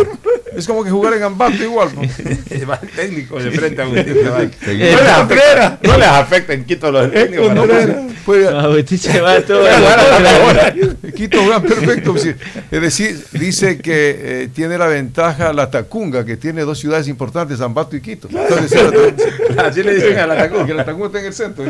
Es 0.61 0.67
como 0.67 0.85
que 0.85 0.91
jugar 0.91 1.15
en 1.15 1.23
Ambato 1.23 1.63
igual. 1.63 1.89
pues. 1.95 2.11
Va 2.69 2.79
el 2.83 2.89
técnico 2.91 3.43
de 3.43 3.51
frente 3.51 3.83
a. 3.83 3.87
Sí. 3.87 3.93
no, 3.97 4.77
les 4.77 5.09
afecta, 5.09 5.79
no 5.83 5.97
les 5.99 6.07
afecta 6.07 6.53
en 6.53 6.65
Quito 6.65 6.93
los 6.93 7.11
técnicos. 7.11 7.55
No, 7.55 7.65
se 8.99 9.21
va 9.21 9.41
todo. 9.41 9.65
Quito 11.17 11.43
juega 11.43 11.61
perfecto. 11.63 12.15
Es 12.71 12.81
decir, 12.83 13.25
dice 13.33 13.79
que 13.79 14.43
eh, 14.43 14.49
tiene 14.55 14.79
la 14.79 14.87
ventaja 14.87 15.53
la 15.53 15.71
Tacunga, 15.71 16.25
que 16.25 16.37
tiene 16.37 16.63
dos 16.63 16.79
ciudades 16.79 17.09
importantes, 17.09 17.61
Ambato 17.61 17.97
y 17.97 18.01
Quito. 18.01 18.29
Entonces, 18.31 18.79
Así 19.59 19.83
le 19.83 19.95
dicen 19.95 20.19
a 20.19 20.27
la 20.27 20.37
Tacunga. 20.37 20.67
que 20.67 20.75
la 20.75 20.85
Tacunga 20.85 21.07
está 21.07 21.21
en 21.21 21.27
el 21.27 21.33
centro. 21.33 21.65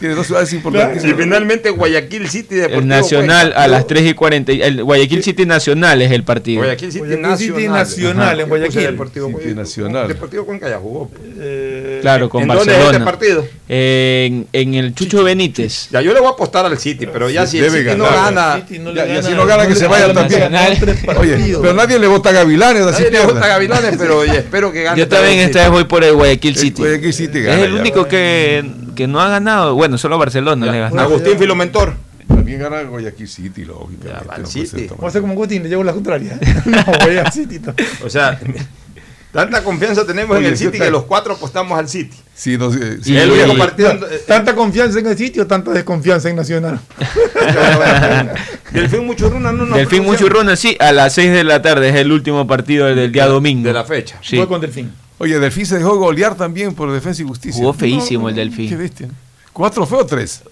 Tiene 0.00 0.14
dos 0.14 0.26
ciudades 0.26 0.52
importantes. 0.52 1.04
Y 1.04 1.12
finalmente 1.14 1.70
Guayaquil 1.70 2.28
City 2.28 2.56
Deportivo 2.56 2.80
El 2.82 2.88
Nacional 2.88 3.46
Cuenca. 3.48 3.62
a 3.62 3.68
las 3.68 3.86
3 3.86 4.06
y 4.10 4.14
40. 4.14 4.52
y- 4.52 4.62
El 4.62 4.84
Guayaquil 4.84 5.22
City 5.22 5.46
Nacional 5.46 6.02
es 6.02 6.10
el 6.12 6.24
partido. 6.24 6.60
Guayaquil 6.62 6.92
City 6.92 6.98
Guayaquil 7.16 7.54
Nacional. 8.02 8.16
Nacional, 8.16 8.40
en 8.40 8.48
Guayaquil. 8.48 8.82
Deportivo. 8.82 9.30
Nacional. 9.54 10.08
Deportivo 10.08 10.44
Cuenca 10.46 10.68
ya 10.68 10.78
jugó. 10.78 11.10
Eh, 11.38 11.98
Claro, 12.00 12.28
con 12.28 12.42
¿En 12.42 12.48
dónde 12.48 12.62
es 12.62 12.68
Barcelona. 12.78 12.98
este 12.98 13.04
partido? 13.04 13.46
En, 13.68 14.46
en 14.52 14.74
el 14.74 14.94
Chucho 14.94 15.24
Benítez. 15.24 15.88
Ya 15.90 16.00
yo 16.00 16.12
le 16.12 16.20
voy 16.20 16.28
a 16.28 16.32
apostar 16.32 16.64
al 16.64 16.78
City, 16.78 17.06
pero 17.12 17.28
ya 17.28 17.46
si 17.46 17.58
el 17.58 17.70
City 17.70 17.84
no 17.96 18.04
ganar. 18.04 18.34
gana, 18.34 18.56
City 18.66 18.78
no 18.78 18.92
Ya, 18.94 19.04
le 19.04 19.14
y 19.14 19.16
así 19.16 19.30
gana- 19.30 19.36
no 19.42 19.46
gana 19.46 19.66
que 19.66 19.74
se 19.74 19.86
vaya 19.88 20.06
gana 20.08 20.20
también. 20.28 21.18
Oye, 21.18 21.56
pero 21.60 21.74
nadie 21.74 21.98
le 21.98 22.06
vota 22.06 22.28
a 22.30 22.32
Gavilanes, 22.32 22.82
así 22.82 23.02
nadie 23.04 23.18
le 23.18 23.24
gusta 23.24 23.44
a 23.44 23.48
Gavilanes, 23.48 23.96
pero 23.98 24.24
y 24.24 24.30
espero 24.30 24.72
que 24.72 24.82
gane. 24.84 24.98
Yo 24.98 25.08
también 25.08 25.38
esta 25.40 25.60
vez 25.62 25.70
voy 25.70 25.84
por 25.84 26.04
el 26.04 26.14
Guayaquil 26.14 26.54
El 26.54 26.56
City. 26.58 26.82
Guayaquil 26.82 27.12
City 27.12 27.38
Es 27.38 27.44
gana 27.46 27.64
el 27.64 27.74
ya. 27.74 27.80
único 27.80 28.06
que, 28.08 28.64
que 28.94 29.06
no 29.06 29.20
ha 29.20 29.28
ganado. 29.28 29.74
Bueno, 29.74 29.98
solo 29.98 30.18
Barcelona 30.18 30.70
le 30.70 30.78
ganó. 30.78 31.00
Agustín 31.00 31.38
Filomentor. 31.38 31.94
También 32.28 32.60
gana 32.60 32.82
Guayaquil 32.82 33.26
City, 33.28 33.64
lógicamente. 33.64 34.08
Ya, 34.08 34.20
no 34.20 34.26
puede 34.34 34.46
City. 34.46 34.66
ser 34.88 34.92
a 35.02 35.06
hacer 35.06 35.20
como 35.22 35.34
Gutín, 35.34 35.62
le 35.64 35.68
llevo 35.68 35.82
la 35.82 35.92
contraria. 35.92 36.38
no, 36.66 36.84
voy 37.04 37.16
al 37.16 37.32
City. 37.32 37.60
O 38.04 38.08
sea, 38.10 38.38
tanta 39.32 39.64
confianza 39.64 40.06
tenemos 40.06 40.36
Oye, 40.36 40.46
en 40.46 40.52
el 40.52 40.58
¿qué 40.58 40.64
City 40.66 40.78
que 40.78 40.90
los 40.90 41.04
cuatro 41.04 41.34
apostamos 41.34 41.78
al 41.78 41.88
City. 41.88 42.16
Sí, 42.34 42.56
no, 42.56 42.70
sé, 42.70 43.02
sí, 43.02 43.12
Y- 43.14 43.16
el 43.16 43.30
único 43.30 43.56
partido. 43.58 43.98
¿Tanta 44.26 44.54
confianza 44.54 44.98
en 45.00 45.06
el 45.06 45.16
sitio 45.18 45.42
o 45.42 45.46
tanta 45.46 45.72
desconfianza 45.72 46.28
en 46.28 46.36
Nacional? 46.36 46.78
Delfín 48.72 49.06
Muchurruna 49.06 49.52
no 49.52 49.66
nos 49.66 49.76
Delfín 49.76 50.04
Muchurruna, 50.04 50.54
sí, 50.56 50.76
a 50.80 50.92
las 50.92 51.14
6 51.14 51.32
de 51.32 51.44
la 51.44 51.62
tarde 51.62 51.88
es 51.88 51.96
el 51.96 52.12
último 52.12 52.46
partido 52.46 52.86
del 52.86 53.10
día 53.12 53.26
domingo. 53.26 53.66
de 53.66 53.72
la 53.72 53.84
fecha. 53.84 54.18
Sí. 54.22 54.36
Voy 54.36 54.46
con 54.46 54.60
Delfín. 54.60 54.92
Oye, 55.18 55.38
Delfín 55.40 55.66
se 55.66 55.78
dejó 55.78 55.96
golear 55.96 56.36
también 56.36 56.74
por 56.74 56.92
Defensa 56.92 57.22
y 57.22 57.24
Justicia. 57.26 57.58
Jugó 57.58 57.72
feísimo 57.72 58.28
el 58.28 58.34
Delfín. 58.36 58.68
Qué 58.68 58.76
bestia. 58.76 59.08
¿Cuatro 59.58 59.84
fue 59.86 59.98
o 59.98 60.06
tres? 60.06 60.42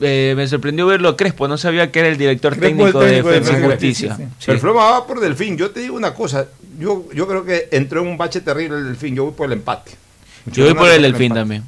Eh, 0.00 0.34
me 0.36 0.48
sorprendió 0.48 0.84
verlo 0.88 1.10
a 1.10 1.16
Crespo, 1.16 1.46
no 1.46 1.56
sabía 1.56 1.92
que 1.92 2.00
era 2.00 2.08
el 2.08 2.18
director 2.18 2.56
Crespo 2.56 2.86
técnico 2.86 3.02
es 3.04 3.12
el 3.12 3.22
técnico 3.22 3.28
de 3.30 3.32
de 3.32 3.40
Defensa 3.42 3.52
y 3.58 3.70
Justicia. 3.70 4.08
Justicia, 4.10 4.34
Sí. 4.40 4.44
Pero 4.46 4.58
Floma 4.58 4.84
va 4.90 5.06
por 5.06 5.20
Delfín. 5.20 5.56
Yo 5.56 5.70
te 5.70 5.78
digo 5.78 5.94
una 5.94 6.12
cosa. 6.12 6.46
Yo, 6.76 7.04
yo 7.14 7.28
creo 7.28 7.44
que 7.44 7.68
entró 7.70 8.00
en 8.02 8.08
un 8.08 8.18
bache 8.18 8.40
terrible 8.40 8.78
el 8.78 8.84
Delfín. 8.86 9.14
Yo 9.14 9.26
voy 9.26 9.32
por 9.32 9.46
el 9.46 9.52
empate. 9.52 9.92
Yo 10.46 10.64
voy 10.64 10.74
por 10.74 10.88
el 10.90 11.02
Delfín 11.02 11.26
empate. 11.26 11.40
también. 11.40 11.62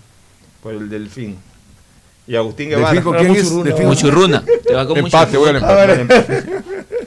Por 0.64 0.74
el 0.74 0.88
Delfín. 0.90 1.36
Y 2.26 2.34
Agustín 2.34 2.70
¿Delfín 2.70 2.84
Guevara. 2.84 3.02
con 3.02 3.16
quién 3.18 3.36
es? 3.36 3.64
Delfín. 3.64 3.86
Muchurruna. 3.86 4.44
Te 4.66 4.74
va 4.74 4.84
con 4.86 4.98
Empate, 4.98 5.36
voy 5.36 5.48
al 5.50 5.60
Muchurruna. 5.60 5.92
empate. 5.94 6.42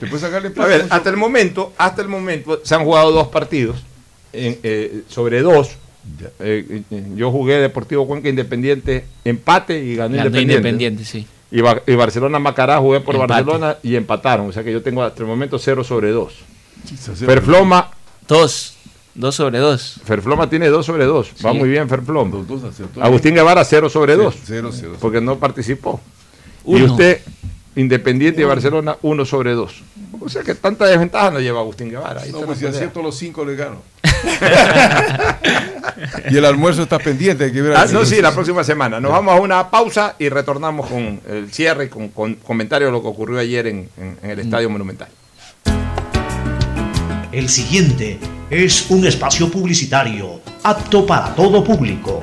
¿Te 0.00 0.06
puedes 0.06 0.20
sacarle 0.22 0.50
A 0.56 0.66
ver, 0.66 0.86
hasta 0.88 1.10
el 1.10 1.16
momento, 1.18 1.74
hasta 1.76 2.00
el 2.00 2.08
momento 2.08 2.62
se 2.64 2.74
han 2.74 2.84
jugado 2.84 3.12
dos 3.12 3.28
partidos 3.28 3.76
en, 4.32 4.58
eh, 4.62 5.02
sobre 5.08 5.42
dos. 5.42 5.76
Eh, 6.40 6.82
eh, 6.90 7.02
yo 7.16 7.30
jugué 7.30 7.54
Deportivo 7.58 8.06
Cuenca 8.06 8.28
Independiente 8.28 9.04
empate 9.24 9.82
y 9.82 9.96
ganó, 9.96 10.14
Ganó 10.16 10.26
Independiente. 10.28 10.52
Independiente, 10.52 11.04
sí. 11.04 11.26
Y, 11.50 11.60
Ba- 11.60 11.82
y 11.86 11.94
Barcelona 11.94 12.38
Macará 12.38 12.78
jugué 12.78 13.00
por 13.00 13.14
Empate. 13.14 13.32
Barcelona 13.32 13.76
y 13.82 13.96
empataron. 13.96 14.48
O 14.48 14.52
sea 14.52 14.62
que 14.64 14.72
yo 14.72 14.82
tengo 14.82 15.02
hasta 15.02 15.22
el 15.22 15.28
momento 15.28 15.58
0 15.58 15.84
sobre 15.84 16.10
2. 16.10 16.32
cero. 17.14 17.14
Ferfloma. 17.32 17.90
2. 18.28 18.74
2 19.14 19.34
sobre 19.34 19.58
2. 19.58 20.00
Ferfloma 20.04 20.50
tiene 20.50 20.66
2 20.68 20.84
sobre 20.84 21.04
2. 21.04 21.30
Va 21.46 21.52
Sí. 21.52 21.58
muy 21.58 21.68
bien 21.68 21.88
Ferfloma. 21.88 22.44
Agustín 23.00 23.34
Guevara 23.34 23.64
0 23.64 23.88
sobre 23.88 24.16
2. 24.16 24.34
Cero, 24.44 24.70
cero. 24.72 24.96
Porque 25.00 25.20
no 25.20 25.38
participó. 25.38 26.00
Y 26.66 26.74
Uno. 26.76 26.92
usted, 26.92 27.20
Independiente 27.76 28.40
y 28.40 28.44
Barcelona, 28.44 28.96
1 29.02 29.24
sobre 29.24 29.52
2. 29.52 29.82
O 30.20 30.28
sea 30.28 30.42
que 30.42 30.54
tanta 30.54 30.86
desventaja 30.86 31.30
no 31.30 31.40
lleva 31.40 31.60
Agustín 31.60 31.90
Guevara. 31.90 32.22
Ahí 32.22 32.32
No, 32.32 32.40
pues 32.42 32.58
si 32.58 32.66
acierto 32.66 33.02
los 33.02 33.16
cinco 33.16 33.44
le 33.44 33.56
gano. 33.56 33.82
y 36.30 36.36
el 36.36 36.44
almuerzo 36.44 36.82
está 36.82 36.98
pendiente. 36.98 37.52
Que 37.52 37.72
Ah, 37.76 37.86
no, 37.92 38.04
sí, 38.04 38.20
la 38.22 38.32
próxima 38.32 38.64
semana. 38.64 39.00
Nos 39.00 39.12
vamos 39.12 39.36
a 39.36 39.40
una 39.40 39.70
pausa 39.70 40.14
y 40.18 40.28
retornamos 40.28 40.86
con 40.88 41.20
el 41.28 41.52
cierre 41.52 41.86
y 41.86 41.88
con, 41.88 42.08
con 42.08 42.34
comentarios 42.36 42.88
de 42.88 42.92
lo 42.92 43.02
que 43.02 43.08
ocurrió 43.08 43.38
ayer 43.38 43.66
en, 43.66 43.88
en- 43.96 44.18
en 44.22 44.30
el 44.30 44.38
Estadio 44.40 44.70
Monumental. 44.70 45.08
El 47.32 47.48
siguiente 47.48 48.18
es 48.50 48.86
un 48.90 49.06
espacio 49.06 49.50
publicitario 49.50 50.40
apto 50.62 51.04
para 51.04 51.34
todo 51.34 51.64
público. 51.64 52.22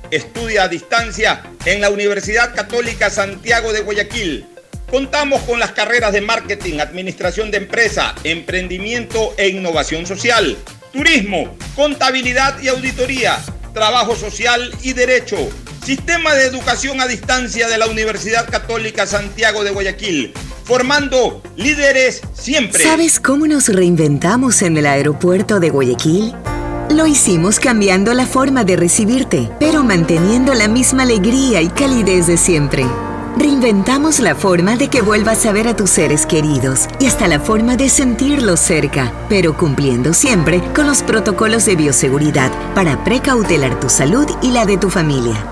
Estudia 0.11 0.63
a 0.63 0.67
distancia 0.67 1.41
en 1.63 1.79
la 1.79 1.89
Universidad 1.89 2.53
Católica 2.53 3.09
Santiago 3.09 3.71
de 3.71 3.79
Guayaquil. 3.79 4.45
Contamos 4.89 5.41
con 5.43 5.57
las 5.57 5.71
carreras 5.71 6.11
de 6.11 6.19
marketing, 6.19 6.79
administración 6.79 7.49
de 7.49 7.59
empresa, 7.59 8.13
emprendimiento 8.25 9.33
e 9.37 9.47
innovación 9.47 10.05
social, 10.05 10.57
turismo, 10.91 11.55
contabilidad 11.77 12.61
y 12.61 12.67
auditoría, 12.67 13.39
trabajo 13.73 14.17
social 14.17 14.75
y 14.81 14.91
derecho. 14.91 15.37
Sistema 15.85 16.35
de 16.35 16.43
educación 16.43 16.99
a 16.99 17.07
distancia 17.07 17.69
de 17.69 17.77
la 17.77 17.87
Universidad 17.87 18.49
Católica 18.49 19.07
Santiago 19.07 19.63
de 19.63 19.71
Guayaquil, 19.71 20.33
formando 20.65 21.41
líderes 21.55 22.21
siempre. 22.33 22.83
¿Sabes 22.83 23.21
cómo 23.21 23.47
nos 23.47 23.69
reinventamos 23.69 24.61
en 24.61 24.75
el 24.75 24.87
aeropuerto 24.87 25.61
de 25.61 25.69
Guayaquil? 25.69 26.35
Lo 26.93 27.07
hicimos 27.07 27.61
cambiando 27.61 28.13
la 28.13 28.25
forma 28.25 28.65
de 28.65 28.75
recibirte, 28.75 29.49
pero 29.61 29.81
manteniendo 29.81 30.53
la 30.53 30.67
misma 30.67 31.03
alegría 31.03 31.61
y 31.61 31.69
calidez 31.69 32.27
de 32.27 32.35
siempre. 32.35 32.85
Reinventamos 33.37 34.19
la 34.19 34.35
forma 34.35 34.75
de 34.75 34.89
que 34.89 35.01
vuelvas 35.01 35.45
a 35.45 35.53
ver 35.53 35.69
a 35.69 35.75
tus 35.75 35.89
seres 35.89 36.25
queridos 36.25 36.87
y 36.99 37.05
hasta 37.05 37.29
la 37.29 37.39
forma 37.39 37.77
de 37.77 37.87
sentirlos 37.87 38.59
cerca, 38.59 39.13
pero 39.29 39.55
cumpliendo 39.55 40.13
siempre 40.13 40.61
con 40.75 40.85
los 40.85 41.01
protocolos 41.01 41.63
de 41.63 41.77
bioseguridad 41.77 42.51
para 42.75 43.01
precautelar 43.05 43.79
tu 43.79 43.87
salud 43.87 44.27
y 44.41 44.51
la 44.51 44.65
de 44.65 44.77
tu 44.77 44.89
familia. 44.89 45.45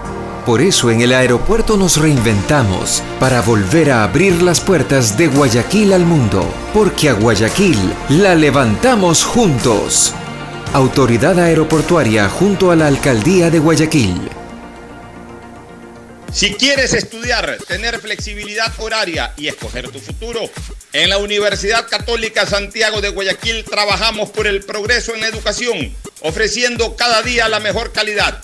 Por 0.46 0.62
eso 0.62 0.92
en 0.92 1.00
el 1.00 1.14
aeropuerto 1.14 1.78
nos 1.78 1.96
reinventamos 1.96 3.02
para 3.18 3.42
volver 3.42 3.92
a 3.92 4.04
abrir 4.04 4.42
las 4.42 4.60
puertas 4.60 5.18
de 5.18 5.28
Guayaquil 5.28 5.94
al 5.94 6.06
mundo, 6.06 6.46
porque 6.74 7.08
a 7.08 7.14
Guayaquil 7.14 7.78
la 8.10 8.36
levantamos 8.36 9.24
juntos. 9.24 10.14
Autoridad 10.74 11.40
Aeroportuaria 11.40 12.30
junto 12.30 12.70
a 12.70 12.76
la 12.76 12.86
Alcaldía 12.86 13.50
de 13.50 13.58
Guayaquil. 13.58 14.30
Si 16.32 16.54
quieres 16.54 16.94
estudiar, 16.94 17.58
tener 17.68 18.00
flexibilidad 18.00 18.72
horaria 18.78 19.34
y 19.36 19.48
escoger 19.48 19.90
tu 19.90 20.00
futuro, 20.00 20.42
en 20.94 21.10
la 21.10 21.18
Universidad 21.18 21.88
Católica 21.90 22.46
Santiago 22.46 23.02
de 23.02 23.10
Guayaquil 23.10 23.66
trabajamos 23.66 24.30
por 24.30 24.46
el 24.46 24.64
progreso 24.64 25.16
en 25.16 25.22
la 25.22 25.28
educación, 25.28 25.92
ofreciendo 26.22 26.96
cada 26.96 27.24
día 27.24 27.50
la 27.50 27.60
mejor 27.60 27.92
calidad. 27.92 28.44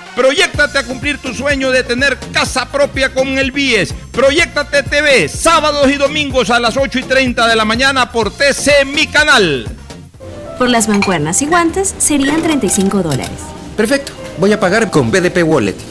Proyectate 0.15 0.77
a 0.77 0.83
cumplir 0.83 1.17
tu 1.19 1.33
sueño 1.33 1.71
de 1.71 1.83
tener 1.83 2.17
casa 2.33 2.65
propia 2.69 3.13
con 3.13 3.37
el 3.37 3.51
BIES. 3.51 3.93
Proyectate 4.11 4.83
TV, 4.83 5.29
sábados 5.29 5.89
y 5.89 5.95
domingos 5.95 6.49
a 6.49 6.59
las 6.59 6.75
8 6.75 6.99
y 6.99 7.03
30 7.03 7.47
de 7.47 7.55
la 7.55 7.65
mañana 7.65 8.11
por 8.11 8.31
TC 8.31 8.85
Mi 8.85 9.07
Canal. 9.07 9.67
Por 10.57 10.69
las 10.69 10.87
mancuernas 10.89 11.41
y 11.41 11.47
guantes 11.47 11.95
serían 11.97 12.41
35 12.41 13.01
dólares. 13.01 13.29
Perfecto. 13.77 14.11
Voy 14.37 14.51
a 14.51 14.59
pagar 14.59 14.91
con 14.91 15.11
BDP 15.11 15.43
Wallet. 15.43 15.90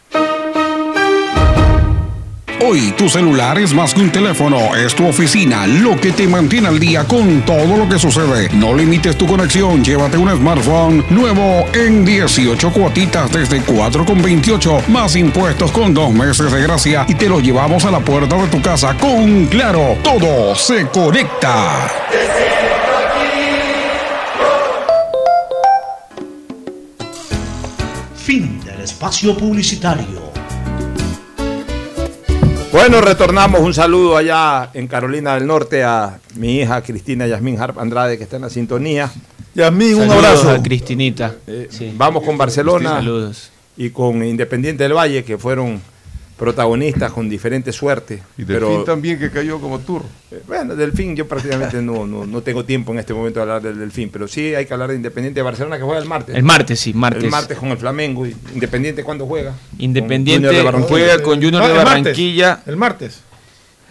Hoy 2.63 2.91
tu 2.91 3.09
celular 3.09 3.57
es 3.57 3.73
más 3.73 3.93
que 3.93 4.01
un 4.01 4.11
teléfono, 4.11 4.75
es 4.75 4.93
tu 4.93 5.07
oficina, 5.07 5.65
lo 5.65 5.99
que 5.99 6.11
te 6.11 6.27
mantiene 6.27 6.67
al 6.67 6.79
día 6.79 7.03
con 7.05 7.41
todo 7.41 7.75
lo 7.75 7.89
que 7.89 7.97
sucede. 7.97 8.49
No 8.53 8.75
limites 8.75 9.17
tu 9.17 9.25
conexión, 9.25 9.83
llévate 9.83 10.15
un 10.15 10.29
smartphone 10.29 11.03
nuevo 11.09 11.65
en 11.73 12.05
18 12.05 12.71
cuotitas 12.71 13.31
desde 13.31 13.61
4,28, 13.63 14.87
más 14.89 15.15
impuestos 15.15 15.71
con 15.71 15.93
dos 15.95 16.13
meses 16.13 16.51
de 16.51 16.61
gracia 16.61 17.03
y 17.07 17.15
te 17.15 17.27
lo 17.27 17.39
llevamos 17.39 17.83
a 17.85 17.91
la 17.91 17.99
puerta 17.99 18.35
de 18.37 18.47
tu 18.47 18.61
casa 18.61 18.95
con 18.95 19.47
Claro. 19.47 19.97
Todo 20.03 20.55
se 20.55 20.85
conecta. 20.87 21.89
Fin 28.15 28.61
del 28.63 28.81
espacio 28.81 29.35
publicitario. 29.35 30.20
Bueno, 32.71 33.01
retornamos 33.01 33.59
un 33.61 33.73
saludo 33.73 34.15
allá 34.15 34.69
en 34.73 34.87
Carolina 34.87 35.33
del 35.35 35.45
Norte 35.45 35.83
a 35.83 36.19
mi 36.35 36.59
hija 36.59 36.81
Cristina 36.81 37.27
Yasmín 37.27 37.59
Harp 37.59 37.77
Andrade, 37.79 38.17
que 38.17 38.23
está 38.23 38.37
en 38.37 38.43
la 38.43 38.49
sintonía. 38.49 39.11
Yasmín, 39.53 39.95
un 39.95 40.09
abrazo. 40.11 40.49
a 40.51 40.61
Cristinita. 40.63 41.35
Eh, 41.47 41.67
Sí. 41.69 41.93
Vamos 41.97 42.23
con 42.23 42.37
Barcelona 42.37 42.91
Saludos. 42.91 43.51
y 43.75 43.89
con 43.89 44.23
Independiente 44.23 44.83
del 44.83 44.93
Valle, 44.93 45.23
que 45.25 45.37
fueron 45.37 45.81
protagonistas 46.41 47.11
con 47.11 47.29
diferente 47.29 47.71
suerte. 47.71 48.15
Y 48.35 48.45
Delfín 48.45 48.67
pero, 48.69 48.83
también 48.83 49.19
que 49.19 49.29
cayó 49.29 49.59
como 49.61 49.77
turro. 49.77 50.05
eh, 50.31 50.41
bueno, 50.47 50.75
Delfín, 50.75 51.15
yo 51.15 51.27
prácticamente 51.27 51.83
no, 51.83 52.07
no, 52.07 52.25
no 52.25 52.41
tengo 52.41 52.65
tiempo 52.65 52.91
en 52.93 52.97
este 52.97 53.13
momento 53.13 53.37
de 53.39 53.41
hablar 53.43 53.61
del 53.61 53.77
Delfín, 53.77 54.09
pero 54.11 54.27
sí 54.27 54.55
hay 54.55 54.65
que 54.65 54.73
hablar 54.73 54.89
de 54.89 54.95
Independiente 54.95 55.39
de 55.39 55.43
Barcelona, 55.43 55.77
que 55.77 55.83
juega 55.83 56.01
el 56.01 56.07
martes. 56.07 56.35
El 56.35 56.41
martes, 56.41 56.79
sí, 56.79 56.95
martes. 56.95 57.23
El 57.25 57.29
martes 57.29 57.55
con 57.59 57.69
el 57.69 57.77
Flamengo. 57.77 58.25
y 58.25 58.35
Independiente, 58.55 59.03
¿cuándo 59.03 59.27
juega? 59.27 59.53
Independiente 59.77 60.47
Con 60.47 60.55
Junior 60.55 60.55
de 60.55 60.63
Barranquilla. 60.63 60.89
juega 60.89 61.23
con 61.23 61.35
Junior 61.35 61.61
No, 61.61 61.67
de 61.67 61.73
el 61.73 61.75
martes. 61.77 62.03
Barranquilla. 62.03 62.63
El 62.65 62.75
martes. 62.77 63.21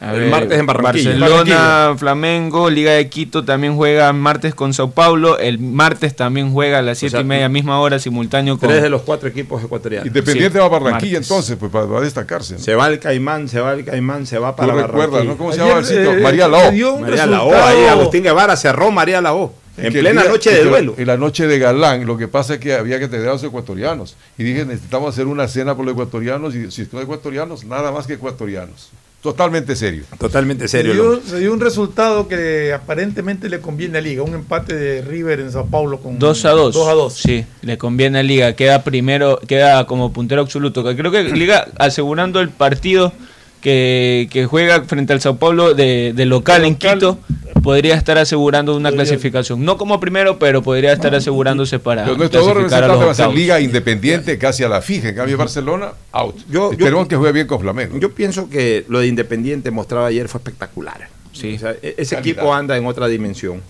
A 0.02 0.14
El 0.14 0.31
martes 0.31 0.59
en 0.59 0.64
Barranquilla. 0.64 1.10
Barcelona, 1.10 1.36
Barranquilla. 1.56 1.98
Flamengo, 1.98 2.70
Liga 2.70 2.93
de 2.93 3.09
Quito 3.10 3.44
también 3.44 3.77
juega 3.77 4.10
martes 4.14 4.55
con 4.55 4.72
Sao 4.72 4.90
Paulo. 4.93 5.39
El 5.39 5.59
martes 5.59 6.16
también 6.16 6.52
juega 6.52 6.78
a 6.78 6.82
las 6.82 6.97
siete 6.98 7.10
sea, 7.12 7.20
y 7.20 7.24
media, 7.24 7.48
misma 7.51 7.78
hora, 7.81 7.98
simultáneo 7.98 8.59
con. 8.59 8.70
Tres 8.70 8.82
de 8.82 8.89
los 8.89 9.02
cuatro 9.02 9.28
equipos 9.28 9.62
ecuatorianos. 9.62 10.06
Independiente 10.06 10.52
Sí, 10.52 10.59
va 10.59 10.64
a 10.64 10.68
Barranquilla 10.68 11.12
martes. 11.18 11.31
entonces, 11.31 11.56
pues 11.60 11.70
para, 11.70 11.85
va 11.85 11.98
a 11.98 12.01
destacarse. 12.01 12.55
¿no? 12.55 12.60
Se 12.60 12.74
va 12.74 12.89
el 12.89 12.98
Caimán, 12.98 13.48
se 13.48 13.60
va 13.60 13.74
el 13.74 13.85
Caimán, 13.85 14.24
se 14.27 14.39
va 14.39 14.52
Tú 14.52 14.56
para 14.56 14.72
recuerdas, 14.74 14.97
Barranquilla. 15.10 15.24
¿no? 15.32 15.36
¿Cómo 15.36 15.52
se 15.52 15.59
llama 15.59 15.78
el 15.81 15.85
sitio? 15.85 16.12
eh, 16.14 16.20
María 16.22 16.48
Lao. 16.48 16.98
María 17.01 17.27
Lao, 17.27 17.52
ahí 17.55 17.85
Agustín 17.85 18.22
Guevara 18.22 18.56
cerró 18.56 18.90
María 18.90 19.20
Lao. 19.20 19.52
En 19.77 19.93
plena 19.93 20.22
día- 20.22 20.31
noche 20.31 20.51
de 20.51 20.64
duelo. 20.64 20.94
En 20.98 21.06
la 21.06 21.16
noche 21.18 21.47
de 21.47 21.59
Galán, 21.59 22.06
lo 22.06 22.16
que 22.18 22.27
pasa 22.28 22.55
es 22.55 22.60
que 22.60 22.74
había 22.74 22.98
que 22.98 23.09
tener 23.09 23.28
a 23.28 23.32
los 23.32 23.44
ecuatorianos. 23.44 24.16
Y 24.39 24.44
dije, 24.44 24.64
necesitamos 24.64 25.14
hacer 25.14 25.27
una 25.27 25.47
cena 25.48 25.74
por 25.74 25.85
los 25.85 25.93
ecuatorianos. 25.93 26.55
Y 26.55 26.70
si 26.70 26.86
no 26.93 27.01
ecuatorianos, 27.01 27.64
nada 27.64 27.90
más 27.93 28.06
que 28.06 28.14
ecuatorianos. 28.14 28.90
Totalmente 29.23 29.77
serio. 29.77 30.05
Totalmente 30.19 30.67
Se 30.67 30.79
serio. 30.79 30.95
dio, 30.95 31.21
se 31.23 31.39
dio 31.41 31.53
un 31.53 31.61
resultado 31.61 32.27
que 32.27 32.73
aparentemente 32.73 33.51
le 33.51 33.61
conviene 33.61 33.99
a 33.99 34.01
Liga. 34.01 34.23
Un 34.23 34.35
empate 34.35 34.75
de 34.75 35.03
River 35.03 35.41
en 35.41 35.53
Sao 35.53 35.67
Paulo 35.67 35.99
con 36.01 36.19
2 36.19 36.45
a 36.47 36.51
2. 36.53 36.75
2 36.75 36.89
a 36.89 36.93
2. 36.93 37.13
Sí, 37.15 37.45
le 37.61 37.77
conviene 37.77 38.21
a 38.21 38.23
Liga. 38.23 38.55
Queda 38.55 38.83
primero, 38.83 39.39
queda 39.47 39.87
como 39.87 40.11
puntero 40.13 40.41
absoluto. 40.41 40.83
Que 40.83 40.97
Creo 40.97 41.13
que 41.13 41.25
Liga 41.25 41.69
asegurando 41.77 42.41
el 42.41 42.49
partido 42.49 43.13
que, 43.61 44.28
que 44.31 44.47
juega 44.47 44.82
frente 44.85 45.12
al 45.12 45.20
Sao 45.20 45.37
Paulo 45.37 45.74
de, 45.74 46.12
de 46.15 46.24
local, 46.27 46.65
en 46.65 46.77
Quito, 46.77 47.19
podría 47.62 47.95
estar 47.95 48.16
asegurando 48.19 48.74
una 48.77 48.91
clasificación. 48.91 49.65
No 49.65 49.77
como 49.77 50.01
primero, 50.01 50.39
pero 50.39 50.62
podría 50.62 50.93
estar 50.93 51.15
asegurándose 51.15 51.78
para 51.78 52.05
Pero 52.05 52.16
nuestros 52.16 52.45
dos 52.45 52.53
clasificar 52.55 52.85
a 52.85 52.87
representantes 52.89 52.99
los 53.01 53.09
va 53.09 53.11
a 53.12 53.15
ser 53.15 53.24
octavos. 53.27 53.35
Liga 53.37 53.61
Independiente 53.61 54.39
casi 54.39 54.65
a 54.65 54.69
la 54.69 54.81
fija. 54.81 55.09
En 55.11 55.15
cambio, 55.15 55.37
Barcelona, 55.37 55.93
out. 56.12 56.37
Yo- 56.49 56.70
yo- 56.70 56.70
Esperemos 56.73 57.07
que 57.09 57.16
juegue 57.16 57.32
bien 57.32 57.47
con 57.47 57.61
Flamengo. 57.61 57.99
Yo 57.99 58.12
pienso 58.15 58.49
que 58.49 58.85
lo 58.89 59.01
de 59.01 59.09
Independiente 59.09 59.70
mostrado 59.70 60.07
ayer 60.07 60.28
fue 60.28 60.39
espectacular. 60.39 61.09
Sí. 61.32 61.55
O 61.57 61.59
sea, 61.59 61.73
e- 61.82 61.95
ese 61.99 62.16
Calidad. 62.16 62.19
equipo 62.39 62.55
anda 62.55 62.77
en 62.77 62.87
otra 62.87 63.07
dimensión. 63.09 63.61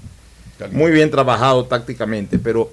Calidad. 0.58 0.78
Muy 0.78 0.90
bien 0.92 1.10
trabajado 1.10 1.64
tácticamente, 1.64 2.38
pero 2.38 2.70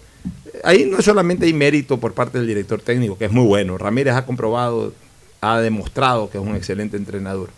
ahí 0.64 0.86
no 0.90 1.02
solamente 1.02 1.46
hay 1.46 1.54
mérito 1.54 1.98
por 2.00 2.14
parte 2.14 2.38
del 2.38 2.48
director 2.48 2.80
técnico, 2.82 3.18
que 3.18 3.26
es 3.26 3.32
muy 3.32 3.46
bueno. 3.46 3.78
Ramírez 3.78 4.14
ha 4.14 4.26
comprobado, 4.26 4.94
ha 5.42 5.60
demostrado 5.60 6.30
que 6.30 6.38
es 6.38 6.44
un 6.44 6.56
excelente 6.56 6.98
entrenador. 6.98 7.50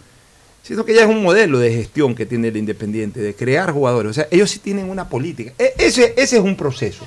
Sino 0.63 0.85
que 0.85 0.93
ya 0.93 1.01
es 1.01 1.07
un 1.09 1.23
modelo 1.23 1.57
de 1.59 1.73
gestión 1.73 2.13
que 2.13 2.25
tiene 2.25 2.49
el 2.49 2.57
Independiente, 2.57 3.19
de 3.21 3.33
crear 3.33 3.71
jugadores. 3.71 4.11
O 4.11 4.13
sea, 4.13 4.27
ellos 4.29 4.51
sí 4.51 4.59
tienen 4.59 4.89
una 4.89 5.09
política. 5.09 5.53
E- 5.57 5.73
ese, 5.77 6.13
ese 6.17 6.37
es 6.37 6.43
un 6.43 6.55
proceso. 6.55 7.05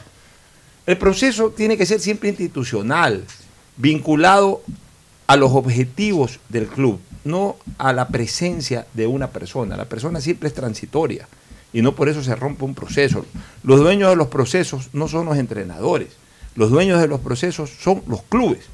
El 0.87 0.99
proceso 0.99 1.51
tiene 1.51 1.77
que 1.77 1.87
ser 1.87 2.01
siempre 2.01 2.29
institucional, 2.31 3.25
vinculado 3.77 4.63
a 5.29 5.37
los 5.37 5.53
objetivos 5.53 6.41
del 6.49 6.67
club, 6.67 6.99
no 7.25 7.57
a 7.79 7.93
la 7.93 8.09
presencia 8.09 8.87
de 8.95 9.07
una 9.07 9.31
persona. 9.31 9.77
La 9.77 9.85
persona 9.85 10.21
siempre 10.21 10.49
es 10.49 10.55
transitoria 10.55 11.29
y 11.73 11.83
no 11.83 11.95
por 11.95 12.09
eso 12.09 12.23
se 12.23 12.35
rompe 12.35 12.65
un 12.65 12.75
proceso. 12.75 13.25
Los 13.63 13.79
dueños 13.81 14.11
de 14.11 14.17
los 14.17 14.27
procesos 14.27 14.89
no 14.93 15.07
son 15.09 15.27
los 15.27 15.39
entrenadores, 15.39 16.09
los 16.57 16.71
dueños 16.71 17.01
de 17.01 17.09
los 17.09 17.21
procesos 17.21 17.71
son 17.81 18.03
los 18.09 18.23
clubes. 18.23 18.65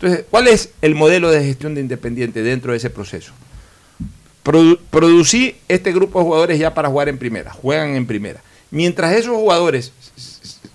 Entonces, 0.00 0.24
¿cuál 0.30 0.46
es 0.48 0.70
el 0.80 0.94
modelo 0.94 1.30
de 1.30 1.42
gestión 1.44 1.74
de 1.74 1.80
Independiente 1.80 2.42
dentro 2.42 2.70
de 2.72 2.78
ese 2.78 2.88
proceso? 2.88 3.32
Produ- 4.44 4.78
producí 4.90 5.56
este 5.66 5.92
grupo 5.92 6.20
de 6.20 6.24
jugadores 6.24 6.58
ya 6.58 6.72
para 6.72 6.88
jugar 6.88 7.08
en 7.08 7.18
primera, 7.18 7.52
juegan 7.52 7.96
en 7.96 8.06
primera. 8.06 8.40
Mientras 8.70 9.12
esos 9.14 9.34
jugadores 9.34 9.92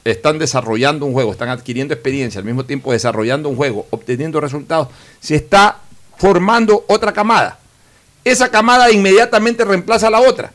están 0.04 0.40
desarrollando 0.40 1.06
un 1.06 1.14
juego, 1.14 1.32
están 1.32 1.50
adquiriendo 1.50 1.94
experiencia, 1.94 2.40
al 2.40 2.46
mismo 2.46 2.66
tiempo 2.66 2.92
desarrollando 2.92 3.48
un 3.48 3.56
juego, 3.56 3.88
obteniendo 3.92 4.42
resultados, 4.42 4.90
se 5.22 5.36
está 5.36 5.80
formando 6.18 6.84
otra 6.90 7.14
camada. 7.14 7.60
Esa 8.26 8.50
camada 8.52 8.92
inmediatamente 8.92 9.64
reemplaza 9.64 10.08
a 10.08 10.12
la 10.12 10.20
otra. 10.20 10.52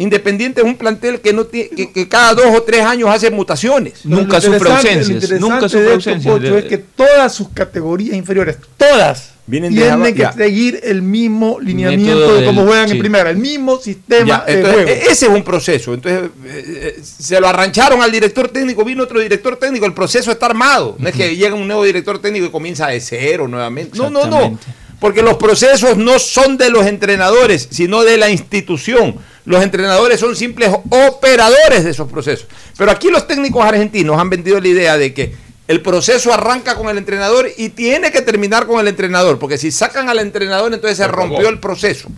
Independiente 0.00 0.60
es 0.60 0.66
un 0.66 0.76
plantel 0.76 1.20
que, 1.20 1.32
no 1.32 1.44
tiene, 1.46 1.70
que, 1.70 1.90
que 1.92 2.08
cada 2.08 2.32
dos 2.34 2.46
o 2.56 2.62
tres 2.62 2.82
años 2.82 3.10
hace 3.10 3.30
mutaciones. 3.32 4.04
Nunca 4.04 4.40
sufre 4.40 4.70
ausencias, 4.70 5.40
nunca 5.40 5.68
sufre 5.68 5.92
ausencias. 5.94 6.40
Es 6.42 6.64
que 6.66 6.78
todas 6.78 7.34
sus 7.34 7.48
categorías 7.48 8.14
inferiores, 8.16 8.56
todas, 8.76 9.32
Vienen 9.46 9.74
de 9.74 9.80
tienen 9.80 10.14
que 10.14 10.20
ya. 10.20 10.32
seguir 10.32 10.78
el 10.84 11.00
mismo 11.02 11.58
lineamiento 11.58 12.14
Método 12.14 12.34
de 12.36 12.44
cómo 12.46 12.60
del- 12.60 12.68
juegan 12.68 12.88
sí. 12.88 12.94
en 12.94 13.00
primera, 13.00 13.30
el 13.30 13.38
mismo 13.38 13.78
sistema 13.78 14.26
Ya, 14.26 14.44
de 14.44 14.52
entonces, 14.52 14.84
juego. 14.84 14.90
e- 14.90 15.02
ese 15.10 15.26
es 15.26 15.32
un 15.32 15.42
proceso. 15.42 15.94
Entonces, 15.94 16.30
eh, 16.44 16.94
eh, 16.96 17.02
se 17.02 17.40
lo 17.40 17.48
arrancharon 17.48 18.00
al 18.02 18.12
director 18.12 18.48
técnico, 18.50 18.84
vino 18.84 19.02
otro 19.02 19.18
director 19.18 19.56
técnico, 19.56 19.84
el 19.86 19.94
proceso 19.94 20.30
está 20.30 20.46
armado. 20.46 20.94
No 20.98 21.08
es 21.08 21.14
que 21.16 21.34
llega 21.34 21.54
un 21.56 21.66
nuevo 21.66 21.82
director 21.82 22.20
técnico 22.20 22.46
y 22.46 22.50
comienza 22.50 22.86
de 22.88 23.00
cero 23.00 23.48
nuevamente. 23.48 23.98
No, 23.98 24.10
no, 24.10 24.26
no. 24.26 24.56
Porque 25.00 25.22
los 25.22 25.36
procesos 25.38 25.96
no 25.96 26.18
son 26.18 26.56
de 26.58 26.70
los 26.70 26.84
entrenadores, 26.86 27.68
sino 27.70 28.02
de 28.04 28.16
la 28.18 28.28
institución. 28.30 29.16
Los 29.48 29.62
entrenadores 29.62 30.20
son 30.20 30.36
simples 30.36 30.70
operadores 30.90 31.84
de 31.84 31.90
esos 31.90 32.08
procesos. 32.10 32.46
Pero 32.76 32.90
aquí 32.90 33.08
los 33.10 33.26
técnicos 33.26 33.64
argentinos 33.64 34.18
han 34.20 34.28
vendido 34.30 34.60
la 34.60 34.68
idea 34.68 34.98
de 34.98 35.14
que 35.14 35.32
el 35.66 35.80
proceso 35.82 36.32
arranca 36.32 36.74
con 36.76 36.88
el 36.88 36.98
entrenador 36.98 37.48
y 37.56 37.70
tiene 37.70 38.10
que 38.10 38.20
terminar 38.22 38.66
con 38.66 38.80
el 38.80 38.88
entrenador, 38.88 39.38
porque 39.38 39.58
si 39.58 39.70
sacan 39.70 40.08
al 40.08 40.18
entrenador 40.18 40.72
entonces 40.72 40.98
se 40.98 41.06
rompió 41.08 41.48
el 41.48 41.58
proceso. 41.60 42.08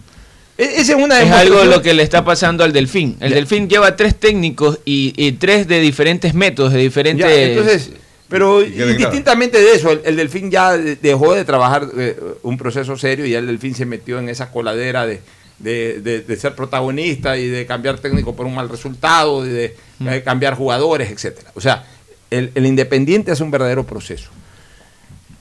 E- 0.58 0.80
Esa 0.80 0.92
es 0.92 0.98
una 1.02 1.20
Es 1.22 1.30
algo 1.30 1.64
lo 1.64 1.80
que 1.82 1.94
le 1.94 2.02
está 2.02 2.24
pasando 2.24 2.64
al 2.64 2.72
Delfín. 2.72 3.16
El 3.20 3.30
Ya. 3.30 3.36
Delfín 3.36 3.68
lleva 3.68 3.96
tres 3.96 4.14
técnicos 4.18 4.78
y, 4.84 5.12
y 5.16 5.32
tres 5.32 5.66
de 5.68 5.80
diferentes 5.80 6.34
métodos, 6.34 6.72
de 6.72 6.80
diferentes... 6.80 7.26
Ya, 7.26 7.32
entonces, 7.42 7.90
pero 8.28 8.62
indistintamente 8.62 9.58
de 9.60 9.72
eso, 9.72 9.90
el, 9.92 10.00
el 10.04 10.16
Delfín 10.16 10.50
ya 10.50 10.76
de- 10.76 10.96
dejó 10.96 11.34
de 11.34 11.44
trabajar 11.44 11.88
eh, 11.96 12.16
un 12.42 12.56
proceso 12.58 12.96
serio 12.98 13.24
y 13.26 13.30
ya 13.30 13.38
el 13.38 13.46
Delfín 13.46 13.74
se 13.74 13.86
metió 13.86 14.18
en 14.18 14.28
esa 14.28 14.50
coladera 14.52 15.06
de, 15.06 15.20
de- 15.60 16.00
de- 16.00 16.20
de 16.22 16.36
ser 16.36 16.54
protagonista 16.54 17.36
y 17.36 17.46
de 17.48 17.64
cambiar 17.66 17.98
técnico 17.98 18.34
por 18.34 18.46
un 18.46 18.54
mal 18.54 18.68
resultado, 18.68 19.46
y 19.46 19.50
de, 19.50 19.76
eh, 20.06 20.22
cambiar 20.24 20.54
jugadores, 20.56 21.10
etcétera. 21.10 21.52
O 21.54 21.60
sea, 21.60 21.84
el, 22.30 22.50
el 22.54 22.66
Independiente 22.66 23.30
hace 23.30 23.42
un 23.42 23.50
verdadero 23.50 23.84
proceso. 23.86 24.30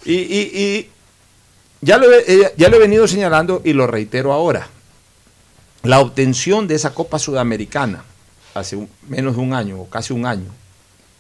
Y, 0.06 0.14
y- 0.14 0.52
y 0.54 0.90
ya, 1.82 1.98
lo, 1.98 2.12
he- 2.14 2.24
eh, 2.28 2.54
ya 2.58 2.70
lo 2.70 2.76
he 2.78 2.80
venido 2.80 3.08
señalando 3.08 3.62
y 3.66 3.74
lo 3.74 3.88
reitero 3.88 4.32
ahora. 4.34 4.68
la 5.84 6.02
obtención 6.02 6.68
de 6.68 6.76
esa 6.76 6.94
Copa 6.94 7.20
Sudamericana 7.20 8.04
hace 8.54 8.76
un- 8.76 8.90
menos 9.08 9.36
de 9.38 9.42
un 9.42 9.54
año 9.54 9.80
o 9.80 9.90
casi 9.90 10.12
un 10.12 10.26
año 10.26 10.50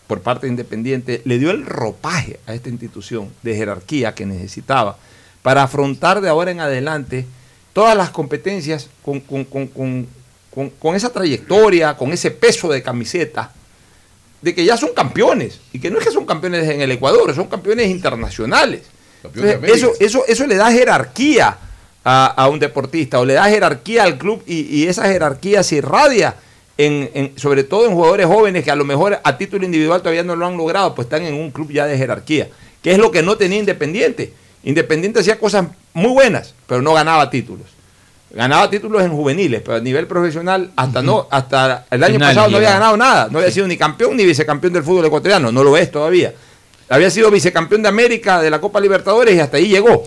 por 0.06 0.20
parte 0.22 0.48
de 0.48 0.52
Independiente 0.52 1.22
le 1.24 1.40
dio 1.40 1.52
el 1.52 1.66
ropaje 1.66 2.42
a 2.46 2.54
esta 2.54 2.68
institución 2.68 3.30
de 3.42 3.56
jerarquía 3.56 4.14
que 4.16 4.26
necesitaba 4.26 4.98
para 5.44 5.64
afrontar 5.64 6.20
de 6.20 6.28
ahora 6.28 6.52
en 6.52 6.60
adelante 6.60 7.26
todas 7.74 7.96
las 7.96 8.10
competencias 8.10 8.88
con, 9.04 9.20
con- 9.22 9.46
con- 9.46 9.68
con- 10.80 10.96
esa 10.96 11.10
trayectoria, 11.12 11.96
con 11.96 12.12
ese 12.12 12.32
peso 12.32 12.68
de 12.70 12.82
camiseta, 12.84 13.52
de 14.41 14.56
que 14.56 14.66
ya 14.66 14.78
son 14.78 14.90
campeones, 14.94 15.60
y 15.74 15.80
que 15.80 15.90
no 15.91 16.00
es 16.00 16.06
que 16.06 16.12
son 16.12 16.26
campeones 16.26 16.68
en 16.70 16.82
el 16.82 16.91
Ecuador, 16.91 17.34
son 17.36 17.48
campeones 17.48 17.88
internacionales. 17.90 18.82
Entonces, 19.24 19.60
eso, 19.76 19.91
eso, 20.00 20.24
eso 20.28 20.48
le 20.48 20.56
da 20.56 20.72
jerarquía 20.72 21.58
a, 22.04 22.26
a 22.28 22.48
un 22.48 22.60
deportista 22.60 23.20
o 23.20 23.26
le 23.26 23.34
da 23.34 23.46
jerarquía 23.50 24.04
al 24.04 24.18
club 24.18 24.41
y, 24.48 24.62
y 24.62 24.88
esa 24.88 25.06
jerarquía 25.06 25.62
se 25.64 25.76
irradia 25.76 26.36
en, 26.78 27.10
en- 27.14 27.38
sobre 27.38 27.64
todo 27.66 27.86
en 27.86 27.94
jugadores 27.94 28.26
jóvenes 28.28 28.64
que 28.64 28.72
a 28.72 28.76
lo 28.78 28.86
mejor 28.86 29.20
a 29.22 29.38
título 29.38 29.66
individual 29.66 30.00
todavía 30.02 30.24
no 30.24 30.36
lo 30.38 30.46
han 30.46 30.56
logrado, 30.58 30.96
pues 30.96 31.06
están 31.08 31.24
en 31.24 31.34
un 31.34 31.52
club 31.52 31.72
ya 31.72 31.86
de 31.86 31.98
jerarquía, 31.98 32.48
que 32.82 32.91
es 32.91 32.98
lo 32.98 33.12
que 33.12 33.22
no 33.22 33.36
tenía 33.38 33.60
Independiente. 33.60 34.34
Independiente 34.64 35.19
hacía 35.19 35.40
cosas 35.40 35.68
muy 35.94 36.11
buenas, 36.11 36.53
pero 36.68 36.81
no 36.81 36.94
ganaba 36.94 37.30
títulos. 37.30 37.68
Ganaba 38.31 38.69
títulos 38.69 39.02
en 39.02 39.11
juveniles, 39.11 39.61
pero 39.64 39.77
a 39.77 39.80
nivel 39.80 40.06
profesional 40.06 40.69
hasta 40.76 41.02
no 41.02 41.27
hasta 41.31 41.86
el 41.90 42.03
año 42.03 42.14
Final 42.15 42.30
pasado 42.30 42.49
no 42.49 42.57
había 42.57 42.72
ganado 42.72 42.95
nada, 42.95 43.27
no 43.31 43.40
había 43.40 43.49
sido 43.49 43.68
ni 43.68 43.76
campeón 43.76 44.15
ni 44.15 44.26
vicecampeón 44.26 44.73
del 44.73 44.84
fútbol 44.84 45.06
ecuatoriano, 45.06 45.52
no 45.52 45.64
lo 45.64 45.76
es 45.76 45.90
todavía. 45.90 46.34
Había 46.90 47.10
sido 47.10 47.31
vicecampeón 47.31 47.81
de 47.81 47.90
América 47.90 48.41
de 48.41 48.49
la 48.52 48.61
Copa 48.61 48.80
Libertadores 48.80 49.36
y 49.36 49.40
hasta 49.40 49.57
ahí 49.57 49.68
llegó. 49.68 50.03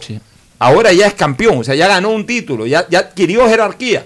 Ahora 0.60 0.92
ya 0.92 1.08
es 1.08 1.14
campeón, 1.14 1.58
o 1.58 1.64
sea, 1.64 1.74
ya 1.74 1.88
ganó 1.88 2.10
un 2.10 2.24
título, 2.24 2.66
ya, 2.66 2.86
ya 2.88 3.00
adquirió 3.00 3.48
jerarquía. 3.48 4.04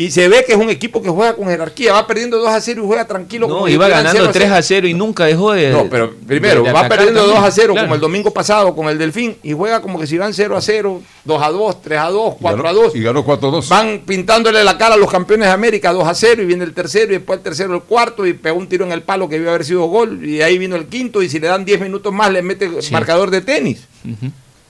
Y 0.00 0.10
se 0.10 0.28
ve 0.28 0.44
que 0.46 0.52
es 0.52 0.58
un 0.58 0.70
equipo 0.70 1.02
que 1.02 1.10
juega 1.10 1.34
con 1.36 1.46
jerarquía, 1.46 1.92
va 1.92 2.06
perdiendo 2.06 2.38
2 2.38 2.48
a 2.48 2.60
0 2.60 2.82
y 2.82 2.86
juega 2.86 3.06
tranquilo. 3.06 3.46
No, 3.48 3.54
como 3.54 3.68
iba 3.68 3.86
ganando 3.86 4.18
0 4.18 4.30
3 4.32 4.50
a 4.50 4.62
0 4.62 4.88
y 4.88 4.94
nunca 4.94 5.26
dejó 5.26 5.52
de. 5.52 5.70
no, 5.72 5.88
pero 5.90 6.14
primero, 6.26 6.62
de- 6.62 6.68
de 6.68 6.72
va 6.72 6.88
perdiendo 6.88 7.20
2 7.20 7.30
a 7.32 7.34
también. 7.34 7.52
0 7.54 7.72
Claro. 7.74 7.86
como 7.86 7.94
el 7.96 8.00
domingo 8.00 8.30
pasado 8.30 8.74
con 8.74 8.88
el 8.88 8.96
Delfín 8.96 9.36
y 9.42 9.52
juega 9.52 9.82
como 9.82 9.98
que 10.00 10.06
si 10.06 10.16
van 10.16 10.32
0 10.32 10.56
a 10.56 10.60
0, 10.62 11.02
2 11.24 11.42
a 11.42 11.50
2, 11.50 11.82
3 11.82 11.98
a 11.98 12.08
2, 12.08 12.34
4 12.40 12.66
a 12.68 12.72
2. 12.72 12.96
Y 12.96 13.02
ganó 13.02 13.24
4-2. 13.26 13.68
Van 13.68 14.00
pintándole 14.06 14.64
la 14.64 14.78
cara 14.78 14.94
a 14.94 14.96
los 14.96 15.10
campeones 15.10 15.48
de 15.48 15.52
América 15.52 15.92
2 15.92 16.08
a 16.08 16.14
0 16.14 16.42
y 16.42 16.46
viene 16.46 16.64
el 16.64 16.72
tercero 16.72 17.12
y 17.12 17.16
después 17.18 17.36
el 17.38 17.42
tercero 17.42 17.74
el 17.74 17.82
cuarto 17.82 18.26
y 18.26 18.32
pegó 18.32 18.56
un 18.58 18.68
tiro 18.68 18.86
en 18.86 18.92
el 18.92 19.02
palo 19.02 19.28
que 19.28 19.34
debió 19.34 19.50
haber 19.50 19.66
sido 19.66 19.84
gol 19.84 20.24
y 20.24 20.40
ahí 20.40 20.56
vino 20.56 20.76
el 20.76 20.86
quinto 20.86 21.20
y 21.22 21.28
si 21.28 21.38
le 21.40 21.48
dan 21.48 21.64
10 21.66 21.78
minutos 21.78 22.10
más 22.10 22.32
le 22.32 22.40
mete 22.40 22.70
marcador 22.90 23.30
de 23.30 23.42
tenis. 23.42 23.86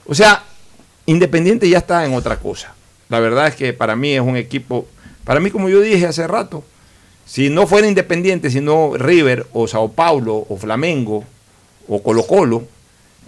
O 0.05 0.13
sea, 0.13 0.43
Independiente 1.05 1.69
ya 1.69 1.77
está 1.79 2.05
en 2.05 2.13
otra 2.15 2.37
cosa. 2.37 2.73
La 3.09 3.19
verdad 3.21 3.47
es 3.47 3.55
que 3.55 3.73
para 3.73 3.95
mí 3.95 4.13
es 4.13 4.21
un 4.21 4.37
equipo, 4.37 4.85
para 5.23 5.39
mí 5.39 5.51
como 5.51 5.69
yo 5.69 5.81
dije 5.81 6.05
hace 6.05 6.27
rato, 6.27 6.63
si 7.25 7.49
no 7.49 7.67
fuera 7.67 7.87
Independiente, 7.87 8.49
sino 8.49 8.93
River 8.97 9.47
o 9.53 9.67
Sao 9.67 9.91
Paulo 9.91 10.45
o 10.49 10.57
Flamengo 10.57 11.23
o 11.87 12.03
Colo 12.03 12.25
Colo, 12.27 12.63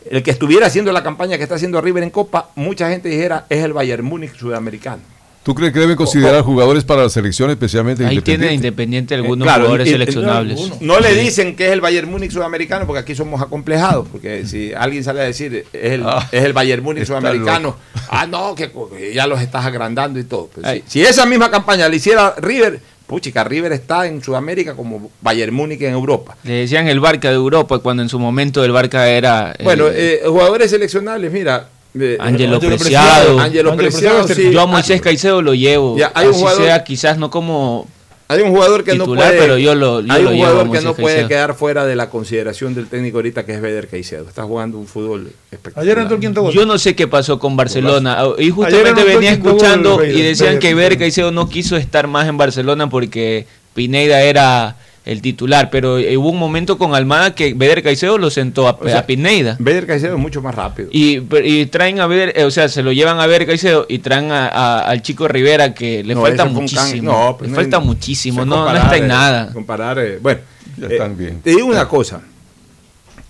el 0.10 0.24
que 0.24 0.32
estuviera 0.32 0.68
haciendo 0.68 0.92
la 0.92 1.04
campaña 1.04 1.38
que 1.38 1.44
está 1.44 1.56
haciendo 1.56 1.80
River 1.80 2.04
en 2.04 2.10
Copa, 2.10 2.50
mucha 2.56 2.90
gente 2.90 3.10
dijera 3.10 3.46
es 3.50 3.64
el 3.64 3.74
Bayern 3.74 4.04
Múnich 4.04 4.36
sudamericano. 4.36 5.13
¿Tú 5.44 5.54
crees 5.54 5.74
que 5.74 5.80
deben 5.80 5.98
considerar 5.98 6.42
jugadores 6.42 6.86
para 6.86 7.04
la 7.04 7.10
selección, 7.10 7.50
especialmente 7.50 8.06
Ahí 8.06 8.22
tiene 8.22 8.54
Independiente? 8.54 8.56
Independiente 8.56 9.16
algunos 9.16 9.46
Eh, 9.46 9.50
claro, 9.50 9.64
jugadores 9.64 9.88
y- 9.88 9.90
y- 9.90 9.94
seleccionables. 9.94 10.82
No 10.82 11.00
le 11.02 11.14
dicen 11.16 11.56
que 11.58 11.66
es 11.66 11.72
el 11.74 11.82
Bayern 11.82 12.10
Múnich 12.10 12.32
sudamericano 12.32 12.88
porque 12.88 13.00
aquí 13.02 13.14
somos 13.14 13.42
acomplejados. 13.42 14.08
Porque 14.10 14.46
si 14.48 14.74
alguien 14.74 15.04
sale 15.04 15.20
a 15.20 15.26
decir 15.26 15.66
es 15.74 15.92
el, 15.92 16.06
es 16.32 16.44
el 16.46 16.54
Bayern 16.54 16.82
Múnich 16.82 17.06
sudamericano, 17.06 17.76
ah, 18.10 18.26
no, 18.26 18.56
que 18.56 18.72
ya 19.14 19.28
los 19.28 19.42
estás 19.42 19.66
agrandando 19.66 20.18
y 20.18 20.24
todo. 20.24 20.50
Pues 20.54 20.66
si, 20.86 21.00
si 21.00 21.02
esa 21.06 21.26
misma 21.26 21.52
campaña 21.52 21.90
la 21.90 21.96
hiciera 21.96 22.36
River, 22.38 22.80
puchica, 23.06 23.44
River 23.44 23.74
está 23.74 24.08
en 24.08 24.24
Sudamérica 24.24 24.76
como 24.76 25.12
Bayern 25.22 25.54
Múnich 25.54 25.82
en 25.82 25.92
Europa. 25.92 26.38
Le 26.44 26.54
decían 26.54 26.88
el 26.88 27.02
Barca 27.02 27.28
de 27.28 27.36
Europa 27.36 27.80
cuando 27.80 28.02
en 28.02 28.08
su 28.08 28.18
momento 28.18 28.64
el 28.64 28.72
Barca 28.72 29.10
era. 29.10 29.54
Bueno, 29.62 29.88
eh, 29.92 30.22
jugadores 30.26 30.72
seleccionables, 30.72 31.34
mira. 31.34 31.68
Eh, 32.00 32.18
Ángelo 32.20 32.60
Preciado. 32.60 33.40
Ángelo 33.40 33.76
Preciado, 33.76 34.28
sí. 34.28 34.52
Yo 34.52 34.62
a 34.62 34.66
Moisés 34.66 35.02
Caicedo 35.02 35.42
lo 35.42 35.54
llevo. 35.54 35.98
Ya, 35.98 36.12
hay 36.16 36.28
un 36.28 36.32
así 36.34 36.42
jugador- 36.42 36.64
sea, 36.64 36.84
quizás 36.84 37.18
no 37.18 37.30
como. 37.30 37.88
Hay 38.30 38.42
un 38.42 38.52
jugador 38.52 38.84
que 38.84 38.94
titular, 38.94 39.26
no 39.26 39.30
puede. 39.30 39.40
pero 39.40 39.58
yo 39.60 39.76
lo, 39.76 40.00
yo 40.02 40.12
hay 40.12 40.24
lo 40.24 40.30
un 40.32 40.38
jugador 40.38 40.72
que 40.72 40.82
no 40.82 40.94
puede 40.96 41.16
Caicedo. 41.18 41.28
quedar 41.28 41.56
fuera 41.56 41.86
de 41.86 41.96
la 41.96 42.10
consideración 42.10 42.74
del 42.74 42.88
técnico 42.88 43.18
ahorita, 43.18 43.46
que 43.46 43.54
es 43.54 43.62
Beder 43.62 43.88
Caicedo. 43.90 44.28
Está 44.28 44.44
jugando 44.44 44.78
un 44.80 44.88
fútbol 44.88 45.32
espectacular. 45.52 45.84
Ayer 45.86 45.98
entró 46.00 46.16
el 46.16 46.22
quinto 46.22 46.42
gol. 46.42 46.54
Yo 46.54 46.66
no 46.66 46.80
sé 46.80 46.96
qué 46.96 47.08
pasó 47.08 47.38
con 47.38 47.56
Barcelona. 47.56 48.18
Y 48.40 48.50
justamente 48.50 49.04
venía 49.04 49.36
gol 49.36 49.48
escuchando 49.52 49.98
Beder, 49.98 50.16
y 50.18 50.22
decían 50.22 50.48
Beder. 50.56 50.60
que 50.62 50.74
Ver 50.74 50.98
Caicedo 50.98 51.32
no 51.32 51.48
quiso 51.50 51.76
estar 51.78 52.08
más 52.08 52.28
en 52.28 52.38
Barcelona 52.38 52.90
porque 52.90 53.46
Pineda 53.76 54.22
era 54.22 54.78
el 55.06 55.22
titular. 55.22 55.70
Pero 55.70 55.98
eh, 55.98 56.16
hubo 56.18 56.30
un 56.30 56.38
momento 56.40 56.78
con 56.78 56.96
Almada 56.96 57.36
que 57.36 57.54
Beder 57.54 57.84
Caicedo 57.84 58.18
lo 58.18 58.30
sentó 58.30 58.68
a, 58.68 58.72
O 58.80 58.86
sea, 58.86 59.00
a 59.00 59.06
Pineda. 59.06 59.58
Beder 59.60 59.86
Caicedo 59.88 60.16
es 60.16 60.22
mucho 60.22 60.42
más 60.42 60.56
rápido. 60.56 60.90
Y, 60.92 61.22
y 61.44 61.66
traen 61.68 62.00
a 62.00 62.08
ver, 62.08 62.34
eh, 62.38 62.44
o 62.46 62.52
sea, 62.52 62.70
se 62.70 62.84
lo 62.84 62.92
llevan 62.92 63.20
a 63.20 63.28
ver 63.28 63.46
Caicedo 63.46 63.86
y 63.90 64.00
traen 64.00 64.32
a- 64.32 64.48
a- 64.48 64.80
al 64.90 65.02
chico 65.02 65.28
Rivera 65.28 65.74
que 65.74 66.04
le 66.04 66.16
No, 66.16 66.22
falta 66.22 66.44
can- 66.46 66.54
muchísimo. 66.54 67.12
no, 67.12 67.38
pues 67.38 67.50
le 67.50 67.54
no 67.56 67.60
hay- 67.60 67.66
falta 67.66 67.80
muchísimo, 67.80 68.46
no, 68.46 68.74
está 68.74 68.98
en 68.98 69.04
eh, 69.04 69.08
nada. 69.08 69.50
Comparar, 69.54 70.00
eh, 70.00 70.20
bueno, 70.22 70.42
Ya 70.78 70.88
eh, 70.88 70.90
están 70.94 71.18
bien. 71.18 71.42
te 71.42 71.52
digo 71.52 71.68
una 71.68 71.88
cosa. 71.88 72.22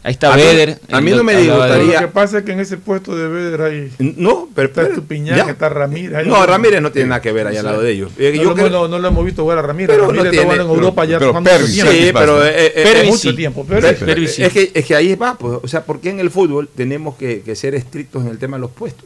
Ahí 0.06 0.12
está 0.12 0.34
A 0.34 0.36
mí- 0.36 0.44
a 0.92 1.00
mí 1.02 1.12
no 1.12 1.24
me 1.24 1.34
disgustaría- 1.38 1.94
Lo 2.02 2.08
que 2.08 2.14
pasa 2.14 2.40
es 2.40 2.44
que 2.44 2.52
en 2.52 2.60
ese 2.60 2.76
puesto 2.78 3.16
de 3.16 3.28
Beder 3.30 3.62
hay. 3.62 3.92
No, 4.18 4.50
pero. 4.54 4.68
Está 4.68 4.82
Estupiñán, 4.84 5.38
ya. 5.38 5.50
está 5.50 5.70
Ramírez. 5.70 6.28
No, 6.28 6.46
Ramírez 6.46 6.82
no 6.82 6.92
tiene 6.92 7.08
nada 7.08 7.22
que 7.22 7.32
ver 7.32 7.48
ahí 7.48 7.56
al 7.56 7.64
lado 7.64 7.82
de 7.82 7.92
ellos. 7.92 8.12
Eh, 8.18 8.34
No, 8.36 8.42
yo 8.44 8.50
lo, 8.50 8.56
creo- 8.56 8.70
no, 8.70 8.88
no 8.90 9.00
lo 9.00 9.08
hemos 9.08 9.24
visto 9.24 9.44
jugar 9.44 9.60
a 9.60 9.62
Ramírez. 9.62 9.88
Pero 9.96 10.04
no 10.04 10.08
Ramírez 10.10 10.32
tiene- 10.32 10.36
está 10.42 10.44
jugando 10.44 10.64
en 10.64 10.70
pero- 10.70 10.82
Europa 10.88 11.06
ya 11.06 11.20
pero 11.20 11.34
mucho 11.34 11.44
tiempo. 11.72 11.92
Sí, 11.92 12.12
pero. 12.14 12.46
eh, 12.46 12.52
eh, 12.68 12.72
Pervis 12.84 13.02
eh, 13.04 13.06
mucho 13.08 13.30
sí. 13.30 13.34
tiempo. 13.36 13.66
Pero- 13.68 13.88
sí. 14.28 14.44
es, 14.44 14.52
que, 14.52 14.72
es 14.74 14.86
que 14.86 14.96
ahí 14.96 15.16
va, 15.16 15.38
pues, 15.38 15.60
o 15.64 15.68
sea, 15.70 15.86
¿por 15.86 16.02
qué 16.02 16.10
en 16.10 16.20
el 16.20 16.30
fútbol 16.30 16.68
tenemos 16.76 17.16
que, 17.16 17.42
que 17.42 17.56
ser 17.56 17.74
estrictos 17.74 18.24
en 18.24 18.30
el 18.32 18.38
tema 18.38 18.58
de 18.58 18.62
los 18.62 18.72
puestos? 18.72 19.06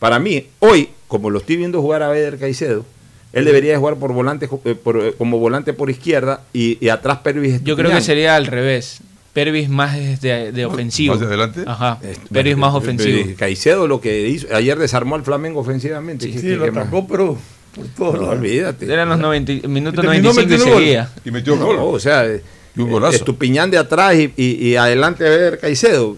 Para 0.00 0.18
mí, 0.18 0.48
hoy, 0.58 0.88
como 1.06 1.30
lo 1.30 1.38
estoy 1.38 1.56
viendo 1.56 1.80
jugar 1.80 2.02
a 2.02 2.08
Beder 2.08 2.38
Caicedo, 2.38 2.84
él 3.32 3.44
debería 3.44 3.78
jugar 3.78 3.96
por 3.96 4.12
volante, 4.12 4.48
por, 4.48 5.14
como 5.14 5.38
volante 5.38 5.72
por 5.72 5.90
izquierda 5.90 6.42
y, 6.52 6.76
y 6.84 6.88
atrás 6.88 7.18
Pervis. 7.18 7.62
Yo 7.62 7.76
creo 7.76 7.92
que 7.92 8.00
sería 8.00 8.34
al 8.34 8.46
revés. 8.46 8.98
Pervis 9.34 9.68
más 9.68 9.94
de, 10.22 10.52
de 10.52 10.64
ofensivo. 10.64 11.12
¿Más 11.14 11.20
de 11.20 11.26
adelante? 11.26 11.64
Ajá. 11.66 11.98
Este, 12.02 12.26
Pervis 12.32 12.56
más 12.56 12.72
eh, 12.72 12.76
ofensivo. 12.78 13.18
eh, 13.30 13.34
Caicedo 13.38 13.86
lo 13.86 14.00
que 14.00 14.28
hizo, 14.28 14.46
ayer 14.54 14.78
desarmó 14.78 15.16
al 15.16 15.22
Flamengo 15.24 15.60
ofensivamente. 15.60 16.30
¿Qué- 16.30 16.38
Sí, 16.38 16.46
qué- 16.46 16.56
lo 16.56 16.64
atacó, 16.66 17.06
pero 17.06 17.36
por 17.74 17.86
todos 17.88 18.14
No, 18.20 18.28
olvídate. 18.28 18.90
Eran 18.90 19.08
los 19.10 19.18
90, 19.18 19.68
minutos 19.68 20.04
Y 20.04 20.06
terminó 20.06 20.32
95 20.32 20.54
y 20.54 20.82
seguía. 20.84 21.10
Y 21.24 21.30
metió 21.32 21.56
No, 21.56 21.66
gol. 21.66 21.76
o 21.80 21.98
sea, 21.98 22.24
eh, 22.26 22.42
Y 22.76 22.80
un 22.80 22.90
golazo. 22.90 23.16
Estupiñán 23.16 23.70
de 23.70 23.78
atrás 23.78 24.14
y, 24.14 24.32
y- 24.36 24.68
y 24.68 24.76
adelante 24.76 25.24
ver 25.24 25.58
Caicedo. 25.58 26.16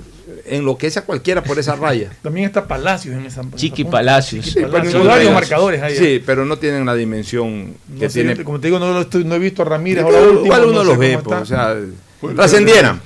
Enloquece 0.48 0.98
a 1.00 1.04
cualquiera 1.04 1.42
por 1.42 1.58
esa 1.58 1.74
raya. 1.74 2.10
También 2.22 2.46
está 2.46 2.66
Palacios 2.68 3.16
en 3.16 3.24
esa. 3.26 3.42
Chiqui. 3.56 3.84
Palacios. 3.84 4.44
Chiqui 4.44 4.60
pero 4.60 4.72
Palacios. 4.72 4.94
no 4.94 5.00
Hay 5.00 5.06
varios 5.16 5.32
marcadores 5.32 5.82
ahí. 5.82 5.96
Sí, 5.96 6.22
pero 6.24 6.44
no 6.44 6.56
tienen 6.58 6.84
la 6.86 6.94
dimensión 6.94 7.74
No 7.88 7.98
que 8.00 8.10
sé, 8.10 8.22
tiene. 8.24 8.44
Como 8.44 8.60
te 8.60 8.68
digo, 8.68 8.78
no, 8.78 8.92
lo 8.92 9.00
estoy- 9.00 9.24
no 9.24 9.34
he 9.34 9.38
visto 9.38 9.62
a 9.62 9.64
Ramírez. 9.64 10.04
Pero 10.04 10.16
ahora 10.16 10.28
último, 10.30 10.46
igual 10.46 10.60
no 10.62 10.68
uno 10.68 10.80
sé 10.80 10.86
los 10.86 10.98
ve, 10.98 11.18
pues, 11.24 11.40
o 11.42 11.46
sea, 11.46 11.76
trascendieran. 12.34 13.00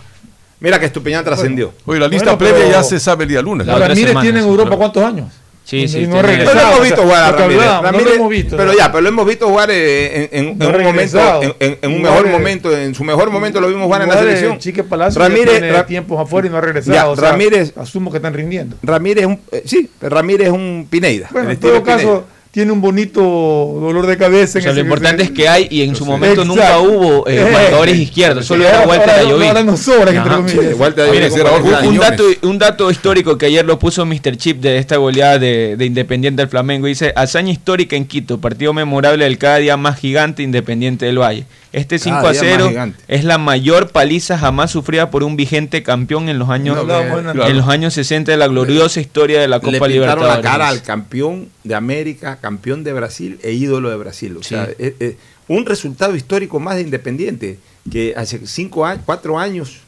Mira 0.60 0.78
que 0.78 0.86
Estupiñán 0.86 1.24
trascendió. 1.24 1.72
Oye, 1.86 1.98
la 2.00 2.08
lista 2.08 2.34
Bueno, 2.34 2.54
previa 2.54 2.70
ya 2.72 2.82
se 2.82 3.00
sabe 3.00 3.24
el 3.24 3.30
día 3.30 3.42
lunes. 3.42 3.66
Ramírez 3.66 4.14
tiene 4.20 4.40
en 4.40 4.46
Europa 4.46 4.76
cuántos 4.76 5.02
años. 5.02 5.28
Sí, 5.62 5.86
sí, 5.86 6.00
Y 6.00 6.06
no 6.08 6.16
Pero 6.16 6.26
regresado. 6.28 6.56
lo 6.56 6.66
hemos 6.72 6.82
visto 6.82 7.02
jugar 7.02 7.32
Ramírez. 7.38 7.60
hablábamos, 7.62 7.82
no 7.92 7.92
lo 7.92 7.98
Ramírez- 8.04 8.14
hemos 8.16 8.30
visto. 8.30 8.56
pero 8.56 8.72
ya, 8.76 8.90
pero 8.90 9.02
lo 9.02 9.08
hemos 9.10 9.26
visto 9.26 9.48
jugar 9.48 9.68
eh, 9.70 10.28
en, 10.32 10.46
en- 10.48 10.58
No 10.58 10.68
en 10.68 10.74
un 10.76 10.82
momento, 10.82 11.42
en, 11.60 11.78
en- 11.80 11.92
un 11.92 12.02
mejor 12.02 12.26
momento, 12.28 12.76
en 12.76 12.94
su 12.94 13.04
mejor 13.04 13.30
momento 13.30 13.60
lo 13.60 13.68
vimos 13.68 13.84
jugar 13.84 14.02
en 14.02 14.08
la 14.08 14.18
selección. 14.18 14.58
Chique 14.58 14.82
Palacio 14.82 15.20
Ramírez, 15.20 15.50
tiene 15.60 15.72
Ra- 15.72 15.86
tiempos 15.86 16.18
afuera 16.20 16.48
y 16.48 16.50
no 16.50 16.56
ha 16.56 16.60
regresado. 16.60 16.92
Ya, 16.94 17.08
o 17.08 17.14
sea, 17.14 17.30
Ramírez- 17.32 17.72
asumo 17.76 18.10
que 18.10 18.16
están 18.16 18.34
rindiendo. 18.34 18.76
Ramírez 18.82 19.22
es 19.22 19.26
un, 19.28 19.40
eh, 19.52 19.62
sí, 19.64 19.88
Ramírez 20.00 20.48
es 20.48 20.52
un 20.52 20.88
Pineida. 20.90 21.28
Bueno, 21.30 21.50
en 21.50 21.60
todo 21.60 21.82
caso, 21.84 22.24
Pineda. 22.24 22.39
Tiene 22.60 22.72
un 22.72 22.80
bonito 22.82 23.20
dolor 23.22 24.06
de 24.06 24.16
cabeza. 24.18 24.58
O 24.58 24.62
sea, 24.62 24.70
en 24.70 24.76
lo 24.76 24.80
ese- 24.82 24.86
importante 24.86 25.22
es 25.22 25.30
que 25.30 25.48
hay 25.48 25.66
y 25.70 25.80
en 25.82 25.94
su 25.96 26.04
momento 26.04 26.44
nunca 26.44 26.78
hubo 26.78 27.26
eh, 27.26 27.36
Eh, 27.40 27.50
marcadores 27.52 27.98
izquierdos, 27.98 28.44
solo 28.44 28.64
ahora- 28.64 28.78
era 28.82 28.86
Walter 28.88 29.10
Ayoví. 29.10 29.46
ahora 29.46 29.62
nos 29.64 29.80
sobran, 29.80 30.14
entre 30.16 30.34
comillas. 30.34 30.64
Sí, 30.68 30.74
Walter 30.74 31.04
Ayoví 31.04 31.16
Mire, 31.18 31.28
con 31.30 31.38
será 31.38 31.50
40 31.50 31.70
Jorge 31.76 31.88
Un 31.88 31.98
dato, 31.98 32.24
un 32.42 32.58
dato 32.58 32.90
histórico 32.90 33.38
que 33.38 33.46
ayer 33.46 33.64
lo 33.64 33.78
puso 33.78 34.04
Mr. 34.04 34.36
Chip 34.36 34.60
de 34.60 34.76
esta 34.78 34.96
goleada 34.96 35.38
de, 35.38 35.76
de 35.78 35.84
Independiente 35.86 36.42
del 36.42 36.48
Flamengo. 36.50 36.86
Dice, 36.86 37.12
hazaña 37.16 37.50
histórica 37.50 37.96
en 37.96 38.04
Quito, 38.04 38.38
partido 38.40 38.74
memorable 38.74 39.24
del 39.24 39.38
cada 39.38 39.56
día 39.56 39.76
más 39.78 39.98
gigante 39.98 40.42
Independiente 40.42 41.06
del 41.06 41.18
Valle. 41.18 41.44
Este 41.72 42.00
5 42.00 42.16
Cada 42.16 42.28
a 42.30 42.32
día 42.32 42.42
más 42.42 42.50
0 42.52 42.68
gigante. 42.68 42.98
es 43.06 43.22
la 43.22 43.38
mayor 43.38 43.90
paliza 43.90 44.36
jamás 44.36 44.72
sufrida 44.72 45.08
por 45.10 45.22
un 45.22 45.36
vigente 45.36 45.84
campeón 45.84 46.28
en 46.28 46.36
los 46.40 46.50
años, 46.50 46.84
No, 46.84 47.46
en 47.46 47.56
los 47.56 47.68
años 47.68 47.94
60 47.94 48.32
de 48.32 48.36
la 48.38 48.48
gloriosa 48.48 49.00
historia 49.00 49.40
de 49.40 49.46
la 49.46 49.58
Le 49.58 49.62
Copa 49.62 49.70
pintaron 49.86 49.92
Libertadores. 49.92 50.34
la 50.36 50.50
cara 50.50 50.68
al 50.68 50.82
campeón 50.82 51.48
de 51.62 51.74
América, 51.76 52.38
campeón 52.40 52.49
de 52.58 52.92
Brasil 52.92 53.38
e 53.42 53.52
ídolo 53.52 53.90
de 53.90 53.96
Brasil. 53.96 54.36
O 54.36 54.42
Sí. 54.42 54.50
sea, 54.50 54.64
eh, 54.78 54.96
eh, 55.00 55.16
un 55.48 55.66
resultado 55.66 56.14
histórico 56.16 56.58
más 56.60 56.76
de 56.76 56.82
Independiente, 56.82 57.58
que 57.90 58.14
hace 58.16 58.46
cinco 58.46 58.84
años, 58.86 59.02
cuatro 59.06 59.38
años, 59.38 59.78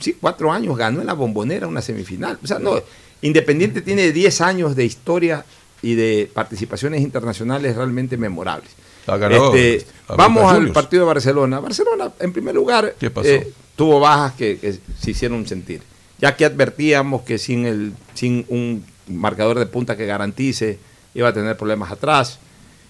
sí, 0.00 0.16
cuatro 0.20 0.52
años 0.52 0.76
ganó 0.76 1.00
en 1.00 1.06
la 1.06 1.12
bombonera 1.14 1.66
una 1.66 1.80
semifinal. 1.82 2.38
O 2.42 2.46
sea, 2.46 2.58
no, 2.58 2.80
Independiente 3.22 3.80
tiene 3.80 4.12
10 4.12 4.40
años 4.42 4.76
de 4.76 4.84
historia 4.84 5.44
y 5.80 5.94
de 5.94 6.30
participaciones 6.32 7.00
internacionales 7.00 7.76
realmente 7.76 8.16
memorables. 8.16 8.70
Ganado 9.06 9.54
Este, 9.54 9.86
a 10.08 10.16
vamos 10.16 10.50
al 10.50 10.72
partido 10.72 11.02
de 11.02 11.06
Barcelona. 11.08 11.60
Barcelona, 11.60 12.10
en 12.20 12.32
primer 12.32 12.54
lugar, 12.54 12.94
eh, 13.00 13.52
tuvo 13.76 14.00
bajas 14.00 14.32
que, 14.34 14.58
que 14.58 14.74
se 14.98 15.10
hicieron 15.10 15.46
sentir. 15.46 15.82
Ya 16.18 16.36
que 16.36 16.44
advertíamos 16.44 17.22
que 17.22 17.38
sin, 17.38 17.66
el, 17.66 17.92
sin 18.14 18.44
un 18.48 18.84
marcador 19.08 19.58
de 19.58 19.66
punta 19.66 19.96
que 19.96 20.06
garantice 20.06 20.78
iba 21.14 21.28
a 21.28 21.32
tener 21.32 21.56
problemas 21.56 21.90
atrás. 21.90 22.38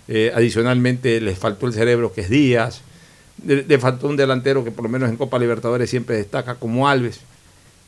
Eh, 0.08 0.32
adicionalmente, 0.34 1.20
les 1.20 1.38
faltó 1.38 1.66
el 1.66 1.72
cerebro 1.72 2.12
que 2.12 2.22
es 2.22 2.30
Díaz. 2.30 2.82
Le, 3.44 3.62
le 3.64 3.78
faltó 3.78 4.08
un 4.08 4.16
delantero 4.16 4.64
que 4.64 4.70
por 4.70 4.84
lo 4.84 4.88
menos 4.88 5.08
en 5.08 5.16
Copa 5.16 5.38
Libertadores 5.38 5.90
siempre 5.90 6.16
destaca 6.16 6.54
como 6.56 6.88
Alves. 6.88 7.20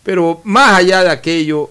Pero 0.02 0.40
más 0.44 0.78
allá 0.78 1.02
de 1.02 1.10
aquello, 1.10 1.70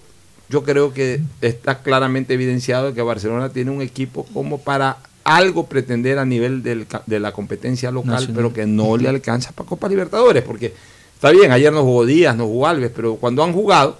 yo 0.50 0.64
creo 0.64 0.94
que 0.94 1.22
está 1.42 1.80
claramente 1.80 2.34
evidenciado 2.34 2.94
que 2.94 3.02
Barcelona 3.02 3.50
tiene 3.50 3.72
un 3.72 3.82
equipo 3.82 4.26
como 4.34 4.60
para 4.60 4.98
algo 5.24 5.66
pretender 5.66 6.20
a 6.20 6.26
nivel 6.26 6.62
del 6.62 6.86
de 7.08 7.20
la 7.20 7.32
competencia 7.32 7.90
local, 7.92 8.12
Nacional. 8.12 8.36
pero 8.36 8.54
que 8.54 8.66
no 8.68 8.96
le 8.96 9.10
alcanza 9.10 9.52
para 9.52 9.68
Copa 9.68 9.90
Libertadores, 9.90 10.44
porque 10.44 10.74
está 11.16 11.32
bien, 11.32 11.52
ayer 11.52 11.74
no 11.74 11.82
jugó 11.82 12.06
Díaz, 12.06 12.36
no 12.38 12.46
jugó 12.46 12.68
Alves, 12.68 12.92
pero 12.96 13.16
cuando 13.16 13.44
han 13.44 13.52
jugado, 13.52 13.98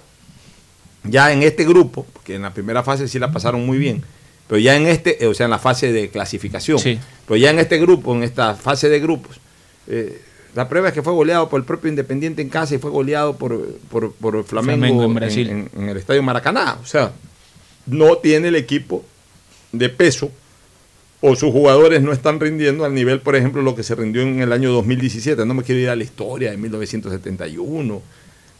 ya 1.02 1.32
en 1.32 1.42
este 1.42 1.64
grupo, 1.64 2.06
porque 2.12 2.36
en 2.36 2.42
la 2.42 2.54
primera 2.54 2.84
fase 2.84 3.08
sí 3.08 3.18
la 3.18 3.32
pasaron 3.32 3.66
muy 3.66 3.76
bien, 3.76 4.04
pero 4.48 4.58
ya 4.58 4.76
en 4.76 4.86
este, 4.86 5.22
eh, 5.24 5.26
o 5.26 5.34
sea, 5.34 5.44
en 5.44 5.50
la 5.50 5.58
fase 5.58 5.92
de 5.92 6.08
clasificación, 6.08 6.78
Sí. 6.78 6.98
pero 7.26 7.36
ya 7.36 7.50
en 7.50 7.58
este 7.58 7.78
grupo, 7.78 8.14
en 8.14 8.22
esta 8.22 8.54
fase 8.54 8.88
de 8.88 9.00
grupos, 9.00 9.40
eh, 9.88 10.20
la 10.54 10.68
prueba 10.68 10.88
es 10.88 10.94
que 10.94 11.02
fue 11.02 11.12
goleado 11.12 11.48
por 11.48 11.60
el 11.60 11.66
propio 11.66 11.88
Independiente 11.90 12.40
en 12.42 12.48
casa 12.48 12.74
y 12.74 12.78
fue 12.78 12.90
goleado 12.90 13.36
por, 13.36 13.60
por, 13.90 14.12
por 14.14 14.42
Flamengo, 14.44 14.78
Flamengo 14.78 15.04
en 15.04 15.14
Brasil. 15.14 15.50
en- 15.50 15.70
en 15.76 15.88
el 15.90 15.96
Estadio 15.98 16.22
Maracaná. 16.22 16.78
O 16.82 16.86
sea, 16.86 17.12
no 17.86 18.16
tiene 18.18 18.48
el 18.48 18.56
equipo 18.56 19.04
de 19.72 19.88
peso 19.90 20.30
o 21.20 21.34
sus 21.36 21.50
jugadores 21.52 22.00
no 22.02 22.12
están 22.12 22.40
rindiendo 22.40 22.84
al 22.84 22.94
nivel, 22.94 23.20
por 23.20 23.36
ejemplo, 23.36 23.60
lo 23.62 23.74
que 23.74 23.82
se 23.82 23.94
rindió 23.94 24.22
en 24.22 24.40
el 24.40 24.52
año 24.52 24.70
2017. 24.72 25.44
No 25.44 25.54
me 25.54 25.62
quiero 25.62 25.80
ir 25.80 25.88
a 25.90 25.96
la 25.96 26.04
historia 26.04 26.50
de 26.52 26.56
1971, 26.56 28.02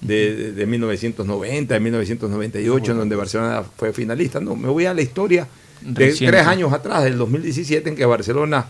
de, 0.00 0.34
de- 0.36 0.52
de 0.52 0.66
1990, 0.66 1.74
de 1.74 1.80
1998, 1.80 2.92
en 2.92 2.98
donde 2.98 3.16
Barcelona 3.16 3.62
fue 3.76 3.92
finalista. 3.92 4.40
No, 4.40 4.54
me 4.56 4.68
voy 4.68 4.84
a 4.86 4.92
la 4.94 5.00
historia 5.02 5.46
de 5.80 6.06
Reciente. 6.06 6.36
tres 6.36 6.46
años 6.46 6.72
atrás, 6.72 7.04
del 7.04 7.18
2017, 7.18 7.88
en 7.90 7.96
que 7.96 8.04
Barcelona 8.06 8.66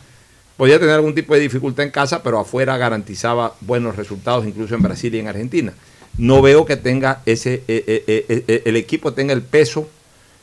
podía 0.56 0.78
tener 0.78 0.94
algún 0.94 1.14
tipo 1.14 1.34
de 1.34 1.40
dificultad 1.40 1.84
en 1.84 1.90
casa, 1.90 2.22
pero 2.22 2.38
afuera 2.38 2.76
garantizaba 2.76 3.54
buenos 3.60 3.96
resultados, 3.96 4.46
incluso 4.46 4.74
en 4.74 4.82
Brasil 4.82 5.14
y 5.14 5.18
en 5.18 5.28
Argentina. 5.28 5.72
No 6.18 6.40
veo 6.40 6.64
que 6.64 6.76
tenga 6.76 7.20
ese, 7.26 7.62
eh, 7.68 7.84
eh, 8.06 8.24
eh, 8.48 8.62
el 8.64 8.76
equipo 8.76 9.12
tenga 9.12 9.34
el 9.34 9.42
peso 9.42 9.88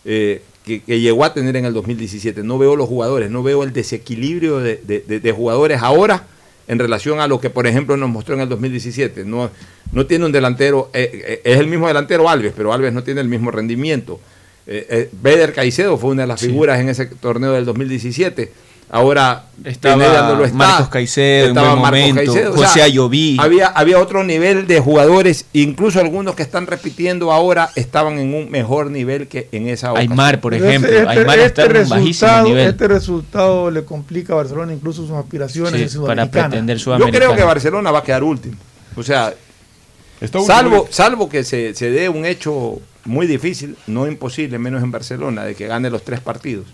eh, 0.05 0.41
que, 0.63 0.81
que 0.83 0.99
llegó 0.99 1.25
a 1.25 1.33
tener 1.33 1.55
en 1.55 1.65
el 1.65 1.73
2017. 1.73 2.43
No 2.43 2.57
veo 2.59 2.75
los 2.75 2.87
jugadores, 2.87 3.31
no 3.31 3.41
veo 3.41 3.63
el 3.63 3.73
desequilibrio 3.73 4.59
de, 4.59 4.77
de- 4.85 4.99
de- 5.01 5.19
de 5.19 5.31
jugadores 5.31 5.81
ahora 5.81 6.27
en 6.67 6.77
relación 6.79 7.19
a 7.19 7.27
lo 7.27 7.41
que, 7.41 7.49
por 7.49 7.65
ejemplo, 7.67 7.97
nos 7.97 8.09
mostró 8.09 8.35
en 8.35 8.41
el 8.41 8.49
2017. 8.49 9.25
No, 9.25 9.49
no 9.91 10.05
tiene 10.05 10.25
un 10.25 10.31
delantero, 10.31 10.89
eh, 10.93 11.09
eh, 11.27 11.41
es 11.43 11.57
el 11.59 11.67
mismo 11.67 11.87
delantero 11.87 12.29
Alves, 12.29 12.53
pero 12.55 12.71
Alves 12.71 12.93
no 12.93 13.03
tiene 13.03 13.19
el 13.21 13.27
mismo 13.27 13.49
rendimiento. 13.51 14.19
Eh, 14.65 14.87
eh, 14.89 15.09
Beder 15.11 15.53
Caicedo 15.53 15.97
fue 15.97 16.11
una 16.11 16.21
de 16.23 16.27
las 16.27 16.39
figuras 16.39 16.79
en 16.79 16.89
ese 16.89 17.05
torneo 17.07 17.51
del 17.53 17.65
2017. 17.65 18.51
Ahora 18.89 19.45
Estaba 19.65 20.33
lo 20.35 20.45
está. 20.45 20.55
Marcos 20.55 20.89
Caicedo 20.89 21.45
en 21.45 21.49
Estaba 21.49 21.69
buen 21.69 21.81
Marcos 21.81 21.99
momento, 22.09 22.31
Caicedo. 22.33 22.53
O 22.53 22.57
sea, 22.57 22.67
José 22.67 22.81
Ayoví. 22.83 23.37
Había, 23.39 23.65
había 23.67 23.97
otro 23.99 24.23
nivel 24.23 24.67
de 24.67 24.79
jugadores, 24.81 25.45
incluso 25.53 25.99
algunos 25.99 26.35
que 26.35 26.43
están 26.43 26.67
repitiendo 26.67 27.31
ahora 27.31 27.71
estaban 27.75 28.19
en 28.19 28.35
un 28.35 28.51
mejor 28.51 28.91
nivel 28.91 29.27
que 29.27 29.47
en 29.51 29.67
esa 29.67 29.93
ocasión. 29.93 30.11
Aymar, 30.11 30.39
por 30.41 30.53
ejemplo. 30.53 30.91
este- 30.91 31.09
Aymar 31.09 31.39
este 31.39 31.45
está 31.47 31.63
en 31.65 31.77
un 31.83 31.89
bajísimo 31.89 32.03
resultado- 32.29 32.47
nivel. 32.47 32.67
Este 32.67 32.87
resultado 32.87 33.71
le 33.71 33.83
complica 33.83 34.33
a 34.33 34.35
Barcelona 34.35 34.73
incluso 34.73 35.01
sus 35.07 35.15
aspiraciones 35.15 35.91
Sí, 35.91 35.97
en 35.97 36.05
para 36.05 36.29
pretender 36.29 36.77
Yo 36.77 36.97
creo 37.09 37.35
que 37.35 37.43
Barcelona 37.43 37.89
va 37.89 37.99
a 37.99 38.03
quedar 38.03 38.23
último. 38.23 38.57
O 38.95 39.01
sea, 39.01 39.33
salvo, 40.45 40.87
salvo 40.91 41.29
que 41.29 41.43
se, 41.43 41.73
se 41.73 41.89
dé 41.89 42.09
un 42.09 42.25
hecho 42.25 42.79
muy 43.05 43.27
difícil, 43.27 43.75
no 43.87 44.07
imposible, 44.07 44.57
menos 44.59 44.81
en 44.83 44.91
Barcelona, 44.91 45.43
de 45.43 45.55
que 45.55 45.67
gane 45.67 45.89
los 45.89 46.03
tres 46.03 46.19
partidos. 46.19 46.65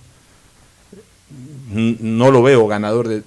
No 1.72 2.32
lo 2.32 2.42
veo 2.42 2.68
ganador 2.68 3.08
de. 3.08 3.22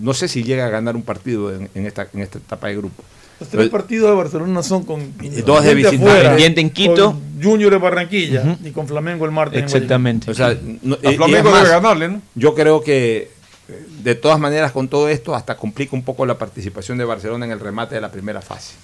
No 0.00 0.14
sé 0.14 0.26
si 0.28 0.42
llega 0.42 0.66
a 0.66 0.70
ganar 0.70 0.96
un 0.96 1.02
partido 1.02 1.54
en, 1.54 1.68
en 1.74 1.86
esta, 1.86 2.08
en 2.12 2.20
esta 2.20 2.38
etapa 2.38 2.68
de 2.68 2.76
grupo. 2.76 3.02
Los 3.38 3.48
tres 3.48 3.68
partidos 3.70 4.10
de 4.10 4.16
Barcelona 4.16 4.62
son 4.62 4.84
con 4.84 5.12
dos 5.46 5.64
de 5.64 5.74
visitante. 5.74 6.60
en 6.60 6.70
Quito. 6.70 7.12
con 7.12 7.42
Junior 7.42 7.70
de 7.72 7.78
Barranquilla 7.78 8.58
y 8.62 8.70
con 8.70 8.86
Flamengo 8.86 9.24
el 9.24 9.30
martes. 9.30 9.58
en 9.58 9.64
Exactamente. 9.64 10.30
O 10.30 10.34
sea, 10.34 10.56
no- 10.82 10.96
A 10.96 11.12
Flamengo 11.12 11.54
debe 11.54 11.68
ganarle, 11.68 12.08
¿no? 12.08 12.22
Yo 12.34 12.54
creo 12.54 12.82
que 12.82 13.30
eh, 13.68 13.86
de 14.02 14.14
todas 14.16 14.38
maneras 14.40 14.72
con 14.72 14.88
todo 14.88 15.08
esto 15.08 15.34
hasta 15.34 15.56
complica 15.56 15.94
un 15.96 16.02
poco 16.02 16.26
la 16.26 16.36
participación 16.36 16.98
de 16.98 17.04
Barcelona 17.04 17.46
en 17.46 17.52
el 17.52 17.60
remate 17.60 17.94
de 17.94 18.00
la 18.00 18.10
primera 18.10 18.42
fase. 18.42 18.74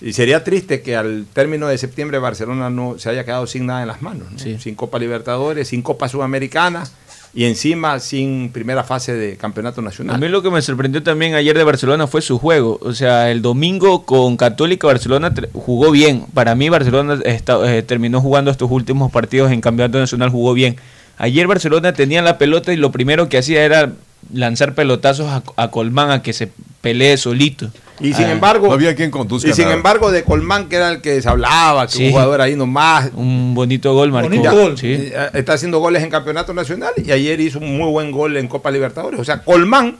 Y 0.00 0.12
sería 0.12 0.44
triste 0.44 0.82
que 0.82 0.94
al 0.96 1.26
término 1.32 1.68
de 1.68 1.78
septiembre 1.78 2.18
Barcelona 2.18 2.68
no 2.70 2.98
se 2.98 3.08
haya 3.10 3.24
quedado 3.24 3.46
sin 3.46 3.66
nada 3.66 3.82
en 3.82 3.88
las 3.88 4.02
manos, 4.02 4.28
¿no? 4.30 4.38
sin 4.58 4.74
Copa 4.74 4.98
Libertadores, 4.98 5.68
sin 5.68 5.80
Copa 5.82 6.08
Sudamericana 6.08 6.84
y 7.32 7.44
encima 7.44 7.98
sin 8.00 8.50
primera 8.50 8.82
fase 8.84 9.14
de 9.14 9.36
campeonato 9.36 9.80
A 9.80 9.84
nacional. 9.84 10.18
mí 10.20 10.28
lo 10.28 10.42
que 10.42 10.50
me 10.50 10.60
sorprendió 10.62 11.02
también 11.02 11.34
ayer 11.34 11.56
de 11.56 11.64
Barcelona 11.64 12.06
fue 12.06 12.22
su 12.22 12.38
juego. 12.38 12.78
O 12.82 12.92
sea, 12.94 13.30
el 13.30 13.42
domingo 13.42 14.04
con 14.06 14.36
Católica 14.36 14.86
Barcelona 14.86 15.32
jugó 15.52 15.90
bien. 15.90 16.24
Para 16.32 16.54
mí 16.54 16.68
Barcelona 16.70 17.18
está- 17.24 17.58
eh, 17.74 17.82
terminó 17.82 18.20
jugando 18.20 18.50
estos 18.50 18.70
últimos 18.70 19.10
partidos 19.12 19.50
en 19.52 19.60
Campeonato 19.60 19.98
Nacional, 19.98 20.30
jugó 20.30 20.54
bien. 20.54 20.76
Ayer 21.18 21.46
Barcelona 21.46 21.92
tenía 21.94 22.20
la 22.22 22.36
pelota 22.38 22.72
y 22.72 22.76
lo 22.76 22.90
primero 22.92 23.28
que 23.28 23.38
hacía 23.38 23.64
era 23.64 23.92
lanzar 24.32 24.74
pelotazos 24.74 25.26
a, 25.28 25.42
a 25.56 25.70
Colmán 25.70 26.10
a 26.10 26.22
que 26.22 26.32
se 26.32 26.50
pelee 26.80 27.16
solito. 27.16 27.70
Y 27.98 28.12
sin 28.12 28.26
Ah, 28.26 28.32
embargo, 28.32 28.66
No 28.66 28.74
había 28.74 28.94
quien 28.94 29.10
conduzca 29.10 29.48
y 29.48 29.54
sin 29.54 29.64
nada. 29.64 29.76
embargo 29.76 30.12
de 30.12 30.22
Colmán, 30.22 30.68
que 30.68 30.76
era 30.76 30.90
el 30.90 31.00
que 31.00 31.22
se 31.22 31.28
hablaba, 31.28 31.86
que 31.86 31.92
Sí. 31.94 32.04
un 32.06 32.10
jugador 32.10 32.42
ahí 32.42 32.54
nomás, 32.54 33.10
Un 33.14 33.54
bonito 33.54 33.94
gol 33.94 34.12
marcó. 34.12 34.34
Ya, 34.34 34.52
Sí. 34.76 34.92
eh, 34.92 35.30
Está 35.32 35.54
haciendo 35.54 35.78
goles 35.78 36.02
en 36.02 36.10
campeonato 36.10 36.52
nacional 36.52 36.92
y 37.02 37.10
ayer 37.10 37.40
hizo 37.40 37.58
un 37.58 37.76
muy 37.78 37.90
buen 37.90 38.10
gol 38.10 38.36
en 38.36 38.48
Copa 38.48 38.70
Libertadores. 38.70 39.18
O 39.18 39.24
sea, 39.24 39.42
Colmán 39.42 39.96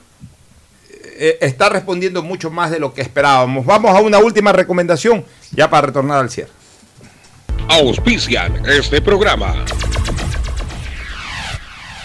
eh, 1.19 1.39
está 1.41 1.69
respondiendo 1.69 2.21
mucho 2.21 2.51
más 2.51 2.69
de 2.69 2.77
lo 2.79 2.93
que 2.93 3.01
esperábamos. 3.01 3.65
Vamos 3.65 3.95
a 3.95 4.01
una 4.01 4.19
última 4.19 4.51
recomendación 4.51 5.25
ya 5.51 5.67
para 5.67 5.87
retornar 5.87 6.19
al 6.19 6.29
cierre. 6.29 6.51
Auspician 7.69 8.61
este 8.67 9.01
programa. 9.01 9.65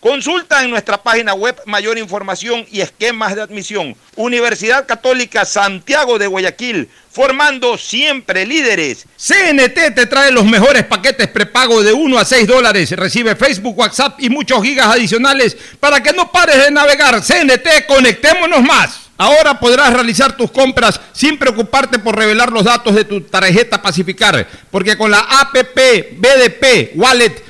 Consulta 0.00 0.64
en 0.64 0.70
nuestra 0.70 1.02
página 1.02 1.34
web 1.34 1.60
mayor 1.66 1.98
información 1.98 2.64
y 2.70 2.80
esquemas 2.80 3.36
de 3.36 3.42
admisión. 3.42 3.94
Universidad 4.16 4.86
Católica 4.86 5.44
Santiago 5.44 6.18
de 6.18 6.26
Guayaquil, 6.26 6.88
formando 7.10 7.76
siempre 7.76 8.46
líderes. 8.46 9.04
CNT 9.18 9.94
te 9.94 10.06
trae 10.06 10.30
los 10.30 10.46
mejores 10.46 10.84
paquetes 10.84 11.28
prepago 11.28 11.82
de 11.82 11.92
1 11.92 12.18
a 12.18 12.24
6 12.24 12.46
dólares. 12.46 12.90
Recibe 12.92 13.36
Facebook, 13.36 13.78
WhatsApp 13.78 14.18
y 14.20 14.30
muchos 14.30 14.62
gigas 14.62 14.86
adicionales 14.86 15.54
para 15.78 16.02
que 16.02 16.14
no 16.14 16.32
pares 16.32 16.64
de 16.64 16.70
navegar. 16.70 17.20
CNT, 17.22 17.84
conectémonos 17.86 18.62
más. 18.62 19.10
Ahora 19.18 19.60
podrás 19.60 19.92
realizar 19.92 20.34
tus 20.34 20.50
compras 20.50 20.98
sin 21.12 21.36
preocuparte 21.36 21.98
por 21.98 22.16
revelar 22.16 22.50
los 22.50 22.64
datos 22.64 22.94
de 22.94 23.04
tu 23.04 23.20
tarjeta 23.20 23.82
Pacificar, 23.82 24.48
porque 24.70 24.96
con 24.96 25.10
la 25.10 25.18
APP 25.18 26.16
BDP 26.16 26.92
Wallet 26.94 27.49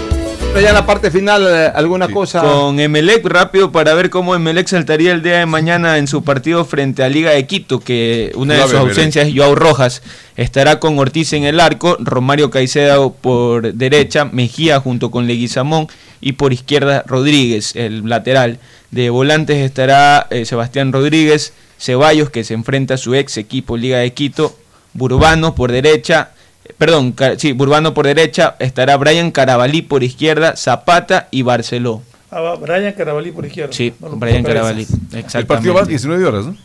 ya 0.59 0.69
en 0.69 0.75
la 0.75 0.85
parte 0.85 1.11
final, 1.11 1.47
eh, 1.47 1.71
alguna 1.73 2.09
cosa. 2.09 2.41
Con 2.41 2.79
Emelec, 2.79 3.25
rápido 3.25 3.71
para 3.71 3.93
ver 3.93 4.09
cómo 4.09 4.35
Emelec 4.35 4.67
saltaría 4.67 5.11
el 5.11 5.21
día 5.21 5.39
de 5.39 5.45
mañana 5.45 5.97
en 5.97 6.07
su 6.07 6.23
partido 6.23 6.65
frente 6.65 7.03
a 7.03 7.09
Liga 7.09 7.31
de 7.31 7.47
Quito, 7.47 7.79
que 7.79 8.31
una 8.35 8.55
de 8.55 8.63
sus 8.63 8.73
ausencias 8.73 9.27
es 9.27 9.35
Joao 9.35 9.55
Rojas. 9.55 10.01
Estará 10.35 10.79
con 10.79 10.99
Ortiz 10.99 11.33
en 11.33 11.43
el 11.43 11.59
arco, 11.59 11.97
Romario 11.99 12.49
Caicedo 12.49 13.13
por 13.13 13.73
derecha, 13.73 14.25
Mejía 14.25 14.79
junto 14.79 15.11
con 15.11 15.27
Leguizamón 15.27 15.87
y 16.19 16.33
por 16.33 16.53
izquierda 16.53 17.03
Rodríguez, 17.07 17.75
el 17.75 18.07
lateral. 18.07 18.59
De 18.91 19.09
volantes 19.09 19.57
estará 19.57 20.27
eh, 20.29 20.45
Sebastián 20.45 20.91
Rodríguez, 20.91 21.53
Ceballos 21.79 22.29
que 22.29 22.43
se 22.43 22.53
enfrenta 22.53 22.95
a 22.95 22.97
su 22.97 23.15
ex 23.15 23.37
equipo 23.37 23.77
Liga 23.77 23.99
de 23.99 24.13
Quito, 24.13 24.55
Burbano 24.93 25.55
por 25.55 25.71
derecha, 25.71 26.31
perdón, 26.77 27.15
sí, 27.37 27.53
Burbano 27.53 27.93
por 27.93 28.05
derecha, 28.05 28.55
estará 28.59 28.97
Brian 28.97 29.31
Carabalí 29.31 29.81
por 29.81 30.03
izquierda, 30.03 30.55
Zapata 30.55 31.27
y 31.31 31.41
Barceló. 31.43 32.01
Ah, 32.29 32.39
va, 32.41 32.55
Brian 32.55 32.93
Carabalí 32.93 33.31
por 33.31 33.45
izquierda. 33.45 33.73
Sí, 33.73 33.93
No 33.99 34.09
lo 34.09 34.15
Brian 34.17 34.43
Carabalí. 34.43 34.81
Exactamente. 34.83 35.37
El 35.39 35.45
partido 35.47 35.73
va 35.73 35.81
a 35.81 35.85
19 35.85 36.25
horas, 36.25 36.45
¿no? 36.45 36.57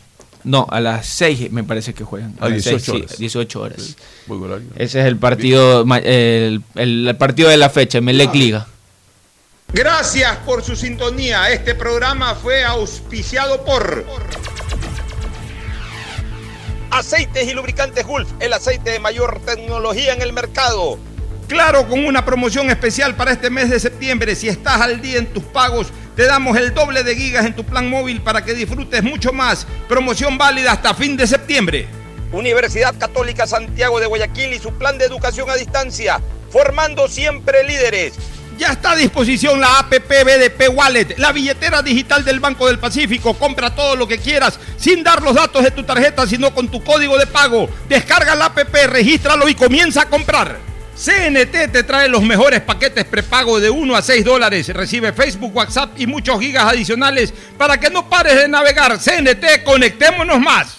No, 0.45 0.65
a 0.71 0.79
las 0.81 1.07
6 1.07 1.51
me 1.51 1.65
parece 1.65 1.93
que 1.93 2.05
juegan. 2.05 2.35
A 2.39 2.49
las 2.49 2.63
18 2.65 2.79
seis, 2.79 2.85
sí, 2.85 2.91
horas. 3.03 3.19
18 3.19 3.61
horas. 3.61 3.97
Horario. 4.29 4.69
Ese 4.77 5.01
es 5.01 5.07
el 5.07 5.17
partido, 5.17 5.85
ma- 5.85 5.99
el, 5.99 6.63
el- 6.77 7.09
el 7.09 7.17
partido 7.17 7.49
de 7.49 7.57
la 7.57 7.69
fecha, 7.69 8.01
Melec 8.01 8.33
Liga. 8.33 8.67
Gracias 9.73 10.37
por 10.47 10.63
su 10.63 10.77
sintonía. 10.77 11.51
Este 11.51 11.75
programa 11.75 12.35
fue 12.37 12.65
auspiciado 12.65 13.65
por 13.65 14.05
Aceites 16.97 17.47
y 17.47 17.53
Lubricantes 17.53 18.07
Gulf, 18.07 18.27
el 18.41 18.55
aceite 18.55 18.91
de 18.91 18.99
mayor 18.99 19.39
tecnología 19.45 20.15
en 20.15 20.23
el 20.23 20.33
mercado. 20.33 20.99
Claro, 21.47 21.87
con 21.87 22.07
una 22.07 22.25
promoción 22.25 22.71
especial 22.71 23.15
para 23.15 23.33
este 23.33 23.51
mes 23.51 23.69
de 23.69 23.79
septiembre. 23.79 24.35
Si 24.35 24.49
estás 24.49 24.81
al 24.81 25.03
día 25.03 25.19
en 25.19 25.27
tus 25.27 25.45
pagos, 25.45 25.89
te 26.17 26.25
damos 26.25 26.57
el 26.57 26.73
doble 26.73 27.03
de 27.03 27.15
gigas 27.15 27.45
en 27.45 27.55
tu 27.55 27.65
plan 27.65 27.91
móvil 27.91 28.23
para 28.23 28.43
que 28.43 28.55
disfrutes 28.55 29.03
mucho 29.03 29.35
más. 29.35 29.67
Promoción 29.91 30.39
válida 30.39 30.73
hasta 30.73 30.95
fin 30.95 31.19
de 31.19 31.27
septiembre. 31.27 31.87
Universidad 32.33 32.95
Católica 32.99 33.47
Santiago 33.47 34.01
de 34.01 34.07
Guayaquil 34.07 34.55
y 34.55 34.59
su 34.59 34.73
plan 34.73 34.97
de 34.97 35.05
educación 35.05 35.51
a 35.51 35.55
distancia, 35.55 36.23
formando 36.49 37.09
siempre 37.09 37.63
líderes. 37.65 38.15
Ya 38.59 38.69
está 38.73 38.93
a 38.93 38.97
disposición 38.97 39.61
la 39.61 39.81
APP 39.81 40.09
BDP 40.09 40.71
Wallet, 40.75 41.19
la 41.19 41.33
billetera 41.33 41.83
digital 41.83 42.25
del 42.25 42.41
Banco 42.41 42.67
del 42.67 42.79
Pacífico. 42.79 43.35
Compra 43.35 43.75
todo 43.75 43.97
lo 43.97 44.09
que 44.09 44.19
quieras 44.19 44.59
sin 44.79 45.03
dar 45.05 45.23
los 45.23 45.35
datos 45.35 45.63
de 45.63 45.71
tu 45.71 45.83
tarjeta, 45.83 46.27
sino 46.27 46.55
con 46.55 46.69
tu 46.69 46.83
código 46.83 47.19
de 47.19 47.27
pago. 47.27 47.69
Descarga 47.89 48.35
la 48.35 48.47
APP, 48.47 48.75
regístralo 48.87 49.49
y 49.49 49.55
comienza 49.55 50.03
a 50.03 50.09
comprar. 50.09 50.59
CNT 50.97 51.71
te 51.71 51.83
trae 51.83 52.09
los 52.09 52.23
mejores 52.23 52.63
paquetes 52.63 53.05
prepago 53.05 53.61
de 53.61 53.69
1 53.69 53.95
a 53.95 54.01
6 54.01 54.25
dólares. 54.25 54.69
Recibe 54.69 55.13
Facebook, 55.13 55.55
WhatsApp 55.55 55.91
y 55.99 56.07
muchos 56.07 56.41
gigas 56.41 56.65
adicionales 56.65 57.35
para 57.59 57.79
que 57.79 57.91
no 57.91 58.09
pares 58.09 58.37
de 58.37 58.49
navegar. 58.49 58.99
CNT, 58.99 59.63
conectémonos 59.65 60.41
más. 60.41 60.79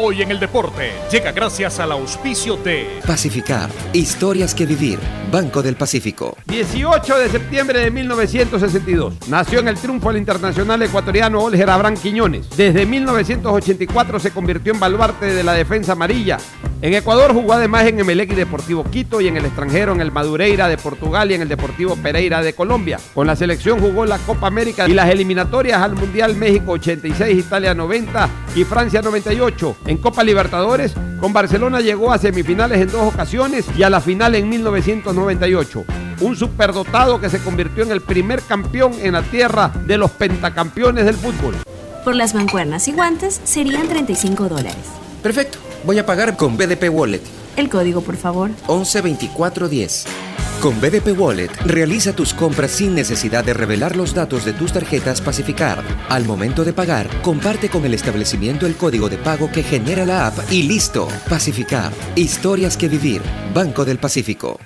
Hoy 0.00 0.22
en 0.22 0.30
el 0.30 0.38
deporte 0.38 0.92
llega 1.10 1.32
gracias 1.32 1.80
al 1.80 1.90
auspicio 1.90 2.56
de 2.56 3.00
Pacificar. 3.04 3.68
Historias 3.92 4.54
que 4.54 4.64
vivir. 4.64 5.00
Banco 5.32 5.60
del 5.60 5.74
Pacífico. 5.74 6.36
18 6.46 7.18
de 7.18 7.28
septiembre 7.28 7.80
de 7.80 7.90
1962. 7.90 9.28
Nació 9.28 9.58
en 9.58 9.66
el 9.66 9.76
triunfo 9.76 10.10
al 10.10 10.16
internacional 10.16 10.80
ecuatoriano 10.82 11.40
Olger 11.42 11.68
Abraham 11.68 11.96
Quiñones. 11.96 12.48
Desde 12.56 12.86
1984 12.86 14.20
se 14.20 14.30
convirtió 14.30 14.72
en 14.72 14.78
baluarte 14.78 15.26
de 15.26 15.42
la 15.42 15.54
defensa 15.54 15.92
amarilla. 15.92 16.38
En 16.80 16.94
Ecuador 16.94 17.32
jugó 17.32 17.54
además 17.54 17.86
en 17.86 17.98
Emelec 17.98 18.30
y 18.30 18.34
Deportivo 18.36 18.84
Quito 18.84 19.20
y 19.20 19.26
en 19.26 19.36
el 19.36 19.44
extranjero 19.44 19.92
en 19.92 20.00
el 20.00 20.12
Madureira 20.12 20.68
de 20.68 20.76
Portugal 20.76 21.28
y 21.28 21.34
en 21.34 21.42
el 21.42 21.48
Deportivo 21.48 21.96
Pereira 21.96 22.40
de 22.40 22.52
Colombia. 22.52 23.00
Con 23.14 23.26
la 23.26 23.34
selección 23.34 23.80
jugó 23.80 24.06
la 24.06 24.18
Copa 24.18 24.46
América 24.46 24.88
y 24.88 24.92
las 24.92 25.10
eliminatorias 25.10 25.82
al 25.82 25.96
Mundial 25.96 26.36
México 26.36 26.72
86, 26.72 27.36
Italia 27.36 27.74
90 27.74 28.28
y 28.54 28.62
Francia 28.62 29.02
98. 29.02 29.76
En 29.88 29.96
Copa 29.96 30.22
Libertadores, 30.22 30.92
con 31.18 31.32
Barcelona 31.32 31.80
llegó 31.80 32.12
a 32.12 32.18
semifinales 32.18 32.78
en 32.82 32.92
dos 32.92 33.10
ocasiones 33.10 33.64
y 33.74 33.84
a 33.84 33.88
la 33.88 34.02
final 34.02 34.34
en 34.34 34.46
1998. 34.46 35.84
Un 36.20 36.36
superdotado 36.36 37.18
que 37.18 37.30
se 37.30 37.38
convirtió 37.38 37.84
en 37.84 37.92
el 37.92 38.02
primer 38.02 38.42
campeón 38.42 38.92
en 39.00 39.14
la 39.14 39.22
tierra 39.22 39.72
de 39.86 39.96
los 39.96 40.10
pentacampeones 40.10 41.06
del 41.06 41.14
fútbol. 41.14 41.56
Por 42.04 42.16
las 42.16 42.34
mancuernas 42.34 42.86
y 42.86 42.92
guantes 42.92 43.40
serían 43.44 43.88
35 43.88 44.50
dólares. 44.50 44.76
Perfecto. 45.22 45.56
Voy 45.84 45.98
a 45.98 46.04
pagar 46.04 46.36
con 46.36 46.58
BDP 46.58 46.90
Wallet. 46.90 47.22
El 47.56 47.70
código, 47.70 48.02
por 48.02 48.16
favor. 48.16 48.50
112410. 48.66 50.27
Con 50.60 50.80
BDP 50.80 51.16
Wallet, 51.16 51.52
realiza 51.66 52.12
tus 52.12 52.34
compras 52.34 52.72
sin 52.72 52.92
necesidad 52.92 53.44
de 53.44 53.54
revelar 53.54 53.94
los 53.94 54.12
datos 54.12 54.44
de 54.44 54.52
tus 54.52 54.72
tarjetas 54.72 55.20
Pacificar. 55.20 55.84
Al 56.08 56.24
momento 56.24 56.64
de 56.64 56.72
pagar, 56.72 57.08
comparte 57.22 57.68
con 57.68 57.84
el 57.84 57.94
establecimiento 57.94 58.66
el 58.66 58.74
código 58.74 59.08
de 59.08 59.18
pago 59.18 59.52
que 59.52 59.62
genera 59.62 60.04
la 60.04 60.26
app 60.26 60.36
y 60.50 60.64
listo. 60.64 61.06
Pacificar. 61.28 61.92
Historias 62.16 62.76
que 62.76 62.88
vivir. 62.88 63.22
Banco 63.54 63.84
del 63.84 63.98
Pacífico. 63.98 64.58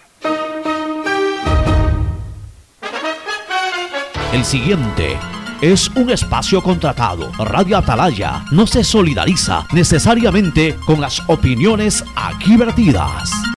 El 4.33 4.47
siguiente 4.47 5.19
es 5.61 5.91
un 5.91 6.09
espacio 6.09 6.63
contratado. 6.63 7.31
Radio 7.33 7.77
Atalaya 7.77 8.47
no 8.51 8.67
se 8.67 8.83
solidariza 8.83 9.67
necesariamente 9.75 10.75
con 10.87 11.03
las 11.03 11.21
opiniones 11.29 12.03
aquí 12.17 12.57
vertidas. 12.57 13.31